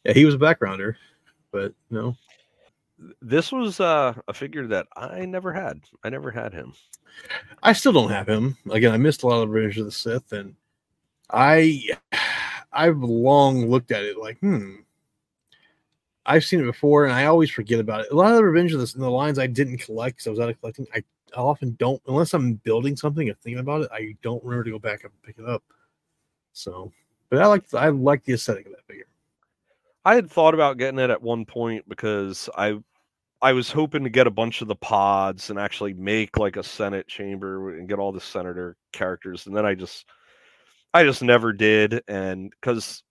Yeah, 0.05 0.13
he 0.13 0.27
was 0.27 0.35
a 0.35 0.39
backgrounder, 0.39 0.97
but 1.51 1.73
you 1.89 1.97
no, 1.99 2.17
This 3.23 3.51
was 3.53 3.81
uh, 3.81 4.13
a 4.29 4.35
figure 4.35 4.67
that 4.67 4.87
I 4.97 5.25
never 5.25 5.51
had. 5.53 5.81
I 6.03 6.11
never 6.11 6.31
had 6.31 6.53
him. 6.53 6.75
I 7.63 7.73
still 7.73 7.93
don't 7.93 8.11
have 8.11 8.29
him. 8.29 8.57
Again, 8.71 8.93
I 8.93 8.99
missed 8.99 9.23
a 9.23 9.27
lot 9.29 9.43
of 9.43 9.49
Revenge 9.49 9.79
of 9.79 9.87
the 9.87 9.93
Sith, 9.93 10.33
and 10.33 10.55
I 11.31 11.89
I've 12.73 12.99
long 12.99 13.71
looked 13.71 13.93
at 13.93 14.05
it 14.05 14.19
like, 14.19 14.39
hmm. 14.41 14.75
I've 16.27 16.45
seen 16.45 16.61
it 16.61 16.65
before, 16.65 17.05
and 17.05 17.13
I 17.13 17.27
always 17.27 17.51
forget 17.51 17.81
about 17.81 18.01
it. 18.01 18.11
A 18.11 18.15
lot 18.15 18.31
of 18.31 18.37
the 18.37 18.45
Revenge 18.45 18.73
of 18.73 18.81
the, 18.81 18.99
the 18.99 19.11
lines 19.11 19.39
I 19.39 19.47
didn't 19.47 19.79
collect 19.79 20.17
because 20.17 20.27
I 20.27 20.31
was 20.31 20.41
out 20.41 20.49
of 20.49 20.61
collecting. 20.61 20.87
I, 20.95 21.03
I 21.37 21.41
often 21.41 21.77
don't, 21.79 22.01
unless 22.07 22.33
I'm 22.35 22.55
building 22.55 22.97
something 22.97 23.29
or 23.29 23.35
thinking 23.35 23.61
about 23.61 23.83
it. 23.83 23.89
I 23.93 24.17
don't 24.23 24.43
remember 24.43 24.65
to 24.65 24.71
go 24.71 24.79
back 24.79 25.05
and 25.05 25.13
pick 25.23 25.39
it 25.39 25.47
up. 25.47 25.63
So, 26.53 26.93
but 27.29 27.43
I 27.43 27.47
like 27.47 27.75
I 27.75 27.89
like 27.89 28.25
the 28.25 28.35
aesthetic 28.35 28.67
of 28.67 28.73
that 28.73 28.87
figure. 28.87 29.07
I 30.05 30.15
had 30.15 30.31
thought 30.31 30.55
about 30.55 30.79
getting 30.79 31.01
it 31.01 31.11
at 31.11 31.23
one 31.23 31.45
point 31.45 31.89
because 31.89 32.49
I 32.57 32.79
I 33.43 33.53
was 33.53 33.71
hoping 33.71 34.05
to 34.05 34.11
get 34.11 34.27
a 34.27 34.31
bunch 34.31 34.63
of 34.63 34.69
the 34.69 34.77
pods 34.77 35.51
and 35.51 35.59
actually 35.59 35.93
make 35.95 36.39
like 36.39 36.57
a 36.57 36.63
Senate 36.63 37.09
chamber 37.09 37.77
and 37.77 37.89
get 37.89 37.99
all 37.99 38.13
the 38.13 38.21
senator 38.21 38.77
characters, 38.93 39.47
and 39.47 39.57
then 39.57 39.67
I 39.67 39.75
just 39.75 40.07
I 40.95 41.03
just 41.05 41.23
never 41.23 41.53
did, 41.53 42.03
and 42.09 42.51
because 42.51 43.03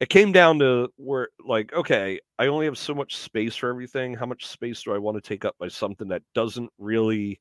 it 0.00 0.08
came 0.08 0.32
down 0.32 0.58
to 0.60 0.88
where 0.96 1.28
like 1.46 1.72
okay, 1.74 2.18
I 2.38 2.46
only 2.46 2.66
have 2.66 2.78
so 2.78 2.94
much 2.94 3.16
space 3.16 3.56
for 3.56 3.68
everything. 3.68 4.14
How 4.14 4.26
much 4.26 4.46
space 4.46 4.82
do 4.82 4.94
I 4.94 4.98
want 4.98 5.16
to 5.16 5.28
take 5.28 5.44
up 5.44 5.56
by 5.58 5.68
something 5.68 6.08
that 6.08 6.22
doesn't 6.34 6.70
really 6.78 7.40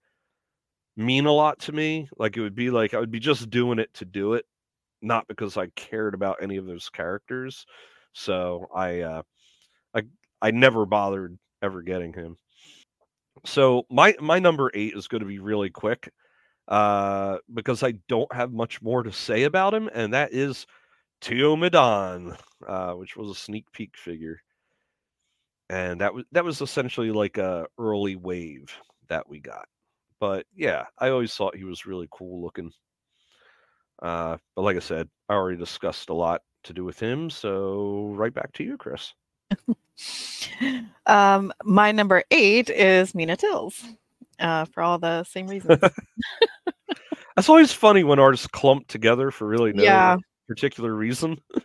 mean 0.98 1.26
a 1.26 1.31
lot 1.31 1.60
to 1.60 1.72
me? 1.72 2.10
Like 2.18 2.38
it 2.38 2.41
would 2.41 2.56
be 2.56 2.69
like 2.69 2.94
I 2.94 2.99
would 2.99 3.11
be 3.11 3.19
just 3.19 3.49
doing 3.49 3.80
it 3.80 3.94
to 3.95 4.06
do 4.06 4.34
it, 4.34 4.45
not 5.02 5.27
because 5.27 5.57
I 5.57 5.68
cared 5.76 6.14
about 6.14 6.38
any 6.41 6.57
of 6.57 6.65
those 6.65 6.90
characters. 6.90 7.65
So 8.14 8.68
I 8.76 9.02
uh 9.02 9.23
I 9.95 10.03
I 10.41 10.52
never 10.52 10.86
bothered 10.86 11.38
ever 11.61 11.81
getting 11.81 12.14
him. 12.14 12.38
So 13.45 13.84
my 13.90 14.15
my 14.19 14.40
number 14.40 14.72
8 14.73 14.94
is 14.95 15.07
going 15.07 15.22
to 15.22 15.27
be 15.27 15.40
really 15.40 15.69
quick 15.69 16.11
uh 16.68 17.38
because 17.53 17.84
I 17.84 17.94
don't 18.07 18.34
have 18.34 18.52
much 18.52 18.81
more 18.81 19.03
to 19.03 19.11
say 19.11 19.44
about 19.44 19.73
him 19.73 19.90
and 19.94 20.14
that 20.14 20.34
is 20.34 20.68
Tion 21.22 21.60
Medon, 21.61 22.38
uh 22.68 22.94
which 22.94 23.15
was 23.15 23.30
a 23.30 23.36
sneak 23.36 23.72
peek 23.72 23.95
figure. 23.98 24.41
And 25.69 26.02
that 26.02 26.14
was 26.14 26.26
that 26.31 26.44
was 26.44 26.61
essentially 26.61 27.11
like 27.11 27.38
a 27.38 27.68
early 27.77 28.15
wave 28.15 28.73
that 29.07 29.27
we 29.30 29.40
got. 29.40 29.68
But 30.19 30.45
yeah, 30.56 30.86
I 30.98 31.10
always 31.10 31.34
thought 31.34 31.56
he 31.56 31.64
was 31.64 31.86
really 31.86 32.07
cool 32.11 32.41
looking. 32.41 32.72
Uh 34.02 34.38
but 34.56 34.64
like 34.64 34.77
I 34.77 34.80
said, 34.80 35.10
I 35.30 35.34
already 35.34 35.57
discussed 35.57 36.10
a 36.10 36.14
lot 36.14 36.41
to 36.64 36.73
do 36.73 36.84
with 36.84 36.99
him. 36.99 37.30
So 37.30 38.11
right 38.15 38.34
back 38.34 38.52
to 38.53 38.64
you, 38.64 38.77
Chris. 38.77 39.14
Um, 41.06 41.52
my 41.64 41.91
number 41.91 42.23
eight 42.31 42.69
is 42.69 43.14
Meena 43.14 43.38
Tills, 43.38 43.84
uh, 44.40 44.65
for 44.65 44.84
all 44.84 44.99
the 44.99 45.23
same 45.23 45.48
reasons. 45.48 45.80
That's 47.36 47.49
always 47.49 47.72
funny 47.72 48.03
when 48.03 48.19
artists 48.19 48.48
clump 48.48 48.88
together 48.88 49.31
for 49.31 49.48
really 49.48 49.73
no 49.73 49.84
Yeah. 49.84 50.18
particular 50.48 50.94
reason. 50.94 51.40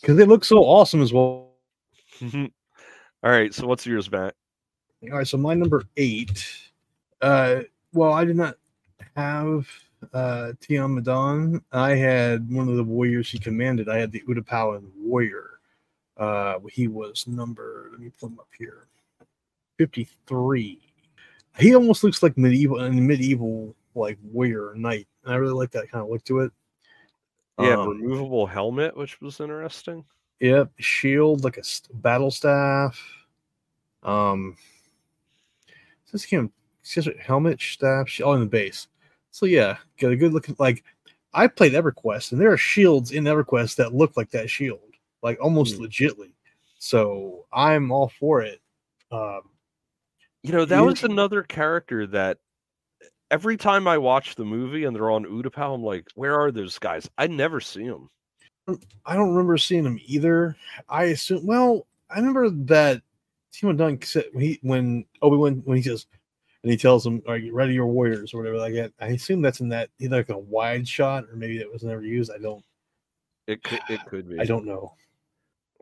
Because 0.00 0.16
they 0.16 0.24
look 0.24 0.44
so 0.44 0.58
awesome 0.58 1.02
as 1.02 1.12
well. 1.12 1.52
All 2.22 3.30
right, 3.30 3.54
so 3.54 3.66
what's 3.66 3.86
yours, 3.86 4.10
Matt? 4.10 4.34
All 5.10 5.18
right, 5.18 5.26
so 5.26 5.36
my 5.36 5.54
number 5.54 5.84
eight. 5.96 6.46
Uh, 7.20 7.60
well, 7.92 8.12
I 8.12 8.24
did 8.24 8.36
not 8.36 8.56
have 9.16 9.66
uh 10.12 10.52
Tion 10.60 10.94
Medon. 10.96 11.62
I 11.72 11.94
had 11.94 12.50
one 12.50 12.68
of 12.68 12.76
the 12.76 12.84
warriors 12.84 13.30
he 13.30 13.38
commanded. 13.38 13.88
I 13.88 13.98
had 13.98 14.12
the 14.12 14.22
Utapalan 14.28 14.90
warrior. 14.96 15.60
Uh, 16.16 16.58
he 16.70 16.88
was 16.88 17.26
number. 17.26 17.88
Let 17.90 18.00
me 18.00 18.10
pull 18.20 18.28
him 18.28 18.38
up 18.38 18.48
here. 18.58 18.86
Fifty-three. 19.78 20.80
He 21.58 21.74
almost 21.74 22.04
looks 22.04 22.22
like 22.22 22.36
medieval 22.36 22.80
and 22.80 23.06
medieval 23.06 23.74
like 23.94 24.18
warrior 24.22 24.74
knight, 24.76 25.08
and 25.24 25.32
I 25.32 25.36
really 25.36 25.54
like 25.54 25.70
that 25.70 25.90
kind 25.90 26.04
of 26.04 26.10
look 26.10 26.24
to 26.24 26.40
it. 26.40 26.52
Yeah, 27.58 27.74
Um, 27.76 27.88
removable 27.88 28.46
helmet, 28.46 28.96
which 28.96 29.20
was 29.20 29.40
interesting. 29.40 30.04
Yep, 30.40 30.72
shield 30.78 31.44
like 31.44 31.56
a 31.56 31.62
battle 31.94 32.30
staff. 32.30 33.00
Um, 34.02 34.56
this 36.12 36.24
him 36.24 36.52
says 36.82 37.06
it, 37.06 37.18
helmet, 37.18 37.60
staff, 37.60 38.08
sh- 38.08 38.20
all 38.20 38.34
in 38.34 38.40
the 38.40 38.46
base. 38.46 38.88
So 39.30 39.46
yeah, 39.46 39.78
got 39.98 40.12
a 40.12 40.16
good 40.16 40.32
looking. 40.32 40.56
Like 40.58 40.84
I 41.32 41.46
played 41.46 41.72
EverQuest, 41.72 42.32
and 42.32 42.40
there 42.40 42.52
are 42.52 42.56
shields 42.56 43.12
in 43.12 43.24
EverQuest 43.24 43.76
that 43.76 43.94
look 43.94 44.16
like 44.16 44.30
that 44.30 44.50
shield, 44.50 44.80
like 45.22 45.38
almost 45.40 45.76
Hmm. 45.76 45.84
legitly. 45.84 46.32
So 46.78 47.46
I'm 47.52 47.90
all 47.90 48.08
for 48.08 48.42
it. 48.42 48.60
Um, 49.10 49.42
You 50.42 50.52
know, 50.52 50.64
that 50.66 50.80
was 50.80 51.02
another 51.04 51.42
character 51.42 52.06
that 52.08 52.38
every 53.34 53.56
time 53.56 53.88
I 53.88 53.98
watch 53.98 54.36
the 54.36 54.44
movie 54.44 54.84
and 54.84 54.94
they're 54.94 55.10
on 55.10 55.24
Utapau, 55.24 55.74
I'm 55.74 55.82
like, 55.82 56.06
where 56.14 56.38
are 56.38 56.52
those 56.52 56.78
guys? 56.78 57.10
I 57.18 57.26
never 57.26 57.60
see 57.60 57.84
them. 57.84 58.08
I 59.04 59.16
don't 59.16 59.30
remember 59.30 59.58
seeing 59.58 59.82
them 59.82 59.98
either. 60.06 60.56
I 60.88 61.04
assume. 61.04 61.44
Well, 61.44 61.88
I 62.08 62.18
remember 62.18 62.48
that 62.66 63.02
Timo 63.52 63.76
Dunn 63.76 64.00
said 64.02 64.26
when 64.32 64.44
he 64.44 64.60
when 64.62 65.04
Obi 65.20 65.36
Wan 65.36 65.62
when 65.64 65.76
he 65.76 65.82
says 65.82 66.06
and 66.62 66.70
he 66.70 66.78
tells 66.78 67.04
him, 67.04 67.22
"Are 67.26 67.36
you 67.36 67.52
ready, 67.52 67.74
your 67.74 67.88
warriors?" 67.88 68.32
or 68.32 68.38
whatever 68.38 68.56
like 68.56 68.74
that. 68.74 68.92
I 69.00 69.08
assume 69.08 69.42
that's 69.42 69.60
in 69.60 69.68
that 69.70 69.90
either 69.98 70.18
like 70.18 70.28
a 70.28 70.38
wide 70.38 70.86
shot 70.86 71.24
or 71.24 71.36
maybe 71.36 71.58
that 71.58 71.70
was 71.70 71.82
never 71.82 72.02
used. 72.02 72.30
I 72.30 72.38
don't. 72.38 72.64
It 73.48 73.64
could 73.64 73.80
it 73.90 74.00
could 74.06 74.30
be. 74.30 74.38
I 74.38 74.44
don't 74.44 74.64
know. 74.64 74.94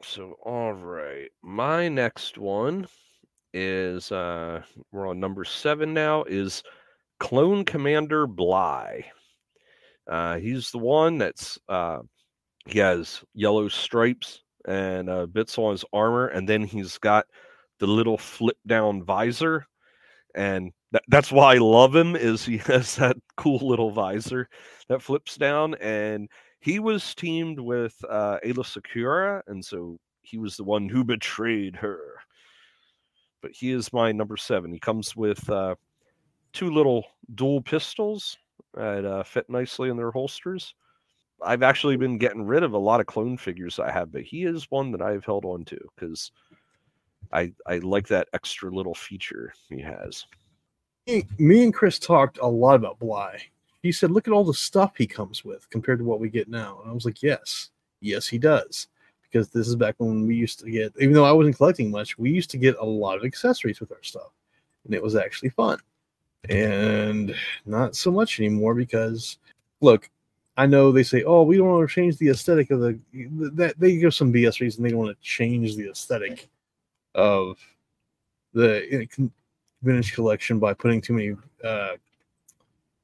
So 0.03 0.37
all 0.43 0.73
right. 0.73 1.31
My 1.43 1.89
next 1.89 2.39
one 2.39 2.89
is 3.55 4.11
uh 4.11 4.63
we're 4.91 5.07
on 5.07 5.21
number 5.21 5.45
seven 5.45 5.93
now, 5.93 6.25
is 6.25 6.63
Clone 7.23 7.65
Commander 7.65 8.27
Bly. 8.27 9.05
Uh 10.09 10.39
he's 10.39 10.73
the 10.73 10.79
one 10.79 11.19
that's 11.19 11.57
uh 11.69 12.01
he 12.67 12.81
has 12.81 13.23
yellow 13.33 13.69
stripes 13.69 14.43
and 14.67 15.09
uh 15.09 15.27
bits 15.27 15.57
on 15.57 15.71
his 15.71 15.85
armor, 15.93 16.27
and 16.27 16.49
then 16.49 16.65
he's 16.65 16.99
got 16.99 17.27
the 17.79 17.87
little 17.87 18.19
flip 18.19 18.57
down 18.67 19.05
visor. 19.05 19.67
And 20.35 20.73
that, 20.91 21.05
that's 21.07 21.31
why 21.31 21.55
I 21.55 21.59
love 21.59 21.95
him 21.95 22.17
is 22.17 22.45
he 22.45 22.57
has 22.67 22.97
that 22.97 23.17
cool 23.37 23.69
little 23.69 23.93
visor 23.93 24.49
that 24.89 25.01
flips 25.01 25.37
down 25.37 25.77
and 25.77 26.29
he 26.61 26.81
was 26.81 27.15
teamed 27.15 27.61
with 27.61 27.95
uh, 28.09 28.39
Aayla 28.45 28.65
Secura, 28.65 29.43
and 29.47 29.65
so 29.65 29.97
he 30.23 30.39
was 30.39 30.57
the 30.57 30.65
one 30.65 30.89
who 30.89 31.05
betrayed 31.05 31.77
her. 31.77 32.01
But 33.43 33.53
he 33.53 33.71
is 33.71 33.93
my 33.93 34.11
number 34.11 34.37
seven. 34.37 34.73
He 34.73 34.81
comes 34.81 35.15
with 35.17 35.49
uh, 35.49 35.77
two 36.53 36.71
little 36.71 37.05
dual 37.35 37.63
pistols 37.63 38.37
that 38.75 39.05
uh, 39.05 39.23
fit 39.23 39.49
nicely 39.49 39.91
in 39.91 39.97
their 39.97 40.11
holsters. 40.11 40.75
I've 41.43 41.63
actually 41.63 41.97
been 41.97 42.19
getting 42.19 42.45
rid 42.45 42.63
of 42.63 42.73
a 42.73 42.79
lot 42.79 43.01
of 43.01 43.07
clone 43.07 43.37
figures 43.37 43.79
I 43.79 43.91
have, 43.91 44.13
but 44.13 44.23
he 44.23 44.45
is 44.45 44.71
one 44.71 44.93
that 44.93 45.03
I've 45.03 45.25
held 45.25 45.45
on 45.45 45.65
to 45.67 45.79
because 45.95 46.31
I 47.33 47.53
I 47.67 47.79
like 47.79 48.07
that 48.09 48.29
extra 48.33 48.71
little 48.71 48.95
feature 48.95 49.53
he 49.69 49.81
has. 49.81 50.27
Me- 51.07 51.27
Me 51.39 51.65
and 51.65 51.75
Chris 51.75 51.99
talked 51.99 52.39
a 52.39 52.47
lot 52.47 52.77
about 52.77 52.99
Bly. 52.99 53.41
He 53.83 53.91
said, 53.91 54.13
"Look 54.13 54.29
at 54.29 54.33
all 54.33 54.45
the 54.45 54.55
stuff 54.55 54.93
he 54.97 55.07
comes 55.07 55.45
with 55.45 55.69
compared 55.71 55.99
to 55.99 56.05
what 56.05 56.21
we 56.21 56.29
get 56.29 56.49
now." 56.49 56.81
And 56.83 56.91
I 56.91 56.95
was 56.95 57.05
like, 57.05 57.23
"Yes, 57.23 57.71
yes, 58.01 58.29
he 58.29 58.39
does." 58.39 58.89
Because 59.23 59.49
this 59.49 59.67
is 59.67 59.77
back 59.77 59.95
when 59.99 60.27
we 60.27 60.37
used 60.37 60.61
to 60.61 60.71
get, 60.71 60.93
even 61.01 61.15
though 61.15 61.25
I 61.25 61.33
wasn't 61.33 61.57
collecting 61.57 61.91
much, 61.91 62.19
we 62.19 62.31
used 62.31 62.51
to 62.51 62.59
get 62.59 62.77
a 62.79 62.85
lot 62.85 63.17
of 63.17 63.25
accessories 63.25 63.81
with 63.81 63.91
our 63.91 64.03
stuff, 64.03 64.31
and 64.85 64.95
it 64.95 65.03
was 65.03 65.17
actually 65.17 65.49
fun. 65.49 65.79
And 66.49 67.35
not 67.67 67.95
so 67.95 68.11
much 68.11 68.41
anymore 68.41 68.75
because, 68.75 69.39
look, 69.81 70.11
I 70.57 70.67
know 70.67 70.93
they 70.93 71.03
say, 71.03 71.23
"Oh, 71.23 71.43
we 71.43 71.57
don't 71.57 71.71
want 71.71 71.89
to 71.89 71.95
change 71.95 72.19
the 72.19 72.29
aesthetic 72.29 72.71
of 72.71 72.81
the 72.81 72.99
that." 73.55 73.79
They 73.79 73.97
give 73.97 74.13
some 74.13 74.33
BS 74.33 74.61
reason 74.61 74.83
they 74.83 74.91
don't 74.91 74.99
want 74.99 75.17
to 75.17 75.23
change 75.23 75.77
the 75.77 75.89
aesthetic 75.89 76.49
of 77.15 77.59
the 78.53 79.09
vintage 79.83 80.13
collection 80.13 80.59
by 80.59 80.75
putting 80.75 81.01
too 81.01 81.15
many 81.15 81.37
uh 81.65 81.97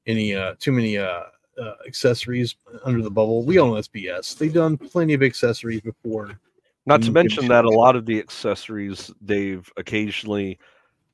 any 0.07 0.35
uh 0.35 0.55
too 0.59 0.73
many 0.73 0.99
uh, 0.99 1.23
uh 1.61 1.75
accessories 1.87 2.57
under 2.85 3.03
the 3.03 3.11
bubble. 3.11 3.43
We 3.45 3.59
all 3.59 3.69
know 3.69 3.75
that's 3.77 3.89
BS. 3.89 4.37
They've 4.37 4.53
done 4.53 4.77
plenty 4.77 5.15
of 5.15 5.23
accessories 5.23 5.81
before. 5.81 6.39
Not 6.87 7.03
to 7.03 7.13
mention 7.13 7.49
that 7.49 7.67
a 7.67 7.71
lot 7.71 7.97
of 7.97 8.07
the 8.07 8.19
accessories 8.19 9.11
they've 9.21 9.71
occasionally, 9.77 10.59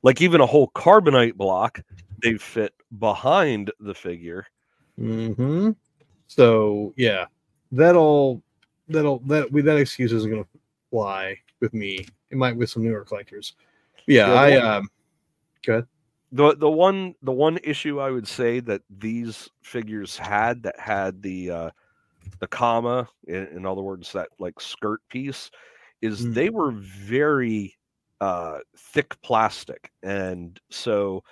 like 0.05 0.21
even 0.23 0.41
a 0.41 0.47
whole 0.47 0.69
carbonite 0.69 1.35
block, 1.35 1.81
they 2.23 2.35
fit 2.37 2.73
behind 2.99 3.71
the 3.81 3.95
figure. 3.95 4.47
hmm 4.99 5.71
So 6.29 6.93
yeah, 6.97 7.27
that'll 7.73 8.43
that'll 8.89 9.19
that 9.21 9.51
we 9.51 9.63
that 9.63 9.77
excuse 9.79 10.13
isn't 10.13 10.31
gonna 10.31 10.47
fly 10.91 11.37
with 11.61 11.75
me. 11.75 12.07
It 12.31 12.37
might 12.37 12.57
with 12.57 12.71
some 12.71 12.85
newer 12.85 13.05
collectors. 13.05 13.55
Yeah, 14.07 14.29
Yeah, 14.29 14.35
I 14.35 14.51
one- 14.51 14.67
um 14.67 14.89
go 15.65 15.73
ahead. 15.75 15.87
the 16.33 16.57
the 16.57 16.71
one 16.71 17.15
the 17.23 17.33
one 17.33 17.59
issue 17.65 18.01
I 18.01 18.11
would 18.11 18.29
say 18.29 18.61
that 18.61 18.83
these 18.91 19.49
figures 19.63 20.17
had 20.17 20.63
that 20.65 20.79
had 20.79 21.23
the 21.23 21.51
uh, 21.51 21.71
the 22.41 22.47
kama 22.49 23.09
in, 23.29 23.47
in 23.49 23.67
other 23.67 23.83
words 23.83 24.13
that 24.13 24.29
like 24.39 24.61
skirt 24.61 25.01
piece 25.09 25.51
is 26.03 26.27
Mm. 26.27 26.35
they 26.35 26.51
were 26.51 26.71
very 26.73 27.75
uh, 28.21 28.59
thick 28.77 29.21
plastic 29.23 29.91
and 30.03 30.61
so 30.71 31.23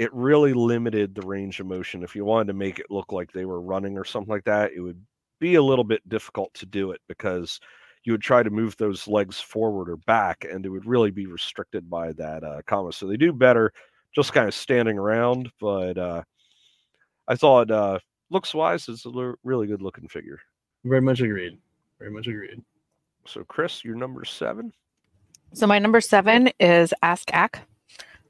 it 0.00 0.12
really 0.12 0.52
limited 0.52 1.14
the 1.14 1.26
range 1.26 1.60
of 1.60 1.66
motion 1.66 2.02
if 2.02 2.16
you 2.16 2.24
wanted 2.24 2.48
to 2.48 2.54
make 2.54 2.78
it 2.78 2.90
look 2.90 3.12
like 3.12 3.30
they 3.30 3.44
were 3.44 3.60
running 3.60 3.96
or 3.96 4.04
something 4.04 4.32
like 4.32 4.44
that 4.44 4.72
it 4.72 4.80
would 4.80 5.00
be 5.38 5.54
a 5.54 5.62
little 5.62 5.84
bit 5.84 6.06
difficult 6.08 6.52
to 6.54 6.66
do 6.66 6.90
it 6.90 7.00
because 7.06 7.60
you 8.04 8.12
would 8.12 8.22
try 8.22 8.42
to 8.42 8.50
move 8.50 8.76
those 8.76 9.06
legs 9.06 9.40
forward 9.40 9.88
or 9.88 9.96
back 9.98 10.44
and 10.50 10.66
it 10.66 10.70
would 10.70 10.86
really 10.86 11.10
be 11.10 11.26
restricted 11.26 11.88
by 11.88 12.12
that 12.12 12.42
uh, 12.42 12.60
kama 12.66 12.92
so 12.92 13.06
they 13.06 13.16
do 13.16 13.32
better 13.32 13.72
just 14.14 14.32
kind 14.32 14.48
of 14.48 14.54
standing 14.54 14.98
around. 14.98 15.50
But 15.60 15.98
uh, 15.98 16.22
I 17.28 17.36
thought 17.36 17.70
uh, 17.70 17.98
looks 18.30 18.54
wise, 18.54 18.88
it's 18.88 19.06
a 19.06 19.08
l- 19.08 19.34
really 19.44 19.66
good 19.66 19.82
looking 19.82 20.08
figure. 20.08 20.40
Very 20.84 21.00
much 21.00 21.20
agreed. 21.20 21.58
Very 21.98 22.10
much 22.10 22.26
agreed. 22.26 22.62
So, 23.26 23.44
Chris, 23.44 23.84
you're 23.84 23.96
number 23.96 24.24
seven. 24.24 24.72
So 25.52 25.66
my 25.66 25.78
number 25.78 26.00
seven 26.00 26.50
is 26.58 26.94
Ask 27.02 27.28
Aak, 27.32 27.56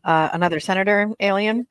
uh, 0.05 0.31
another 0.33 0.61
senator 0.61 1.11
alien. 1.21 1.67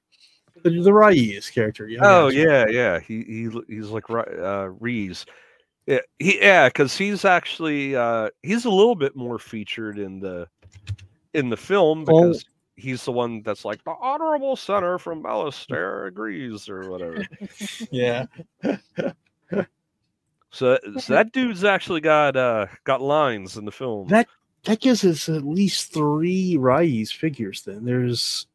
The, 0.63 0.69
the 0.71 0.91
Raiz 0.91 1.51
character. 1.51 1.87
Yeah. 1.87 1.99
Oh 2.01 2.29
got 2.29 2.33
you. 2.33 2.49
yeah, 2.49 2.65
yeah. 2.69 2.99
He 2.99 3.23
he 3.23 3.49
he's 3.67 3.87
like 3.89 4.09
Ri- 4.09 4.39
uh, 4.41 4.65
Reese. 4.79 5.25
Yeah, 5.85 5.99
he 6.19 6.39
yeah, 6.39 6.67
because 6.67 6.97
he's 6.97 7.23
actually 7.25 7.95
uh, 7.95 8.29
he's 8.43 8.65
a 8.65 8.69
little 8.69 8.95
bit 8.95 9.15
more 9.15 9.39
featured 9.39 9.97
in 9.99 10.19
the 10.19 10.47
in 11.33 11.49
the 11.49 11.57
film 11.57 12.05
Oh. 12.07 12.23
because 12.23 12.45
he's 12.75 13.03
the 13.05 13.11
one 13.11 13.41
that's 13.41 13.65
like 13.65 13.83
the 13.83 13.93
honorable 14.01 14.55
senator 14.55 14.97
from 14.97 15.23
Malastare 15.23 16.07
agrees 16.07 16.67
or 16.69 16.89
whatever. 16.89 17.25
Yeah. 17.91 18.25
So, 20.51 20.79
so 20.97 21.13
that 21.13 21.31
dude's 21.31 21.63
actually 21.63 22.01
got 22.01 22.35
uh 22.35 22.65
got 22.83 23.01
lines 23.01 23.55
in 23.57 23.65
the 23.65 23.71
film. 23.71 24.07
That 24.07 24.27
that 24.65 24.79
gives 24.79 25.03
us 25.05 25.29
at 25.29 25.43
least 25.43 25.93
three 25.93 26.55
Raiz 26.57 27.13
figures. 27.13 27.63
Then 27.63 27.85
there's 27.85 28.47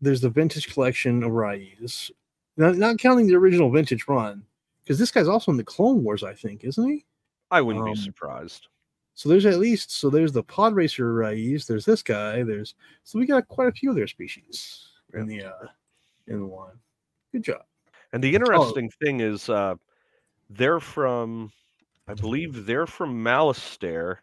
there's 0.00 0.20
the 0.20 0.30
vintage 0.30 0.72
collection 0.72 1.22
of 1.22 1.32
Raiz, 1.32 2.10
not, 2.56 2.76
not 2.76 2.98
counting 2.98 3.26
the 3.26 3.36
original 3.36 3.70
vintage 3.70 4.06
run, 4.08 4.42
because 4.82 4.98
this 4.98 5.10
guy's 5.10 5.28
also 5.28 5.50
in 5.50 5.56
the 5.56 5.64
Clone 5.64 6.02
Wars, 6.04 6.22
I 6.22 6.34
think, 6.34 6.64
isn't 6.64 6.88
he? 6.88 7.04
I 7.50 7.60
wouldn't 7.60 7.86
um, 7.86 7.92
be 7.92 8.00
surprised. 8.00 8.68
So 9.14 9.28
there's 9.28 9.46
at 9.46 9.58
least 9.58 9.92
so 9.92 10.10
there's 10.10 10.32
the 10.32 10.42
Pod 10.42 10.74
Racer 10.74 11.14
Raiz. 11.14 11.66
There's 11.66 11.84
this 11.84 12.02
guy. 12.02 12.42
There's 12.42 12.74
so 13.04 13.18
we 13.18 13.26
got 13.26 13.48
quite 13.48 13.68
a 13.68 13.72
few 13.72 13.90
of 13.90 13.96
their 13.96 14.08
species 14.08 14.88
in 15.14 15.26
the 15.26 15.44
uh 15.44 15.66
in 16.26 16.40
the 16.40 16.46
line. 16.46 16.78
Good 17.32 17.44
job. 17.44 17.62
And 18.12 18.22
the 18.22 18.34
interesting 18.34 18.90
thing 19.02 19.20
is, 19.20 19.48
uh, 19.48 19.74
they're 20.48 20.78
from, 20.78 21.50
I 22.06 22.14
believe 22.14 22.64
they're 22.64 22.86
from 22.86 23.24
Malastare, 23.24 24.18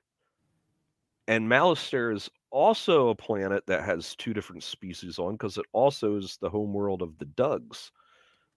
and 1.31 1.47
Malastare 1.47 2.13
is 2.13 2.29
also 2.49 3.07
a 3.07 3.15
planet 3.15 3.65
that 3.65 3.85
has 3.85 4.15
two 4.15 4.33
different 4.33 4.63
species 4.63 5.17
on 5.17 5.31
because 5.35 5.57
it 5.57 5.65
also 5.71 6.17
is 6.17 6.37
the 6.41 6.49
homeworld 6.49 7.01
of 7.01 7.17
the 7.19 7.25
Dugs, 7.25 7.91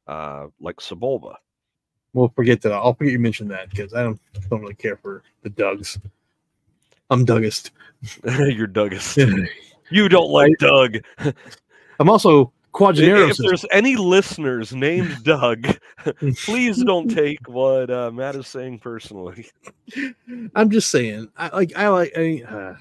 uh, 0.08 0.48
like 0.60 0.78
Sebulba. 0.78 1.36
We'll 2.14 2.32
forget 2.34 2.60
that. 2.62 2.72
I'll 2.72 2.94
forget 2.94 3.12
you 3.12 3.20
mentioned 3.20 3.52
that 3.52 3.70
because 3.70 3.94
I 3.94 4.02
don't 4.02 4.20
don't 4.50 4.60
really 4.60 4.74
care 4.74 4.96
for 4.96 5.22
the 5.42 5.50
Dugs. 5.50 6.00
I'm 7.10 7.24
Dougist. 7.24 7.70
You're 8.24 8.66
Duggist. 8.66 9.18
you 9.90 10.08
don't 10.08 10.30
like 10.30 10.58
Doug. 10.58 10.96
I'm 12.00 12.10
also 12.10 12.52
If 12.74 12.80
Quadinaros. 12.80 13.36
there's 13.38 13.64
any 13.70 13.94
listeners 13.94 14.74
named 14.74 15.16
Doug, 15.22 15.64
please 16.44 16.82
don't 16.82 17.08
take 17.08 17.46
what 17.48 17.88
uh, 17.88 18.10
Matt 18.10 18.34
is 18.34 18.48
saying 18.48 18.80
personally. 18.80 19.48
I'm 20.56 20.70
just 20.70 20.90
saying. 20.90 21.28
I 21.36 21.54
like. 21.54 21.76
I 21.76 21.88
like. 21.88 22.12
I, 22.16 22.42
uh, 22.42 22.76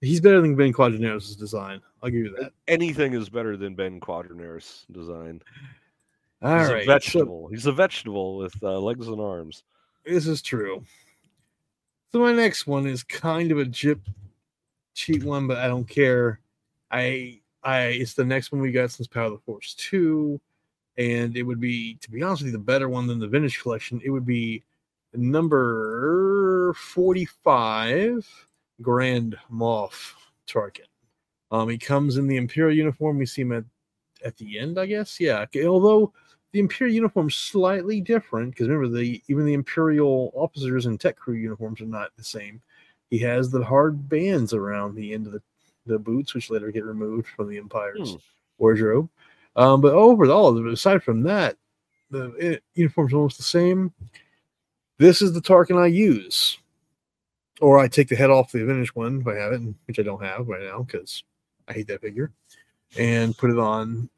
he's 0.00 0.20
better 0.20 0.40
than 0.40 0.56
Ben 0.56 0.72
Quadinaros' 0.72 1.38
design. 1.38 1.80
I'll 2.02 2.10
give 2.10 2.24
you 2.24 2.36
that. 2.40 2.52
Anything 2.66 3.14
is 3.14 3.28
better 3.28 3.56
than 3.56 3.76
Ben 3.76 4.00
Quadinaros' 4.00 4.84
design. 4.90 5.40
All 6.42 6.58
He's 6.58 6.68
right. 6.68 6.82
a 6.82 6.84
so 6.84 6.92
vegetable. 6.92 7.48
He's 7.48 7.66
a 7.66 7.72
vegetable 7.72 8.36
with 8.36 8.54
uh, 8.62 8.78
legs 8.80 9.06
and 9.06 9.20
arms. 9.20 9.62
this 10.04 10.26
is 10.26 10.42
true. 10.42 10.84
So 12.10 12.18
my 12.18 12.32
next 12.32 12.66
one 12.66 12.86
is 12.86 13.02
kind 13.02 13.52
of 13.52 13.58
a 13.58 13.64
jip 13.64 14.00
cheat 14.94 15.24
one, 15.24 15.46
but 15.46 15.58
I 15.58 15.68
don't 15.68 15.88
care. 15.88 16.40
I 16.90 17.40
I 17.64 17.80
it's 17.86 18.14
the 18.14 18.24
next 18.24 18.52
one 18.52 18.60
we 18.60 18.72
got 18.72 18.90
since 18.90 19.06
Power 19.06 19.24
of 19.24 19.32
the 19.32 19.38
Force 19.38 19.74
2. 19.74 20.40
And 20.96 21.36
it 21.36 21.42
would 21.42 21.60
be, 21.60 21.96
to 22.02 22.10
be 22.10 22.22
honest 22.22 22.42
with 22.42 22.52
you, 22.52 22.58
the 22.58 22.64
better 22.64 22.88
one 22.88 23.06
than 23.06 23.18
the 23.18 23.26
vintage 23.26 23.60
collection. 23.60 24.00
It 24.04 24.10
would 24.10 24.26
be 24.26 24.62
number 25.12 26.72
45, 26.74 28.48
Grand 28.80 29.36
Moff 29.52 30.12
Tarkin. 30.46 30.86
Um, 31.50 31.68
he 31.68 31.78
comes 31.78 32.16
in 32.16 32.26
the 32.26 32.36
Imperial 32.36 32.76
uniform. 32.76 33.18
We 33.18 33.26
see 33.26 33.42
him 33.42 33.52
at, 33.52 33.64
at 34.24 34.36
the 34.36 34.58
end, 34.58 34.78
I 34.78 34.86
guess. 34.86 35.18
Yeah. 35.20 35.46
Although 35.66 36.12
the 36.52 36.60
Imperial 36.60 36.94
uniform's 36.94 37.34
slightly 37.34 38.00
different, 38.00 38.50
because 38.50 38.68
remember 38.68 38.96
the 38.96 39.22
even 39.28 39.44
the 39.44 39.54
Imperial 39.54 40.30
officers 40.34 40.86
and 40.86 41.00
tech 41.00 41.16
crew 41.16 41.34
uniforms 41.34 41.80
are 41.80 41.86
not 41.86 42.10
the 42.16 42.24
same. 42.24 42.62
He 43.10 43.18
has 43.18 43.50
the 43.50 43.64
hard 43.64 44.08
bands 44.08 44.52
around 44.54 44.94
the 44.94 45.12
end 45.12 45.26
of 45.26 45.32
the, 45.32 45.42
the 45.86 45.98
boots, 45.98 46.34
which 46.34 46.50
later 46.50 46.70
get 46.70 46.84
removed 46.84 47.28
from 47.28 47.48
the 47.48 47.58
Empire's 47.58 48.12
Hmm. 48.12 48.16
wardrobe. 48.58 49.08
Um, 49.56 49.80
but 49.80 49.92
overall, 49.94 50.68
aside 50.68 51.02
from 51.02 51.22
that, 51.22 51.56
the 52.10 52.34
eh, 52.40 52.56
uniform's 52.74 53.14
almost 53.14 53.36
the 53.36 53.42
same. 53.44 53.92
This 54.98 55.22
is 55.22 55.32
the 55.32 55.40
Tarkin 55.40 55.78
I 55.78 55.86
use, 55.86 56.58
or 57.60 57.78
I 57.78 57.88
take 57.88 58.08
the 58.08 58.16
head 58.16 58.30
off 58.30 58.52
the 58.52 58.64
vintage 58.64 58.94
one 58.94 59.20
if 59.20 59.26
I 59.26 59.34
have 59.34 59.52
it, 59.52 59.62
which 59.86 59.98
I 59.98 60.02
don't 60.02 60.22
have 60.22 60.48
right 60.48 60.62
now 60.62 60.82
because 60.82 61.24
I 61.68 61.72
hate 61.72 61.88
that 61.88 62.00
figure, 62.00 62.30
and 62.96 63.36
put 63.36 63.50
it 63.50 63.58
on 63.58 64.08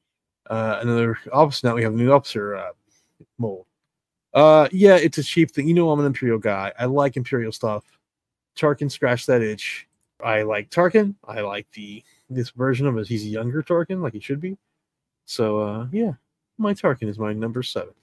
uh, 0.49 0.79
another 0.83 1.19
officer. 1.33 1.67
Now 1.67 1.75
we 1.75 1.83
have 1.83 1.95
a 1.95 1.97
new 1.97 2.13
officer 2.13 2.57
uh, 2.57 2.73
mold. 3.39 3.67
Uh, 4.35 4.69
yeah, 4.71 4.97
it's 4.97 5.19
a 5.19 5.23
cheap 5.23 5.51
thing. 5.51 5.67
You 5.67 5.75
know, 5.75 5.91
I'm 5.91 6.01
an 6.01 6.07
Imperial 6.07 6.39
guy. 6.39 6.73
I 6.79 6.85
like 6.85 7.17
Imperial 7.17 7.53
stuff. 7.53 7.85
Tarkin 8.55 8.91
scratched 8.91 9.27
that 9.29 9.43
itch. 9.43 9.87
I 10.23 10.43
like 10.43 10.71
Tarkin. 10.71 11.15
I 11.25 11.41
like 11.41 11.71
the 11.73 12.03
this 12.31 12.51
version 12.51 12.87
of 12.87 12.97
it. 12.99 13.07
He's 13.07 13.25
a 13.25 13.29
younger 13.29 13.63
Tarkin, 13.63 14.01
like 14.01 14.15
he 14.15 14.21
should 14.21 14.41
be. 14.41 14.57
So 15.27 15.59
uh, 15.59 15.87
yeah, 15.93 16.13
my 16.59 16.75
Tarkin 16.75 17.09
is 17.09 17.19
my 17.19 17.33
number 17.33 17.63
seven. 17.63 17.95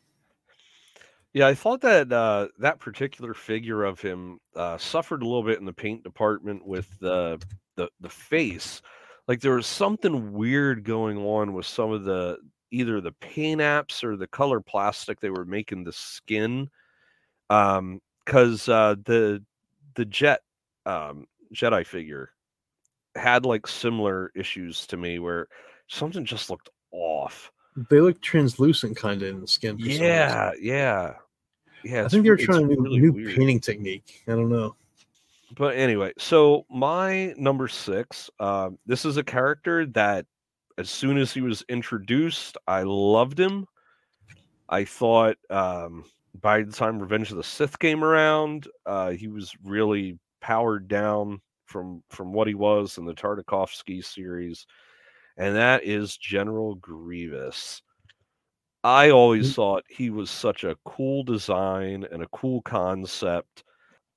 Yeah, 1.34 1.48
I 1.48 1.56
thought 1.56 1.81
that 1.81 2.11
uh, 2.11 2.49
that 2.60 2.80
particular 2.80 3.34
figure 3.34 3.84
of 3.84 3.99
him 3.99 4.40
uh, 4.56 4.77
suffered 4.77 5.23
a 5.23 5.26
little 5.26 5.44
bit 5.44 5.60
in 5.60 5.65
the 5.65 5.73
paint 5.73 6.03
department 6.03 6.65
with 6.65 6.88
the 6.99 7.41
the 7.76 7.90
the 8.02 8.10
face. 8.10 8.81
Like 9.27 9.41
there 9.41 9.56
was 9.56 9.68
something 9.68 10.34
weird 10.34 10.84
going 10.84 11.18
on 11.18 11.53
with 11.53 11.65
some 11.65 11.91
of 11.91 12.03
the 12.03 12.38
either 12.72 13.02
the 13.02 13.14
paint 13.14 13.61
apps 13.61 14.03
or 14.03 14.15
the 14.15 14.27
color 14.27 14.60
plastic 14.60 15.19
they 15.19 15.30
were 15.30 15.45
making 15.45 15.84
the 15.84 15.94
skin. 15.94 16.69
Um, 17.49 17.99
because 18.26 18.69
uh, 18.69 18.95
the 19.06 19.44
the 19.95 20.06
jet 20.06 20.41
um, 20.85 21.26
Jedi 21.54 21.86
figure 21.86 22.32
had 23.16 23.46
like 23.46 23.68
similar 23.68 24.32
issues 24.36 24.88
to 24.88 24.98
me 24.98 25.20
where 25.20 25.48
something 25.88 26.26
just 26.26 26.50
looked 26.50 26.70
off. 26.92 27.52
They 27.90 28.00
look 28.00 28.22
translucent 28.22 28.98
kind 28.98 29.22
of 29.22 29.30
in 29.30 29.42
the 29.42 29.48
skin. 29.48 29.78
for 29.78 29.84
some 29.84 29.90
reason. 29.90 30.06
Yeah, 30.06 30.52
yeah, 30.60 31.14
yeah. 31.84 32.06
I 32.06 32.08
think 32.08 32.24
they 32.24 32.30
were 32.30 32.36
re- 32.36 32.44
it's 32.44 32.46
trying 32.46 32.66
a 32.66 32.68
new, 32.68 32.82
really 32.82 33.12
new 33.12 33.36
painting 33.36 33.60
technique. 33.60 34.24
I 34.28 34.32
don't 34.32 34.50
know. 34.50 34.76
But 35.56 35.76
anyway, 35.76 36.14
so 36.18 36.66
my 36.70 37.34
number 37.38 37.68
six, 37.68 38.30
um, 38.40 38.80
this 38.86 39.06
is 39.06 39.18
a 39.18 39.24
character 39.24 39.86
that 39.88 40.26
as 40.78 40.90
soon 40.90 41.18
as 41.18 41.32
he 41.32 41.42
was 41.42 41.64
introduced, 41.70 42.58
I 42.68 42.84
loved 42.84 43.40
him. 43.40 43.68
I 44.68 44.86
thought 44.86 45.38
um, 45.52 46.06
by 46.40 46.64
the 46.64 46.72
time 46.72 47.00
Revenge 47.00 47.30
of 47.32 47.38
the 47.38 47.44
Sith 47.44 47.78
came 47.78 48.04
around, 48.04 48.68
uh, 48.86 49.12
he 49.12 49.28
was 49.28 49.54
really 49.64 50.18
powered 50.44 50.90
down 50.90 51.41
from 51.65 52.03
from 52.10 52.34
what 52.34 52.48
he 52.48 52.53
was 52.53 52.98
in 52.98 53.06
the 53.06 53.14
Tartakovsky 53.14 54.03
series, 54.03 54.68
and 55.38 55.56
that 55.56 55.84
is 55.86 56.18
General 56.18 56.76
Grievous. 56.76 57.82
I 58.84 59.11
always 59.11 59.52
Mm. 59.52 59.56
thought 59.56 59.86
he 59.88 60.10
was 60.10 60.30
such 60.30 60.65
a 60.65 60.76
cool 60.84 61.24
design 61.24 62.06
and 62.11 62.22
a 62.22 62.28
cool 62.28 62.61
concept. 62.64 63.64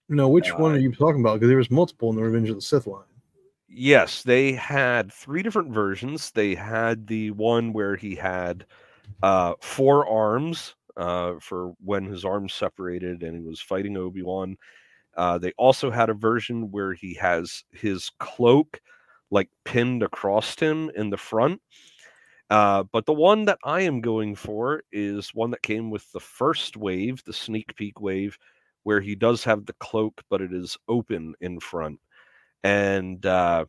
No, 0.09 0.29
which 0.29 0.53
one 0.55 0.73
Uh, 0.73 0.75
are 0.75 0.81
you 0.81 0.93
talking 0.93 1.21
about? 1.21 1.35
Because 1.35 1.49
there 1.49 1.57
was 1.57 1.71
multiple 1.71 2.11
in 2.11 2.17
the 2.17 2.23
Revenge 2.23 2.51
of 2.51 2.57
the 2.57 2.61
Sith 2.63 2.89
line. 2.89 3.05
Yes, 3.69 4.25
they 4.25 4.53
had 4.53 5.13
three 5.13 5.43
different 5.43 5.73
versions. 5.73 6.33
They 6.33 6.57
had 6.57 7.07
the 7.07 7.31
one 7.31 7.73
where 7.73 7.95
he 7.95 8.17
had 8.17 8.67
uh, 9.23 9.55
four 9.61 10.07
arms, 10.09 10.75
uh, 10.97 11.35
for 11.41 11.75
when 11.85 12.05
his 12.05 12.25
arms 12.25 12.53
separated 12.53 13.23
and 13.23 13.37
he 13.37 13.43
was 13.43 13.61
fighting 13.61 13.97
Obi 13.97 14.23
Wan. 14.23 14.57
Uh, 15.17 15.39
they 15.39 15.53
also 15.59 15.91
had 15.91 16.11
a 16.11 16.15
version 16.15 16.71
where 16.71 16.93
he 16.93 17.15
has 17.15 17.65
his 17.73 18.11
cloak 18.21 18.81
like 19.31 19.49
pinned 19.65 20.03
across 20.03 20.59
him 20.59 20.91
in 20.95 21.11
the 21.11 21.17
front. 21.17 21.61
Uh, 22.49 22.85
but 22.93 23.07
the 23.07 23.13
one 23.13 23.45
that 23.47 23.59
I 23.65 23.81
am 23.81 24.01
going 24.01 24.37
for 24.37 24.83
is 24.93 25.35
one 25.35 25.51
that 25.51 25.63
came 25.63 25.91
with 25.91 26.11
the 26.13 26.21
first 26.21 26.77
wave, 26.77 27.23
the 27.25 27.33
sneak 27.33 27.75
peek 27.77 28.01
wave, 28.01 28.39
where 28.85 29.01
he 29.01 29.17
does 29.17 29.43
have 29.45 29.67
the 29.67 29.75
cloak, 29.75 30.23
but 30.31 30.41
it 30.41 30.53
is 30.53 30.77
open 30.89 31.35
in 31.41 31.59
front. 31.59 31.99
And 32.63 33.25
uh, 33.27 33.65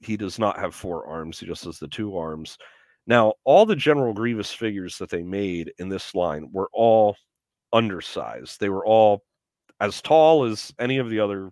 he 0.00 0.16
does 0.16 0.38
not 0.38 0.58
have 0.58 0.74
four 0.74 1.06
arms, 1.06 1.40
he 1.40 1.46
just 1.46 1.64
has 1.64 1.78
the 1.78 1.88
two 1.88 2.16
arms. 2.16 2.58
Now, 3.06 3.34
all 3.44 3.66
the 3.66 3.74
General 3.74 4.14
Grievous 4.14 4.52
figures 4.52 4.98
that 4.98 5.10
they 5.10 5.24
made 5.24 5.72
in 5.78 5.88
this 5.88 6.14
line 6.14 6.48
were 6.52 6.70
all 6.72 7.16
undersized. 7.72 8.60
They 8.60 8.68
were 8.68 8.86
all 8.86 9.24
as 9.82 10.00
tall 10.00 10.44
as 10.44 10.72
any 10.78 10.98
of 10.98 11.10
the 11.10 11.20
other 11.20 11.50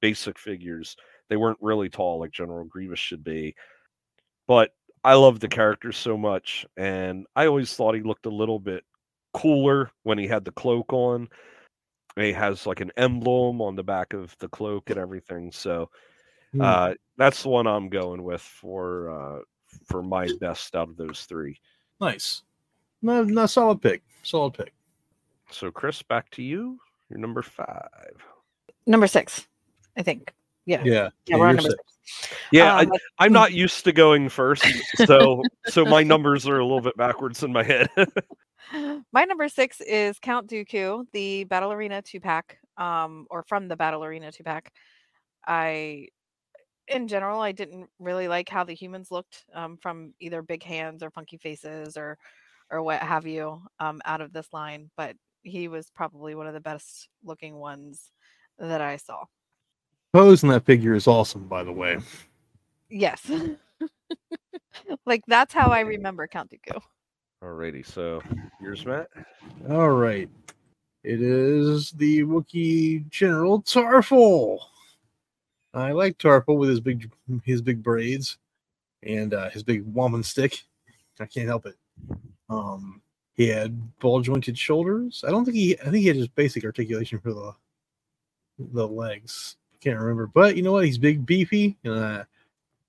basic 0.00 0.38
figures. 0.38 0.96
They 1.28 1.36
weren't 1.36 1.58
really 1.60 1.88
tall 1.88 2.20
like 2.20 2.30
General 2.30 2.64
Grievous 2.64 2.98
should 2.98 3.24
be. 3.24 3.54
But 4.46 4.70
I 5.02 5.14
love 5.14 5.40
the 5.40 5.48
character 5.48 5.92
so 5.92 6.16
much, 6.18 6.66
and 6.76 7.26
I 7.34 7.46
always 7.46 7.74
thought 7.74 7.94
he 7.94 8.02
looked 8.02 8.26
a 8.26 8.30
little 8.30 8.58
bit 8.58 8.84
cooler 9.32 9.90
when 10.02 10.18
he 10.18 10.26
had 10.26 10.44
the 10.44 10.52
cloak 10.52 10.92
on. 10.92 11.28
And 12.16 12.26
he 12.26 12.32
has 12.32 12.66
like 12.66 12.80
an 12.80 12.90
emblem 12.96 13.62
on 13.62 13.76
the 13.76 13.84
back 13.84 14.12
of 14.12 14.36
the 14.40 14.48
cloak 14.48 14.90
and 14.90 14.98
everything. 14.98 15.50
So 15.52 15.90
Hmm. 16.52 16.60
uh, 16.62 16.94
that's 17.16 17.44
the 17.44 17.48
one 17.48 17.68
I'm 17.68 17.88
going 17.88 18.24
with 18.24 18.42
for 18.42 19.10
uh, 19.10 19.42
for 19.86 20.02
my 20.02 20.28
best 20.40 20.74
out 20.74 20.88
of 20.88 20.96
those 20.96 21.24
three. 21.26 21.60
nice. 22.00 22.42
No, 23.02 23.22
no, 23.22 23.46
solid 23.46 23.80
pick. 23.80 24.02
Solid 24.24 24.54
pick. 24.54 24.72
So 25.52 25.70
Chris, 25.70 26.02
back 26.02 26.28
to 26.32 26.42
you. 26.42 26.78
You're 27.10 27.18
number 27.18 27.42
five. 27.42 28.14
Number 28.86 29.06
six, 29.06 29.46
I 29.96 30.02
think. 30.02 30.32
Yeah. 30.64 30.82
Yeah. 30.84 31.10
Yeah, 31.26 31.36
we're 31.36 31.48
on 31.48 31.56
number 31.56 31.70
sick. 31.70 31.80
six. 31.80 32.38
Yeah, 32.52 32.76
Um, 32.76 32.92
I, 32.92 33.24
I'm 33.24 33.32
not 33.32 33.52
used 33.52 33.84
to 33.84 33.92
going 33.92 34.28
first, 34.28 34.64
so 35.06 35.42
so 35.66 35.84
my 35.84 36.02
numbers 36.02 36.48
are 36.48 36.58
a 36.58 36.64
little 36.64 36.80
bit 36.80 36.96
backwards 36.96 37.42
in 37.42 37.52
my 37.52 37.62
head. 37.62 37.88
My 39.12 39.24
number 39.24 39.48
six 39.48 39.80
is 39.80 40.20
Count 40.20 40.48
Dooku, 40.48 41.04
the 41.12 41.42
Battle 41.44 41.72
Arena 41.72 42.02
two 42.02 42.20
pack, 42.20 42.58
um, 42.76 43.26
or 43.28 43.42
from 43.42 43.66
the 43.66 43.74
Battle 43.74 44.04
Arena 44.04 44.30
two 44.30 44.44
pack. 44.44 44.72
I, 45.44 46.06
in 46.86 47.08
general, 47.08 47.40
I 47.40 47.50
didn't 47.50 47.88
really 47.98 48.28
like 48.28 48.48
how 48.48 48.62
the 48.62 48.74
humans 48.74 49.10
looked 49.10 49.44
um, 49.54 49.76
from 49.76 50.14
either 50.20 50.40
big 50.42 50.62
hands 50.62 51.02
or 51.02 51.10
funky 51.10 51.36
faces 51.36 51.96
or, 51.96 52.16
or 52.70 52.82
what 52.82 53.02
have 53.02 53.26
you, 53.26 53.60
um, 53.80 54.00
out 54.04 54.20
of 54.20 54.32
this 54.32 54.52
line. 54.52 54.88
But 54.96 55.16
he 55.42 55.68
was 55.68 55.90
probably 55.94 56.34
one 56.34 56.46
of 56.46 56.54
the 56.54 56.60
best 56.60 57.08
looking 57.24 57.56
ones 57.56 58.10
that 58.58 58.80
I 58.80 58.96
saw. 58.96 59.24
Pose 60.12 60.42
in 60.42 60.48
that 60.48 60.64
figure 60.64 60.94
is 60.94 61.06
awesome, 61.06 61.46
by 61.46 61.62
the 61.62 61.72
way. 61.72 61.98
Yes, 62.88 63.30
like 65.06 65.22
that's 65.26 65.54
how 65.54 65.70
I 65.70 65.80
remember 65.80 66.26
Count 66.26 66.50
Dooku. 66.50 66.80
Alrighty, 67.42 67.86
so 67.86 68.20
yours, 68.60 68.84
Matt. 68.84 69.08
All 69.70 69.90
right. 69.90 70.28
It 71.02 71.22
is 71.22 71.92
the 71.92 72.24
Wookiee 72.24 73.08
General 73.08 73.62
Tarfful. 73.62 74.58
I 75.72 75.92
like 75.92 76.18
Tarfful 76.18 76.58
with 76.58 76.68
his 76.68 76.80
big 76.80 77.10
his 77.44 77.62
big 77.62 77.82
braids 77.82 78.36
and 79.02 79.32
uh, 79.32 79.48
his 79.50 79.62
big 79.62 79.82
woman 79.94 80.22
stick. 80.22 80.62
I 81.18 81.26
can't 81.26 81.48
help 81.48 81.66
it. 81.66 81.76
Um, 82.50 83.00
he 83.40 83.48
had 83.48 83.98
ball 84.00 84.20
jointed 84.20 84.58
shoulders. 84.58 85.24
I 85.26 85.30
don't 85.30 85.46
think 85.46 85.56
he. 85.56 85.78
I 85.80 85.84
think 85.84 85.96
he 85.96 86.08
had 86.08 86.16
just 86.16 86.34
basic 86.34 86.62
articulation 86.62 87.18
for 87.18 87.32
the 87.32 87.54
the 88.58 88.86
legs. 88.86 89.56
I 89.72 89.78
can't 89.82 89.98
remember, 89.98 90.26
but 90.26 90.56
you 90.56 90.62
know 90.62 90.72
what? 90.72 90.84
He's 90.84 90.98
big, 90.98 91.24
beefy. 91.24 91.78
And 91.82 91.94
uh, 91.94 92.24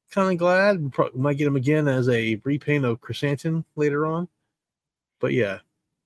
kind 0.09 0.29
of 0.29 0.37
glad. 0.37 0.91
We 1.13 1.21
might 1.21 1.37
get 1.37 1.47
him 1.47 1.55
again 1.55 1.87
as 1.87 2.09
a 2.09 2.35
repaint 2.43 2.83
of 2.83 2.99
Chrysanthemum 2.99 3.63
later 3.77 4.05
on. 4.05 4.27
But 5.21 5.31
yeah, 5.31 5.59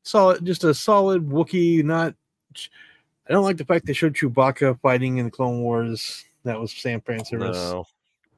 solid, 0.04 0.46
just 0.46 0.64
a 0.64 0.76
solid 0.76 1.28
Wookie. 1.28 1.84
Not, 1.84 2.14
I 3.28 3.34
don't 3.34 3.46
like 3.46 3.58
the 3.58 3.66
fact 3.66 3.88
they 3.88 3.94
showed 3.94 4.14
Chewbacca 4.14 4.80
fighting 4.80 5.18
in 5.18 5.26
the 5.26 5.32
Clone 5.32 5.64
Wars. 5.64 6.24
That 6.44 6.60
was 6.60 6.72
Sam 6.72 7.02
service. 7.08 7.58
No. 7.58 7.88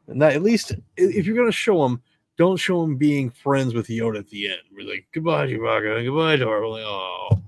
And 0.07 0.21
that 0.21 0.37
at 0.37 0.41
least, 0.41 0.73
if 0.95 1.25
you're 1.25 1.35
gonna 1.35 1.51
show 1.51 1.83
him, 1.85 2.01
don't 2.37 2.57
show 2.57 2.83
him 2.83 2.95
being 2.95 3.29
friends 3.29 3.73
with 3.73 3.87
Yoda 3.87 4.19
at 4.19 4.29
the 4.29 4.49
end. 4.49 4.61
We're 4.71 4.87
like, 4.87 5.07
goodbye, 5.11 5.47
Chewbacca, 5.47 6.05
goodbye, 6.05 6.35
Darth. 6.37 6.69
Like, 6.69 6.83
oh. 6.85 7.41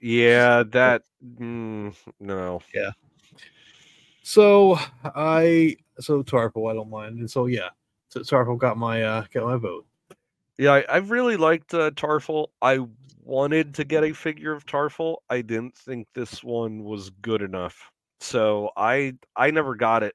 Yeah, 0.00 0.62
that 0.70 1.02
mm, 1.38 1.94
no. 2.18 2.62
Yeah. 2.74 2.92
So 4.22 4.78
I, 5.04 5.76
so 6.00 6.22
Tarfful, 6.22 6.70
I 6.70 6.74
don't 6.74 6.90
mind, 6.90 7.18
and 7.18 7.30
so 7.30 7.46
yeah, 7.46 7.68
so 8.08 8.20
Tarfful 8.20 8.58
got 8.58 8.78
my 8.78 9.02
uh 9.02 9.24
got 9.32 9.44
my 9.44 9.56
vote. 9.56 9.86
Yeah, 10.58 10.72
I, 10.72 10.84
I 10.88 10.96
really 10.98 11.36
liked 11.36 11.74
uh, 11.74 11.90
Tarfful. 11.90 12.48
I 12.62 12.80
wanted 13.24 13.74
to 13.74 13.84
get 13.84 14.04
a 14.04 14.12
figure 14.12 14.52
of 14.52 14.64
Tarfful. 14.64 15.16
I 15.28 15.42
didn't 15.42 15.76
think 15.76 16.08
this 16.14 16.42
one 16.42 16.84
was 16.84 17.10
good 17.10 17.42
enough, 17.42 17.90
so 18.20 18.70
I 18.76 19.14
I 19.36 19.50
never 19.50 19.74
got 19.74 20.02
it. 20.02 20.14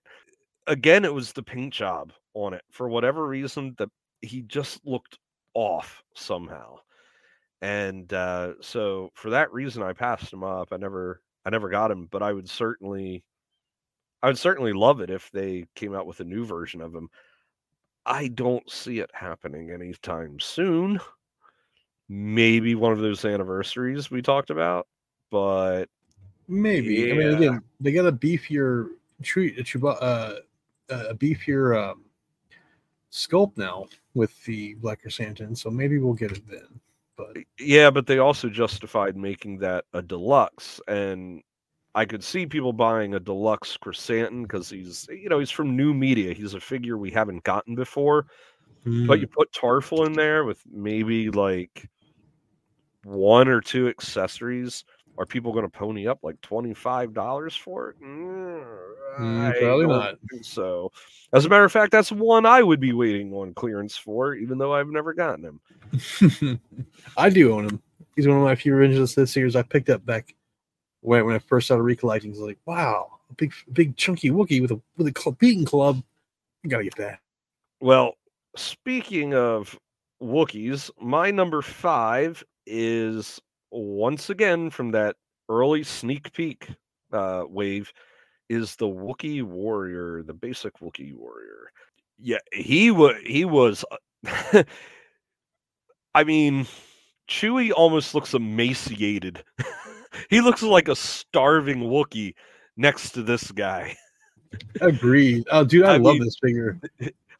Again, 0.65 1.05
it 1.05 1.13
was 1.13 1.33
the 1.33 1.43
paint 1.43 1.73
job 1.73 2.13
on 2.33 2.53
it 2.53 2.63
for 2.71 2.89
whatever 2.89 3.27
reason 3.27 3.75
that 3.77 3.89
he 4.21 4.41
just 4.41 4.85
looked 4.85 5.19
off 5.53 6.03
somehow, 6.15 6.77
and 7.61 8.11
uh, 8.13 8.53
so 8.61 9.11
for 9.13 9.29
that 9.31 9.51
reason, 9.51 9.83
I 9.83 9.93
passed 9.93 10.31
him 10.31 10.43
up. 10.43 10.69
I 10.71 10.77
never 10.77 11.21
I 11.45 11.49
never 11.49 11.69
got 11.69 11.91
him, 11.91 12.07
but 12.11 12.21
I 12.21 12.33
would 12.33 12.49
certainly 12.49 13.23
I 14.21 14.27
would 14.27 14.37
certainly 14.37 14.73
love 14.73 15.01
it 15.01 15.09
if 15.09 15.29
they 15.31 15.65
came 15.75 15.93
out 15.93 16.07
with 16.07 16.19
a 16.19 16.25
new 16.25 16.45
version 16.45 16.81
of 16.81 16.93
him. 16.93 17.09
I 18.05 18.29
don't 18.29 18.69
see 18.69 18.99
it 18.99 19.11
happening 19.13 19.71
anytime 19.71 20.39
soon. 20.39 20.99
Maybe 22.09 22.73
one 22.73 22.93
of 22.93 22.99
those 22.99 23.25
anniversaries 23.25 24.09
we 24.09 24.21
talked 24.21 24.49
about, 24.49 24.87
but 25.29 25.87
Maybe. 26.47 27.11
I 27.11 27.15
mean, 27.15 27.27
Yeah. 27.31 27.37
again, 27.37 27.63
they 27.79 27.91
got 27.91 28.05
a 28.07 28.11
beefier 28.11 28.89
treat, 29.21 29.57
a 29.59 29.87
uh, 30.01 30.35
a 30.89 31.13
beefier 31.13 31.91
um, 31.91 32.05
sculpt 33.11 33.57
now 33.57 33.87
with 34.17 34.43
the 34.45 34.73
Black 34.75 35.01
Chrysanthemum, 35.01 35.55
so 35.55 35.69
maybe 35.69 35.97
we'll 35.97 36.13
get 36.13 36.31
it 36.31 36.47
then. 36.49 36.79
But 37.15 37.37
yeah, 37.59 37.89
but 37.89 38.05
they 38.05 38.19
also 38.19 38.49
justified 38.49 39.15
making 39.15 39.59
that 39.59 39.85
a 39.93 40.01
deluxe, 40.01 40.81
and 40.87 41.41
I 41.95 42.05
could 42.05 42.23
see 42.23 42.45
people 42.45 42.73
buying 42.73 43.15
a 43.15 43.19
deluxe 43.19 43.75
chrysanthemum 43.77 44.43
because 44.43 44.69
he's, 44.69 45.07
you 45.09 45.29
know, 45.29 45.39
he's 45.39 45.49
from 45.49 45.75
new 45.75 45.95
media. 45.95 46.33
He's 46.33 46.53
a 46.53 46.59
figure 46.59 46.95
we 46.95 47.09
haven't 47.09 47.43
gotten 47.43 47.73
before. 47.73 48.27
But 48.83 48.91
hmm. 48.91 49.11
you 49.13 49.27
put 49.27 49.51
Tarfful 49.51 50.05
in 50.05 50.13
there 50.13 50.43
with 50.45 50.61
maybe 50.71 51.31
like 51.31 51.89
one 53.03 53.47
or 53.47 53.61
two 53.61 53.87
accessories. 53.87 54.83
Are 55.17 55.25
people 55.25 55.51
going 55.51 55.65
to 55.65 55.69
pony 55.69 56.07
up 56.07 56.19
like 56.23 56.39
twenty 56.41 56.73
five 56.73 57.13
dollars 57.13 57.55
for 57.55 57.89
it? 57.89 58.01
Mm, 58.01 58.63
Mm, 59.19 59.59
probably 59.59 59.87
don't 59.87 60.45
So, 60.45 60.91
as 61.33 61.45
a 61.45 61.49
matter 61.49 61.63
of 61.63 61.71
fact, 61.71 61.91
that's 61.91 62.11
one 62.11 62.45
I 62.45 62.61
would 62.61 62.79
be 62.79 62.93
waiting 62.93 63.33
on 63.33 63.53
clearance 63.53 63.97
for, 63.97 64.35
even 64.35 64.57
though 64.57 64.73
I've 64.73 64.89
never 64.89 65.13
gotten 65.13 65.43
him. 65.43 66.59
I 67.17 67.29
do 67.29 67.53
own 67.53 67.65
him. 67.65 67.81
He's 68.15 68.27
one 68.27 68.37
of 68.37 68.43
my 68.43 68.55
few 68.55 68.75
original 68.75 69.07
Sith 69.07 69.29
series 69.29 69.55
I 69.55 69.63
picked 69.63 69.89
up 69.89 70.05
back 70.05 70.35
when, 71.01 71.25
when 71.25 71.35
I 71.35 71.39
first 71.39 71.67
started 71.67 71.83
recollecting. 71.83 72.31
It's 72.31 72.39
like, 72.39 72.59
wow, 72.65 73.19
a 73.29 73.33
big, 73.33 73.53
big 73.73 73.97
chunky 73.97 74.29
Wookie 74.29 74.61
with 74.61 74.71
a 74.71 74.81
with 74.97 75.07
a 75.07 75.31
beating 75.31 75.65
club. 75.65 76.03
You 76.63 76.69
gotta 76.69 76.83
get 76.83 76.95
that. 76.97 77.19
Well, 77.81 78.13
speaking 78.55 79.33
of 79.33 79.79
Wookiees, 80.21 80.91
my 80.99 81.31
number 81.31 81.61
five 81.63 82.43
is 82.67 83.39
once 83.71 84.29
again 84.29 84.69
from 84.69 84.91
that 84.91 85.15
early 85.49 85.83
sneak 85.83 86.31
peek 86.33 86.67
uh, 87.11 87.43
wave 87.47 87.91
is 88.49 88.75
the 88.75 88.87
Wookiee 88.87 89.43
warrior, 89.43 90.23
the 90.23 90.33
basic 90.33 90.79
Wookiee 90.79 91.13
warrior. 91.13 91.71
Yeah, 92.19 92.39
he 92.53 92.91
was 92.91 93.15
he 93.25 93.45
was 93.45 93.85
uh, 93.91 94.63
I 96.15 96.23
mean, 96.23 96.65
Chewie 97.29 97.71
almost 97.75 98.15
looks 98.15 98.33
emaciated. 98.33 99.43
he 100.29 100.41
looks 100.41 100.63
like 100.63 100.87
a 100.87 100.95
starving 100.95 101.81
Wookiee 101.81 102.33
next 102.75 103.11
to 103.11 103.23
this 103.23 103.51
guy. 103.51 103.95
Agreed. 104.81 105.45
Oh, 105.51 105.63
dude, 105.63 105.83
I, 105.85 105.95
I 105.95 105.97
love 105.97 106.15
mean- 106.15 106.23
this 106.23 106.37
figure. 106.41 106.79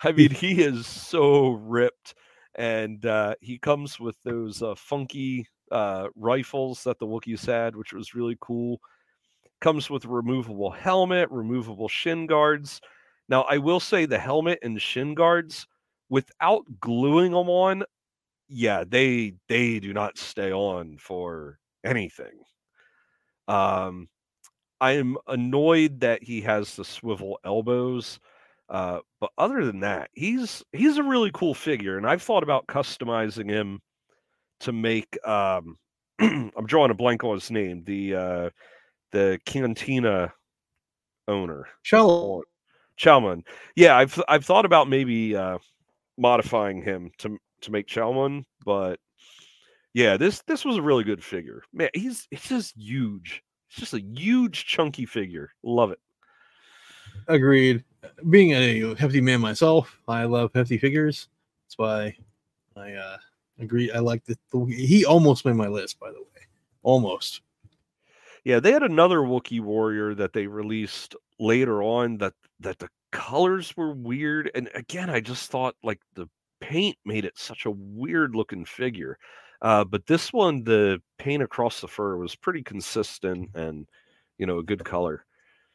I 0.03 0.11
mean, 0.11 0.29
he 0.29 0.61
is 0.61 0.85
so 0.85 1.53
ripped, 1.53 2.13
and 2.53 3.03
uh, 3.03 3.33
he 3.41 3.57
comes 3.57 3.99
with 3.99 4.15
those 4.23 4.61
uh, 4.61 4.75
funky 4.75 5.47
uh, 5.71 6.07
rifles 6.15 6.83
that 6.83 6.99
the 6.99 7.07
Wookiees 7.07 7.45
had, 7.45 7.75
which 7.75 7.93
was 7.93 8.15
really 8.15 8.37
cool. 8.41 8.79
Comes 9.59 9.89
with 9.89 10.05
a 10.05 10.09
removable 10.09 10.71
helmet, 10.71 11.29
removable 11.31 11.89
shin 11.89 12.27
guards. 12.27 12.81
Now, 13.29 13.41
I 13.43 13.57
will 13.57 13.79
say 13.79 14.05
the 14.05 14.19
helmet 14.19 14.59
and 14.61 14.81
shin 14.81 15.15
guards, 15.15 15.67
without 16.09 16.65
gluing 16.79 17.31
them 17.31 17.49
on, 17.49 17.83
yeah, 18.47 18.83
they 18.87 19.33
they 19.49 19.79
do 19.79 19.93
not 19.93 20.17
stay 20.17 20.51
on 20.51 20.97
for 20.97 21.59
anything. 21.83 22.43
Um, 23.47 24.07
I 24.79 24.93
am 24.93 25.17
annoyed 25.27 26.01
that 26.01 26.23
he 26.23 26.41
has 26.41 26.75
the 26.75 26.85
swivel 26.85 27.39
elbows. 27.43 28.19
Uh, 28.69 28.99
but 29.21 29.31
other 29.37 29.63
than 29.65 29.79
that, 29.79 30.09
he's 30.13 30.63
he's 30.73 30.97
a 30.97 31.03
really 31.03 31.31
cool 31.33 31.53
figure, 31.53 31.97
and 31.97 32.05
I've 32.05 32.21
thought 32.21 32.43
about 32.43 32.67
customizing 32.67 33.49
him 33.49 33.81
to 34.61 34.71
make. 34.71 35.17
Um, 35.27 35.77
I'm 36.19 36.65
drawing 36.65 36.91
a 36.91 36.95
blank 36.95 37.23
on 37.23 37.35
his 37.35 37.51
name. 37.51 37.83
The 37.85 38.15
uh, 38.15 38.49
the 39.11 39.39
cantina 39.45 40.33
owner, 41.27 41.67
Shallow. 41.83 42.43
Chalmun. 42.97 43.43
Yeah, 43.75 43.95
I've 43.95 44.21
I've 44.27 44.45
thought 44.45 44.65
about 44.65 44.89
maybe 44.89 45.35
uh, 45.35 45.59
modifying 46.17 46.81
him 46.81 47.11
to 47.19 47.37
to 47.61 47.71
make 47.71 47.87
Chalmun, 47.87 48.43
but 48.65 48.99
yeah, 49.93 50.17
this 50.17 50.41
this 50.47 50.65
was 50.65 50.77
a 50.77 50.81
really 50.81 51.03
good 51.03 51.23
figure. 51.23 51.63
Man, 51.73 51.89
he's 51.93 52.27
he's 52.31 52.43
just 52.43 52.77
huge. 52.77 53.43
It's 53.69 53.79
just 53.79 53.93
a 53.93 54.01
huge 54.01 54.65
chunky 54.65 55.05
figure. 55.05 55.51
Love 55.63 55.91
it. 55.91 55.99
Agreed. 57.27 57.83
Being 58.29 58.51
a 58.53 58.95
hefty 58.95 59.21
man 59.21 59.41
myself, 59.41 59.99
I 60.07 60.23
love 60.23 60.51
hefty 60.53 60.77
figures. 60.77 61.27
That's 61.65 61.77
why 61.77 62.15
I 62.75 62.93
uh, 62.93 63.17
agree. 63.59 63.91
I 63.91 63.99
like 63.99 64.23
the, 64.25 64.37
the. 64.51 64.65
He 64.65 65.05
almost 65.05 65.45
made 65.45 65.55
my 65.55 65.67
list, 65.67 65.99
by 65.99 66.11
the 66.11 66.19
way. 66.19 66.41
Almost. 66.83 67.41
Yeah, 68.43 68.59
they 68.59 68.71
had 68.71 68.83
another 68.83 69.19
Wookiee 69.19 69.59
warrior 69.61 70.15
that 70.15 70.31
they 70.33 70.47
released 70.47 71.15
later 71.39 71.83
on 71.83 72.17
that 72.19 72.33
that 72.61 72.79
the 72.79 72.89
colors 73.11 73.75
were 73.75 73.93
weird, 73.93 74.51
and 74.55 74.69
again, 74.73 75.09
I 75.09 75.19
just 75.19 75.51
thought 75.51 75.75
like 75.83 75.99
the 76.15 76.29
paint 76.61 76.97
made 77.05 77.25
it 77.25 77.37
such 77.37 77.65
a 77.65 77.71
weird 77.71 78.35
looking 78.35 78.65
figure. 78.65 79.17
Uh, 79.61 79.83
but 79.83 80.05
this 80.05 80.31
one, 80.31 80.63
the 80.63 81.01
paint 81.17 81.43
across 81.43 81.81
the 81.81 81.87
fur 81.87 82.17
was 82.17 82.35
pretty 82.35 82.63
consistent 82.63 83.49
and 83.55 83.87
you 84.37 84.45
know 84.45 84.59
a 84.59 84.63
good 84.63 84.83
color. 84.85 85.25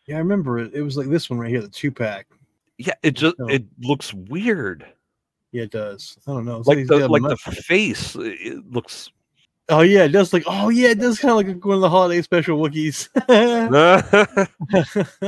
Yeah, 0.07 0.17
I 0.17 0.19
remember 0.21 0.59
it. 0.59 0.73
It 0.75 0.83
was 0.83 0.97
like 0.97 1.09
this 1.09 1.29
one 1.31 1.39
right 1.39 1.51
here, 1.51 1.61
the 1.61 1.69
two 1.69 1.91
pack. 1.93 2.27
Yeah, 2.79 2.95
it 3.03 3.13
just 3.13 3.37
So- 3.37 3.49
it 3.49 3.65
looks 3.81 4.15
weird. 4.15 4.87
Yeah, 5.53 5.65
it 5.65 5.71
does. 5.71 6.19
I 6.27 6.33
don't 6.33 6.45
know. 6.45 6.59
It's 6.59 6.69
Like 6.69 6.79
he's 6.79 6.89
the 6.89 6.99
got 7.01 7.11
a 7.11 7.13
like 7.13 7.23
the 7.23 7.37
face, 7.37 8.17
it 8.17 8.39
it 8.41 8.73
looks. 8.73 9.11
Oh 9.69 9.83
yeah, 9.83 10.05
it 10.05 10.09
does. 10.09 10.33
Like 10.33 10.45
oh 10.47 10.71
yeah, 10.71 10.89
it 10.89 10.99
does 10.99 11.19
kind 11.19 11.31
of 11.31 11.37
like 11.37 11.65
one 11.65 11.77
of 11.77 11.83
the 11.83 11.91
holiday 11.91 12.23
special 12.23 12.59
Wookiees. 12.59 13.09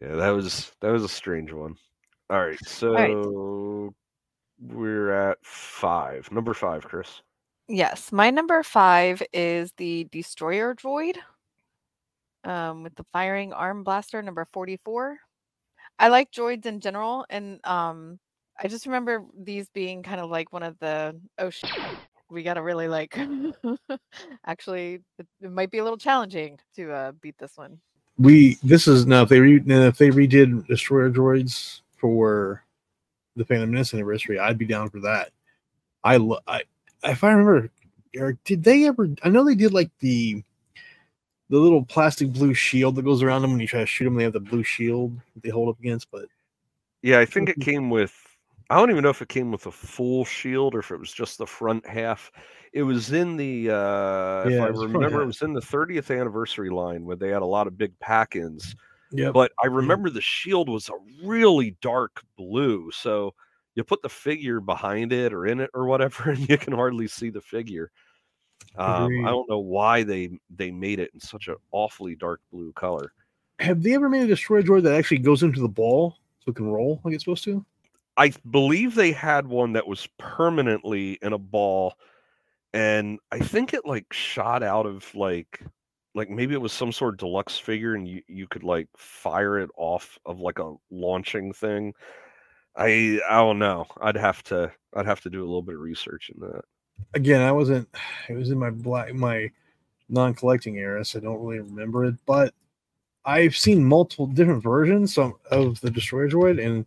yeah, 0.00 0.14
that 0.16 0.30
was 0.30 0.72
that 0.80 0.90
was 0.90 1.04
a 1.04 1.08
strange 1.08 1.52
one. 1.52 1.76
All 2.28 2.44
right, 2.44 2.58
so 2.66 2.92
right. 2.92 3.94
we're 4.60 5.12
at 5.12 5.38
five. 5.42 6.30
Number 6.32 6.52
five, 6.52 6.84
Chris. 6.84 7.22
Yes, 7.68 8.12
my 8.12 8.30
number 8.30 8.62
five 8.62 9.22
is 9.32 9.72
the 9.76 10.04
destroyer 10.10 10.74
droid 10.74 11.16
um, 12.44 12.82
with 12.82 12.94
the 12.94 13.04
firing 13.12 13.52
arm 13.52 13.82
blaster, 13.82 14.22
number 14.22 14.46
44. 14.52 15.18
I 15.98 16.08
like 16.08 16.30
droids 16.30 16.66
in 16.66 16.80
general, 16.80 17.26
and 17.28 17.64
um, 17.64 18.20
I 18.62 18.68
just 18.68 18.86
remember 18.86 19.24
these 19.38 19.68
being 19.70 20.02
kind 20.02 20.20
of 20.20 20.30
like 20.30 20.52
one 20.52 20.62
of 20.64 20.78
the 20.80 21.20
oh 21.38 21.50
shit, 21.50 21.70
we 22.30 22.42
gotta 22.42 22.62
really 22.62 22.88
like 22.88 23.18
actually 24.46 25.00
it, 25.18 25.26
it 25.42 25.52
might 25.52 25.70
be 25.70 25.78
a 25.78 25.84
little 25.84 25.98
challenging 25.98 26.58
to 26.76 26.92
uh, 26.92 27.12
beat 27.22 27.36
this 27.38 27.52
one. 27.56 27.78
we 28.18 28.58
this 28.62 28.88
is 28.88 29.06
now 29.06 29.22
if 29.22 29.28
they 29.28 29.40
re, 29.40 29.62
now 29.64 29.82
if 29.82 29.98
they 29.98 30.10
redid 30.10 30.66
destroyer 30.66 31.10
droids 31.10 31.82
for 31.98 32.62
the 33.36 33.44
Phantom 33.44 33.70
Menace 33.70 33.94
anniversary, 33.94 34.38
I'd 34.38 34.58
be 34.58 34.66
down 34.66 34.90
for 34.90 35.00
that. 35.00 35.30
I 36.04 36.16
lo- 36.18 36.40
I 36.46 36.62
if 37.04 37.24
I 37.24 37.30
remember, 37.32 37.70
Eric, 38.14 38.38
did 38.44 38.64
they 38.64 38.86
ever? 38.86 39.08
I 39.22 39.28
know 39.30 39.44
they 39.44 39.54
did 39.54 39.72
like 39.74 39.90
the 40.00 40.42
the 41.50 41.58
little 41.58 41.84
plastic 41.84 42.32
blue 42.32 42.54
shield 42.54 42.96
that 42.96 43.04
goes 43.04 43.22
around 43.22 43.42
them 43.42 43.52
when 43.52 43.60
you 43.60 43.68
try 43.68 43.80
to 43.80 43.86
shoot 43.86 44.04
them. 44.04 44.16
They 44.16 44.24
have 44.24 44.32
the 44.34 44.40
blue 44.40 44.64
shield 44.64 45.16
that 45.34 45.42
they 45.42 45.50
hold 45.50 45.68
up 45.70 45.80
against, 45.80 46.10
but 46.10 46.26
Yeah, 47.02 47.20
I 47.20 47.26
think 47.26 47.48
it 47.50 47.60
came 47.60 47.90
with. 47.90 48.14
I 48.68 48.76
don't 48.76 48.90
even 48.90 49.02
know 49.02 49.10
if 49.10 49.22
it 49.22 49.28
came 49.28 49.52
with 49.52 49.66
a 49.66 49.70
full 49.70 50.24
shield 50.24 50.74
or 50.74 50.80
if 50.80 50.90
it 50.90 50.98
was 50.98 51.12
just 51.12 51.38
the 51.38 51.46
front 51.46 51.86
half. 51.86 52.32
It 52.72 52.82
was 52.82 53.12
in 53.12 53.36
the. 53.36 53.70
Uh, 53.70 54.48
if 54.48 54.60
I 54.60 54.66
it 54.66 54.70
was 54.70 54.80
the 54.80 54.88
front 54.88 54.94
remember, 54.94 55.22
it 55.22 55.26
was 55.26 55.42
in 55.42 55.52
the 55.52 55.60
30th 55.60 56.18
anniversary 56.18 56.70
line 56.70 57.04
where 57.04 57.16
they 57.16 57.28
had 57.28 57.42
a 57.42 57.46
lot 57.46 57.66
of 57.66 57.78
big 57.78 57.96
pack-ins. 58.00 58.74
yeah, 59.12 59.30
But 59.30 59.52
I 59.62 59.68
remember 59.68 60.10
the 60.10 60.20
shield 60.20 60.68
was 60.68 60.88
a 60.88 61.26
really 61.26 61.76
dark 61.80 62.22
blue, 62.36 62.90
so 62.90 63.34
you 63.76 63.84
put 63.84 64.02
the 64.02 64.08
figure 64.08 64.60
behind 64.60 65.12
it 65.12 65.32
or 65.32 65.46
in 65.46 65.60
it 65.60 65.70
or 65.72 65.86
whatever, 65.86 66.30
and 66.30 66.48
you 66.48 66.58
can 66.58 66.72
hardly 66.72 67.06
see 67.06 67.30
the 67.30 67.40
figure. 67.40 67.90
Um, 68.76 69.24
I 69.24 69.30
don't 69.30 69.48
know 69.48 69.60
why 69.60 70.02
they 70.02 70.38
they 70.50 70.70
made 70.70 70.98
it 70.98 71.10
in 71.14 71.20
such 71.20 71.48
an 71.48 71.56
awfully 71.70 72.14
dark 72.14 72.40
blue 72.50 72.72
color. 72.72 73.12
have 73.58 73.82
they 73.82 73.94
ever 73.94 74.08
made 74.08 74.22
a 74.22 74.26
destroyer 74.26 74.62
droid 74.62 74.82
that 74.82 74.94
actually 74.94 75.18
goes 75.18 75.42
into 75.42 75.60
the 75.60 75.68
ball 75.68 76.16
so 76.40 76.50
it 76.50 76.56
can 76.56 76.66
roll 76.66 77.00
like 77.04 77.14
it's 77.14 77.24
supposed 77.24 77.44
to? 77.44 77.64
I 78.16 78.32
believe 78.50 78.94
they 78.94 79.12
had 79.12 79.46
one 79.46 79.72
that 79.74 79.86
was 79.86 80.08
permanently 80.18 81.18
in 81.22 81.32
a 81.32 81.38
ball, 81.38 81.94
and 82.72 83.18
I 83.30 83.38
think 83.40 83.74
it 83.74 83.86
like 83.86 84.12
shot 84.12 84.62
out 84.62 84.86
of 84.86 85.14
like 85.14 85.62
like 86.14 86.30
maybe 86.30 86.54
it 86.54 86.60
was 86.60 86.72
some 86.72 86.92
sort 86.92 87.14
of 87.14 87.18
deluxe 87.18 87.58
figure, 87.58 87.94
and 87.94 88.08
you 88.08 88.22
you 88.26 88.46
could 88.48 88.64
like 88.64 88.88
fire 88.96 89.58
it 89.58 89.70
off 89.76 90.18
of 90.24 90.40
like 90.40 90.58
a 90.58 90.74
launching 90.90 91.52
thing. 91.52 91.92
I 92.76 93.20
I 93.28 93.36
don't 93.36 93.58
know. 93.58 93.86
I'd 94.00 94.16
have 94.16 94.42
to 94.44 94.72
I'd 94.94 95.06
have 95.06 95.20
to 95.22 95.30
do 95.30 95.40
a 95.40 95.46
little 95.46 95.62
bit 95.62 95.74
of 95.74 95.80
research 95.80 96.30
in 96.34 96.40
that. 96.40 96.62
again, 97.14 97.42
I 97.42 97.52
wasn't. 97.52 97.88
It 98.28 98.34
was 98.34 98.50
in 98.50 98.58
my 98.58 98.70
black 98.70 99.14
my 99.14 99.50
non-collecting 100.08 100.76
era, 100.78 101.04
so 101.04 101.18
I 101.18 101.22
don't 101.22 101.40
really 101.40 101.60
remember 101.60 102.04
it. 102.06 102.14
But 102.26 102.54
I've 103.24 103.56
seen 103.56 103.84
multiple 103.84 104.26
different 104.26 104.62
versions 104.62 105.18
of, 105.18 105.34
of 105.50 105.80
the 105.80 105.90
Destroyer 105.90 106.28
Droid, 106.28 106.64
and 106.64 106.86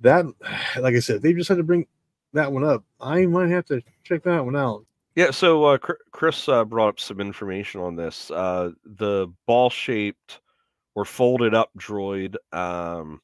that, 0.00 0.26
like 0.80 0.94
I 0.94 1.00
said, 1.00 1.22
they 1.22 1.32
just 1.32 1.48
had 1.48 1.58
to 1.58 1.64
bring 1.64 1.86
that 2.32 2.52
one 2.52 2.64
up. 2.64 2.84
I 3.00 3.26
might 3.26 3.50
have 3.50 3.66
to 3.66 3.82
check 4.02 4.22
that 4.24 4.44
one 4.44 4.56
out. 4.56 4.84
Yeah, 5.14 5.30
so 5.30 5.64
uh, 5.64 5.78
Chris 6.10 6.48
uh, 6.48 6.64
brought 6.64 6.88
up 6.88 7.00
some 7.00 7.20
information 7.20 7.80
on 7.80 7.94
this. 7.94 8.32
Uh, 8.32 8.70
the 8.84 9.28
ball-shaped 9.46 10.40
or 10.96 11.04
folded-up 11.04 11.70
droid 11.78 12.34
um, 12.52 13.20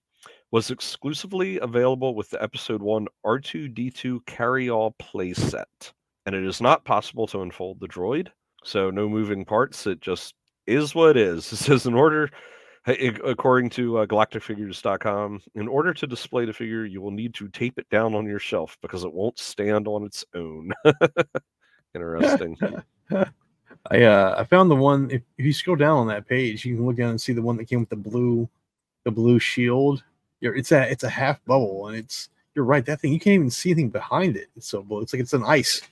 was 0.53 0.71
exclusively 0.71 1.59
available 1.59 2.15
with 2.15 2.31
the 2.31 2.41
Episode 2.41 2.81
One 2.81 3.09
R2D2 3.27 4.25
carry-all 4.27 4.95
playset, 5.03 5.65
and 6.27 6.35
it 6.37 6.45
is 6.45 6.61
not 6.61 6.85
possible 6.85 7.27
to 7.29 7.43
unfold 7.43 7.81
the 7.81 7.89
droid. 7.89 8.29
So 8.63 8.91
no 8.91 9.09
moving 9.09 9.45
parts. 9.45 9.87
It 9.87 10.01
just 10.01 10.35
is 10.67 10.95
what 10.95 11.11
it 11.11 11.17
is. 11.17 11.53
It 11.53 11.57
says 11.57 11.87
in 11.87 11.95
order. 11.95 12.31
According 13.25 13.71
to 13.71 13.99
uh, 13.99 14.07
galacticfigures.com, 14.07 15.43
in 15.55 15.69
order 15.69 15.93
to 15.95 16.07
display 16.07 16.45
the 16.45 16.53
figure, 16.53 16.85
you 16.85 17.01
will 17.01 17.11
need 17.11 17.35
to 17.35 17.49
tape 17.49 17.79
it 17.79 17.89
down 17.91 18.15
on 18.15 18.27
your 18.27 18.39
shelf 18.39 18.79
because 18.83 19.05
it 19.05 19.13
won't 19.13 19.39
stand 19.39 19.87
on 19.89 20.05
its 20.05 20.25
own. 20.35 20.73
Interesting. 21.95 22.57
I 23.91 24.03
uh, 24.03 24.35
I 24.39 24.45
found 24.45 24.71
the 24.71 24.77
one. 24.77 25.11
If, 25.11 25.23
if 25.39 25.45
you 25.45 25.53
scroll 25.53 25.77
down 25.77 25.99
on 25.99 26.07
that 26.09 26.29
page, 26.29 26.65
you 26.65 26.77
can 26.77 26.87
look 26.87 26.97
down 26.97 27.11
and 27.11 27.21
see 27.21 27.33
the 27.33 27.43
one 27.43 27.57
that 27.57 27.69
came 27.69 27.81
with 27.81 27.89
the 27.89 27.97
blue, 27.97 28.49
the 29.05 29.11
blue 29.11 29.39
shield. 29.39 30.03
You're, 30.41 30.55
it's 30.55 30.73
a 30.73 30.91
it's 30.91 31.05
a 31.05 31.09
half 31.09 31.43
bubble, 31.47 31.89
and 31.89 31.97
it's 31.97 32.29
you're 32.55 32.65
right. 32.65 32.85
That 32.85 33.01
thing 33.01 33.13
you 33.13 33.21
can't 33.21 33.35
even 33.35 33.51
see 33.51 33.71
anything 33.71 33.91
behind 33.91 34.37
it. 34.37 34.49
It's 34.55 34.69
so 34.69 34.83
blue. 34.83 35.01
It's 35.01 35.13
like 35.13 35.21
it's 35.21 35.33
an 35.33 35.45
ice. 35.45 35.83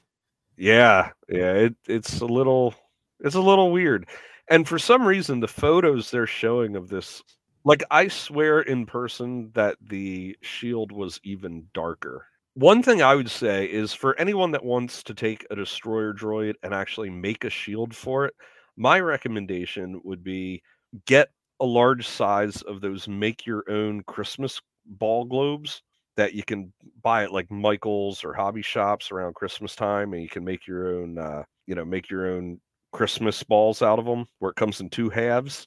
yeah, 0.56 1.10
yeah, 1.28 1.52
it, 1.52 1.74
it's 1.86 2.20
a 2.20 2.26
little 2.26 2.74
it's 3.20 3.36
a 3.36 3.40
little 3.40 3.72
weird. 3.72 4.06
And 4.50 4.66
for 4.66 4.78
some 4.78 5.06
reason 5.06 5.40
the 5.40 5.48
photos 5.48 6.10
they're 6.10 6.26
showing 6.26 6.76
of 6.76 6.88
this 6.88 7.22
like 7.64 7.82
I 7.90 8.08
swear 8.08 8.60
in 8.60 8.86
person 8.86 9.50
that 9.54 9.76
the 9.80 10.36
shield 10.42 10.92
was 10.92 11.20
even 11.24 11.66
darker. 11.74 12.26
One 12.54 12.82
thing 12.82 13.02
I 13.02 13.14
would 13.14 13.30
say 13.30 13.66
is 13.66 13.92
for 13.92 14.18
anyone 14.18 14.50
that 14.52 14.64
wants 14.64 15.02
to 15.04 15.14
take 15.14 15.46
a 15.50 15.56
destroyer 15.56 16.12
droid 16.14 16.54
and 16.62 16.72
actually 16.72 17.10
make 17.10 17.44
a 17.44 17.50
shield 17.50 17.94
for 17.94 18.24
it, 18.24 18.34
my 18.76 19.00
recommendation 19.00 20.00
would 20.04 20.24
be 20.24 20.62
get 21.06 21.28
a 21.60 21.66
large 21.66 22.06
size 22.06 22.62
of 22.62 22.80
those 22.80 23.06
make 23.08 23.44
your 23.44 23.64
own 23.68 24.02
Christmas 24.04 24.60
ball 24.86 25.24
globes 25.24 25.82
that 26.16 26.32
you 26.34 26.42
can 26.42 26.72
buy 27.02 27.24
at 27.24 27.32
like 27.32 27.50
Michael's 27.50 28.24
or 28.24 28.32
hobby 28.32 28.62
shops 28.62 29.12
around 29.12 29.34
Christmas 29.34 29.76
time 29.76 30.14
and 30.14 30.22
you 30.22 30.28
can 30.28 30.44
make 30.44 30.66
your 30.66 30.96
own 30.96 31.18
uh, 31.18 31.42
you 31.66 31.74
know, 31.74 31.84
make 31.84 32.08
your 32.08 32.30
own 32.34 32.58
Christmas 32.92 33.42
balls 33.42 33.82
out 33.82 33.98
of 33.98 34.04
them 34.04 34.26
where 34.38 34.50
it 34.50 34.56
comes 34.56 34.80
in 34.80 34.90
two 34.90 35.08
halves 35.08 35.66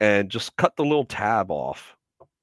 and 0.00 0.30
just 0.30 0.56
cut 0.56 0.74
the 0.76 0.84
little 0.84 1.04
tab 1.04 1.50
off 1.50 1.96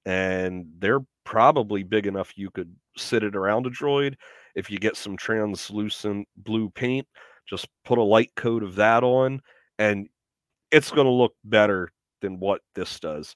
and 0.05 0.65
they're 0.79 1.05
probably 1.23 1.83
big 1.83 2.07
enough 2.07 2.37
you 2.37 2.49
could 2.51 2.73
sit 2.95 3.23
it 3.23 3.35
around 3.35 3.65
a 3.65 3.69
droid. 3.69 4.15
If 4.55 4.69
you 4.71 4.79
get 4.79 4.95
some 4.95 5.17
translucent 5.17 6.27
blue 6.37 6.69
paint 6.69 7.07
just 7.47 7.67
put 7.85 7.97
a 7.97 8.03
light 8.03 8.31
coat 8.35 8.61
of 8.61 8.75
that 8.75 9.03
on 9.03 9.41
and 9.79 10.07
it's 10.71 10.91
going 10.91 11.05
to 11.07 11.11
look 11.11 11.33
better 11.45 11.89
than 12.21 12.39
what 12.39 12.61
this 12.75 12.99
does. 12.99 13.35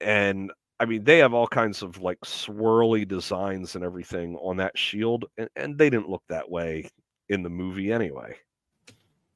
And 0.00 0.50
i 0.80 0.84
mean 0.84 1.02
they 1.04 1.18
have 1.18 1.34
all 1.34 1.46
kinds 1.46 1.82
of 1.82 2.00
like 2.00 2.20
swirly 2.20 3.06
designs 3.06 3.74
and 3.74 3.84
everything 3.84 4.36
on 4.36 4.56
that 4.58 4.78
shield 4.78 5.24
and, 5.36 5.48
and 5.56 5.76
they 5.76 5.90
didn't 5.90 6.08
look 6.08 6.22
that 6.28 6.48
way 6.48 6.88
in 7.28 7.42
the 7.42 7.50
movie 7.50 7.92
anyway 7.92 8.34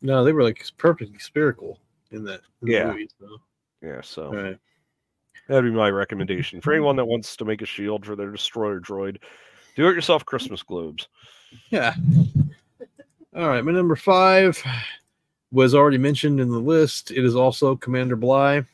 No, 0.03 0.25
they 0.25 0.33
were 0.33 0.43
like 0.43 0.65
perfectly 0.77 1.19
spherical 1.19 1.79
in 2.11 2.25
that. 2.25 2.41
In 2.63 2.69
Yeah. 2.69 2.87
Movie, 2.91 3.09
so. 3.19 3.39
Yeah, 3.81 4.01
so 4.03 4.33
right. 4.33 4.59
that'd 5.49 5.65
be 5.65 5.77
my 5.77 5.91
recommendation 5.91 6.61
for 6.61 6.73
anyone 6.73 6.97
that 6.97 7.05
wants 7.05 7.37
to 7.37 7.45
make 7.45 7.63
a 7.63 7.67
shield 7.67 8.05
for 8.07 8.15
their 8.15 8.31
destroyer 8.31 8.81
droid. 8.81 9.17
Do 9.75 9.89
it 9.89 9.95
yourself 9.95 10.25
Christmas 10.25 10.63
globes. 10.63 11.09
Yeah. 11.71 11.95
All 13.35 13.49
right. 13.49 13.65
My 13.65 13.73
number 13.73 13.97
five 13.97 14.63
was 15.51 15.75
already 15.75 15.99
mentioned 15.99 16.41
in 16.41 16.51
the 16.51 16.59
list. 16.59 17.11
It 17.11 17.25
is 17.25 17.35
also 17.35 17.77
Commander 17.77 18.17
Bly 18.17 18.65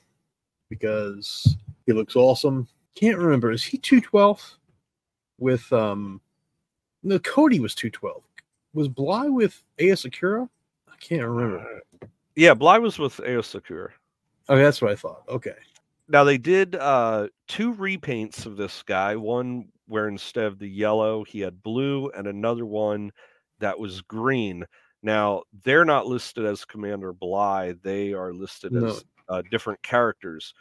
because 0.69 1.57
he 1.87 1.93
looks 1.93 2.17
awesome. 2.17 2.69
Can't 2.95 3.19
remember. 3.19 3.51
Is 3.53 3.65
he 3.65 3.79
212 3.79 4.59
with 5.39 5.73
um 5.73 6.21
no 7.03 7.19
Cody 7.21 7.61
was 7.61 7.75
212. 7.75 8.23
Was 8.75 8.89
Bly 8.89 9.29
with 9.29 9.63
Aayla 9.79 10.09
Secura? 10.11 10.49
I 11.01 11.05
can't 11.05 11.27
remember. 11.27 11.81
Yeah, 12.37 12.55
Bly 12.55 12.79
was 12.79 12.99
with 12.99 13.17
Aayla 13.19 13.43
Secura. 13.43 13.91
Oh, 14.49 14.57
that's 14.57 14.81
what 14.83 14.91
I 14.91 14.97
thought. 14.97 15.23
Okay. 15.29 15.55
Now 16.09 16.25
they 16.25 16.39
did 16.39 16.75
uh 16.75 17.29
two 17.49 17.75
repaints 17.75 18.47
of 18.47 18.57
this 18.57 18.83
guy. 18.83 19.15
One 19.17 19.69
where 19.87 20.09
instead 20.09 20.45
of 20.45 20.59
the 20.59 20.69
yellow 20.69 21.25
he 21.25 21.41
had 21.41 21.63
blue, 21.63 22.11
and 22.11 22.27
another 22.27 22.65
one 22.67 23.13
that 23.59 23.79
was 23.79 24.01
green. 24.03 24.65
Now 25.03 25.43
they're 25.65 25.85
not 25.85 26.07
listed 26.07 26.45
as 26.45 26.65
Commander 26.65 27.13
Bly; 27.13 27.75
they 27.83 28.13
are 28.15 28.33
listed 28.33 28.73
No. 28.73 28.87
as 28.87 29.05
uh, 29.29 29.43
different 29.51 29.83
characters. 29.83 30.55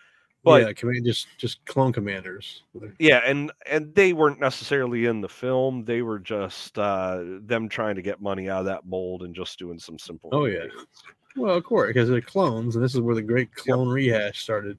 But 0.44 0.62
yeah, 0.62 0.74
command 0.74 1.04
just 1.04 1.28
just 1.38 1.66
clone 1.66 1.92
commanders. 1.92 2.64
yeah, 3.00 3.22
and 3.26 3.52
and 3.70 3.94
they 3.96 4.14
weren't 4.14 4.40
necessarily 4.40 5.06
in 5.06 5.20
the 5.20 5.30
film. 5.30 5.84
They 5.84 6.02
were 6.02 6.20
just 6.20 6.78
uh, 6.78 7.22
them 7.42 7.68
trying 7.68 7.96
to 7.96 8.02
get 8.02 8.22
money 8.22 8.50
out 8.50 8.60
of 8.60 8.66
that 8.68 8.86
mold 8.86 9.24
and 9.24 9.36
just 9.36 9.60
doing 9.60 9.80
some 9.80 10.00
simple. 10.00 10.30
Oh, 10.32 10.46
yeah. 10.46 10.66
Well, 11.36 11.56
of 11.56 11.64
course, 11.64 11.90
because 11.90 12.08
they're 12.10 12.22
clones, 12.22 12.76
and 12.76 12.84
this 12.84 12.96
is 12.96 13.02
where 13.02 13.16
the 13.16 13.22
great 13.22 13.54
clone 13.54 13.90
rehash 13.90 14.40
started. 14.42 14.78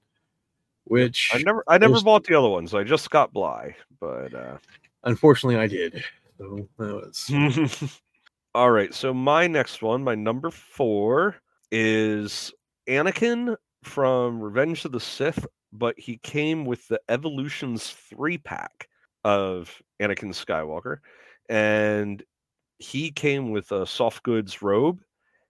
Which 0.84 1.30
I 1.34 1.42
never, 1.42 1.62
I 1.68 1.76
never 1.76 2.00
bought 2.00 2.24
the 2.24 2.34
other 2.34 2.48
ones. 2.48 2.72
I 2.72 2.82
just 2.82 3.10
got 3.10 3.32
Bly, 3.32 3.76
but. 4.00 4.32
uh 4.32 4.56
unfortunately 5.04 5.56
I 5.56 5.66
did. 5.66 6.04
So 6.38 6.68
that 6.78 6.94
was 6.94 8.00
All 8.54 8.70
right, 8.70 8.92
so 8.94 9.12
my 9.12 9.46
next 9.46 9.82
one, 9.82 10.02
my 10.02 10.14
number 10.14 10.50
four, 10.50 11.36
is 11.70 12.52
Anakin 12.88 13.56
from 13.82 14.40
Revenge 14.40 14.84
of 14.84 14.92
the 14.92 15.00
Sith, 15.00 15.46
but 15.72 15.98
he 15.98 16.18
came 16.18 16.64
with 16.64 16.86
the 16.88 17.00
Evolutions 17.08 17.90
three 17.90 18.38
pack 18.38 18.88
of 19.24 19.80
Anakin 20.00 20.32
Skywalker, 20.32 20.98
and 21.48 22.22
he 22.78 23.10
came 23.10 23.50
with 23.50 23.70
a 23.72 23.86
soft 23.86 24.22
goods 24.22 24.62
robe, 24.62 25.00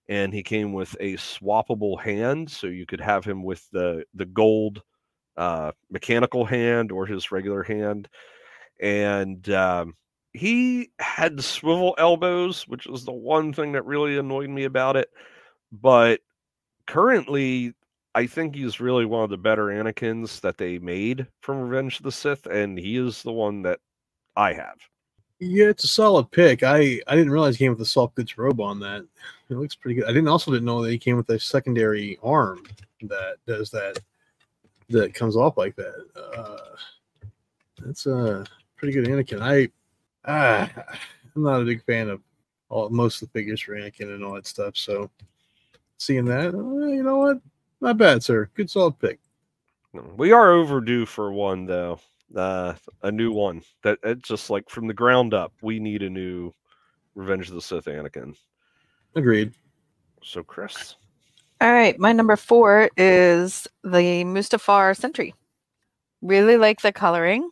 and 0.08 0.32
he 0.32 0.42
came 0.42 0.72
with 0.72 0.96
a 1.00 1.14
swappable 1.14 2.00
hand, 2.00 2.50
so 2.50 2.66
you 2.66 2.86
could 2.86 3.00
have 3.00 3.24
him 3.24 3.42
with 3.42 3.68
the 3.70 4.04
the 4.14 4.26
gold 4.26 4.82
uh, 5.36 5.72
mechanical 5.90 6.44
hand 6.44 6.90
or 6.90 7.06
his 7.06 7.30
regular 7.30 7.62
hand, 7.62 8.08
and 8.80 9.48
um, 9.50 9.94
he 10.32 10.90
had 10.98 11.42
swivel 11.42 11.94
elbows, 11.98 12.66
which 12.66 12.86
was 12.86 13.04
the 13.04 13.12
one 13.12 13.52
thing 13.52 13.72
that 13.72 13.86
really 13.86 14.18
annoyed 14.18 14.50
me 14.50 14.64
about 14.64 14.96
it. 14.96 15.08
But 15.70 16.20
currently, 16.86 17.74
I 18.18 18.26
think 18.26 18.56
he's 18.56 18.80
really 18.80 19.04
one 19.04 19.22
of 19.22 19.30
the 19.30 19.36
better 19.36 19.66
Anakins 19.66 20.40
that 20.40 20.58
they 20.58 20.80
made 20.80 21.24
from 21.40 21.60
Revenge 21.60 21.98
of 21.98 22.02
the 22.02 22.10
Sith, 22.10 22.46
and 22.46 22.76
he 22.76 22.96
is 22.96 23.22
the 23.22 23.30
one 23.30 23.62
that 23.62 23.78
I 24.34 24.54
have. 24.54 24.76
Yeah, 25.38 25.66
it's 25.66 25.84
a 25.84 25.88
solid 25.88 26.28
pick. 26.32 26.64
I 26.64 27.00
I 27.06 27.14
didn't 27.14 27.30
realize 27.30 27.54
he 27.54 27.64
came 27.64 27.70
with 27.70 27.80
a 27.80 27.86
soft 27.86 28.16
goods 28.16 28.36
robe 28.36 28.60
on 28.60 28.80
that. 28.80 29.06
It 29.48 29.54
looks 29.54 29.76
pretty 29.76 29.94
good. 29.94 30.06
I 30.06 30.08
didn't 30.08 30.26
also 30.26 30.50
didn't 30.50 30.66
know 30.66 30.82
that 30.82 30.90
he 30.90 30.98
came 30.98 31.16
with 31.16 31.30
a 31.30 31.38
secondary 31.38 32.18
arm 32.20 32.64
that 33.02 33.36
does 33.46 33.70
that 33.70 34.00
that 34.88 35.14
comes 35.14 35.36
off 35.36 35.56
like 35.56 35.76
that. 35.76 36.04
Uh, 36.36 36.58
that's 37.86 38.06
a 38.06 38.44
pretty 38.74 38.94
good 38.94 39.06
Anakin. 39.06 39.40
I 39.40 39.68
ah, 40.24 40.68
I'm 41.36 41.42
not 41.44 41.62
a 41.62 41.64
big 41.64 41.84
fan 41.84 42.10
of 42.10 42.20
all 42.68 42.90
most 42.90 43.22
of 43.22 43.28
the 43.28 43.38
figures 43.38 43.60
for 43.60 43.76
Anakin 43.76 44.12
and 44.12 44.24
all 44.24 44.34
that 44.34 44.48
stuff. 44.48 44.76
So 44.76 45.08
seeing 45.98 46.24
that, 46.24 46.52
uh, 46.52 46.86
you 46.88 47.04
know 47.04 47.18
what? 47.18 47.40
Not 47.80 47.96
bad, 47.96 48.22
sir. 48.22 48.50
Good 48.54 48.70
solid 48.70 48.98
pick. 48.98 49.20
We 50.16 50.32
are 50.32 50.52
overdue 50.52 51.06
for 51.06 51.32
one, 51.32 51.66
though. 51.66 52.00
Uh, 52.36 52.74
a 53.02 53.10
new 53.10 53.32
one 53.32 53.62
that 53.82 53.98
it's 54.02 54.28
just 54.28 54.50
like 54.50 54.68
from 54.68 54.86
the 54.86 54.94
ground 54.94 55.32
up. 55.32 55.52
We 55.62 55.78
need 55.78 56.02
a 56.02 56.10
new 56.10 56.52
Revenge 57.14 57.48
of 57.48 57.54
the 57.54 57.62
Sith 57.62 57.86
Anakin. 57.86 58.36
Agreed. 59.14 59.54
So, 60.22 60.42
Chris, 60.42 60.96
All 61.60 61.72
right, 61.72 61.98
my 61.98 62.12
number 62.12 62.36
four 62.36 62.90
is 62.96 63.66
the 63.82 64.24
Mustafar 64.24 64.96
Sentry. 64.96 65.34
Really 66.20 66.56
like 66.56 66.82
the 66.82 66.92
coloring. 66.92 67.48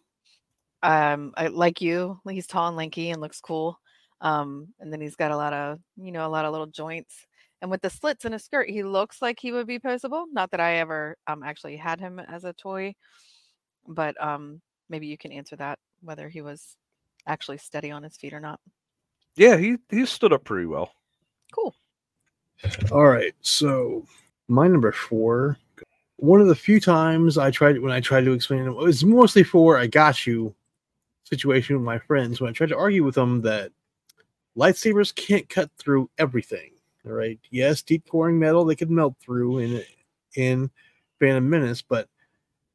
Um, 0.82 1.32
I 1.36 1.46
like 1.46 1.80
you. 1.80 2.20
He's 2.28 2.46
tall 2.46 2.68
and 2.68 2.76
lanky 2.76 3.10
and 3.10 3.20
looks 3.20 3.40
cool. 3.40 3.80
Um, 4.20 4.68
and 4.78 4.92
then 4.92 5.00
he's 5.00 5.16
got 5.16 5.30
a 5.30 5.36
lot 5.36 5.52
of, 5.52 5.78
you 5.96 6.12
know, 6.12 6.26
a 6.26 6.28
lot 6.28 6.44
of 6.44 6.52
little 6.52 6.66
joints. 6.66 7.26
And 7.66 7.70
with 7.72 7.82
the 7.82 7.90
slits 7.90 8.24
in 8.24 8.30
his 8.30 8.44
skirt, 8.44 8.70
he 8.70 8.84
looks 8.84 9.20
like 9.20 9.40
he 9.40 9.50
would 9.50 9.66
be 9.66 9.80
posable. 9.80 10.26
Not 10.30 10.52
that 10.52 10.60
I 10.60 10.76
ever 10.76 11.16
um 11.26 11.42
actually 11.42 11.76
had 11.76 11.98
him 11.98 12.20
as 12.20 12.44
a 12.44 12.52
toy, 12.52 12.94
but 13.88 14.14
um 14.22 14.60
maybe 14.88 15.08
you 15.08 15.18
can 15.18 15.32
answer 15.32 15.56
that 15.56 15.80
whether 16.00 16.28
he 16.28 16.42
was 16.42 16.76
actually 17.26 17.58
steady 17.58 17.90
on 17.90 18.04
his 18.04 18.16
feet 18.16 18.32
or 18.32 18.38
not. 18.38 18.60
yeah, 19.34 19.56
he 19.56 19.78
he 19.90 20.06
stood 20.06 20.32
up 20.32 20.44
pretty 20.44 20.66
well. 20.66 20.92
Cool. 21.50 21.74
All 22.92 23.08
right, 23.08 23.34
so 23.40 24.06
my 24.46 24.68
number 24.68 24.92
four. 24.92 25.58
One 26.18 26.40
of 26.40 26.46
the 26.46 26.54
few 26.54 26.78
times 26.78 27.36
I 27.36 27.50
tried 27.50 27.80
when 27.80 27.90
I 27.90 27.98
tried 27.98 28.26
to 28.26 28.32
explain 28.32 28.62
it, 28.62 28.68
it 28.68 28.76
was 28.76 29.04
mostly 29.04 29.42
for 29.42 29.76
I 29.76 29.88
got 29.88 30.24
you 30.24 30.54
situation 31.24 31.74
with 31.74 31.84
my 31.84 31.98
friends 31.98 32.40
when 32.40 32.48
I 32.48 32.52
tried 32.52 32.68
to 32.68 32.78
argue 32.78 33.02
with 33.02 33.16
them 33.16 33.42
that 33.42 33.72
lightsabers 34.56 35.12
can't 35.12 35.48
cut 35.48 35.68
through 35.78 36.08
everything. 36.16 36.70
Right, 37.08 37.38
yes, 37.50 37.82
deep 37.82 38.08
coring 38.10 38.36
metal 38.36 38.64
they 38.64 38.74
could 38.74 38.90
melt 38.90 39.14
through 39.20 39.60
in 39.60 39.82
in 40.34 40.70
Phantom 41.20 41.48
Menace, 41.48 41.80
but 41.80 42.08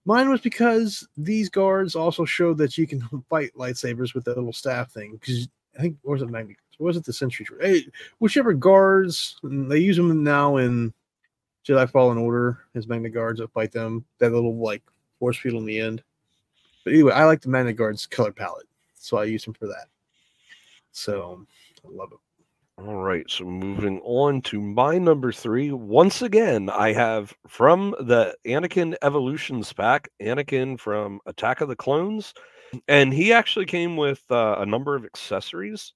mine 0.06 0.30
was 0.30 0.41
because 0.41 1.08
these 1.18 1.49
guards 1.49 1.95
also 1.95 2.26
showed 2.26 2.58
that 2.58 2.78
you 2.78 2.88
can 2.88 3.02
fight 3.30 3.52
lightsabers 3.58 4.14
with 4.14 4.24
that 4.26 4.38
little 4.38 4.53
staff 4.53 4.91
thing. 4.91 5.18
Because 5.20 5.48
I 5.78 5.82
think 5.82 5.98
was 6.03 6.22
it? 6.22 6.30
What 6.30 6.56
was 6.80 6.98
it 6.98 7.06
the 7.06 7.14
Sentry? 7.14 7.45
Hey, 7.60 7.78
eh, 7.80 7.82
whichever 8.20 8.53
guards 8.53 9.38
mm, 9.44 9.70
they 9.70 9.80
use 9.80 9.98
them 9.98 10.24
now 10.24 10.58
in 10.58 10.94
Jedi 11.68 11.90
Fallen 11.90 12.18
Order 12.18 12.60
as 12.74 12.88
Magna 12.88 13.10
Guards 13.10 13.40
that 13.40 13.52
fight 13.52 13.72
them. 13.72 14.06
That 14.20 14.32
little 14.32 14.56
like 14.58 14.82
force 15.20 15.38
field 15.38 15.56
in 15.56 15.66
the 15.66 15.80
end. 15.80 16.03
But 16.84 16.94
anyway, 16.94 17.14
I 17.14 17.26
like 17.26 17.41
the 17.41 17.49
Magna 17.49 17.74
Guards 17.74 18.08
color 18.08 18.32
palette, 18.32 18.68
so 18.95 19.18
I 19.18 19.26
use 19.26 19.45
them 19.45 19.53
for 19.53 19.68
that. 19.68 19.88
So 20.91 21.45
I 21.86 21.90
love 21.91 22.12
it. 22.12 22.31
All 22.88 22.95
right, 22.95 23.30
so 23.30 23.44
moving 23.45 23.99
on 24.03 24.41
to 24.44 24.60
my 24.60 24.98
number 24.98 25.32
three. 25.32 25.72
Once 25.72 26.24
again, 26.24 26.68
I 26.68 26.94
have 26.94 27.32
from 27.48 27.94
the 27.99 28.36
Anakin 28.48 28.95
Evolutions 29.03 29.72
pack, 29.72 30.10
Anakin 30.20 30.80
from 30.80 31.20
Attack 31.28 31.62
of 31.62 31.70
the 31.70 31.76
Clones, 31.76 32.34
and 32.88 33.14
he 33.14 33.34
actually 33.34 33.66
came 33.66 33.98
with 33.98 34.24
uh, 34.32 34.56
a 34.58 34.66
number 34.66 34.95
of 34.95 35.06
accessories 35.06 35.94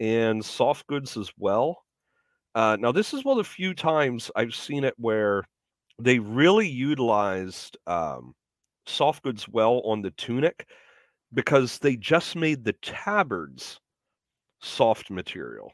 and 0.00 0.44
soft 0.44 0.88
goods 0.88 1.16
as 1.16 1.30
well. 1.38 1.84
Uh, 2.52 2.76
now, 2.80 2.90
this 2.90 3.14
is 3.14 3.24
one 3.24 3.38
of 3.38 3.44
the 3.44 3.50
few 3.50 3.72
times 3.72 4.28
I've 4.34 4.56
seen 4.56 4.82
it 4.82 4.94
where 4.96 5.44
they 6.00 6.18
really 6.18 6.68
utilized 6.68 7.76
um, 7.86 8.34
soft 8.86 9.22
goods 9.22 9.48
well 9.48 9.82
on 9.84 10.02
the 10.02 10.10
tunic 10.12 10.66
because 11.32 11.78
they 11.78 11.94
just 11.94 12.34
made 12.34 12.64
the 12.64 12.74
tabards 12.82 13.78
soft 14.60 15.10
material 15.10 15.72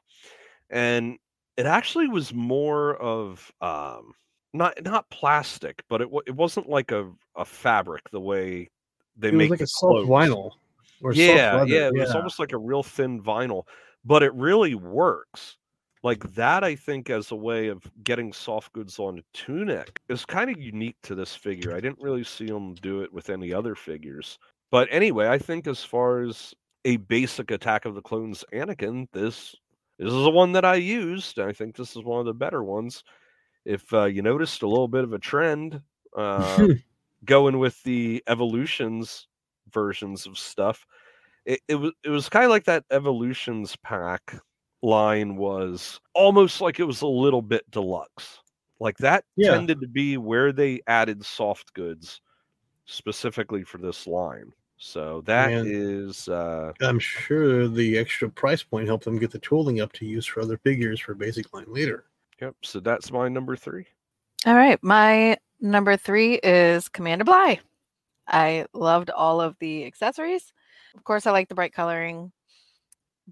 and 0.71 1.19
it 1.57 1.67
actually 1.67 2.09
was 2.09 2.33
more 2.35 2.97
of 2.97 3.53
um 3.61 4.13
not 4.53 4.75
not 4.85 5.09
plastic 5.11 5.83
but 5.89 6.01
it, 6.01 6.09
it 6.27 6.35
wasn't 6.35 6.69
like 6.69 6.93
a, 6.93 7.11
a 7.37 7.45
fabric 7.45 8.03
the 8.11 8.21
way 8.21 8.69
they 9.17 9.29
It 9.29 9.35
was 9.35 9.39
make 9.39 9.51
like 9.51 9.61
a 9.61 9.67
soft 9.67 10.09
vinyl. 10.09 10.51
Or 11.03 11.13
soft 11.13 11.19
yeah 11.19 11.65
yeah 11.65 11.89
it 11.89 11.95
was 11.95 12.15
almost 12.15 12.39
like 12.39 12.53
a 12.53 12.59
real 12.59 12.83
thin 12.83 13.23
vinyl 13.23 13.65
but 14.05 14.23
it 14.23 14.33
really 14.35 14.75
works 14.75 15.57
like 16.03 16.33
that 16.35 16.63
i 16.65 16.75
think 16.75 17.11
as 17.11 17.31
a 17.31 17.37
way 17.37 17.69
of 17.69 17.83
getting 18.05 18.33
soft 18.33 18.73
goods 18.73 18.99
on 18.99 19.19
a 19.19 19.23
tunic 19.33 20.01
is 20.09 20.25
kind 20.25 20.51
of 20.51 20.61
unique 20.61 20.97
to 21.03 21.15
this 21.15 21.35
figure 21.35 21.75
i 21.75 21.81
didn't 21.81 22.01
really 22.01 22.25
see 22.25 22.47
them 22.47 22.75
do 22.75 23.03
it 23.03 23.13
with 23.13 23.31
any 23.31 23.53
other 23.53 23.75
figures 23.75 24.39
but 24.71 24.89
anyway 24.91 25.27
i 25.29 25.39
think 25.39 25.67
as 25.67 25.83
far 25.83 26.23
as 26.23 26.55
a 26.85 26.97
basic 26.97 27.51
attack 27.51 27.85
of 27.87 27.95
the 27.95 28.03
clones 28.03 28.45
anakin 28.53 29.07
this 29.13 29.55
this 29.99 30.13
is 30.13 30.25
the 30.25 30.31
one 30.31 30.53
that 30.53 30.65
i 30.65 30.75
used 30.75 31.39
i 31.39 31.53
think 31.53 31.77
this 31.77 31.97
is 31.97 32.05
one 32.05 32.21
of 32.21 32.27
the 32.27 32.35
better 32.35 32.63
ones 32.65 33.05
if 33.65 33.93
uh, 33.95 34.05
you 34.05 34.23
noticed 34.23 34.63
a 34.63 34.69
little 34.69 34.89
bit 34.89 35.05
of 35.05 35.13
a 35.15 35.19
trend 35.19 35.81
uh, 36.17 36.69
going 37.25 37.59
with 37.59 37.83
the 37.85 38.23
evolutions 38.29 39.29
versions 39.73 40.27
of 40.27 40.39
stuff 40.39 40.87
it, 41.47 41.61
it 41.69 41.75
was 41.77 41.93
it 42.05 42.11
was 42.11 42.29
kind 42.29 42.45
of 42.45 42.51
like 42.51 42.65
that 42.65 42.85
evolutions 42.91 43.77
pack 43.77 44.35
line 44.83 45.37
was 45.37 46.01
almost 46.15 46.61
like 46.61 46.79
it 46.81 46.85
was 46.85 47.03
a 47.03 47.07
little 47.07 47.43
bit 47.43 47.69
deluxe. 47.71 48.39
Like 48.81 48.99
that 48.99 49.25
Yeah. 49.37 49.49
tended 49.51 49.81
to 49.81 49.89
be 49.89 50.17
where 50.19 50.53
they 50.53 50.81
added 50.87 51.25
soft 51.25 51.73
goods 51.75 52.21
specifically 52.87 53.65
for 53.65 53.79
this 53.79 54.07
line. 54.07 54.53
So 54.85 55.23
that 55.23 55.51
Man. 55.51 55.65
is 55.67 56.29
uh 56.29 56.71
I'm 56.83 56.99
sure 56.99 57.69
the 57.69 57.97
extra 57.97 58.29
price 58.29 58.63
point 58.63 58.87
helped 58.87 59.07
them 59.07 59.19
get 59.19 59.31
the 59.31 59.39
tooling 59.39 59.81
up 59.81 59.93
to 59.95 60.05
use 60.05 60.27
for 60.27 60.43
other 60.43 60.59
figures 60.59 61.01
for 61.01 61.15
basic 61.15 61.53
line 61.55 61.65
later. 61.69 62.05
yep, 62.39 62.55
so 62.63 62.81
that's 62.81 63.11
my 63.11 63.27
number 63.29 63.57
3. 63.57 63.87
All 64.45 64.55
right, 64.55 64.79
my 64.83 65.39
number 65.59 65.97
three 65.97 66.35
is 66.35 66.91
Commander 66.91 67.25
Bly. 67.25 67.61
I 68.29 68.67
loved 68.75 69.09
all 69.09 69.41
of 69.41 69.57
the 69.59 69.87
accessories. 69.87 70.53
Of 70.95 71.03
course, 71.03 71.27
I 71.27 71.31
like 71.31 71.49
the 71.49 71.55
bright 71.55 71.73
coloring, 71.73 72.31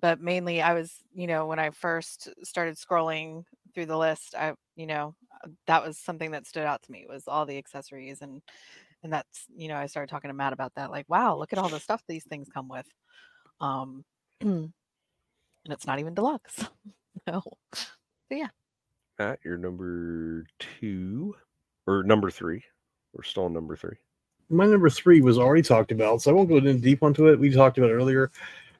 but 0.01 0.23
mainly 0.23 0.63
I 0.63 0.73
was, 0.73 0.95
you 1.15 1.27
know, 1.27 1.47
when 1.47 1.59
I 1.59 1.69
first 1.69 2.31
started 2.43 2.77
scrolling 2.77 3.45
through 3.75 3.87
the 3.87 3.99
list, 3.99 4.35
I, 4.35 4.55
you 4.75 4.87
know, 4.87 5.15
that 5.67 5.85
was 5.87 5.99
something 5.99 6.31
that 6.31 6.47
stood 6.47 6.65
out 6.65 6.83
to 6.85 6.93
me 6.93 7.05
was 7.07 7.25
all 7.29 7.45
the 7.45 7.59
accessories 7.59 8.23
and 8.23 8.41
and 9.03 9.13
that's, 9.13 9.47
you 9.55 9.69
know, 9.69 9.77
I 9.77 9.87
started 9.87 10.11
talking 10.11 10.29
to 10.29 10.35
Matt 10.35 10.53
about 10.53 10.73
that. 10.77 10.91
Like, 10.91 11.07
wow, 11.09 11.37
look 11.37 11.53
at 11.53 11.59
all 11.59 11.69
the 11.69 11.81
stuff 11.81 12.03
these 12.07 12.25
things 12.25 12.49
come 12.53 12.69
with. 12.69 12.87
Um, 13.61 14.05
and 14.41 14.73
it's 15.67 15.87
not 15.87 15.99
even 15.99 16.15
deluxe. 16.15 16.65
no. 17.27 17.43
Yeah. 18.31 18.49
Matt, 19.19 19.41
you're 19.45 19.59
number 19.59 20.45
2 20.81 21.35
or 21.87 22.03
number 22.03 22.31
3. 22.31 22.63
We're 23.13 23.23
still 23.23 23.45
on 23.45 23.53
number 23.53 23.77
3. 23.77 23.91
My 24.51 24.67
number 24.67 24.91
three 24.91 25.23
was 25.23 25.39
already 25.39 25.63
talked 25.63 25.93
about, 25.93 26.21
so 26.21 26.31
I 26.31 26.35
won't 26.35 26.49
go 26.49 26.59
in 26.59 26.81
deep 26.81 27.03
onto 27.03 27.29
it. 27.29 27.41
We 27.41 27.51
talked 27.51 27.79
about 27.79 27.89
it 27.89 27.95
earlier, 27.95 28.31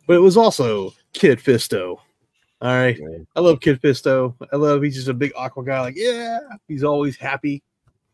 but 0.07 0.15
it 0.15 0.21
was 0.21 0.37
also 0.37 0.93
Kit 1.15 1.39
Fisto. 1.39 1.97
All 2.61 2.77
right. 2.77 3.01
I 3.35 3.41
love 3.41 3.61
Kit 3.61 3.81
Fisto. 3.81 4.35
I 4.53 4.57
love 4.57 4.83
he's 4.83 4.97
just 4.97 5.09
a 5.09 5.15
big 5.15 5.33
aqua 5.35 5.65
guy, 5.65 5.81
like, 5.81 5.97
yeah, 5.97 6.41
he's 6.69 6.85
always 6.85 7.17
happy, 7.17 7.63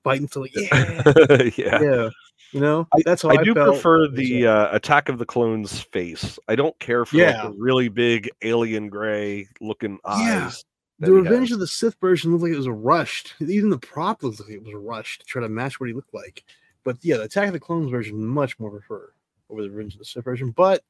fighting 0.04 0.28
so 0.28 0.40
like, 0.40 0.54
yeah, 0.54 1.42
yeah. 1.56 1.82
yeah. 1.82 2.08
You 2.52 2.60
know, 2.60 2.86
that's 3.04 3.22
how 3.22 3.28
I 3.28 3.34
I, 3.40 3.44
do 3.44 3.52
felt. 3.52 3.74
prefer 3.74 4.08
the 4.08 4.46
uh, 4.46 4.74
Attack 4.74 5.08
of 5.10 5.18
the 5.18 5.26
Clones 5.26 5.80
face. 5.80 6.38
I 6.48 6.54
don't 6.56 6.78
care 6.78 7.04
for 7.04 7.18
like, 7.18 7.26
Yeah. 7.34 7.42
the 7.48 7.50
really 7.58 7.88
big 7.88 8.30
alien 8.42 8.88
gray 8.88 9.48
looking 9.60 9.98
eyes. 10.06 10.64
that 10.98 11.06
the 11.06 11.12
Revenge 11.12 11.48
has. 11.50 11.56
of 11.56 11.60
the 11.60 11.66
Sith 11.66 11.96
version 12.00 12.32
looked 12.32 12.44
like 12.44 12.52
it 12.52 12.56
was 12.56 12.68
rushed. 12.68 13.34
Even 13.40 13.68
the 13.68 13.78
prop 13.78 14.22
looked 14.22 14.40
like 14.40 14.48
it 14.50 14.62
was 14.64 14.72
rushed 14.72 15.20
to 15.20 15.26
try 15.26 15.42
to 15.42 15.48
match 15.48 15.78
what 15.78 15.88
he 15.88 15.94
looked 15.94 16.14
like. 16.14 16.42
But 16.84 16.96
yeah, 17.02 17.18
the 17.18 17.24
Attack 17.24 17.48
of 17.48 17.52
the 17.52 17.60
Clones 17.60 17.90
version 17.90 18.24
much 18.26 18.58
more 18.58 18.70
prefer 18.70 19.12
over 19.50 19.62
the 19.62 19.68
Revenge 19.70 19.92
of 19.94 19.98
the 19.98 20.04
Sith 20.06 20.24
version. 20.24 20.50
But 20.52 20.82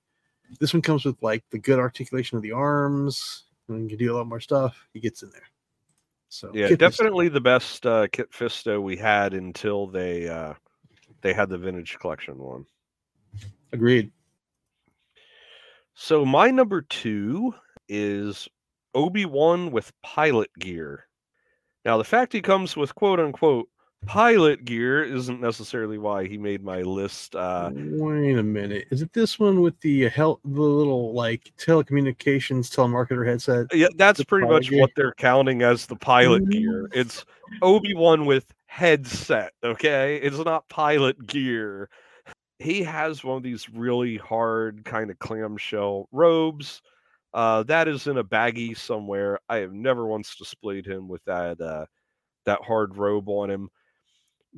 this 0.61 0.73
one 0.73 0.83
comes 0.83 1.05
with 1.05 1.21
like 1.23 1.43
the 1.51 1.59
good 1.59 1.81
articulation 1.81 2.37
of 2.37 2.43
the 2.43 2.53
arms, 2.53 3.45
and 3.69 3.83
you 3.91 3.97
can 3.97 4.07
do 4.07 4.15
a 4.15 4.17
lot 4.17 4.29
more 4.29 4.39
stuff. 4.41 4.89
He 4.95 5.01
gets 5.01 5.23
in 5.25 5.31
there. 5.31 5.43
So 6.29 6.51
Yeah, 6.55 6.69
Fisto. 6.69 6.79
definitely 6.79 7.29
the 7.29 7.41
best 7.41 7.87
uh, 7.87 8.07
Kit 8.13 8.31
Fisto 8.31 8.83
we 8.83 8.97
had 8.97 9.35
until 9.35 9.87
they 9.87 10.29
uh, 10.29 10.55
they 11.23 11.33
had 11.33 11.49
the 11.49 11.59
vintage 11.59 11.99
collection 11.99 12.39
one. 12.39 12.65
agreed. 13.73 14.11
So 15.95 16.25
my 16.25 16.51
number 16.51 16.83
two 16.83 17.55
is 17.89 18.49
Obi 18.95 19.25
Wan 19.27 19.71
with 19.71 19.93
pilot 20.03 20.51
gear. 20.59 21.07
Now 21.85 21.97
the 21.99 22.05
fact 22.05 22.33
he 22.33 22.41
comes 22.43 22.77
with 22.77 22.95
quote 22.95 23.21
unquote 23.21 23.69
pilot 24.07 24.65
gear 24.65 25.03
isn't 25.03 25.41
necessarily 25.41 25.99
why 25.99 26.27
he 26.27 26.39
made 26.39 26.63
my 26.63 26.83
list. 26.83 27.35
Uh, 27.35 27.71
Wait 27.75 28.39
a 28.39 28.43
minute, 28.43 28.87
is 28.91 29.03
it 29.03 29.13
this 29.13 29.39
one 29.39 29.61
with 29.61 29.79
the 29.81 30.09
hel- 30.09 30.41
the 30.45 30.61
little 30.63 31.13
like 31.13 31.53
telecommunications 31.59 32.71
telemarketer 32.75 33.27
headset? 33.27 33.67
yeah, 33.75 33.89
that's 33.97 34.23
pretty 34.25 34.47
much 34.47 34.71
gear? 34.71 34.81
what 34.81 34.91
they're 34.97 35.15
counting 35.15 35.63
as 35.63 35.87
the 35.87 35.97
pilot 35.97 36.45
Mm. 36.45 36.51
gear. 36.51 36.89
It's 36.93 37.25
Obi 37.63 37.95
Wan 37.95 38.25
with 38.27 38.53
headset. 38.67 39.53
Okay, 39.63 40.17
it's 40.17 40.39
not 40.39 40.69
pilot 40.69 41.27
gear. 41.27 41.91
He 42.61 42.83
has 42.83 43.23
one 43.23 43.37
of 43.37 43.43
these 43.43 43.69
really 43.71 44.17
hard 44.17 44.85
kind 44.85 45.11
of 45.11 45.19
clamshell 45.19 46.09
robes. 46.13 46.83
Uh, 47.35 47.63
that 47.65 47.87
is 47.89 48.07
in 48.07 48.17
a 48.17 48.25
baggie 48.25 48.77
somewhere. 48.77 49.39
I 49.49 49.57
have 49.59 49.73
never 49.73 50.07
once 50.07 50.35
displayed 50.35 50.87
him 50.87 51.09
with 51.09 51.23
that 51.27 51.61
uh, 51.61 51.85
that 52.47 52.63
hard 52.63 52.97
robe 52.97 53.29
on 53.29 53.51
him, 53.51 53.69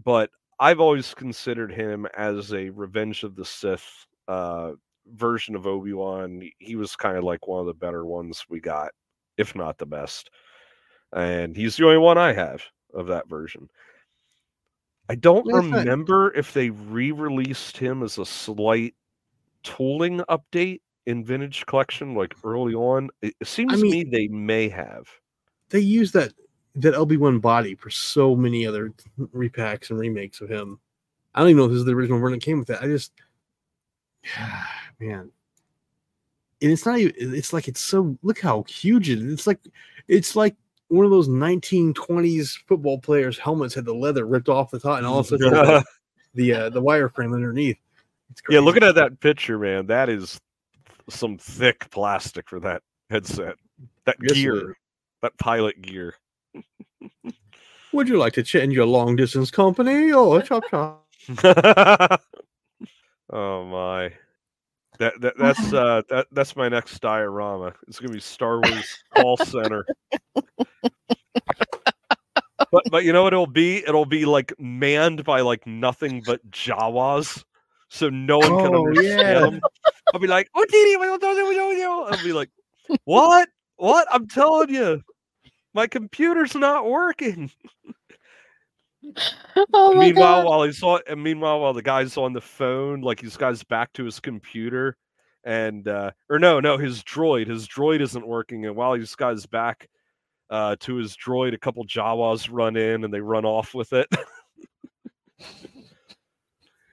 but 0.04 0.30
I've 0.58 0.80
always 0.80 1.14
considered 1.14 1.72
him 1.72 2.06
as 2.16 2.52
a 2.52 2.70
Revenge 2.70 3.22
of 3.22 3.34
the 3.34 3.44
Sith 3.44 4.06
uh, 4.28 4.72
version 5.14 5.56
of 5.56 5.66
Obi 5.66 5.92
Wan. 5.92 6.42
He 6.58 6.76
was 6.76 6.96
kind 6.96 7.16
of 7.16 7.24
like 7.24 7.46
one 7.46 7.60
of 7.60 7.66
the 7.66 7.74
better 7.74 8.04
ones 8.04 8.44
we 8.48 8.60
got, 8.60 8.90
if 9.36 9.54
not 9.54 9.78
the 9.78 9.86
best. 9.86 10.30
And 11.14 11.56
he's 11.56 11.76
the 11.76 11.86
only 11.86 11.98
one 11.98 12.18
I 12.18 12.32
have 12.32 12.62
of 12.94 13.06
that 13.08 13.28
version. 13.28 13.68
I 15.08 15.16
don't 15.16 15.46
remember 15.52 16.32
if 16.34 16.52
they 16.52 16.70
re-released 16.70 17.76
him 17.76 18.04
as 18.04 18.18
a 18.18 18.24
slight 18.24 18.94
tooling 19.64 20.20
update 20.28 20.82
in 21.06 21.24
Vintage 21.24 21.66
Collection, 21.66 22.14
like 22.14 22.34
early 22.44 22.74
on. 22.74 23.10
It, 23.20 23.34
seems 23.42 23.72
to 23.72 23.78
mean- 23.80 23.90
me 23.90 24.04
they 24.04 24.28
may 24.28 24.68
have. 24.68 25.08
They 25.70 25.80
use 25.80 26.12
that 26.12 26.32
that 26.82 26.94
LB 26.94 27.18
one 27.18 27.38
body 27.38 27.74
for 27.74 27.90
so 27.90 28.34
many 28.34 28.66
other 28.66 28.92
repacks 29.34 29.90
and 29.90 29.98
remakes 29.98 30.40
of 30.40 30.48
him. 30.48 30.78
I 31.34 31.40
don't 31.40 31.50
even 31.50 31.58
know 31.58 31.64
if 31.64 31.70
this 31.70 31.80
is 31.80 31.84
the 31.84 31.94
original 31.94 32.18
version 32.18 32.38
that 32.38 32.44
came 32.44 32.58
with 32.58 32.68
that. 32.68 32.82
I 32.82 32.86
just, 32.86 33.12
man, 35.00 35.30
and 36.62 36.72
it's 36.72 36.84
not 36.84 36.98
even. 36.98 37.14
It's 37.16 37.52
like 37.52 37.68
it's 37.68 37.80
so. 37.80 38.16
Look 38.22 38.40
how 38.40 38.64
huge 38.64 39.08
it 39.08 39.18
is. 39.18 39.32
It's 39.32 39.46
like 39.46 39.60
it's 40.08 40.36
like 40.36 40.56
one 40.88 41.04
of 41.04 41.10
those 41.10 41.28
1920s 41.28 42.58
football 42.66 42.98
players' 42.98 43.38
helmets 43.38 43.74
had 43.74 43.84
the 43.84 43.94
leather 43.94 44.26
ripped 44.26 44.48
off 44.48 44.70
the 44.70 44.78
top, 44.78 44.98
and 44.98 45.06
all 45.06 45.20
of 45.20 45.26
a 45.26 45.38
sudden 45.38 45.50
the 45.50 45.84
the, 46.34 46.54
uh, 46.54 46.70
the 46.70 46.82
wireframe 46.82 47.34
underneath. 47.34 47.78
It's 48.30 48.42
Yeah, 48.50 48.60
looking 48.60 48.82
at 48.82 48.94
that 48.96 49.20
picture, 49.20 49.58
man, 49.58 49.86
that 49.86 50.08
is 50.08 50.38
some 51.08 51.38
thick 51.38 51.90
plastic 51.90 52.48
for 52.48 52.60
that 52.60 52.82
headset. 53.08 53.56
That 54.04 54.16
Yes, 54.22 54.34
gear, 54.34 54.76
that 55.22 55.36
pilot 55.38 55.80
gear. 55.80 56.14
Would 57.92 58.08
you 58.08 58.18
like 58.18 58.34
to 58.34 58.42
change 58.42 58.72
your 58.74 58.86
long 58.86 59.16
distance 59.16 59.50
company? 59.50 60.12
Oh, 60.12 60.40
chop 60.40 60.64
chop. 60.70 61.06
oh 63.32 63.64
my. 63.66 64.12
That, 64.98 65.20
that 65.20 65.34
that's 65.38 65.72
uh 65.72 66.02
that 66.08 66.26
that's 66.30 66.54
my 66.56 66.68
next 66.68 67.00
diorama. 67.00 67.72
It's 67.88 67.98
gonna 67.98 68.12
be 68.12 68.20
Star 68.20 68.60
Wars 68.60 69.02
call 69.10 69.36
center. 69.36 69.86
but 72.70 72.84
but 72.90 73.04
you 73.04 73.12
know 73.12 73.22
what 73.22 73.32
it'll 73.32 73.46
be? 73.46 73.78
It'll 73.78 74.06
be 74.06 74.24
like 74.24 74.52
manned 74.58 75.24
by 75.24 75.40
like 75.40 75.66
nothing 75.66 76.20
but 76.20 76.48
Jawas. 76.50 77.42
So 77.88 78.08
no 78.08 78.38
one 78.38 78.56
can 78.58 78.74
Oh, 78.74 78.86
understand 78.86 79.20
yeah. 79.20 79.40
them. 79.40 79.60
I'll 80.14 80.20
be 80.20 80.28
like, 80.28 80.48
"Oh, 80.54 80.64
Didi, 80.68 80.96
we 80.96 81.06
don't 81.06 81.20
know, 81.20 81.48
we 81.48 81.54
don't 81.56 81.78
know." 81.78 82.04
I'll 82.04 82.22
be 82.24 82.32
like, 82.32 82.50
"What? 83.04 83.48
What? 83.76 84.06
I'm 84.12 84.28
telling 84.28 84.70
you, 84.70 85.02
my 85.74 85.86
computer's 85.86 86.54
not 86.54 86.86
working." 86.88 87.50
Oh 89.72 89.94
my 89.94 90.06
meanwhile, 90.06 90.42
god. 90.42 90.44
while 90.48 90.62
he's 90.64 90.82
on, 90.82 91.00
and 91.08 91.22
meanwhile, 91.22 91.58
while 91.60 91.72
the 91.72 91.80
guy's 91.82 92.18
on 92.18 92.34
the 92.34 92.40
phone, 92.40 93.00
like 93.00 93.18
he's 93.20 93.36
guy's 93.36 93.64
back 93.64 93.90
to 93.94 94.04
his 94.04 94.20
computer, 94.20 94.94
and 95.42 95.88
uh, 95.88 96.10
or 96.28 96.38
no, 96.38 96.60
no, 96.60 96.76
his 96.76 97.02
droid, 97.02 97.48
his 97.48 97.66
droid 97.66 98.02
isn't 98.02 98.26
working, 98.26 98.66
and 98.66 98.76
while 98.76 98.92
he's 98.92 99.14
guy's 99.14 99.46
back 99.46 99.88
uh, 100.50 100.76
to 100.80 100.96
his 100.96 101.16
droid, 101.16 101.54
a 101.54 101.58
couple 101.58 101.82
Jawas 101.86 102.48
run 102.52 102.76
in 102.76 103.02
and 103.04 103.12
they 103.12 103.20
run 103.22 103.46
off 103.46 103.74
with 103.74 103.92
it. 103.94 104.06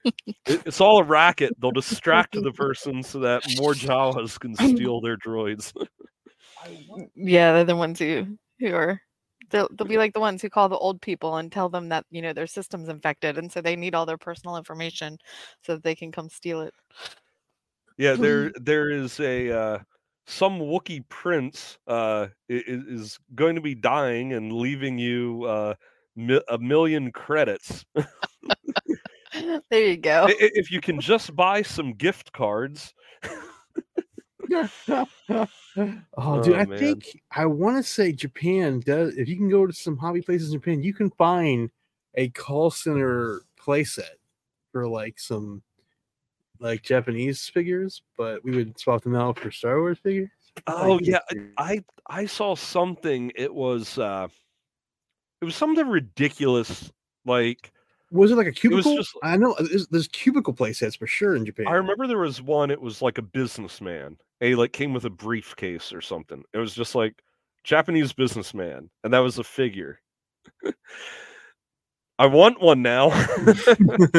It- 0.04 0.38
it's 0.46 0.80
all 0.80 1.00
a 1.00 1.04
racket. 1.04 1.52
They'll 1.60 1.70
distract 1.70 2.32
the 2.32 2.52
person 2.52 3.02
so 3.02 3.18
that 3.20 3.42
more 3.58 3.74
Jawas 3.74 4.40
can 4.40 4.54
steal 4.54 5.02
their 5.02 5.18
droids. 5.18 5.74
Yeah, 7.14 7.52
they're 7.52 7.64
the 7.64 7.76
ones 7.76 7.98
who 7.98 8.38
who 8.60 8.74
are 8.74 9.00
they'll 9.50 9.68
they'll 9.76 9.86
be 9.88 9.96
like 9.96 10.12
the 10.12 10.20
ones 10.20 10.42
who 10.42 10.50
call 10.50 10.68
the 10.68 10.76
old 10.76 11.00
people 11.00 11.36
and 11.36 11.50
tell 11.52 11.68
them 11.68 11.88
that 11.88 12.04
you 12.10 12.20
know 12.22 12.32
their 12.32 12.46
system's 12.46 12.88
infected 12.88 13.38
and 13.38 13.50
so 13.50 13.60
they 13.60 13.76
need 13.76 13.94
all 13.94 14.06
their 14.06 14.18
personal 14.18 14.56
information 14.56 15.16
so 15.62 15.74
that 15.74 15.82
they 15.82 15.94
can 15.94 16.12
come 16.12 16.28
steal 16.28 16.60
it. 16.60 16.74
Yeah, 17.96 18.14
there 18.14 18.52
there 18.60 18.90
is 18.90 19.18
a 19.20 19.50
uh, 19.50 19.78
some 20.26 20.58
Wookiee 20.58 21.08
prince 21.08 21.78
uh, 21.86 22.28
i- 22.50 22.54
i- 22.54 22.62
is 22.66 23.18
going 23.34 23.54
to 23.56 23.60
be 23.62 23.74
dying 23.74 24.32
and 24.34 24.52
leaving 24.52 24.98
you 24.98 25.44
uh, 25.44 25.74
mi- 26.16 26.42
a 26.48 26.58
million 26.58 27.10
credits. 27.12 27.84
there 29.70 29.84
you 29.84 29.96
go. 29.96 30.26
If 30.28 30.70
you 30.70 30.80
can 30.80 31.00
just 31.00 31.34
buy 31.34 31.62
some 31.62 31.92
gift 31.94 32.32
cards. 32.32 32.92
Oh, 34.50 35.46
dude, 35.76 36.02
Oh, 36.16 36.54
I 36.54 36.64
man. 36.64 36.78
think 36.78 37.20
I 37.30 37.46
want 37.46 37.76
to 37.76 37.82
say 37.82 38.12
Japan 38.12 38.80
does. 38.80 39.16
If 39.16 39.28
you 39.28 39.36
can 39.36 39.48
go 39.48 39.66
to 39.66 39.72
some 39.72 39.96
hobby 39.96 40.22
places 40.22 40.52
in 40.52 40.60
Japan, 40.60 40.82
you 40.82 40.94
can 40.94 41.10
find 41.10 41.70
a 42.14 42.28
call 42.30 42.70
center 42.70 43.42
playset 43.60 44.16
for 44.72 44.88
like 44.88 45.18
some 45.18 45.62
like 46.60 46.82
Japanese 46.82 47.48
figures, 47.48 48.02
but 48.16 48.42
we 48.44 48.56
would 48.56 48.78
swap 48.78 49.02
them 49.02 49.14
out 49.14 49.38
for 49.38 49.50
Star 49.50 49.80
Wars 49.80 49.98
figures. 49.98 50.30
Oh 50.66 50.94
Like, 50.94 51.06
yeah, 51.06 51.20
I 51.56 51.84
I 52.08 52.26
saw 52.26 52.56
something. 52.56 53.30
It 53.36 53.54
was 53.54 53.98
uh 53.98 54.28
it 55.40 55.44
was 55.44 55.54
something 55.54 55.86
ridiculous. 55.86 56.92
Like 57.24 57.72
was 58.10 58.30
it 58.30 58.36
like 58.36 58.46
a 58.46 58.52
cubicle? 58.52 58.96
just- 58.96 59.16
I 59.22 59.36
know 59.36 59.54
there's, 59.58 59.86
there's 59.88 60.08
cubicle 60.08 60.52
play 60.52 60.72
sets 60.72 60.96
for 60.96 61.06
sure 61.06 61.36
in 61.36 61.44
Japan. 61.44 61.66
I 61.68 61.72
remember 61.72 62.06
there 62.06 62.18
was 62.18 62.40
one. 62.42 62.70
It 62.70 62.80
was 62.80 63.02
like 63.02 63.18
a 63.18 63.22
businessman. 63.22 64.16
He 64.40 64.54
like 64.54 64.72
came 64.72 64.92
with 64.94 65.04
a 65.04 65.10
briefcase 65.10 65.92
or 65.92 66.00
something. 66.00 66.42
It 66.52 66.58
was 66.58 66.74
just 66.74 66.94
like 66.94 67.22
Japanese 67.64 68.12
businessman, 68.12 68.88
and 69.04 69.12
that 69.12 69.18
was 69.18 69.38
a 69.38 69.44
figure. 69.44 70.00
I 72.20 72.26
want 72.26 72.60
one 72.60 72.82
now. 72.82 73.10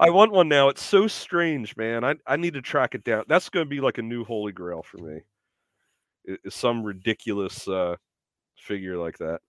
I 0.00 0.10
want 0.10 0.32
one 0.32 0.48
now. 0.48 0.68
It's 0.70 0.82
so 0.82 1.06
strange, 1.06 1.76
man. 1.76 2.04
I 2.04 2.14
I 2.26 2.36
need 2.36 2.54
to 2.54 2.62
track 2.62 2.94
it 2.94 3.04
down. 3.04 3.24
That's 3.28 3.48
going 3.48 3.64
to 3.66 3.70
be 3.70 3.80
like 3.80 3.98
a 3.98 4.02
new 4.02 4.24
holy 4.24 4.52
grail 4.52 4.82
for 4.82 4.98
me. 4.98 5.20
I- 6.28 6.38
Is 6.44 6.54
some 6.54 6.82
ridiculous 6.82 7.68
uh 7.68 7.96
figure 8.56 8.96
like 8.96 9.18
that. 9.18 9.40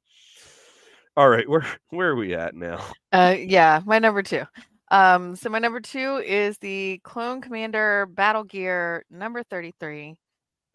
All 1.17 1.29
right, 1.29 1.47
where 1.47 1.65
where 1.89 2.09
are 2.11 2.15
we 2.15 2.33
at 2.35 2.55
now? 2.55 2.85
Uh, 3.11 3.35
yeah, 3.37 3.81
my 3.85 3.99
number 3.99 4.23
two. 4.23 4.43
Um, 4.91 5.35
so 5.35 5.49
my 5.49 5.59
number 5.59 5.79
two 5.79 6.17
is 6.17 6.57
the 6.59 6.99
Clone 7.03 7.41
Commander 7.41 8.05
Battle 8.07 8.43
Gear 8.43 9.03
number 9.09 9.43
33. 9.43 10.15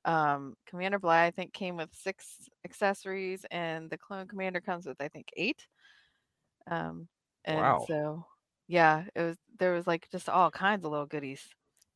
Um, 0.05 0.55
Commander 0.67 0.99
Bly, 0.99 1.27
I 1.27 1.31
think, 1.31 1.53
came 1.53 1.77
with 1.77 1.91
six 1.95 2.49
accessories, 2.65 3.45
and 3.51 3.91
the 3.91 3.99
Clone 3.99 4.27
Commander 4.29 4.61
comes 4.61 4.87
with, 4.87 5.01
I 5.01 5.09
think, 5.09 5.29
eight. 5.37 5.67
Um, 6.71 7.09
and 7.45 7.59
Wow. 7.59 7.87
so 7.87 8.25
yeah, 8.69 9.05
it 9.15 9.21
was 9.23 9.37
there 9.59 9.73
was 9.73 9.87
like 9.87 10.09
just 10.11 10.29
all 10.29 10.51
kinds 10.51 10.85
of 10.85 10.91
little 10.93 11.07
goodies. 11.07 11.43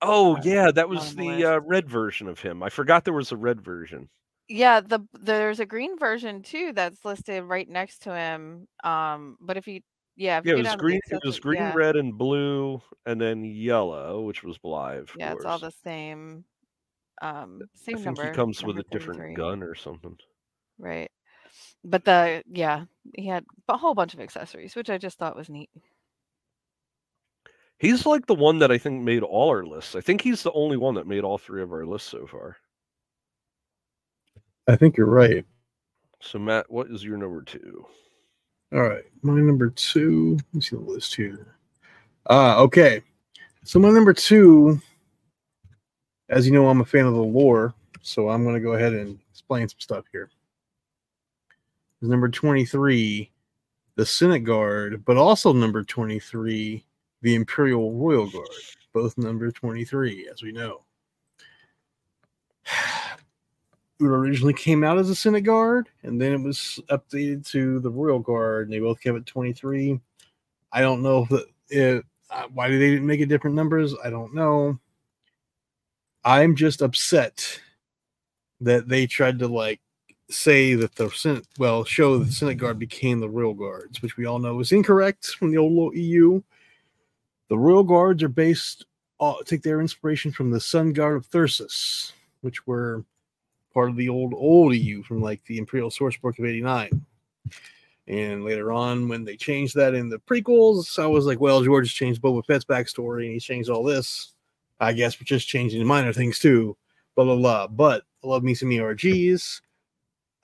Oh 0.00 0.36
yeah, 0.36 0.70
that 0.70 0.88
was 0.88 1.14
the 1.16 1.44
the 1.44 1.44
uh, 1.44 1.58
red 1.60 1.88
version 1.88 2.28
of 2.28 2.40
him. 2.40 2.62
I 2.62 2.68
forgot 2.68 3.04
there 3.04 3.14
was 3.14 3.32
a 3.32 3.36
red 3.36 3.60
version. 3.60 4.08
Yeah, 4.48 4.80
the 4.80 5.00
there's 5.14 5.60
a 5.60 5.66
green 5.66 5.98
version 5.98 6.42
too 6.42 6.72
that's 6.74 7.04
listed 7.04 7.44
right 7.44 7.68
next 7.68 8.02
to 8.02 8.14
him. 8.14 8.68
Um, 8.82 9.36
but 9.40 9.56
if 9.56 9.66
you 9.66 9.80
yeah, 10.16 10.38
if 10.38 10.44
Yeah, 10.44 10.52
you 10.52 10.56
it 10.56 10.60
was 10.60 10.66
down 10.66 10.72
to 10.72 10.76
the 10.78 10.82
green. 10.84 11.00
It 11.10 11.24
was 11.24 11.40
green, 11.40 11.60
yeah, 11.60 11.74
red, 11.74 11.96
and 11.96 12.16
blue, 12.16 12.80
and 13.06 13.20
then 13.20 13.44
yellow, 13.44 14.22
which 14.22 14.42
was. 14.42 14.58
Of 14.62 15.10
yeah, 15.16 15.32
it's 15.32 15.44
all 15.44 15.58
the 15.58 15.70
same. 15.70 16.44
Um, 17.22 17.60
same 17.74 17.96
I 17.96 17.98
think 17.98 18.04
number. 18.06 18.26
he 18.26 18.30
comes 18.30 18.62
with 18.62 18.78
a 18.78 18.84
different 18.90 19.36
gun 19.36 19.62
or 19.62 19.74
something. 19.74 20.16
Right. 20.78 21.10
But 21.84 22.04
the 22.04 22.42
yeah, 22.50 22.84
he 23.14 23.26
had 23.28 23.44
a 23.68 23.76
whole 23.76 23.94
bunch 23.94 24.14
of 24.14 24.20
accessories, 24.20 24.74
which 24.76 24.90
I 24.90 24.98
just 24.98 25.18
thought 25.18 25.36
was 25.36 25.48
neat. 25.48 25.70
He's 27.78 28.06
like 28.06 28.26
the 28.26 28.34
one 28.34 28.58
that 28.58 28.70
I 28.70 28.78
think 28.78 29.02
made 29.02 29.22
all 29.22 29.48
our 29.50 29.64
lists. 29.64 29.94
I 29.94 30.00
think 30.00 30.20
he's 30.22 30.42
the 30.42 30.52
only 30.52 30.76
one 30.76 30.94
that 30.94 31.06
made 31.06 31.24
all 31.24 31.38
three 31.38 31.62
of 31.62 31.72
our 31.72 31.86
lists 31.86 32.08
so 32.08 32.26
far. 32.26 32.56
I 34.66 34.76
think 34.76 34.96
you're 34.96 35.06
right. 35.06 35.44
So 36.20 36.38
Matt, 36.38 36.70
what 36.70 36.90
is 36.90 37.04
your 37.04 37.18
number 37.18 37.42
two? 37.42 37.86
All 38.72 38.82
right, 38.82 39.04
my 39.22 39.34
number 39.34 39.70
two. 39.70 40.36
Let 40.36 40.54
me 40.54 40.60
see 40.60 40.76
the 40.76 40.82
list 40.82 41.14
here. 41.14 41.56
Ah, 42.28 42.56
okay. 42.58 43.02
So 43.62 43.78
my 43.78 43.90
number 43.90 44.12
two, 44.12 44.80
as 46.28 46.46
you 46.46 46.52
know, 46.52 46.68
I'm 46.68 46.80
a 46.80 46.84
fan 46.84 47.06
of 47.06 47.14
the 47.14 47.20
lore, 47.20 47.74
so 48.02 48.30
I'm 48.30 48.42
going 48.42 48.54
to 48.54 48.60
go 48.60 48.72
ahead 48.72 48.94
and 48.94 49.18
explain 49.30 49.68
some 49.68 49.80
stuff 49.80 50.04
here. 50.10 50.30
Is 52.02 52.08
number 52.08 52.28
23, 52.28 53.30
the 53.96 54.06
Senate 54.06 54.40
Guard, 54.40 55.04
but 55.04 55.16
also 55.16 55.52
number 55.52 55.84
23, 55.84 56.84
the 57.22 57.34
Imperial 57.34 57.92
Royal 57.92 58.28
Guard, 58.30 58.48
both 58.92 59.16
number 59.16 59.50
23, 59.50 60.28
as 60.32 60.42
we 60.42 60.52
know. 60.52 60.82
It 64.00 64.04
originally 64.04 64.54
came 64.54 64.82
out 64.82 64.98
as 64.98 65.08
a 65.08 65.14
Senate 65.14 65.42
Guard, 65.42 65.88
and 66.02 66.20
then 66.20 66.32
it 66.32 66.40
was 66.40 66.80
updated 66.90 67.46
to 67.50 67.78
the 67.80 67.90
Royal 67.90 68.18
Guard, 68.18 68.66
and 68.66 68.72
they 68.72 68.80
both 68.80 69.00
kept 69.00 69.16
it 69.16 69.26
23. 69.26 70.00
I 70.72 70.80
don't 70.80 71.02
know 71.02 71.26
if 71.30 71.46
it, 71.70 72.04
uh, 72.30 72.44
why 72.52 72.68
did 72.68 72.80
they 72.80 72.98
make 72.98 73.20
it 73.20 73.26
different 73.26 73.54
numbers. 73.54 73.94
I 74.04 74.10
don't 74.10 74.34
know. 74.34 74.78
I'm 76.24 76.56
just 76.56 76.82
upset 76.82 77.60
that 78.60 78.88
they 78.88 79.06
tried 79.06 79.38
to 79.40 79.48
like 79.48 79.80
say 80.30 80.74
that 80.74 80.94
the 80.96 81.10
Senate, 81.10 81.46
well, 81.58 81.84
show 81.84 82.18
the 82.18 82.32
Senate 82.32 82.56
Guard 82.56 82.78
became 82.78 83.20
the 83.20 83.28
Royal 83.28 83.54
Guards, 83.54 84.02
which 84.02 84.16
we 84.16 84.24
all 84.24 84.38
know 84.38 84.58
is 84.60 84.72
incorrect 84.72 85.26
from 85.26 85.50
the 85.50 85.58
old 85.58 85.94
EU. 85.94 86.42
The 87.48 87.58
Royal 87.58 87.84
Guards 87.84 88.22
are 88.22 88.28
based, 88.28 88.86
uh, 89.20 89.34
take 89.44 89.62
their 89.62 89.80
inspiration 89.80 90.32
from 90.32 90.50
the 90.50 90.60
Sun 90.60 90.94
Guard 90.94 91.16
of 91.16 91.26
Thyrsus, 91.26 92.12
which 92.40 92.66
were 92.66 93.04
part 93.74 93.90
of 93.90 93.96
the 93.96 94.08
old 94.08 94.32
old 94.34 94.74
EU 94.74 95.02
from 95.02 95.20
like 95.20 95.44
the 95.44 95.58
Imperial 95.58 95.90
Sourcebook 95.90 96.38
of 96.38 96.44
'89. 96.44 97.04
And 98.06 98.44
later 98.44 98.70
on, 98.70 99.08
when 99.08 99.24
they 99.24 99.36
changed 99.36 99.74
that 99.76 99.94
in 99.94 100.08
the 100.08 100.18
prequels, 100.18 100.98
I 100.98 101.06
was 101.06 101.24
like, 101.26 101.40
well, 101.40 101.62
George 101.62 101.94
changed 101.94 102.20
Boba 102.22 102.44
Fett's 102.44 102.64
backstory 102.64 103.24
and 103.24 103.32
he's 103.32 103.44
changed 103.44 103.70
all 103.70 103.82
this. 103.82 104.34
I 104.78 104.92
guess 104.92 105.18
we're 105.18 105.24
just 105.24 105.48
changing 105.48 105.84
minor 105.86 106.12
things 106.12 106.38
too. 106.38 106.76
Blah 107.16 107.24
blah 107.24 107.36
blah. 107.36 107.66
But 107.66 108.04
I 108.22 108.26
love 108.26 108.42
me 108.42 108.54
some 108.54 108.68
ERGs. 108.68 109.60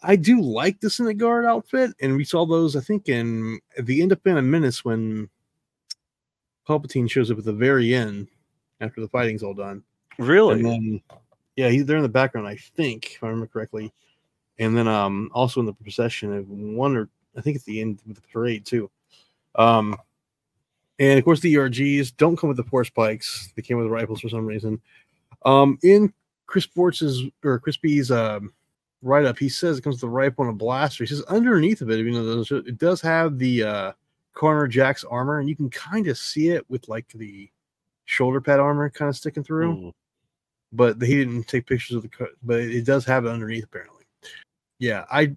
I 0.02 0.16
do 0.16 0.40
like 0.40 0.80
the 0.80 0.88
Senate 0.88 1.18
Guard 1.18 1.44
outfit, 1.44 1.92
and 2.00 2.16
we 2.16 2.24
saw 2.24 2.46
those, 2.46 2.74
I 2.74 2.80
think, 2.80 3.08
in 3.08 3.60
the 3.78 4.00
end 4.00 4.12
of 4.12 4.22
Phantom 4.22 4.50
Menace 4.50 4.82
when 4.82 5.28
Palpatine 6.66 7.10
shows 7.10 7.30
up 7.30 7.38
at 7.38 7.44
the 7.44 7.52
very 7.52 7.94
end 7.94 8.28
after 8.80 9.02
the 9.02 9.08
fighting's 9.08 9.42
all 9.42 9.52
done. 9.52 9.82
Really? 10.18 10.54
And 10.54 10.64
then, 10.64 11.00
yeah, 11.56 11.68
he's 11.68 11.86
there 11.86 11.96
in 11.96 12.02
the 12.02 12.08
background, 12.08 12.46
I 12.46 12.56
think, 12.56 13.14
if 13.16 13.22
I 13.22 13.28
remember 13.28 13.46
correctly. 13.46 13.92
And 14.58 14.76
then, 14.76 14.88
um, 14.88 15.30
also 15.32 15.60
in 15.60 15.66
the 15.66 15.72
procession 15.72 16.32
of 16.32 16.48
one 16.48 16.96
or 16.96 17.08
I 17.36 17.40
think 17.40 17.56
it's 17.56 17.64
the 17.64 17.80
end 17.80 18.00
of 18.08 18.14
the 18.14 18.20
parade 18.32 18.66
too. 18.66 18.90
Um, 19.54 19.96
and 20.98 21.18
of 21.18 21.24
course, 21.24 21.40
the 21.40 21.54
ERGs 21.54 22.16
don't 22.16 22.36
come 22.36 22.48
with 22.48 22.56
the 22.56 22.64
force 22.64 22.90
pikes; 22.90 23.52
they 23.56 23.62
came 23.62 23.78
with 23.78 23.86
the 23.86 23.90
rifles 23.90 24.20
for 24.20 24.28
some 24.28 24.44
reason. 24.44 24.80
Um, 25.46 25.78
in 25.82 26.12
Chris 26.46 26.64
Sports's 26.64 27.22
or 27.42 27.58
Crispy's 27.58 28.10
um, 28.10 28.52
write 29.00 29.24
up, 29.24 29.38
he 29.38 29.48
says 29.48 29.78
it 29.78 29.82
comes 29.82 29.96
with 29.96 30.02
a 30.04 30.08
rifle 30.08 30.44
and 30.44 30.52
a 30.52 30.56
blaster. 30.56 31.04
He 31.04 31.08
says 31.08 31.22
underneath 31.22 31.80
of 31.80 31.90
it, 31.90 32.00
you 32.00 32.10
know, 32.10 32.44
it 32.50 32.78
does 32.78 33.00
have 33.00 33.38
the 33.38 33.62
uh, 33.62 33.92
Corner 34.34 34.66
Jack's 34.66 35.04
armor, 35.04 35.40
and 35.40 35.48
you 35.48 35.56
can 35.56 35.70
kind 35.70 36.06
of 36.06 36.18
see 36.18 36.50
it 36.50 36.68
with 36.68 36.86
like 36.88 37.08
the 37.14 37.50
shoulder 38.04 38.40
pad 38.40 38.60
armor 38.60 38.90
kind 38.90 39.08
of 39.08 39.16
sticking 39.16 39.44
through 39.44 39.76
Mm. 39.76 39.92
But 40.72 41.00
he 41.00 41.16
didn't 41.16 41.48
take 41.48 41.66
pictures 41.66 41.96
of 41.96 42.02
the 42.02 42.08
cut. 42.08 42.30
But 42.42 42.60
it 42.60 42.84
does 42.84 43.04
have 43.04 43.24
it 43.24 43.30
underneath, 43.30 43.64
apparently. 43.64 44.04
Yeah, 44.78 45.04
I 45.10 45.36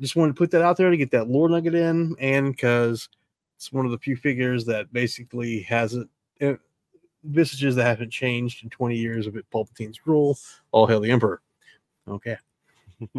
just 0.00 0.16
wanted 0.16 0.32
to 0.32 0.38
put 0.38 0.50
that 0.52 0.62
out 0.62 0.76
there 0.76 0.90
to 0.90 0.96
get 0.96 1.10
that 1.12 1.28
lore 1.28 1.48
nugget 1.48 1.74
in, 1.74 2.16
and 2.18 2.52
because 2.52 3.08
it's 3.56 3.72
one 3.72 3.84
of 3.84 3.92
the 3.92 3.98
few 3.98 4.16
figures 4.16 4.64
that 4.66 4.92
basically 4.92 5.60
hasn't 5.62 6.10
it, 6.40 6.58
visages 7.24 7.76
that 7.76 7.84
haven't 7.84 8.10
changed 8.10 8.64
in 8.64 8.70
20 8.70 8.96
years 8.96 9.26
of 9.26 9.36
it 9.36 9.46
Palpatine's 9.52 10.00
rule. 10.06 10.38
All 10.72 10.86
hail 10.86 11.00
the 11.00 11.10
Emperor. 11.10 11.40
Okay. 12.08 12.36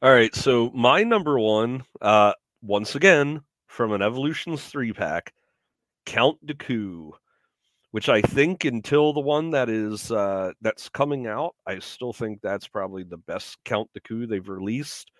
All 0.00 0.12
right, 0.12 0.32
so 0.34 0.70
my 0.74 1.02
number 1.02 1.40
one, 1.40 1.82
uh, 2.00 2.32
once 2.62 2.94
again 2.94 3.42
from 3.66 3.92
an 3.92 4.02
Evolutions 4.02 4.62
three 4.64 4.92
pack, 4.92 5.32
Count 6.06 6.38
Dooku, 6.46 7.12
which 7.98 8.08
I 8.08 8.22
think 8.22 8.64
until 8.64 9.12
the 9.12 9.18
one 9.18 9.50
that 9.50 9.68
is 9.68 10.12
uh, 10.12 10.52
that's 10.60 10.88
coming 10.88 11.26
out, 11.26 11.56
I 11.66 11.80
still 11.80 12.12
think 12.12 12.38
that's 12.40 12.68
probably 12.68 13.02
the 13.02 13.16
best 13.16 13.58
Count 13.64 13.90
Dooku 13.92 14.28
they've 14.28 14.48
released. 14.48 15.10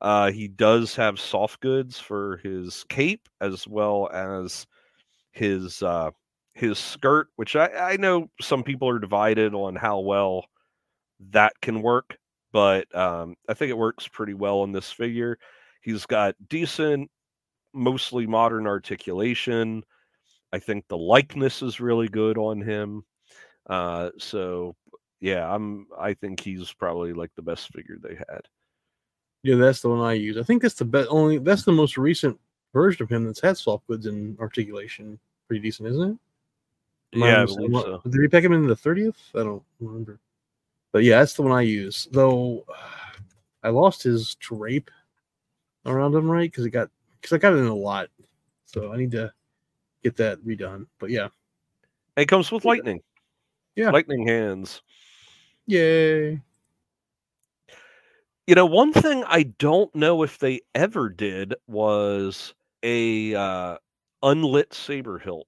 Uh, 0.00 0.30
he 0.30 0.46
does 0.46 0.94
have 0.94 1.18
soft 1.18 1.58
goods 1.58 1.98
for 1.98 2.36
his 2.44 2.84
cape 2.88 3.28
as 3.40 3.66
well 3.66 4.08
as 4.14 4.68
his 5.32 5.82
uh, 5.82 6.12
his 6.54 6.78
skirt, 6.78 7.26
which 7.34 7.56
I, 7.56 7.66
I 7.66 7.96
know 7.96 8.30
some 8.40 8.62
people 8.62 8.88
are 8.88 9.00
divided 9.00 9.52
on 9.52 9.74
how 9.74 9.98
well 9.98 10.44
that 11.32 11.54
can 11.60 11.82
work 11.82 12.16
but 12.52 12.86
um, 12.94 13.34
I 13.48 13.54
think 13.54 13.70
it 13.70 13.76
works 13.78 14.06
pretty 14.06 14.34
well 14.34 14.62
in 14.62 14.70
this 14.70 14.92
figure. 14.92 15.38
He's 15.80 16.06
got 16.06 16.36
decent, 16.48 17.10
mostly 17.74 18.28
modern 18.28 18.68
articulation. 18.68 19.82
I 20.52 20.58
think 20.58 20.86
the 20.88 20.98
likeness 20.98 21.62
is 21.62 21.80
really 21.80 22.08
good 22.08 22.36
on 22.38 22.60
him. 22.60 23.04
Uh, 23.66 24.10
so 24.18 24.76
yeah, 25.20 25.52
I'm. 25.52 25.86
I 25.98 26.14
think 26.14 26.40
he's 26.40 26.72
probably 26.72 27.12
like 27.12 27.30
the 27.36 27.42
best 27.42 27.72
figure 27.72 27.96
they 28.02 28.14
had. 28.14 28.42
Yeah, 29.42 29.56
that's 29.56 29.80
the 29.80 29.88
one 29.88 30.00
I 30.00 30.12
use. 30.14 30.36
I 30.36 30.42
think 30.42 30.62
that's 30.62 30.74
the 30.74 30.84
best. 30.84 31.08
Only 31.10 31.38
that's 31.38 31.64
the 31.64 31.72
most 31.72 31.96
recent 31.96 32.38
version 32.72 33.02
of 33.02 33.10
him 33.10 33.24
that's 33.24 33.40
had 33.40 33.56
soft 33.56 33.86
goods 33.86 34.06
and 34.06 34.38
articulation. 34.38 35.18
Pretty 35.48 35.62
decent, 35.62 35.88
isn't 35.88 36.10
it? 36.10 36.18
Am 37.14 37.20
Yeah, 37.20 37.42
I 37.42 37.46
so. 37.46 38.00
Did 38.04 38.20
we 38.20 38.28
pack 38.28 38.44
him 38.44 38.52
in 38.52 38.66
the 38.66 38.76
thirtieth? 38.76 39.16
I 39.34 39.38
don't 39.38 39.62
remember. 39.80 40.18
But 40.92 41.04
yeah, 41.04 41.20
that's 41.20 41.34
the 41.34 41.42
one 41.42 41.52
I 41.52 41.62
use. 41.62 42.08
Though 42.12 42.64
I 43.62 43.70
lost 43.70 44.02
his 44.02 44.34
drape 44.36 44.90
around 45.86 46.14
him, 46.14 46.30
right? 46.30 46.50
Because 46.50 46.66
it 46.66 46.70
got 46.70 46.90
because 47.20 47.32
I 47.32 47.38
got 47.38 47.54
it 47.54 47.58
in 47.58 47.66
a 47.66 47.74
lot, 47.74 48.08
so 48.66 48.92
I 48.92 48.96
need 48.96 49.12
to 49.12 49.32
get 50.02 50.16
that 50.16 50.44
redone. 50.44 50.86
But 50.98 51.10
yeah, 51.10 51.28
it 52.16 52.26
comes 52.26 52.50
with 52.50 52.64
lightning. 52.64 53.00
Yeah. 53.76 53.90
lightning 53.90 54.26
hands. 54.26 54.82
Yay! 55.66 56.40
You 58.46 58.54
know, 58.54 58.66
one 58.66 58.92
thing 58.92 59.24
I 59.26 59.44
don't 59.44 59.94
know 59.94 60.22
if 60.22 60.38
they 60.38 60.60
ever 60.74 61.08
did 61.08 61.54
was 61.68 62.54
a 62.82 63.34
uh, 63.34 63.78
unlit 64.22 64.74
saber 64.74 65.18
hilt. 65.18 65.46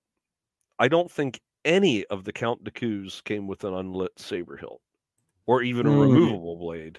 I 0.78 0.88
don't 0.88 1.10
think 1.10 1.40
any 1.64 2.04
of 2.06 2.24
the 2.24 2.32
Count 2.32 2.62
Dooku's 2.64 3.20
came 3.22 3.46
with 3.46 3.64
an 3.64 3.74
unlit 3.74 4.12
saber 4.16 4.56
hilt, 4.56 4.80
or 5.46 5.62
even 5.62 5.86
a 5.86 5.90
Mm. 5.90 6.00
removable 6.02 6.56
blade. 6.56 6.98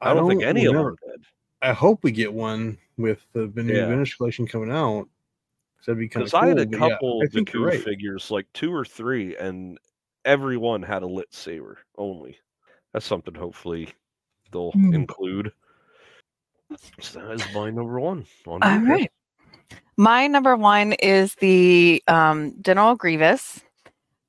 I 0.00 0.14
don't, 0.14 0.28
think 0.28 0.42
any 0.42 0.64
of 0.66 0.74
them 0.74 0.96
did. 1.06 1.24
I 1.60 1.72
hope 1.72 2.02
we 2.02 2.12
get 2.12 2.32
one 2.32 2.78
with 2.96 3.24
the, 3.32 3.46
new 3.48 3.74
Yeah. 3.74 3.86
vintage 3.86 4.16
collection 4.16 4.46
coming 4.46 4.70
out. 4.70 5.08
'Cause 5.82 5.86
That'd 5.86 5.98
be 5.98 6.08
kind 6.08 6.24
of 6.26 6.32
cool. 6.32 6.40
I 6.40 6.48
had 6.48 6.58
a 6.58 6.66
yeah, 6.66 6.78
couple 6.78 7.22
Dooku 7.22 7.66
right. 7.66 7.80
figures, 7.82 8.30
like 8.30 8.46
two 8.54 8.72
or 8.72 8.84
three, 8.84 9.36
and 9.36 9.78
everyone 10.24 10.82
had 10.82 11.02
a 11.02 11.06
lit 11.06 11.32
saber 11.34 11.78
only. 11.98 12.38
That's 12.92 13.04
something 13.06 13.34
hopefully 13.34 13.88
they'll 14.52 14.72
Hmm. 14.72 14.94
include. 14.94 15.52
So 17.00 17.20
that 17.20 17.32
is 17.32 17.52
my 17.52 17.70
number 17.70 17.98
one. 18.00 18.24
On 18.46 18.62
All 18.62 18.78
Blu-ray. 18.78 19.08
My 19.96 20.26
number 20.26 20.56
one 20.56 20.92
is 20.94 21.34
the 21.36 22.02
um, 22.08 22.54
General 22.62 22.94
Grievous 22.94 23.60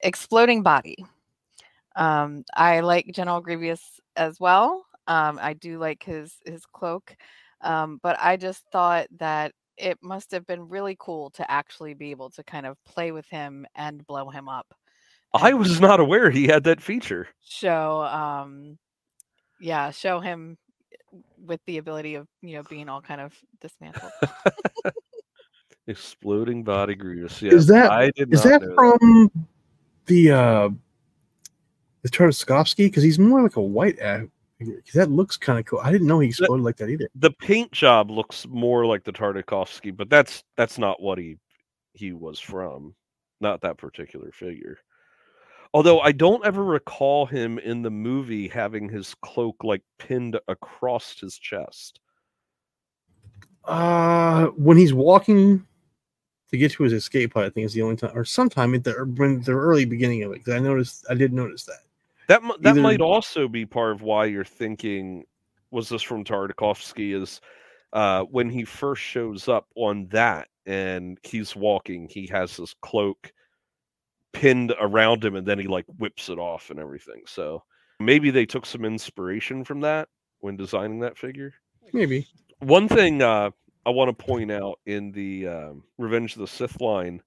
exploding 0.01 0.63
body. 0.63 0.97
Um, 1.95 2.43
I 2.55 2.79
like 2.79 3.07
General 3.13 3.41
Grievous 3.41 3.99
as 4.15 4.39
well. 4.39 4.85
Um, 5.07 5.37
I 5.41 5.53
do 5.53 5.77
like 5.79 6.03
his 6.03 6.35
his 6.45 6.65
cloak, 6.65 7.15
um, 7.61 7.99
but 8.01 8.17
I 8.19 8.37
just 8.37 8.63
thought 8.71 9.07
that 9.19 9.53
it 9.77 9.97
must 10.01 10.31
have 10.31 10.45
been 10.45 10.69
really 10.69 10.95
cool 10.99 11.29
to 11.31 11.49
actually 11.49 11.93
be 11.93 12.11
able 12.11 12.29
to 12.31 12.43
kind 12.43 12.65
of 12.65 12.77
play 12.85 13.11
with 13.11 13.27
him 13.27 13.65
and 13.75 14.05
blow 14.05 14.29
him 14.29 14.47
up. 14.47 14.73
I 15.33 15.53
was 15.53 15.79
not 15.81 15.99
aware 15.99 16.29
he 16.29 16.45
had 16.47 16.63
that 16.65 16.79
feature. 16.81 17.27
show 17.43 18.01
um 18.03 18.77
yeah 19.59 19.89
show 19.91 20.19
him 20.19 20.57
with 21.43 21.59
the 21.65 21.77
ability 21.77 22.15
of 22.15 22.27
you 22.41 22.55
know 22.55 22.63
being 22.69 22.89
all 22.89 23.01
kind 23.01 23.21
of 23.21 23.33
dismantled 23.61 24.11
Exploding 25.87 26.63
body 26.73 26.95
Grievous. 26.95 27.41
Yeah, 27.41 27.53
Is 27.53 27.67
that- 27.67 27.91
I 27.91 28.11
did 28.11 28.33
Is 28.33 28.45
not 28.45 28.61
that 28.61 28.67
know 28.69 28.75
from 28.75 29.31
the 30.05 30.31
uh 30.31 30.69
the 32.03 32.09
Tartakovsky? 32.09 32.85
Because 32.87 33.03
he's 33.03 33.17
more 33.19 33.41
like 33.41 33.55
a 33.55 33.61
white 33.61 33.97
actor. 33.99 34.29
That 34.93 35.09
looks 35.11 35.37
kind 35.37 35.59
of 35.59 35.65
cool. 35.65 35.79
I 35.79 35.91
didn't 35.91 36.07
know 36.07 36.19
he 36.19 36.29
exploded 36.29 36.63
like 36.63 36.77
that 36.77 36.89
either. 36.89 37.09
the 37.15 37.31
paint 37.31 37.71
job 37.71 38.09
looks 38.11 38.45
more 38.47 38.85
like 38.85 39.03
the 39.03 39.11
Tartakovsky, 39.13 39.95
but 39.95 40.09
that's 40.09 40.43
that's 40.57 40.77
not 40.77 41.01
what 41.01 41.17
he 41.17 41.37
he 41.93 42.13
was 42.13 42.39
from. 42.39 42.95
Not 43.41 43.61
that 43.61 43.77
particular 43.77 44.31
figure. 44.31 44.77
Although 45.73 45.99
I 46.01 46.11
don't 46.11 46.45
ever 46.45 46.63
recall 46.63 47.25
him 47.25 47.57
in 47.59 47.81
the 47.81 47.89
movie 47.91 48.47
having 48.47 48.87
his 48.89 49.15
cloak 49.21 49.63
like 49.63 49.81
pinned 49.99 50.39
across 50.47 51.19
his 51.19 51.37
chest. 51.37 51.99
Uh 53.65 54.47
when 54.57 54.77
he's 54.77 54.93
walking 54.93 55.65
to 56.51 56.57
get 56.57 56.71
to 56.73 56.83
his 56.83 56.93
escape 56.93 57.33
pod, 57.33 57.45
I 57.45 57.49
think 57.49 57.65
is 57.65 57.73
the 57.73 57.81
only 57.81 57.95
time, 57.95 58.11
or 58.15 58.25
sometime 58.25 58.73
at 58.75 58.83
the 58.83 58.91
when 59.17 59.41
the 59.41 59.53
early 59.53 59.85
beginning 59.85 60.23
of 60.23 60.31
it. 60.33 60.43
'cause 60.45 60.53
I 60.53 60.59
noticed, 60.59 61.05
I 61.09 61.15
did 61.15 61.33
notice 61.33 61.63
that. 61.65 61.79
That 62.27 62.41
that 62.61 62.71
Either- 62.71 62.81
might 62.81 63.01
also 63.01 63.47
be 63.47 63.65
part 63.65 63.91
of 63.91 64.01
why 64.01 64.25
you're 64.25 64.43
thinking 64.43 65.25
was 65.71 65.89
this 65.89 66.01
from 66.01 66.23
Tartakovsky 66.23 67.19
is 67.19 67.41
uh, 67.93 68.23
when 68.23 68.49
he 68.49 68.63
first 68.63 69.01
shows 69.01 69.47
up 69.47 69.67
on 69.75 70.07
that 70.11 70.47
and 70.65 71.17
he's 71.23 71.55
walking, 71.55 72.07
he 72.09 72.27
has 72.27 72.55
his 72.55 72.75
cloak 72.81 73.33
pinned 74.33 74.73
around 74.79 75.23
him 75.23 75.35
and 75.35 75.45
then 75.47 75.59
he 75.59 75.67
like 75.67 75.85
whips 75.97 76.29
it 76.29 76.39
off 76.39 76.69
and 76.69 76.79
everything. 76.79 77.23
So 77.27 77.63
maybe 77.99 78.31
they 78.31 78.45
took 78.45 78.65
some 78.65 78.85
inspiration 78.85 79.63
from 79.63 79.81
that 79.81 80.09
when 80.39 80.57
designing 80.57 80.99
that 80.99 81.17
figure. 81.17 81.53
Maybe. 81.91 82.27
One 82.59 82.87
thing 82.87 83.21
uh, 83.21 83.51
I 83.85 83.89
want 83.89 84.17
to 84.17 84.25
point 84.25 84.51
out 84.51 84.79
in 84.85 85.11
the 85.11 85.47
um, 85.47 85.83
Revenge 85.97 86.33
of 86.33 86.39
the 86.39 86.47
Sith 86.47 86.81
line, 86.81 87.21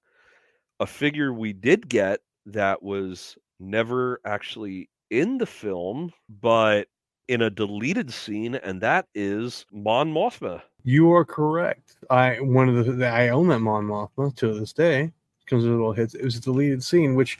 a 0.79 0.87
figure 0.87 1.33
we 1.33 1.53
did 1.53 1.87
get 1.87 2.19
that 2.47 2.81
was 2.81 3.37
never 3.59 4.19
actually 4.25 4.89
in 5.09 5.37
the 5.37 5.45
film, 5.45 6.11
but 6.41 6.87
in 7.27 7.41
a 7.41 7.49
deleted 7.49 8.11
scene, 8.13 8.55
and 8.55 8.81
that 8.81 9.07
is 9.13 9.65
Mon 9.71 10.13
Mothma. 10.13 10.61
You 10.83 11.11
are 11.13 11.25
correct. 11.25 11.97
I 12.09 12.35
one 12.35 12.69
of 12.69 12.85
the, 12.85 12.91
the 12.93 13.07
I 13.07 13.29
own 13.29 13.47
that 13.49 13.59
Mon 13.59 13.85
Mothma 13.85 14.35
to 14.37 14.53
this 14.59 14.73
day. 14.73 15.11
Comes 15.47 15.63
with 15.63 15.73
little 15.73 15.93
hits. 15.93 16.13
It 16.13 16.25
was 16.25 16.35
a 16.35 16.41
deleted 16.41 16.83
scene, 16.83 17.15
which 17.15 17.39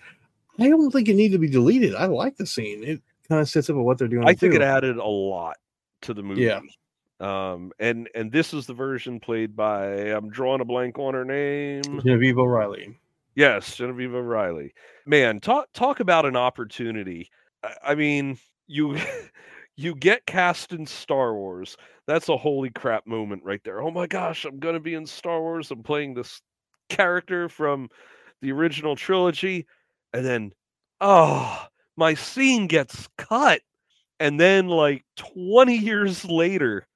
I 0.59 0.69
don't 0.69 0.91
think 0.91 1.09
it 1.09 1.15
needed 1.15 1.33
to 1.33 1.39
be 1.39 1.49
deleted. 1.49 1.93
I 1.93 2.05
like 2.05 2.37
the 2.37 2.45
scene. 2.45 2.83
It 2.83 3.01
kind 3.27 3.41
of 3.41 3.49
sets 3.49 3.69
up 3.69 3.75
what 3.75 3.97
they're 3.97 4.07
doing. 4.07 4.25
I 4.25 4.33
think 4.33 4.53
too. 4.53 4.61
it 4.61 4.61
added 4.61 4.95
a 4.95 5.05
lot 5.05 5.57
to 6.03 6.13
the 6.13 6.23
movie. 6.23 6.43
Yeah. 6.43 6.61
Um, 7.19 7.71
and 7.79 8.09
and 8.15 8.31
this 8.31 8.53
is 8.53 8.65
the 8.65 8.73
version 8.73 9.19
played 9.19 9.55
by 9.55 9.87
I'm 10.11 10.29
drawing 10.29 10.61
a 10.61 10.65
blank 10.65 10.99
on 10.99 11.15
her 11.15 11.25
name. 11.25 11.83
Genevieve 11.83 12.37
O'Reilly. 12.37 12.97
Yes, 13.35 13.75
Genevieve 13.75 14.13
O'Reilly. 14.13 14.73
Man, 15.07 15.39
talk 15.39 15.69
talk 15.73 15.99
about 16.01 16.25
an 16.25 16.35
opportunity. 16.35 17.29
I, 17.63 17.75
I 17.91 17.95
mean, 17.95 18.37
you 18.67 18.97
you 19.77 19.95
get 19.95 20.25
cast 20.25 20.73
in 20.73 20.85
Star 20.85 21.33
Wars. 21.33 21.77
That's 22.07 22.29
a 22.29 22.37
holy 22.37 22.69
crap 22.69 23.07
moment 23.07 23.43
right 23.43 23.61
there. 23.63 23.81
Oh 23.81 23.89
my 23.91 24.05
gosh, 24.07 24.45
I'm 24.45 24.59
gonna 24.59 24.79
be 24.81 24.93
in 24.95 25.05
Star 25.05 25.41
Wars. 25.41 25.71
I'm 25.71 25.83
playing 25.83 26.13
this 26.13 26.41
character 26.89 27.49
from 27.49 27.89
the 28.41 28.51
original 28.51 28.95
trilogy, 28.95 29.65
and 30.13 30.25
then 30.25 30.51
oh, 31.01 31.65
my 31.95 32.13
scene 32.13 32.67
gets 32.67 33.07
cut, 33.17 33.61
and 34.19 34.39
then 34.39 34.67
like 34.67 35.05
20 35.17 35.77
years 35.77 36.25
later. 36.25 36.87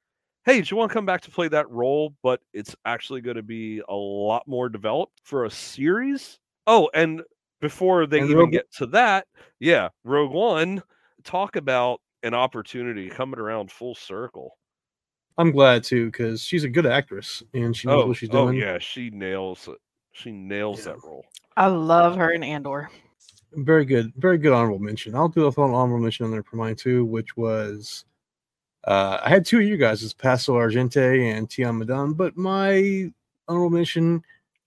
Hey, 0.45 0.61
do 0.61 0.67
you 0.71 0.77
want 0.77 0.91
to 0.91 0.93
come 0.95 1.05
back 1.05 1.21
to 1.21 1.31
play 1.31 1.47
that 1.49 1.69
role? 1.69 2.15
But 2.23 2.41
it's 2.53 2.75
actually 2.85 3.21
going 3.21 3.37
to 3.37 3.43
be 3.43 3.81
a 3.89 3.95
lot 3.95 4.47
more 4.47 4.69
developed 4.69 5.21
for 5.23 5.45
a 5.45 5.51
series. 5.51 6.39
Oh, 6.67 6.89
and 6.95 7.23
before 7.61 8.05
they 8.07 8.19
And 8.19 8.25
even 8.29 8.39
Rogue- 8.39 8.51
get 8.51 8.71
to 8.73 8.85
that, 8.87 9.27
yeah, 9.59 9.89
Rogue 10.03 10.31
One, 10.33 10.83
talk 11.23 11.55
about 11.55 12.01
an 12.23 12.33
opportunity 12.33 13.09
coming 13.09 13.39
around 13.39 13.71
full 13.71 13.95
circle. 13.95 14.57
I'm 15.37 15.51
glad 15.51 15.83
too 15.83 16.07
because 16.07 16.41
she's 16.41 16.63
a 16.65 16.69
good 16.69 16.85
actress 16.85 17.41
and 17.53 17.75
she 17.75 17.87
knows 17.87 18.03
Oh, 18.03 18.07
what 18.07 18.17
she's 18.17 18.29
doing. 18.29 18.43
oh 18.43 18.51
doing. 18.51 18.59
yeah, 18.59 18.77
she 18.79 19.09
nails 19.11 19.67
it. 19.67 19.77
She 20.11 20.31
nails 20.31 20.79
Yeah. 20.85 20.93
that 20.93 21.03
role. 21.05 21.25
i 21.57 21.67
love 21.67 22.15
her 22.17 22.31
in 22.31 22.43
andor 22.43 22.89
Very 23.53 23.85
good, 23.85 24.13
very 24.17 24.37
good 24.37 24.53
honorable 24.53 24.79
mention. 24.79 25.15
I'll 25.15 25.29
do 25.29 25.45
a 25.45 25.51
full 25.51 25.73
honorable 25.73 25.99
mention 25.99 26.25
on 26.25 26.31
there 26.31 26.43
for 26.43 26.57
mine 26.57 26.75
too, 26.75 27.05
which 27.05 27.35
was 27.37 28.05
uh, 28.85 29.19
I 29.23 29.29
had 29.29 29.45
two 29.45 29.59
of 29.59 29.63
you 29.63 29.77
guys, 29.77 30.03
it's 30.03 30.13
Passel 30.13 30.55
Argente 30.55 31.31
and 31.37 31.51
Tion 31.51 31.79
Medon, 31.79 32.13
but 32.17 32.35
my 32.35 33.11
honorable 33.47 33.69
mention 33.69 34.23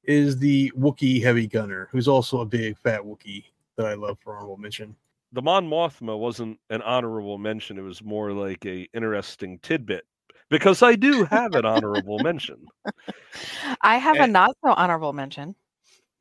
is 0.06 0.38
the 0.38 0.72
Wookiee 0.78 1.22
heavy 1.22 1.46
gunner, 1.46 1.88
who's 1.90 2.08
also 2.08 2.40
a 2.40 2.46
big 2.46 2.78
fat 2.78 3.00
Wookiee 3.00 3.44
that 3.76 3.86
I 3.86 3.94
love 3.94 4.18
for 4.20 4.36
honorable 4.36 4.56
mention. 4.56 4.94
The 5.32 5.42
Mon 5.42 5.68
Mothma 5.68 6.18
wasn't 6.18 6.58
an 6.70 6.82
honorable 6.82 7.38
mention. 7.38 7.78
It 7.78 7.82
was 7.82 8.02
more 8.02 8.32
like 8.32 8.64
a 8.66 8.88
interesting 8.94 9.58
tidbit 9.58 10.04
because 10.48 10.82
I 10.82 10.94
do 10.94 11.24
have 11.24 11.54
an 11.54 11.64
honorable 11.64 12.18
mention, 12.20 12.66
i 13.80 13.96
have 13.96 14.20
a 14.20 14.26
not 14.26 14.56
so 14.64 14.72
honorable 14.72 15.12
mention 15.12 15.54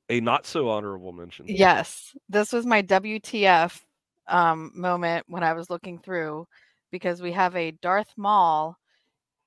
a 0.09 0.19
not 0.19 0.45
so 0.45 0.69
honorable 0.69 1.11
mention. 1.11 1.45
Yes, 1.47 2.15
this 2.29 2.51
was 2.51 2.65
my 2.65 2.81
WTF 2.83 3.79
um, 4.27 4.71
moment 4.75 5.25
when 5.27 5.43
I 5.43 5.53
was 5.53 5.69
looking 5.69 5.99
through 5.99 6.47
because 6.91 7.21
we 7.21 7.31
have 7.31 7.55
a 7.55 7.71
Darth 7.71 8.13
Maul 8.17 8.77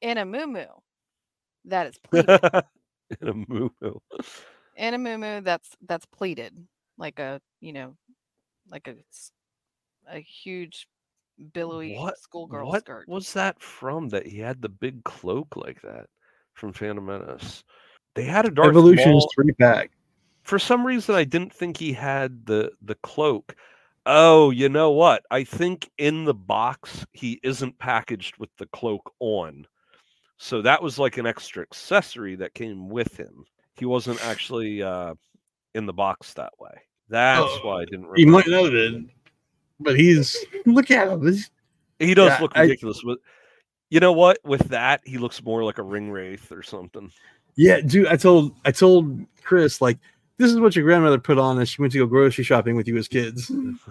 in 0.01 0.19
a 0.19 0.25
moo 0.25 0.65
that 1.67 1.89
is 1.89 1.99
pleated. 2.11 2.41
in 3.21 3.29
a 3.29 3.35
moo 3.35 3.69
in 4.77 4.95
a 4.95 4.99
moo 4.99 5.41
that's 5.43 5.71
that's 5.87 6.07
pleated 6.07 6.55
like 6.99 7.19
a 7.19 7.41
you 7.61 7.73
know 7.73 7.95
like 8.71 8.89
a 8.89 8.95
a 10.13 10.19
huge 10.21 10.89
billowy 11.53 11.97
What- 11.97 12.19
schoolgirl 12.19 12.69
What 12.69 12.81
skirt. 12.83 13.09
was 13.09 13.33
that 13.35 13.61
from? 13.61 14.09
That 14.09 14.27
he 14.27 14.39
had 14.39 14.63
the 14.63 14.69
big 14.69 15.05
cloak 15.05 15.57
like 15.57 15.81
that 15.83 16.07
from 16.55 16.73
Phantom 16.73 17.05
Menace. 17.05 17.63
They 18.15 18.25
had 18.25 18.47
a 18.47 18.51
Darth 18.51 18.69
Evolutions 18.69 19.07
Maul. 19.07 19.31
three 19.35 19.53
pack. 19.53 19.91
For 20.43 20.59
some 20.59 20.87
reason, 20.87 21.15
I 21.15 21.25
didn't 21.25 21.53
think 21.53 21.77
he 21.77 21.93
had 21.93 22.47
the 22.47 22.73
the 22.83 22.95
cloak. 22.97 23.55
Oh, 24.07 24.51
you 24.51 24.69
know 24.69 24.93
what? 24.93 25.25
I 25.31 25.43
think 25.45 25.91
in 25.99 26.25
the 26.25 26.33
box 26.35 27.05
he 27.13 27.41
isn't 27.43 27.77
packaged 27.79 28.37
with 28.39 28.51
the 28.57 28.67
cloak 28.67 29.13
on. 29.19 29.67
So 30.39 30.61
that 30.63 30.83
was 30.83 30.99
like 30.99 31.17
an 31.19 31.27
extra 31.27 31.63
accessory 31.63 32.37
that 32.37 32.55
came 32.55 32.89
with 32.89 33.17
him. 33.17 33.45
He 33.75 33.85
wasn't 33.87 34.23
actually 34.25 34.83
uh, 34.83 35.15
in 35.75 35.87
the 35.87 35.93
box 35.93 36.35
that 36.35 36.53
way. 36.59 36.75
That's 37.09 37.41
Oh, 37.45 37.61
why 37.63 37.83
I 37.83 37.85
didn't 37.85 38.07
remember. 38.07 38.21
You 38.21 38.27
might 38.27 38.49
know 38.49 38.69
that, 38.69 39.09
but 39.81 39.99
he's 39.99 40.37
look 40.67 40.91
at 40.91 41.09
him. 41.09 41.23
He's- 41.27 41.51
He 41.99 42.13
does 42.15 42.29
Yeah, 42.31 42.39
look 42.43 42.53
I- 42.55 42.63
ridiculous, 42.63 43.01
but 43.05 43.19
you 43.91 44.01
know 44.01 44.13
what? 44.13 44.39
With 44.45 44.69
that, 44.69 45.01
he 45.05 45.17
looks 45.17 45.43
more 45.45 45.63
like 45.65 45.79
a 45.79 45.83
ring 45.83 46.11
wraith 46.11 46.51
or 46.53 46.63
something. 46.63 47.11
Yeah, 47.55 47.81
dude. 47.81 48.09
I 48.09 48.17
told 48.17 48.55
I 48.67 48.73
told 48.73 49.25
Chris 49.45 49.81
like 49.81 49.99
this 50.37 50.53
is 50.53 50.59
what 50.61 50.77
your 50.77 50.85
grandmother 50.85 51.19
put 51.19 51.39
on 51.39 51.59
as 51.61 51.69
she 51.71 51.81
went 51.81 51.93
to 51.95 51.99
go 52.01 52.07
grocery 52.07 52.45
shopping 52.45 52.77
with 52.77 52.87
you 52.89 52.97
as 52.99 53.09
kids. 53.09 53.51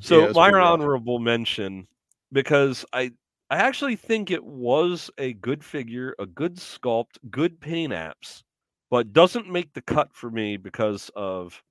So 0.00 0.26
Yeah, 0.26 0.32
my 0.34 0.50
honorable 0.50 1.20
mention 1.20 1.86
because 2.32 2.84
I 2.92 3.12
I 3.50 3.56
actually 3.56 3.96
think 3.96 4.30
it 4.30 4.44
was 4.44 5.10
a 5.18 5.34
good 5.34 5.62
figure, 5.62 6.14
a 6.18 6.26
good 6.26 6.56
sculpt, 6.56 7.18
good 7.30 7.60
paint 7.60 7.92
apps, 7.92 8.42
but 8.90 9.12
doesn't 9.12 9.50
make 9.50 9.74
the 9.74 9.82
cut 9.82 10.08
for 10.14 10.30
me 10.30 10.56
because 10.56 11.10
of 11.14 11.62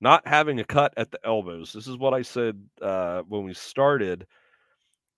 not 0.00 0.26
having 0.26 0.60
a 0.60 0.64
cut 0.64 0.94
at 0.96 1.10
the 1.10 1.18
elbows. 1.24 1.72
This 1.72 1.88
is 1.88 1.96
what 1.96 2.14
I 2.14 2.22
said 2.22 2.62
uh, 2.80 3.22
when 3.28 3.44
we 3.44 3.54
started 3.54 4.26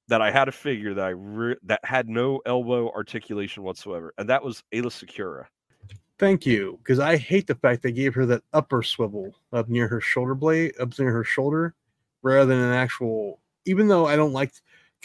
that 0.08 0.22
I 0.22 0.30
had 0.30 0.48
a 0.48 0.52
figure 0.52 0.94
that 0.94 1.04
I 1.04 1.10
re- 1.10 1.56
that 1.64 1.84
had 1.84 2.08
no 2.08 2.40
elbow 2.46 2.90
articulation 2.92 3.62
whatsoever, 3.62 4.14
and 4.18 4.28
that 4.28 4.42
was 4.42 4.62
Aayla 4.72 4.86
Secura. 4.86 5.46
Thank 6.18 6.46
you, 6.46 6.78
because 6.82 6.98
I 6.98 7.16
hate 7.18 7.46
the 7.46 7.56
fact 7.56 7.82
they 7.82 7.92
gave 7.92 8.14
her 8.14 8.24
that 8.26 8.42
upper 8.54 8.82
swivel 8.82 9.34
up 9.52 9.68
near 9.68 9.86
her 9.88 10.00
shoulder 10.00 10.34
blade, 10.34 10.72
up 10.80 10.98
near 10.98 11.10
her 11.10 11.24
shoulder, 11.24 11.74
rather 12.22 12.46
than 12.46 12.64
an 12.64 12.72
actual. 12.72 13.40
Even 13.66 13.88
though 13.88 14.06
I 14.06 14.16
don't 14.16 14.32
like, 14.32 14.52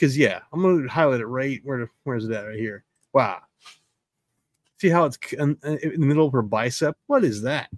because 0.02 0.18
yeah, 0.18 0.40
I'm 0.52 0.64
gonna 0.64 0.90
highlight 0.90 1.22
it 1.22 1.28
right 1.28 1.61
where. 1.64 1.88
Where's 2.03 2.26
it 2.26 2.32
at? 2.32 2.48
Right 2.48 2.57
here. 2.57 2.84
Wow. 3.14 3.41
See 4.80 4.90
how 4.90 5.06
it's 5.06 5.19
in, 5.34 5.56
in 5.64 6.02
the 6.02 6.06
middle 6.07 6.26
of 6.26 6.34
her 6.34 6.41
bicep? 6.41 6.98
What 7.06 7.23
is 7.23 7.44
that? 7.44 7.69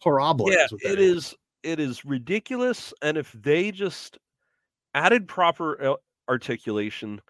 Horrible. 0.00 0.52
yeah, 0.52 0.66
is 0.66 0.70
that 0.70 0.92
it 0.92 1.00
is. 1.00 1.34
It 1.64 1.80
is 1.80 2.04
ridiculous, 2.04 2.94
and 3.02 3.16
if 3.16 3.32
they 3.32 3.72
just 3.72 4.18
added 4.94 5.26
proper 5.26 5.82
uh, 5.82 5.96
articulation, 6.28 7.20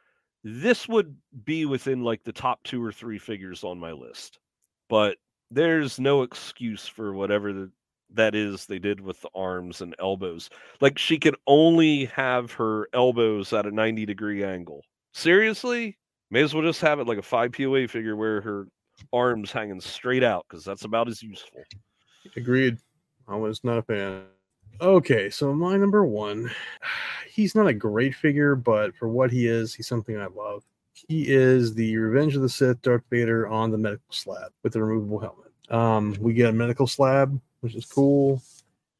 this 0.45 0.87
would 0.87 1.17
be 1.45 1.65
within 1.65 2.05
like 2.05 2.23
the 2.25 2.33
top 2.33 2.63
two 2.65 2.85
or 2.85 2.93
three 2.93 3.19
figures 3.19 3.65
on 3.65 3.79
my 3.79 3.93
list. 3.93 4.39
But 4.91 5.17
there's 5.51 5.99
no 5.99 6.21
excuse 6.21 6.87
for 6.87 7.15
whatever 7.15 7.55
the, 7.55 7.71
that 8.15 8.35
is 8.35 8.67
they 8.67 8.79
did 8.79 9.01
with 9.01 9.21
the 9.21 9.29
arms 9.35 9.81
and 9.81 9.95
elbows. 9.99 10.51
Like 10.81 10.99
she 10.99 11.19
could 11.19 11.37
only 11.47 12.07
have 12.07 12.53
her 12.53 12.89
elbows 12.93 13.53
at 13.53 13.67
a 13.67 13.71
90 13.71 14.07
degree 14.07 14.45
angle. 14.45 14.83
Seriously? 15.13 15.97
May 16.31 16.43
as 16.43 16.55
well 16.55 16.63
just 16.63 16.81
have 16.83 17.01
it 17.01 17.07
like 17.07 17.19
a 17.19 17.23
5 17.23 17.53
POA 17.53 17.89
figure 17.89 18.17
where 18.17 18.41
her 18.41 18.67
arms 19.13 19.53
hanging 19.53 19.81
straight 19.81 20.23
out 20.23 20.47
because 20.49 20.65
that's 20.65 20.85
about 20.85 21.09
as 21.09 21.23
useful. 21.23 21.63
Agreed. 22.37 22.79
I 23.27 23.37
was 23.37 23.63
not 23.65 23.79
a 23.79 23.83
fan. 23.83 24.25
Okay, 24.81 25.29
so 25.29 25.53
my 25.53 25.77
number 25.77 26.05
one, 26.05 26.51
he's 27.31 27.55
not 27.55 27.67
a 27.67 27.75
great 27.75 28.15
figure, 28.15 28.55
but 28.55 28.95
for 28.97 29.09
what 29.09 29.31
he 29.31 29.47
is, 29.47 29.75
he's 29.75 29.89
something 29.89 30.19
I 30.19 30.27
love. 30.27 30.65
He 30.93 31.29
is 31.29 31.75
the 31.75 31.97
Revenge 31.97 32.35
of 32.35 32.43
the 32.43 32.49
Sith 32.49 32.83
Darth 32.83 33.05
Vader 33.11 33.49
on 33.49 33.71
the 33.71 33.79
medical 33.79 34.11
slab 34.11 34.53
with 34.63 34.73
the 34.73 34.83
removable 34.83 35.21
helmet. 35.21 35.53
Um, 35.71 36.17
we 36.21 36.33
get 36.33 36.49
a 36.49 36.53
medical 36.53 36.87
slab, 36.87 37.41
which 37.61 37.75
is 37.75 37.87
cool. 37.87 38.43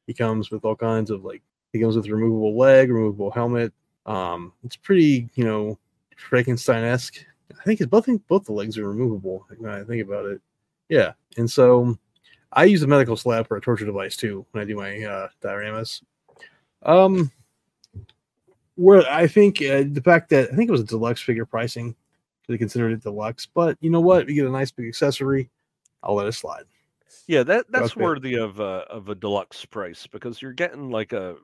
He 0.07 0.13
comes 0.13 0.51
with 0.51 0.65
all 0.65 0.75
kinds 0.75 1.09
of 1.09 1.23
like 1.23 1.41
he 1.71 1.79
comes 1.79 1.95
with 1.95 2.07
removable 2.07 2.57
leg, 2.57 2.89
removable 2.89 3.31
helmet. 3.31 3.73
Um, 4.05 4.53
it's 4.63 4.75
pretty, 4.75 5.29
you 5.35 5.43
know, 5.43 5.77
Frankenstein-esque. 6.17 7.23
I 7.59 7.63
think 7.63 7.79
it's 7.79 7.89
both 7.89 8.05
think 8.05 8.25
both 8.27 8.45
the 8.45 8.53
legs 8.53 8.77
are 8.77 8.87
removable. 8.87 9.45
When 9.57 9.71
I 9.71 9.83
think 9.83 10.03
about 10.03 10.25
it, 10.25 10.41
yeah. 10.87 11.13
And 11.37 11.49
so 11.49 11.97
I 12.53 12.65
use 12.65 12.81
a 12.83 12.87
medical 12.87 13.15
slab 13.15 13.47
for 13.47 13.57
a 13.57 13.61
torture 13.61 13.85
device 13.85 14.15
too 14.15 14.45
when 14.51 14.63
I 14.63 14.65
do 14.65 14.75
my 14.75 15.03
uh, 15.03 15.27
dioramas. 15.41 16.01
Um, 16.83 17.31
where 18.75 19.03
I 19.11 19.27
think 19.27 19.61
uh, 19.61 19.83
the 19.91 20.01
fact 20.03 20.29
that 20.29 20.49
I 20.51 20.55
think 20.55 20.69
it 20.69 20.71
was 20.71 20.81
a 20.81 20.85
deluxe 20.85 21.21
figure 21.21 21.45
pricing, 21.45 21.95
they 22.47 22.57
considered 22.57 22.93
it 22.93 23.03
deluxe. 23.03 23.45
But 23.45 23.77
you 23.81 23.89
know 23.89 23.99
what? 23.99 24.25
We 24.25 24.33
get 24.33 24.47
a 24.47 24.51
nice 24.51 24.71
big 24.71 24.87
accessory. 24.87 25.49
I'll 26.01 26.15
let 26.15 26.27
it 26.27 26.31
slide. 26.31 26.63
Yeah, 27.27 27.43
that 27.43 27.65
that's 27.69 27.91
Okay. 27.93 28.01
worthy 28.03 28.35
of 28.35 28.59
a 28.59 28.85
of 28.89 29.09
a 29.09 29.15
deluxe 29.15 29.65
price 29.65 30.07
because 30.07 30.41
you're 30.41 30.53
getting 30.53 30.89
like 30.91 31.13
a 31.13 31.35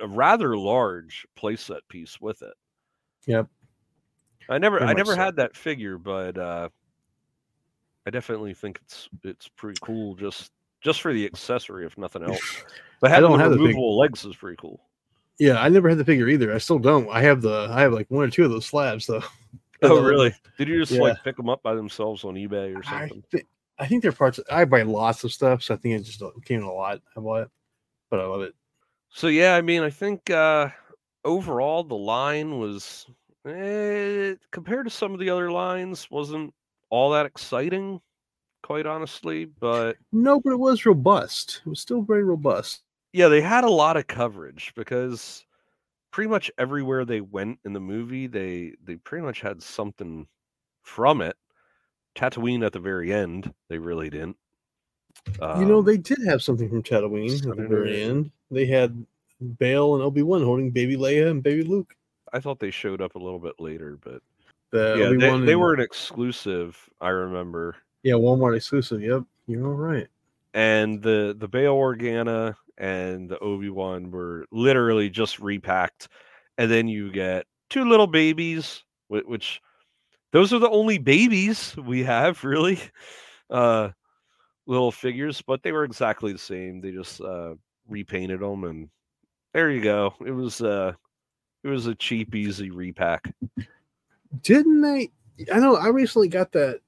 a 0.00 0.08
rather 0.08 0.56
large 0.56 1.26
playset 1.38 1.80
piece 1.88 2.20
with 2.20 2.42
it. 2.42 2.54
Yep. 3.26 3.48
I 4.48 4.58
never 4.58 4.78
Very 4.78 4.90
I 4.90 4.94
never 4.94 5.14
so. 5.14 5.20
had 5.20 5.36
that 5.36 5.56
figure, 5.56 5.98
but 5.98 6.36
uh 6.36 6.68
I 8.06 8.10
definitely 8.10 8.54
think 8.54 8.80
it's 8.82 9.08
it's 9.22 9.48
pretty 9.48 9.78
cool 9.82 10.14
just 10.14 10.52
just 10.82 11.00
for 11.00 11.12
the 11.12 11.24
accessory 11.24 11.86
if 11.86 11.96
nothing 11.96 12.22
else. 12.28 12.64
But 13.00 13.10
I 13.10 13.14
having 13.14 13.30
don't 13.30 13.38
the 13.38 13.44
have 13.44 13.52
removable 13.52 13.96
legs 13.98 14.24
is 14.24 14.36
pretty 14.36 14.56
cool. 14.60 14.80
Yeah, 15.38 15.60
I 15.60 15.68
never 15.68 15.88
had 15.88 15.98
the 15.98 16.04
figure 16.04 16.28
either. 16.28 16.54
I 16.54 16.58
still 16.58 16.78
don't. 16.78 17.08
I 17.10 17.22
have 17.22 17.42
the 17.42 17.68
I 17.70 17.80
have 17.80 17.92
like 17.92 18.10
one 18.10 18.24
or 18.24 18.30
two 18.30 18.44
of 18.44 18.50
those 18.50 18.66
slabs 18.66 19.06
though. 19.06 19.22
Oh 19.82 20.02
really? 20.02 20.32
Did 20.56 20.68
you 20.68 20.78
just 20.80 20.92
yeah. 20.92 21.00
like 21.02 21.24
pick 21.24 21.36
them 21.36 21.50
up 21.50 21.62
by 21.62 21.74
themselves 21.74 22.24
on 22.24 22.36
eBay 22.36 22.74
or 22.74 22.82
something? 22.82 23.22
thi- 23.30 23.42
I 23.78 23.86
think 23.86 24.02
they're 24.02 24.12
parts. 24.12 24.40
I 24.50 24.64
buy 24.64 24.82
lots 24.82 25.24
of 25.24 25.32
stuff, 25.32 25.62
so 25.62 25.74
I 25.74 25.76
think 25.76 26.00
it 26.00 26.04
just 26.04 26.22
came 26.44 26.60
in 26.60 26.64
a 26.66 26.72
lot. 26.72 27.00
I 27.16 27.20
bought 27.20 27.42
it, 27.42 27.50
but 28.10 28.20
I 28.20 28.26
love 28.26 28.42
it. 28.42 28.54
So 29.10 29.28
yeah, 29.28 29.54
I 29.56 29.62
mean, 29.62 29.82
I 29.82 29.90
think 29.90 30.30
uh 30.30 30.70
overall 31.24 31.84
the 31.84 31.96
line 31.96 32.58
was 32.58 33.06
eh, 33.46 34.34
compared 34.50 34.86
to 34.86 34.90
some 34.90 35.12
of 35.14 35.20
the 35.20 35.30
other 35.30 35.50
lines 35.50 36.10
wasn't 36.10 36.52
all 36.90 37.10
that 37.12 37.26
exciting, 37.26 38.00
quite 38.62 38.86
honestly. 38.86 39.46
But 39.46 39.98
No, 40.12 40.40
but 40.40 40.52
it 40.54 40.58
was 40.58 40.86
robust. 40.86 41.60
It 41.66 41.68
was 41.68 41.80
still 41.80 42.00
very 42.00 42.24
robust. 42.24 42.84
yeah, 43.12 43.28
they 43.28 43.40
had 43.40 43.64
a 43.64 43.70
lot 43.70 43.96
of 43.96 44.06
coverage 44.06 44.72
because 44.74 45.44
pretty 46.12 46.30
much 46.30 46.50
everywhere 46.58 47.04
they 47.04 47.20
went 47.22 47.60
in 47.64 47.72
the 47.74 47.80
movie, 47.80 48.26
they 48.28 48.74
they 48.84 48.96
pretty 48.96 49.24
much 49.24 49.40
had 49.40 49.62
something 49.62 50.28
from 50.82 51.20
it. 51.22 51.36
Tatooine 52.14 52.64
at 52.64 52.72
the 52.72 52.80
very 52.80 53.12
end, 53.12 53.52
they 53.68 53.78
really 53.78 54.10
didn't. 54.10 54.36
you 55.40 55.64
know, 55.64 55.78
Um, 55.78 55.84
they 55.84 55.96
did 55.96 56.18
have 56.26 56.42
something 56.42 56.68
from 56.68 56.82
Tatooine 56.82 57.48
at 57.50 57.56
the 57.56 57.66
very 57.68 58.02
end. 58.02 58.30
They 58.50 58.66
had 58.66 59.04
Bail 59.58 59.94
and 59.94 60.02
Obi 60.02 60.22
Wan 60.22 60.42
holding 60.42 60.70
baby 60.70 60.96
Leia 60.96 61.30
and 61.30 61.42
baby 61.42 61.62
Luke. 61.64 61.94
I 62.32 62.40
thought 62.40 62.58
they 62.60 62.70
showed 62.70 63.00
up 63.00 63.14
a 63.14 63.18
little 63.18 63.38
bit 63.38 63.54
later, 63.58 63.98
but 64.02 64.20
The 64.70 64.96
yeah, 64.98 65.04
they, 65.08 65.14
Obi-Wan 65.16 65.46
they 65.46 65.52
and- 65.52 65.60
were 65.60 65.74
an 65.74 65.80
exclusive. 65.80 66.78
I 67.00 67.08
remember. 67.10 67.76
yeah 68.02 68.14
Walmart 68.14 68.56
exclusive. 68.56 69.00
Yep, 69.02 69.22
you're 69.46 69.66
all 69.66 69.74
right. 69.74 70.08
and 70.52 71.02
the 71.02 71.34
the 71.38 71.48
Bail 71.48 71.74
Organa 71.76 72.56
and 72.78 73.28
the 73.28 73.38
Obi 73.38 73.70
Wan 73.70 74.10
were 74.10 74.46
literally 74.50 75.08
just 75.10 75.38
repacked, 75.40 76.08
and 76.58 76.70
then 76.70 76.88
you 76.88 77.10
get 77.12 77.46
two 77.70 77.84
little 77.88 78.06
babies, 78.08 78.82
which 79.08 79.60
those 80.34 80.52
are 80.52 80.58
the 80.58 80.68
only 80.68 80.98
babies 80.98 81.76
we 81.76 82.02
have 82.02 82.42
really, 82.42 82.80
uh, 83.50 83.90
little 84.66 84.90
figures, 84.90 85.40
but 85.40 85.62
they 85.62 85.70
were 85.70 85.84
exactly 85.84 86.32
the 86.32 86.38
same. 86.38 86.80
They 86.80 86.90
just 86.90 87.20
uh, 87.20 87.54
repainted 87.88 88.40
them, 88.40 88.64
and 88.64 88.88
there 89.52 89.70
you 89.70 89.80
go. 89.80 90.12
It 90.26 90.32
was 90.32 90.60
uh, 90.60 90.92
it 91.62 91.68
was 91.68 91.86
a 91.86 91.94
cheap, 91.94 92.34
easy 92.34 92.72
repack. 92.72 93.32
Didn't 94.42 94.80
they? 94.80 95.10
I 95.52 95.60
know. 95.60 95.76
I 95.76 95.88
recently 95.88 96.28
got 96.28 96.50
that 96.52 96.80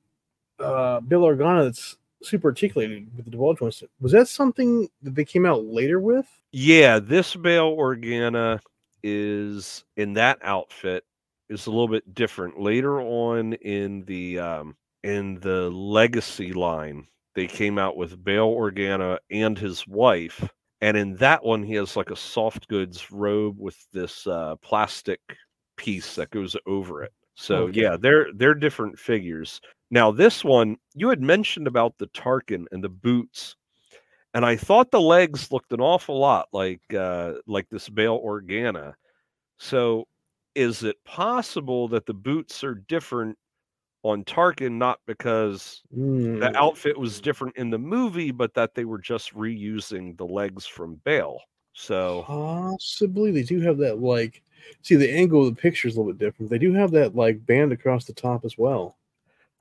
uh 0.59 1.01
Bail 1.01 1.23
Organa 1.23 1.64
that's 1.66 1.97
super 2.23 2.48
articulated 2.48 3.06
with 3.14 3.27
the 3.27 3.31
divulge 3.31 3.60
ones. 3.60 3.81
Was 4.01 4.10
that 4.10 4.27
something 4.27 4.89
that 5.02 5.14
they 5.14 5.24
came 5.24 5.47
out 5.47 5.64
later 5.66 6.01
with? 6.01 6.27
Yeah, 6.51 6.98
this 6.98 7.36
Bail 7.36 7.77
Organa 7.77 8.59
is 9.05 9.85
in 9.97 10.14
that 10.14 10.39
outfit 10.43 11.05
is 11.48 11.66
a 11.66 11.70
little 11.70 11.89
bit 11.89 12.14
different. 12.14 12.60
Later 12.60 13.01
on 13.01 13.55
in 13.55 14.05
the 14.05 14.39
um 14.39 14.77
in 15.02 15.39
the 15.40 15.70
legacy 15.70 16.52
line, 16.52 17.06
they 17.35 17.47
came 17.47 17.78
out 17.78 17.97
with 17.97 18.23
Bail 18.24 18.52
Organa 18.52 19.18
and 19.31 19.56
his 19.59 19.86
wife. 19.86 20.48
And 20.81 20.97
in 20.97 21.16
that 21.16 21.44
one, 21.44 21.62
he 21.62 21.74
has 21.74 21.97
like 21.97 22.10
a 22.10 22.16
soft 22.16 22.68
goods 22.68 23.10
robe 23.10 23.59
with 23.59 23.77
this 23.93 24.27
uh, 24.27 24.56
plastic 24.56 25.20
piece 25.77 26.14
that 26.16 26.31
goes 26.31 26.56
over 26.66 27.02
it. 27.05 27.12
So 27.35 27.66
Okay. 27.66 27.68
yeah, 27.68 27.97
they're 27.98 28.28
they're 28.35 28.55
different 28.55 28.98
figures. 28.98 29.60
Now 29.90 30.10
this 30.10 30.44
one, 30.44 30.77
you 30.94 31.09
had 31.09 31.23
mentioned 31.23 31.66
about 31.66 31.97
the 31.98 32.09
Tarkin 32.09 32.64
and 32.73 32.82
the 32.82 32.89
boots 32.89 33.56
and 34.35 34.44
I 34.44 34.56
thought 34.56 34.90
the 34.90 35.01
legs 35.01 35.51
looked 35.51 35.73
an 35.73 35.81
awful 35.81 36.18
lot 36.18 36.48
like 36.52 36.82
uh, 36.94 37.35
like 37.47 37.68
this 37.70 37.89
Bail 37.89 38.20
Organa. 38.23 38.94
So, 39.59 40.06
is 40.57 40.83
it 40.83 40.97
possible 41.05 41.89
that 41.89 42.07
the 42.07 42.15
boots 42.15 42.65
are 42.65 42.74
different 42.74 43.39
on 44.05 44.24
Tarkin, 44.24 44.74
not 44.78 45.01
because 45.07 45.83
Hmm. 45.95 46.39
the 46.41 46.57
outfit 46.59 46.99
was 46.99 47.20
different 47.20 47.57
in 47.57 47.70
the 47.70 47.78
movie, 47.78 48.33
but 48.33 48.55
that 48.55 48.74
they 48.74 48.85
were 48.87 48.99
just 49.01 49.35
reusing 49.35 50.16
the 50.19 50.27
legs 50.27 50.66
from 50.66 50.97
Bail? 51.05 51.41
So, 51.74 52.27
Possibly 52.27 53.31
they 53.31 53.43
do 53.45 53.61
have 53.61 53.78
that 53.78 54.01
like 54.01 54.43
see 54.83 54.97
the 54.97 55.11
angle 55.12 55.47
of 55.47 55.55
the 55.55 55.61
picture 55.61 55.87
is 55.89 55.97
a 55.97 56.01
little 56.01 56.12
bit 56.12 56.19
different. 56.24 56.51
They 56.51 56.59
do 56.59 56.73
have 56.73 56.91
that 56.93 57.15
like 57.15 57.45
band 57.47 57.73
across 57.73 58.05
the 58.07 58.12
top 58.15 58.45
as 58.45 58.59
well. 58.59 58.97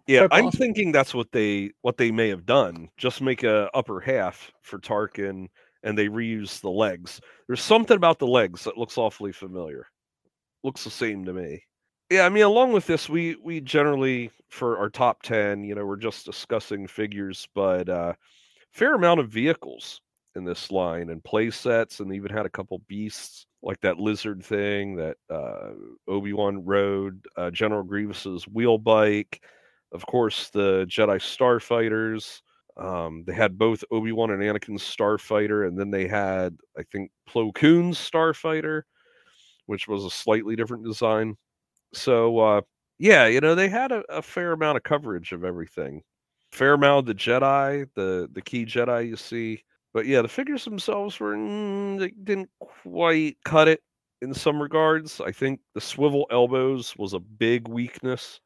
yeah, 0.07 0.23
I'm 0.31 0.51
thinking 0.51 0.91
that's 0.91 1.13
what 1.13 1.31
they 1.31 1.72
what 1.81 1.97
they 1.97 2.11
may 2.11 2.30
have 2.30 2.45
done. 2.45 2.89
Just 2.97 3.22
make 3.22 3.43
a 3.43 3.69
upper 3.73 3.99
half 3.99 4.51
for 4.61 4.77
Tarkin, 4.80 5.47
and 5.84 5.97
they 5.97 6.07
reuse 6.07 6.61
the 6.61 6.69
legs. 6.69 7.19
There's 7.47 7.61
something 7.63 7.97
about 7.97 8.19
the 8.19 8.27
legs 8.27 8.63
that 8.65 8.77
looks 8.77 8.97
awfully 8.97 9.31
familiar. 9.31 9.88
Looks 10.65 10.83
the 10.83 10.89
same 10.91 11.23
to 11.23 11.33
me. 11.33 11.63
Yeah, 12.11 12.25
I 12.25 12.29
mean, 12.29 12.43
along 12.43 12.71
with 12.73 12.85
this, 12.85 13.09
we 13.09 13.35
we 13.43 13.61
generally 13.61 14.31
for 14.49 14.77
our 14.77 14.89
top 14.89 15.23
ten, 15.23 15.63
you 15.63 15.73
know, 15.75 15.85
we're 15.85 15.95
just 15.97 16.25
discussing 16.25 16.87
figures, 16.87 17.47
but 17.55 17.89
uh, 17.89 18.13
fair 18.71 18.95
amount 18.95 19.19
of 19.21 19.29
vehicles. 19.29 20.01
in 20.35 20.45
this 20.45 20.71
line 20.71 21.09
and 21.11 21.23
play 21.25 21.51
sets, 21.51 21.99
and 22.01 22.13
even 22.13 22.31
had 22.31 22.45
a 22.45 22.49
couple 22.49 22.79
beasts 22.89 23.47
like 23.63 23.79
that 23.81 23.99
lizard 23.99 24.43
thing 24.45 24.95
that 24.97 25.17
uh, 25.31 25.71
Obi 26.07 26.33
Wan 26.33 26.63
rode, 26.65 27.25
uh, 27.37 27.51
General 27.51 27.83
Grievous's 27.83 28.47
wheel 28.47 28.77
bike, 28.79 29.41
of 29.93 30.05
course 30.07 30.49
the 30.51 30.85
Jedi 30.89 31.17
starfighters. 31.19 32.41
Um, 32.77 33.23
they 33.27 33.33
had 33.33 33.57
both 33.57 33.83
Obi 33.91 34.11
Wan 34.13 34.31
and 34.31 34.41
Anakin's 34.43 34.83
starfighter, 34.83 35.67
and 35.67 35.79
then 35.79 35.91
they 35.91 36.07
had 36.07 36.57
I 36.77 36.83
think 36.91 37.11
Plo 37.29 37.53
Koon's 37.55 37.97
starfighter, 37.97 38.83
which 39.67 39.87
was 39.87 40.05
a 40.05 40.09
slightly 40.09 40.55
different 40.55 40.85
design. 40.85 41.35
So 41.93 42.39
uh, 42.39 42.61
yeah, 42.99 43.27
you 43.27 43.41
know 43.41 43.55
they 43.55 43.69
had 43.69 43.91
a, 43.91 44.03
a 44.09 44.21
fair 44.21 44.51
amount 44.53 44.77
of 44.77 44.83
coverage 44.83 45.31
of 45.31 45.43
everything. 45.43 46.01
Fair 46.51 46.73
amount 46.73 46.99
of 46.99 47.05
the 47.07 47.15
Jedi, 47.15 47.87
the 47.95 48.29
the 48.33 48.41
key 48.41 48.65
Jedi 48.65 49.07
you 49.07 49.15
see 49.15 49.63
but 49.95 50.05
yeah, 50.05 50.21
the 50.21 50.27
figures 50.27 50.65
themselves 50.65 51.21
were 51.21 51.37
mm, 51.37 51.97
they 51.97 52.09
didn't 52.09 52.49
quite 52.59 53.37
cut 53.45 53.69
it 53.69 53.79
in 54.21 54.33
some 54.33 54.61
regards. 54.61 55.21
I 55.21 55.31
think 55.31 55.61
the 55.73 55.79
swivel 55.79 56.27
elbows 56.29 56.93
was 56.97 57.13
a 57.13 57.19
big 57.19 57.69
weakness 57.69 58.41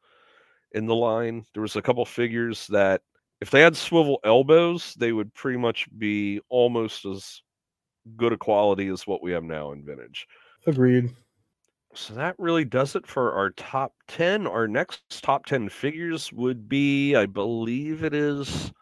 in 0.70 0.86
the 0.86 0.94
line. 0.94 1.44
There 1.52 1.62
was 1.62 1.74
a 1.74 1.82
couple 1.82 2.04
figures 2.04 2.68
that 2.68 3.02
if 3.40 3.50
they 3.50 3.62
had 3.62 3.76
swivel 3.76 4.20
elbows, 4.24 4.94
they 4.94 5.10
would 5.10 5.34
pretty 5.34 5.58
much 5.58 5.88
be 5.98 6.40
almost 6.50 7.04
as 7.04 7.42
good 8.16 8.32
a 8.32 8.36
quality 8.38 8.86
as 8.86 9.04
what 9.08 9.20
we 9.20 9.32
have 9.32 9.42
now 9.42 9.72
in 9.72 9.84
vintage. 9.84 10.28
Agreed. 10.66 11.10
So 11.94 12.14
that 12.14 12.36
really 12.38 12.64
does 12.64 12.94
it 12.94 13.06
for 13.06 13.32
our 13.32 13.50
top 13.50 13.94
10. 14.08 14.46
Our 14.46 14.68
next 14.68 15.22
top 15.22 15.46
10 15.46 15.68
figures 15.68 16.32
would 16.32 16.68
be, 16.68 17.16
I 17.16 17.26
believe 17.26 18.04
it 18.04 18.14
is 18.14 18.72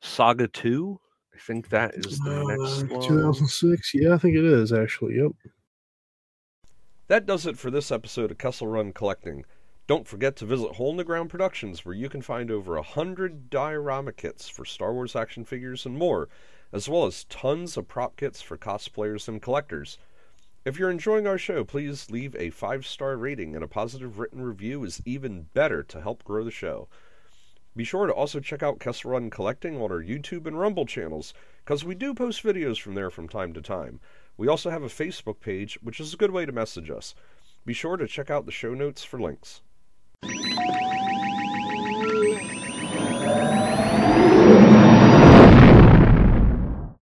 Saga 0.00 0.48
2. 0.48 0.98
I 1.34 1.38
think 1.38 1.68
that 1.68 1.94
is 1.94 2.18
the 2.20 2.44
next 2.44 2.82
Uh, 2.82 2.94
one. 2.94 3.02
2006. 3.02 3.92
Yeah, 3.94 4.14
I 4.14 4.18
think 4.18 4.36
it 4.36 4.44
is 4.44 4.72
actually. 4.72 5.16
Yep. 5.16 5.32
That 7.08 7.26
does 7.26 7.46
it 7.46 7.58
for 7.58 7.70
this 7.70 7.92
episode 7.92 8.30
of 8.30 8.38
Kessel 8.38 8.66
Run 8.68 8.92
Collecting. 8.92 9.44
Don't 9.86 10.08
forget 10.08 10.34
to 10.36 10.46
visit 10.46 10.72
Hole 10.72 10.90
in 10.90 10.96
the 10.96 11.04
Ground 11.04 11.30
Productions, 11.30 11.84
where 11.84 11.94
you 11.94 12.08
can 12.08 12.22
find 12.22 12.50
over 12.50 12.76
a 12.76 12.82
hundred 12.82 13.50
diorama 13.50 14.12
kits 14.12 14.48
for 14.48 14.64
Star 14.64 14.92
Wars 14.92 15.14
action 15.14 15.44
figures 15.44 15.86
and 15.86 15.96
more, 15.96 16.28
as 16.72 16.88
well 16.88 17.06
as 17.06 17.24
tons 17.24 17.76
of 17.76 17.86
prop 17.86 18.16
kits 18.16 18.40
for 18.42 18.56
cosplayers 18.56 19.28
and 19.28 19.40
collectors. 19.40 19.98
If 20.66 20.80
you're 20.80 20.90
enjoying 20.90 21.28
our 21.28 21.38
show, 21.38 21.62
please 21.62 22.10
leave 22.10 22.34
a 22.34 22.50
five 22.50 22.84
star 22.84 23.16
rating 23.16 23.54
and 23.54 23.62
a 23.62 23.68
positive 23.68 24.18
written 24.18 24.42
review 24.42 24.82
is 24.82 25.00
even 25.04 25.46
better 25.54 25.84
to 25.84 26.00
help 26.00 26.24
grow 26.24 26.42
the 26.42 26.50
show. 26.50 26.88
Be 27.76 27.84
sure 27.84 28.08
to 28.08 28.12
also 28.12 28.40
check 28.40 28.64
out 28.64 28.80
Kessel 28.80 29.12
Run 29.12 29.30
Collecting 29.30 29.76
on 29.76 29.92
our 29.92 30.02
YouTube 30.02 30.44
and 30.44 30.58
Rumble 30.58 30.84
channels, 30.84 31.32
because 31.64 31.84
we 31.84 31.94
do 31.94 32.14
post 32.14 32.42
videos 32.42 32.80
from 32.80 32.96
there 32.96 33.10
from 33.10 33.28
time 33.28 33.52
to 33.52 33.62
time. 33.62 34.00
We 34.36 34.48
also 34.48 34.70
have 34.70 34.82
a 34.82 34.88
Facebook 34.88 35.38
page, 35.38 35.78
which 35.84 36.00
is 36.00 36.12
a 36.12 36.16
good 36.16 36.32
way 36.32 36.44
to 36.44 36.50
message 36.50 36.90
us. 36.90 37.14
Be 37.64 37.72
sure 37.72 37.96
to 37.96 38.08
check 38.08 38.28
out 38.28 38.44
the 38.44 38.50
show 38.50 38.74
notes 38.74 39.04
for 39.04 39.20
links. 39.20 39.60